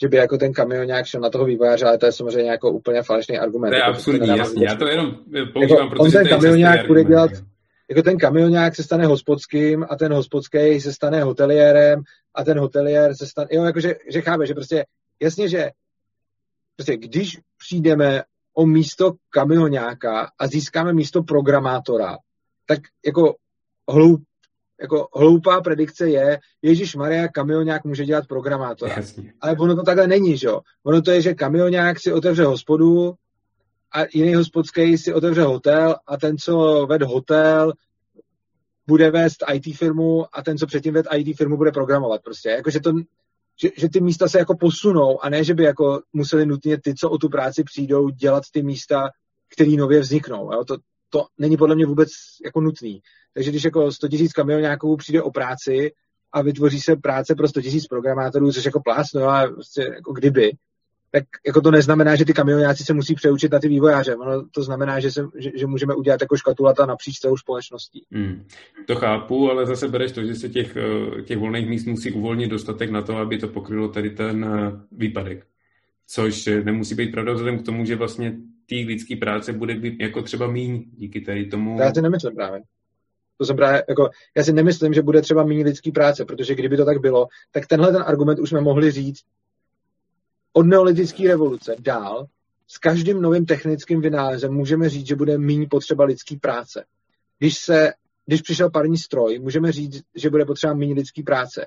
že 0.00 0.08
by 0.08 0.16
jako 0.16 0.38
ten 0.38 0.52
kamion 0.52 0.86
nějak 0.86 1.06
šel 1.06 1.20
na 1.20 1.30
toho 1.30 1.44
vývojáře, 1.44 1.84
ale 1.84 1.98
to 1.98 2.06
je 2.06 2.12
samozřejmě 2.12 2.50
jako 2.50 2.70
úplně 2.70 3.02
falešný 3.02 3.38
argument. 3.38 3.70
To 3.70 3.74
je 3.74 3.80
jako, 3.80 3.90
absurdní, 3.90 4.28
jasně, 4.28 4.66
já 4.66 4.74
to 4.74 4.86
jenom 4.86 5.16
používám, 5.52 5.84
jako, 5.84 5.90
protože 5.90 6.02
on 6.02 6.10
ten 6.10 6.28
kamion 6.28 6.58
nějak 6.58 6.86
bude 6.86 7.04
dělat, 7.04 7.30
jako 7.90 8.02
ten 8.02 8.18
kamionák 8.18 8.76
se 8.76 8.82
stane 8.82 9.06
hospodským 9.06 9.86
a 9.90 9.96
ten 9.96 10.12
hospodský 10.12 10.80
se 10.80 10.92
stane 10.92 11.22
hoteliérem 11.22 12.02
a 12.34 12.44
ten 12.44 12.58
hoteliér 12.58 13.14
se 13.14 13.26
stane, 13.26 13.48
jo, 13.52 13.64
jakože, 13.64 13.94
že 14.10 14.20
chápe, 14.20 14.46
že 14.46 14.54
prostě, 14.54 14.84
jasně, 15.20 15.48
že 15.48 15.70
prostě 16.76 16.96
když 16.96 17.38
přijdeme 17.58 18.22
o 18.54 18.66
místo 18.66 19.12
kamionáka 19.30 20.30
a 20.38 20.46
získáme 20.46 20.92
místo 20.92 21.22
programátora, 21.22 22.16
tak 22.66 22.78
jako 23.06 23.34
hloup, 23.90 24.22
jako 24.80 25.08
hloupá 25.16 25.60
predikce 25.60 26.08
je, 26.08 26.38
Ježíš 26.62 26.94
Maria, 26.94 27.28
kamionák 27.28 27.84
může 27.84 28.04
dělat 28.04 28.26
programátora. 28.26 28.94
Jasně. 28.96 29.32
Ale 29.40 29.56
ono 29.56 29.76
to 29.76 29.82
takhle 29.82 30.06
není, 30.06 30.36
že 30.36 30.46
jo? 30.46 30.60
Ono 30.84 31.02
to 31.02 31.10
je, 31.10 31.20
že 31.20 31.34
kamionák 31.34 32.00
si 32.00 32.12
otevře 32.12 32.44
hospodu 32.44 33.14
a 33.94 34.04
jiný 34.14 34.34
hospodský 34.34 34.98
si 34.98 35.14
otevře 35.14 35.42
hotel 35.42 35.96
a 36.06 36.16
ten, 36.16 36.38
co 36.38 36.86
ved 36.86 37.02
hotel, 37.02 37.72
bude 38.86 39.10
vést 39.10 39.44
IT 39.54 39.76
firmu 39.76 40.24
a 40.32 40.42
ten, 40.42 40.58
co 40.58 40.66
předtím 40.66 40.94
ved 40.94 41.06
IT 41.16 41.36
firmu, 41.36 41.56
bude 41.56 41.72
programovat 41.72 42.22
prostě. 42.22 42.48
Jakože 42.48 42.80
to, 42.80 42.92
že, 43.62 43.68
že 43.76 43.88
ty 43.88 44.00
místa 44.00 44.28
se 44.28 44.38
jako 44.38 44.56
posunou 44.56 45.24
a 45.24 45.28
ne, 45.28 45.44
že 45.44 45.54
by 45.54 45.64
jako 45.64 46.02
museli 46.12 46.46
nutně 46.46 46.80
ty, 46.80 46.94
co 46.94 47.10
o 47.10 47.18
tu 47.18 47.28
práci 47.28 47.64
přijdou, 47.64 48.08
dělat 48.08 48.42
ty 48.52 48.62
místa, 48.62 49.08
které 49.54 49.70
nově 49.70 50.00
vzniknou. 50.00 50.52
Jo? 50.52 50.64
To, 50.64 50.76
to 51.08 51.26
není 51.38 51.56
podle 51.56 51.74
mě 51.74 51.86
vůbec 51.86 52.08
jako 52.44 52.60
nutný. 52.60 53.00
Takže 53.34 53.50
když 53.50 53.64
jako 53.64 53.92
100 53.92 54.06
000 54.12 54.28
kamionáků 54.34 54.96
přijde 54.96 55.22
o 55.22 55.30
práci 55.30 55.92
a 56.32 56.42
vytvoří 56.42 56.80
se 56.80 56.96
práce 56.96 57.34
pro 57.34 57.48
100 57.48 57.60
000 57.60 57.72
programátorů, 57.88 58.52
což 58.52 58.64
jako 58.64 58.80
plásno, 58.80 59.28
a 59.28 59.46
prostě 59.46 59.82
jako 59.94 60.12
kdyby, 60.12 60.52
tak 61.14 61.24
jako 61.46 61.60
to 61.60 61.70
neznamená, 61.70 62.16
že 62.16 62.24
ty 62.24 62.32
kamionáci 62.32 62.84
se 62.84 62.94
musí 62.94 63.14
přeučit 63.14 63.52
na 63.52 63.58
ty 63.58 63.68
vývojáře. 63.68 64.16
Ono 64.16 64.48
to 64.50 64.62
znamená, 64.62 65.00
že, 65.00 65.10
se, 65.10 65.26
že, 65.38 65.50
že 65.54 65.66
můžeme 65.66 65.94
udělat 65.94 66.20
jako 66.20 66.36
škatulata 66.36 66.86
napříč 66.86 67.18
celou 67.18 67.36
společností. 67.36 68.06
Hmm. 68.12 68.46
To 68.86 68.94
chápu, 68.94 69.50
ale 69.50 69.66
zase 69.66 69.88
bereš 69.88 70.12
to, 70.12 70.24
že 70.24 70.34
se 70.34 70.48
těch, 70.48 70.76
eh, 70.76 71.22
těch 71.22 71.38
volných 71.38 71.68
míst 71.68 71.86
musí 71.86 72.12
uvolnit 72.12 72.50
dostatek 72.50 72.90
na 72.90 73.02
to, 73.02 73.16
aby 73.16 73.38
to 73.38 73.48
pokrylo 73.48 73.88
tady 73.88 74.10
ten 74.10 74.44
eh, 74.44 74.80
výpadek. 74.92 75.46
Což 76.06 76.48
nemusí 76.64 76.94
být 76.94 77.12
pravda 77.12 77.32
vzhledem 77.32 77.58
k 77.58 77.64
tomu, 77.64 77.84
že 77.84 77.96
vlastně 77.96 78.36
té 78.66 78.74
lidské 78.74 79.16
práce 79.16 79.52
bude 79.52 79.74
být 79.74 80.00
jako 80.00 80.22
třeba 80.22 80.46
míň 80.46 80.84
díky 80.96 81.20
tady 81.20 81.46
tomu. 81.46 81.76
To 81.76 81.82
já 81.82 81.94
si 81.94 82.02
nemyslím 82.02 82.34
právě. 82.34 82.60
To 83.38 83.46
jsem 83.46 83.56
právě, 83.56 83.84
jako, 83.88 84.10
já 84.36 84.44
si 84.44 84.52
nemyslím, 84.52 84.94
že 84.94 85.02
bude 85.02 85.22
třeba 85.22 85.44
méně 85.44 85.64
lidský 85.64 85.92
práce, 85.92 86.24
protože 86.24 86.54
kdyby 86.54 86.76
to 86.76 86.84
tak 86.84 87.00
bylo, 87.00 87.26
tak 87.52 87.66
tenhle 87.66 87.92
ten 87.92 88.02
argument 88.06 88.38
už 88.38 88.48
jsme 88.48 88.60
mohli 88.60 88.90
říct 88.90 89.22
od 90.56 90.62
neolitické 90.62 91.28
revoluce 91.28 91.76
dál. 91.78 92.26
S 92.66 92.78
každým 92.78 93.22
novým 93.22 93.46
technickým 93.46 94.00
vynálezem 94.00 94.52
můžeme 94.52 94.88
říct, 94.88 95.06
že 95.06 95.16
bude 95.16 95.38
méně 95.38 95.66
potřeba 95.70 96.04
lidský 96.04 96.36
práce. 96.36 96.84
Když, 97.38 97.58
se, 97.58 97.92
když 98.26 98.42
přišel 98.42 98.70
parní 98.70 98.98
stroj, 98.98 99.38
můžeme 99.38 99.72
říct, 99.72 100.02
že 100.14 100.30
bude 100.30 100.44
potřeba 100.44 100.74
méně 100.74 100.94
lidský 100.94 101.22
práce. 101.22 101.66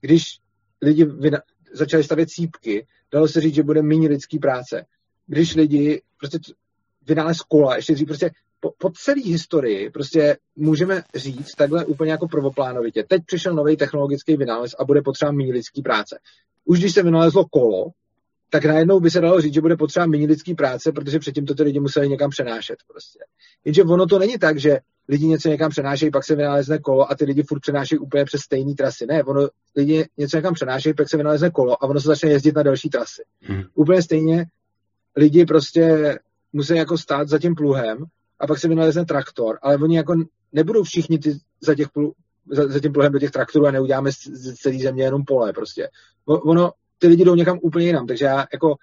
Když 0.00 0.38
lidi 0.82 1.04
vyna, 1.04 1.38
začali 1.72 2.04
stavět 2.04 2.30
sípky, 2.30 2.86
dalo 3.12 3.28
se 3.28 3.40
říct, 3.40 3.54
že 3.54 3.62
bude 3.62 3.82
méně 3.82 4.08
lidský 4.08 4.38
práce. 4.38 4.86
Když 5.26 5.54
lidi 5.54 6.02
prostě 6.18 6.38
vynález 7.06 7.40
kola, 7.40 7.76
ještě 7.76 7.94
dřív, 7.94 8.06
prostě 8.06 8.30
po, 8.60 8.72
po 8.78 8.90
celé 8.90 9.22
historii 9.24 9.90
prostě 9.90 10.36
můžeme 10.56 11.02
říct 11.14 11.52
takhle 11.52 11.84
úplně 11.84 12.10
jako 12.10 12.28
prvoplánovitě. 12.28 13.04
Teď 13.08 13.22
přišel 13.26 13.54
nový 13.54 13.76
technologický 13.76 14.36
vynález 14.36 14.74
a 14.78 14.84
bude 14.84 15.02
potřeba 15.02 15.32
méně 15.32 15.52
lidský 15.52 15.82
práce. 15.82 16.18
Už 16.64 16.78
když 16.78 16.94
se 16.94 17.02
vynalezlo 17.02 17.44
kolo, 17.44 17.90
tak 18.56 18.64
najednou 18.64 19.00
by 19.00 19.10
se 19.10 19.20
dalo 19.20 19.40
říct, 19.40 19.54
že 19.54 19.60
bude 19.60 19.76
potřeba 19.76 20.06
méně 20.06 20.26
lidský 20.26 20.54
práce, 20.54 20.92
protože 20.92 21.18
předtím 21.18 21.46
to 21.46 21.54
ty 21.54 21.62
lidi 21.62 21.80
museli 21.80 22.08
někam 22.08 22.30
přenášet. 22.30 22.76
Prostě. 22.88 23.18
Jenže 23.64 23.82
ono 23.82 24.06
to 24.06 24.18
není 24.18 24.38
tak, 24.38 24.58
že 24.58 24.78
lidi 25.08 25.26
něco 25.26 25.48
někam 25.48 25.70
přenášejí, 25.70 26.10
pak 26.10 26.24
se 26.24 26.34
vynalezne 26.34 26.78
kolo 26.78 27.12
a 27.12 27.14
ty 27.14 27.24
lidi 27.24 27.42
furt 27.42 27.60
přenášejí 27.60 27.98
úplně 27.98 28.24
přes 28.24 28.40
stejné 28.40 28.74
trasy. 28.74 29.06
Ne, 29.06 29.24
ono, 29.24 29.48
lidi 29.76 30.08
něco 30.16 30.36
někam 30.36 30.54
přenášejí, 30.54 30.94
pak 30.94 31.08
se 31.08 31.16
vynalezne 31.16 31.50
kolo 31.50 31.84
a 31.84 31.86
ono 31.86 32.00
se 32.00 32.06
začne 32.06 32.30
jezdit 32.30 32.56
na 32.56 32.62
další 32.62 32.90
trasy. 32.90 33.22
Hmm. 33.40 33.62
Úplně 33.74 34.02
stejně 34.02 34.46
lidi 35.16 35.46
prostě 35.46 36.18
musí 36.52 36.76
jako 36.76 36.98
stát 36.98 37.28
za 37.28 37.38
tím 37.38 37.54
pluhem 37.54 38.04
a 38.40 38.46
pak 38.46 38.58
se 38.58 38.68
vynalezne 38.68 39.04
traktor, 39.04 39.58
ale 39.62 39.76
oni 39.76 39.96
jako 39.96 40.14
nebudou 40.52 40.82
všichni 40.82 41.18
ty 41.18 41.38
za, 41.60 41.74
těch 41.74 41.88
plu, 41.88 42.12
za, 42.50 42.68
za 42.68 42.80
tím 42.80 42.92
pluhem 42.92 43.12
do 43.12 43.18
těch 43.18 43.30
traktorů 43.30 43.66
a 43.66 43.70
neuděláme 43.70 44.12
z, 44.12 44.16
z 44.16 44.54
celé 44.54 44.78
země 44.78 45.04
jenom 45.04 45.24
pole 45.24 45.52
prostě. 45.52 45.88
Ono, 46.26 46.72
ty 46.98 47.06
lidi 47.06 47.24
jdou 47.24 47.34
někam 47.34 47.58
úplně 47.62 47.86
jinam, 47.86 48.06
takže 48.06 48.24
já 48.24 48.46
jako 48.52 48.76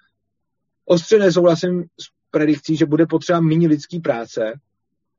ostře 0.84 1.18
nesouhlasím 1.18 1.82
s 1.82 2.04
predikcí, 2.30 2.76
že 2.76 2.86
bude 2.86 3.06
potřeba 3.06 3.40
méně 3.40 3.68
lidský 3.68 4.00
práce, 4.00 4.60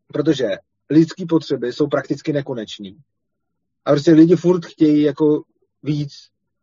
protože 0.08 0.48
lidské 0.90 1.26
potřeby 1.26 1.74
jsou 1.74 1.88
prakticky 1.88 2.34
nekonečný. 2.34 2.98
A 3.86 3.92
prostě 3.92 4.12
lidi 4.12 4.36
furt 4.36 4.66
chtějí 4.66 5.02
jako 5.02 5.44
víc 5.84 6.12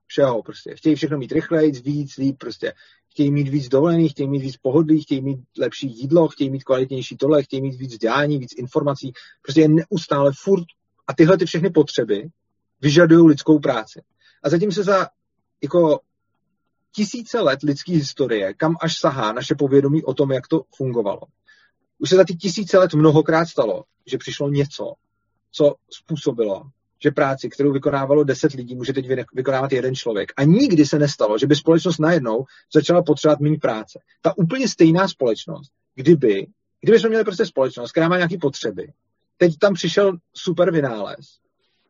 všeho 0.06 0.42
prostě. 0.42 0.74
Chtějí 0.76 0.96
všechno 0.96 1.18
mít 1.18 1.32
rychleji, 1.32 1.72
víc, 1.72 2.16
líp 2.16 2.38
prostě 2.38 2.72
chtějí 3.12 3.30
mít 3.30 3.48
víc 3.48 3.68
dovolených, 3.68 4.12
chtějí 4.12 4.28
mít 4.28 4.42
víc 4.42 4.56
pohodlí, 4.56 5.02
chtějí 5.02 5.20
mít 5.20 5.40
lepší 5.58 5.86
jídlo, 5.86 6.28
chtějí 6.28 6.50
mít 6.50 6.64
kvalitnější 6.64 7.16
tohle, 7.16 7.42
chtějí 7.42 7.62
mít 7.62 7.74
víc 7.74 7.92
vzdělání, 7.92 8.38
víc 8.38 8.50
informací. 8.56 9.12
Prostě 9.42 9.60
je 9.60 9.68
neustále 9.68 10.32
furt 10.34 10.64
a 11.06 11.14
tyhle 11.14 11.38
ty 11.38 11.46
všechny 11.46 11.70
potřeby 11.70 12.28
vyžadují 12.80 13.28
lidskou 13.28 13.58
práci. 13.58 14.02
A 14.42 14.48
zatím 14.48 14.72
se 14.72 14.82
za 14.82 15.08
jako 15.62 16.00
tisíce 16.92 17.40
let 17.40 17.62
lidské 17.62 17.92
historie, 17.92 18.54
kam 18.54 18.76
až 18.80 18.98
sahá 18.98 19.32
naše 19.32 19.54
povědomí 19.54 20.04
o 20.04 20.14
tom, 20.14 20.32
jak 20.32 20.48
to 20.48 20.62
fungovalo. 20.76 21.20
Už 21.98 22.10
se 22.10 22.16
za 22.16 22.24
ty 22.24 22.34
tisíce 22.34 22.78
let 22.78 22.94
mnohokrát 22.94 23.46
stalo, 23.46 23.84
že 24.06 24.18
přišlo 24.18 24.48
něco, 24.48 24.92
co 25.50 25.74
způsobilo, 25.90 26.62
že 27.02 27.10
práci, 27.10 27.48
kterou 27.48 27.72
vykonávalo 27.72 28.24
10 28.24 28.52
lidí, 28.52 28.74
může 28.74 28.92
teď 28.92 29.06
vykonávat 29.34 29.72
jeden 29.72 29.94
člověk. 29.94 30.32
A 30.36 30.44
nikdy 30.44 30.86
se 30.86 30.98
nestalo, 30.98 31.38
že 31.38 31.46
by 31.46 31.56
společnost 31.56 31.98
najednou 31.98 32.44
začala 32.74 33.02
potřebovat 33.02 33.40
méně 33.40 33.58
práce. 33.58 34.00
Ta 34.20 34.38
úplně 34.38 34.68
stejná 34.68 35.08
společnost, 35.08 35.72
kdyby, 35.94 36.46
kdyby 36.80 36.98
jsme 36.98 37.08
měli 37.08 37.24
prostě 37.24 37.46
společnost, 37.46 37.92
která 37.92 38.08
má 38.08 38.16
nějaké 38.16 38.38
potřeby, 38.38 38.92
teď 39.36 39.58
tam 39.58 39.74
přišel 39.74 40.16
super 40.34 40.72
vynález 40.72 41.38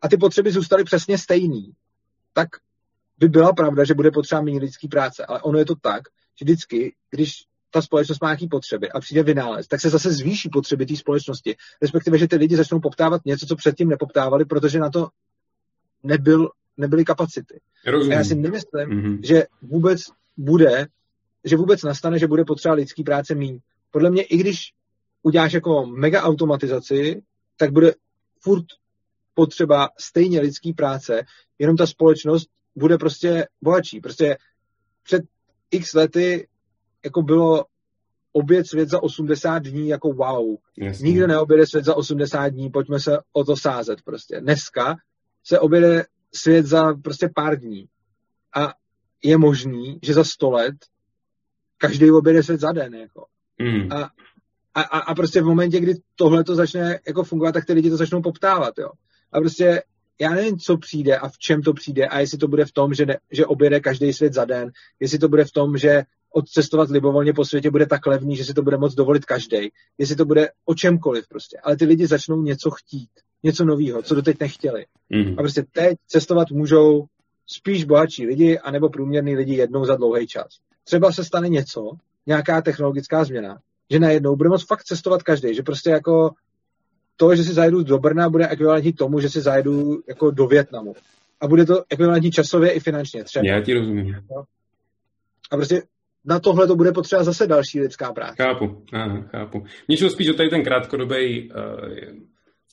a 0.02 0.08
ty 0.08 0.16
potřeby 0.16 0.52
zůstaly 0.52 0.84
přesně 0.84 1.18
stejný, 1.18 1.72
tak 2.32 2.48
by 3.18 3.28
byla 3.28 3.52
pravda, 3.52 3.84
že 3.84 3.94
bude 3.94 4.10
potřeba 4.10 4.40
méně 4.40 4.60
lidský 4.60 4.88
práce. 4.88 5.26
Ale 5.26 5.42
ono 5.42 5.58
je 5.58 5.64
to 5.64 5.74
tak, 5.74 6.02
že 6.38 6.44
vždycky, 6.44 6.94
když 7.10 7.32
ta 7.70 7.82
společnost 7.82 8.22
má 8.22 8.28
nějaké 8.28 8.46
potřeby 8.50 8.90
a 8.90 9.00
přijde 9.00 9.22
vynález, 9.22 9.66
tak 9.66 9.80
se 9.80 9.90
zase 9.90 10.12
zvýší 10.12 10.48
potřeby 10.48 10.86
té 10.86 10.96
společnosti. 10.96 11.56
Respektive, 11.82 12.18
že 12.18 12.28
ty 12.28 12.36
lidi 12.36 12.56
začnou 12.56 12.80
poptávat 12.80 13.24
něco, 13.24 13.46
co 13.46 13.56
předtím 13.56 13.88
nepoptávali, 13.88 14.44
protože 14.44 14.78
na 14.78 14.90
to 14.90 15.08
nebyl, 16.02 16.50
nebyly 16.76 17.04
kapacity. 17.04 17.60
Rozumím. 17.86 18.12
A 18.12 18.18
já 18.18 18.24
si 18.24 18.34
nemyslím, 18.34 18.88
mm-hmm. 18.88 19.20
že 19.22 19.46
vůbec 19.62 20.02
bude, 20.36 20.86
že 21.44 21.56
vůbec 21.56 21.82
nastane, 21.82 22.18
že 22.18 22.26
bude 22.26 22.44
potřeba 22.44 22.74
lidský 22.74 23.02
práce 23.02 23.34
míň. 23.34 23.58
Podle 23.90 24.10
mě, 24.10 24.22
i 24.22 24.36
když 24.36 24.72
uděláš 25.22 25.52
jako 25.52 25.86
mega 25.86 26.22
automatizaci, 26.22 27.22
tak 27.56 27.72
bude 27.72 27.94
furt 28.40 28.64
potřeba 29.34 29.88
stejně 29.98 30.40
lidský 30.40 30.72
práce, 30.72 31.22
jenom 31.58 31.76
ta 31.76 31.86
společnost 31.86 32.48
bude 32.76 32.98
prostě 32.98 33.46
bohatší. 33.62 34.00
Prostě 34.00 34.36
před 35.02 35.22
x 35.70 35.94
lety 35.94 36.48
jako 37.04 37.22
bylo 37.22 37.64
oběd 38.32 38.66
svět 38.66 38.88
za 38.88 39.02
80 39.02 39.58
dní 39.58 39.88
jako 39.88 40.12
wow. 40.12 40.56
Jasně. 40.78 41.08
Nikdo 41.08 41.26
neoběde 41.26 41.66
svět 41.66 41.84
za 41.84 41.94
80 41.94 42.48
dní, 42.48 42.70
pojďme 42.70 43.00
se 43.00 43.18
o 43.32 43.44
to 43.44 43.56
sázet 43.56 44.02
prostě. 44.02 44.40
Dneska 44.40 44.96
se 45.44 45.58
objede 45.58 46.04
svět 46.34 46.66
za 46.66 46.94
prostě 46.94 47.28
pár 47.34 47.58
dní. 47.58 47.88
A 48.56 48.74
je 49.24 49.38
možný, 49.38 49.98
že 50.02 50.14
za 50.14 50.24
100 50.24 50.50
let 50.50 50.74
každý 51.78 52.10
objede 52.10 52.42
svět 52.42 52.60
za 52.60 52.72
den. 52.72 52.94
Jako. 52.94 53.26
Mm. 53.58 53.92
A, 53.92 54.10
a, 54.74 54.80
a 54.98 55.14
prostě 55.14 55.42
v 55.42 55.44
momentě, 55.44 55.80
kdy 55.80 55.94
tohle 56.14 56.44
to 56.44 56.54
začne 56.54 57.00
jako 57.06 57.24
fungovat, 57.24 57.52
tak 57.52 57.64
ty 57.64 57.72
lidi 57.72 57.90
to 57.90 57.96
začnou 57.96 58.22
poptávat. 58.22 58.78
Jo. 58.78 58.88
A 59.32 59.40
prostě 59.40 59.82
já 60.20 60.30
nevím, 60.30 60.58
co 60.58 60.78
přijde 60.78 61.16
a 61.16 61.28
v 61.28 61.38
čem 61.38 61.62
to 61.62 61.72
přijde 61.72 62.06
a 62.06 62.20
jestli 62.20 62.38
to 62.38 62.48
bude 62.48 62.64
v 62.64 62.72
tom, 62.72 62.94
že, 62.94 63.06
ne, 63.06 63.18
že 63.30 63.46
objede 63.46 63.80
každý 63.80 64.12
svět 64.12 64.32
za 64.32 64.44
den, 64.44 64.70
jestli 65.00 65.18
to 65.18 65.28
bude 65.28 65.44
v 65.44 65.52
tom, 65.52 65.78
že 65.78 66.02
odcestovat 66.32 66.90
libovolně 66.90 67.32
po 67.32 67.44
světě 67.44 67.70
bude 67.70 67.86
tak 67.86 68.06
levný, 68.06 68.36
že 68.36 68.44
si 68.44 68.54
to 68.54 68.62
bude 68.62 68.76
moct 68.76 68.94
dovolit 68.94 69.24
každý. 69.24 69.70
Jestli 69.98 70.16
to 70.16 70.24
bude 70.24 70.48
o 70.64 70.74
čemkoliv 70.74 71.28
prostě. 71.28 71.58
Ale 71.62 71.76
ty 71.76 71.84
lidi 71.84 72.06
začnou 72.06 72.42
něco 72.42 72.70
chtít, 72.70 73.10
něco 73.42 73.64
nového, 73.64 74.02
co 74.02 74.14
doteď 74.14 74.40
nechtěli. 74.40 74.86
Mm. 75.10 75.34
A 75.38 75.42
prostě 75.42 75.64
teď 75.72 75.98
cestovat 76.06 76.50
můžou 76.50 77.04
spíš 77.46 77.84
bohatší 77.84 78.26
lidi, 78.26 78.58
anebo 78.58 78.88
průměrní 78.88 79.36
lidi 79.36 79.54
jednou 79.54 79.84
za 79.84 79.96
dlouhý 79.96 80.26
čas. 80.26 80.48
Třeba 80.84 81.12
se 81.12 81.24
stane 81.24 81.48
něco, 81.48 81.90
nějaká 82.26 82.62
technologická 82.62 83.24
změna, 83.24 83.58
že 83.90 84.00
najednou 84.00 84.36
bude 84.36 84.48
moct 84.48 84.66
fakt 84.66 84.82
cestovat 84.82 85.22
každý, 85.22 85.54
že 85.54 85.62
prostě 85.62 85.90
jako 85.90 86.30
to, 87.16 87.36
že 87.36 87.44
si 87.44 87.52
zajedu 87.52 87.82
do 87.82 87.98
Brna, 87.98 88.30
bude 88.30 88.48
ekvivalentní 88.48 88.92
tomu, 88.92 89.20
že 89.20 89.28
si 89.28 89.40
zajedu 89.40 90.02
jako 90.08 90.30
do 90.30 90.46
Větnamu. 90.46 90.94
A 91.40 91.46
bude 91.48 91.66
to 91.66 91.84
ekvivalentní 91.90 92.30
časově 92.30 92.70
i 92.70 92.80
finančně 92.80 93.24
třeba. 93.24 93.46
Já 93.46 93.60
ti 93.60 93.74
rozumím. 93.74 94.16
A 95.50 95.56
prostě 95.56 95.82
na 96.24 96.40
tohle 96.40 96.66
to 96.66 96.76
bude 96.76 96.92
potřeba 96.92 97.24
zase 97.24 97.46
další 97.46 97.80
lidská 97.80 98.12
práce. 98.12 98.42
Chápu, 98.42 98.84
aha, 98.92 99.22
chápu. 99.30 99.64
Mně 99.88 99.96
šlo 99.96 100.10
spíš 100.10 100.28
o 100.28 100.34
tady 100.34 100.48
ten 100.48 100.64
krátkodobý, 100.64 101.50
uh, 101.50 101.58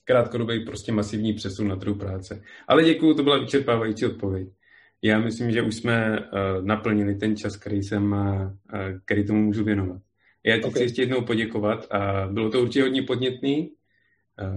krátkodobý 0.05 0.65
prostě 0.65 0.91
masivní 0.91 1.33
přesun 1.33 1.67
na 1.67 1.75
trhu 1.75 1.95
práce. 1.95 2.41
Ale 2.67 2.83
děkuju, 2.83 3.13
to 3.13 3.23
byla 3.23 3.39
vyčerpávající 3.39 4.05
odpověď. 4.05 4.47
Já 5.03 5.19
myslím, 5.19 5.51
že 5.51 5.61
už 5.61 5.75
jsme 5.75 6.19
uh, 6.19 6.65
naplnili 6.65 7.15
ten 7.15 7.35
čas, 7.35 7.57
který 7.57 7.83
jsem, 7.83 8.11
uh, 8.11 8.51
který 9.05 9.27
tomu 9.27 9.41
můžu 9.41 9.63
věnovat. 9.63 10.01
Já 10.45 10.55
ti 10.55 10.61
okay. 10.61 10.71
chci 10.71 10.83
ještě 10.83 11.01
jednou 11.01 11.21
poděkovat 11.21 11.87
a 11.91 12.27
bylo 12.31 12.49
to 12.49 12.61
určitě 12.61 12.83
hodně 12.83 13.03
podnětný. 13.03 13.69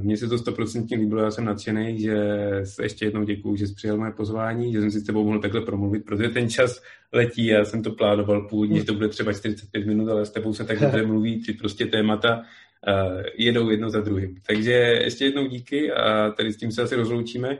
Mně 0.01 0.17
se 0.17 0.29
to 0.29 0.39
stoprocentně 0.39 0.97
líbilo, 0.97 1.23
já 1.23 1.31
jsem 1.31 1.45
nadšený, 1.45 2.01
že 2.01 2.17
se 2.65 2.83
ještě 2.83 3.05
jednou 3.05 3.25
děkuju, 3.25 3.57
že 3.57 3.67
jsi 3.67 3.75
přijal 3.75 3.97
moje 3.97 4.13
pozvání, 4.13 4.73
že 4.73 4.81
jsem 4.81 4.91
si 4.91 5.01
s 5.01 5.05
tebou 5.05 5.25
mohl 5.25 5.41
takhle 5.41 5.61
promluvit, 5.61 6.05
protože 6.05 6.29
ten 6.29 6.51
čas 6.51 6.83
letí, 7.13 7.47
já 7.47 7.65
jsem 7.65 7.83
to 7.83 7.91
plánoval 7.91 8.49
původně, 8.49 8.79
že 8.79 8.85
to 8.85 8.95
bude 8.95 9.09
třeba 9.09 9.33
45 9.33 9.87
minut, 9.87 10.09
ale 10.09 10.27
s 10.27 10.31
tebou 10.31 10.55
se 10.55 10.65
tak 10.65 10.81
dobře 10.81 11.07
mluví, 11.07 11.43
ty 11.43 11.53
prostě 11.53 11.87
témata 11.87 12.37
uh, 12.39 13.23
jedou 13.39 13.71
jedno 13.71 13.91
za 13.91 14.01
druhým. 14.01 14.41
Takže 14.47 14.73
ještě 14.73 15.25
jednou 15.25 15.47
díky 15.47 15.93
a 15.93 16.31
tady 16.31 16.53
s 16.53 16.57
tím 16.57 16.73
se 16.73 16.83
asi 16.83 16.97
rozloučíme. 16.97 17.59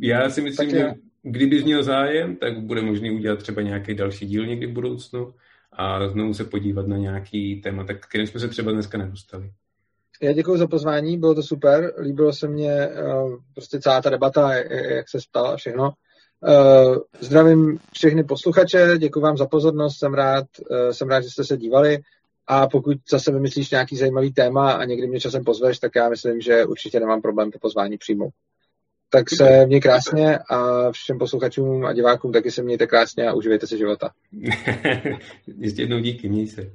Já 0.00 0.30
si 0.30 0.40
myslím, 0.40 0.70
že 0.70 0.92
kdybys 1.22 1.64
měl 1.64 1.82
zájem, 1.82 2.36
tak 2.36 2.60
bude 2.60 2.82
možný 2.82 3.10
udělat 3.10 3.38
třeba 3.38 3.62
nějaký 3.62 3.94
další 3.94 4.26
díl 4.26 4.46
někdy 4.46 4.66
v 4.66 4.72
budoucnu 4.72 5.34
a 5.72 6.08
znovu 6.08 6.34
se 6.34 6.44
podívat 6.44 6.86
na 6.86 6.96
nějaký 6.96 7.60
téma, 7.60 7.84
tak 7.84 8.06
kterým 8.06 8.26
jsme 8.26 8.40
se 8.40 8.48
třeba 8.48 8.72
dneska 8.72 8.98
nedostali. 8.98 9.50
Já 10.24 10.32
děkuji 10.32 10.56
za 10.56 10.66
pozvání, 10.66 11.18
bylo 11.18 11.34
to 11.34 11.42
super, 11.42 11.94
líbilo 11.98 12.32
se 12.32 12.48
mně 12.48 12.72
eh, 12.72 12.92
prostě 13.54 13.80
celá 13.80 14.02
ta 14.02 14.10
debata, 14.10 14.54
jak 14.54 15.08
se 15.08 15.18
ptal 15.30 15.46
a 15.46 15.56
všechno. 15.56 15.92
Eh, 16.48 16.98
zdravím 17.20 17.78
všechny 17.92 18.24
posluchače, 18.24 18.94
děkuji 18.98 19.20
vám 19.20 19.36
za 19.36 19.46
pozornost, 19.46 19.98
jsem 19.98 20.14
rád, 20.14 20.46
eh, 20.70 20.94
jsem 20.94 21.08
rád, 21.08 21.20
že 21.20 21.30
jste 21.30 21.44
se 21.44 21.56
dívali 21.56 21.98
a 22.46 22.68
pokud 22.68 22.96
zase 23.10 23.32
vymyslíš 23.32 23.70
nějaký 23.70 23.96
zajímavý 23.96 24.32
téma 24.32 24.72
a 24.72 24.84
někdy 24.84 25.06
mě 25.06 25.20
časem 25.20 25.44
pozveš, 25.44 25.78
tak 25.78 25.92
já 25.96 26.08
myslím, 26.08 26.40
že 26.40 26.64
určitě 26.64 27.00
nemám 27.00 27.22
problém 27.22 27.50
to 27.50 27.58
pozvání 27.58 27.98
přijmout. 27.98 28.32
Tak 29.10 29.30
se 29.30 29.66
měj 29.66 29.80
krásně 29.80 30.38
a 30.38 30.90
všem 30.92 31.18
posluchačům 31.18 31.84
a 31.84 31.92
divákům 31.92 32.32
taky 32.32 32.50
se 32.50 32.62
mějte 32.62 32.86
krásně 32.86 33.28
a 33.28 33.34
uživejte 33.34 33.66
si 33.66 33.78
života. 33.78 34.10
Ještě 35.58 35.82
jednou 35.82 35.98
díky, 35.98 36.28
měj 36.28 36.46
se. 36.46 36.70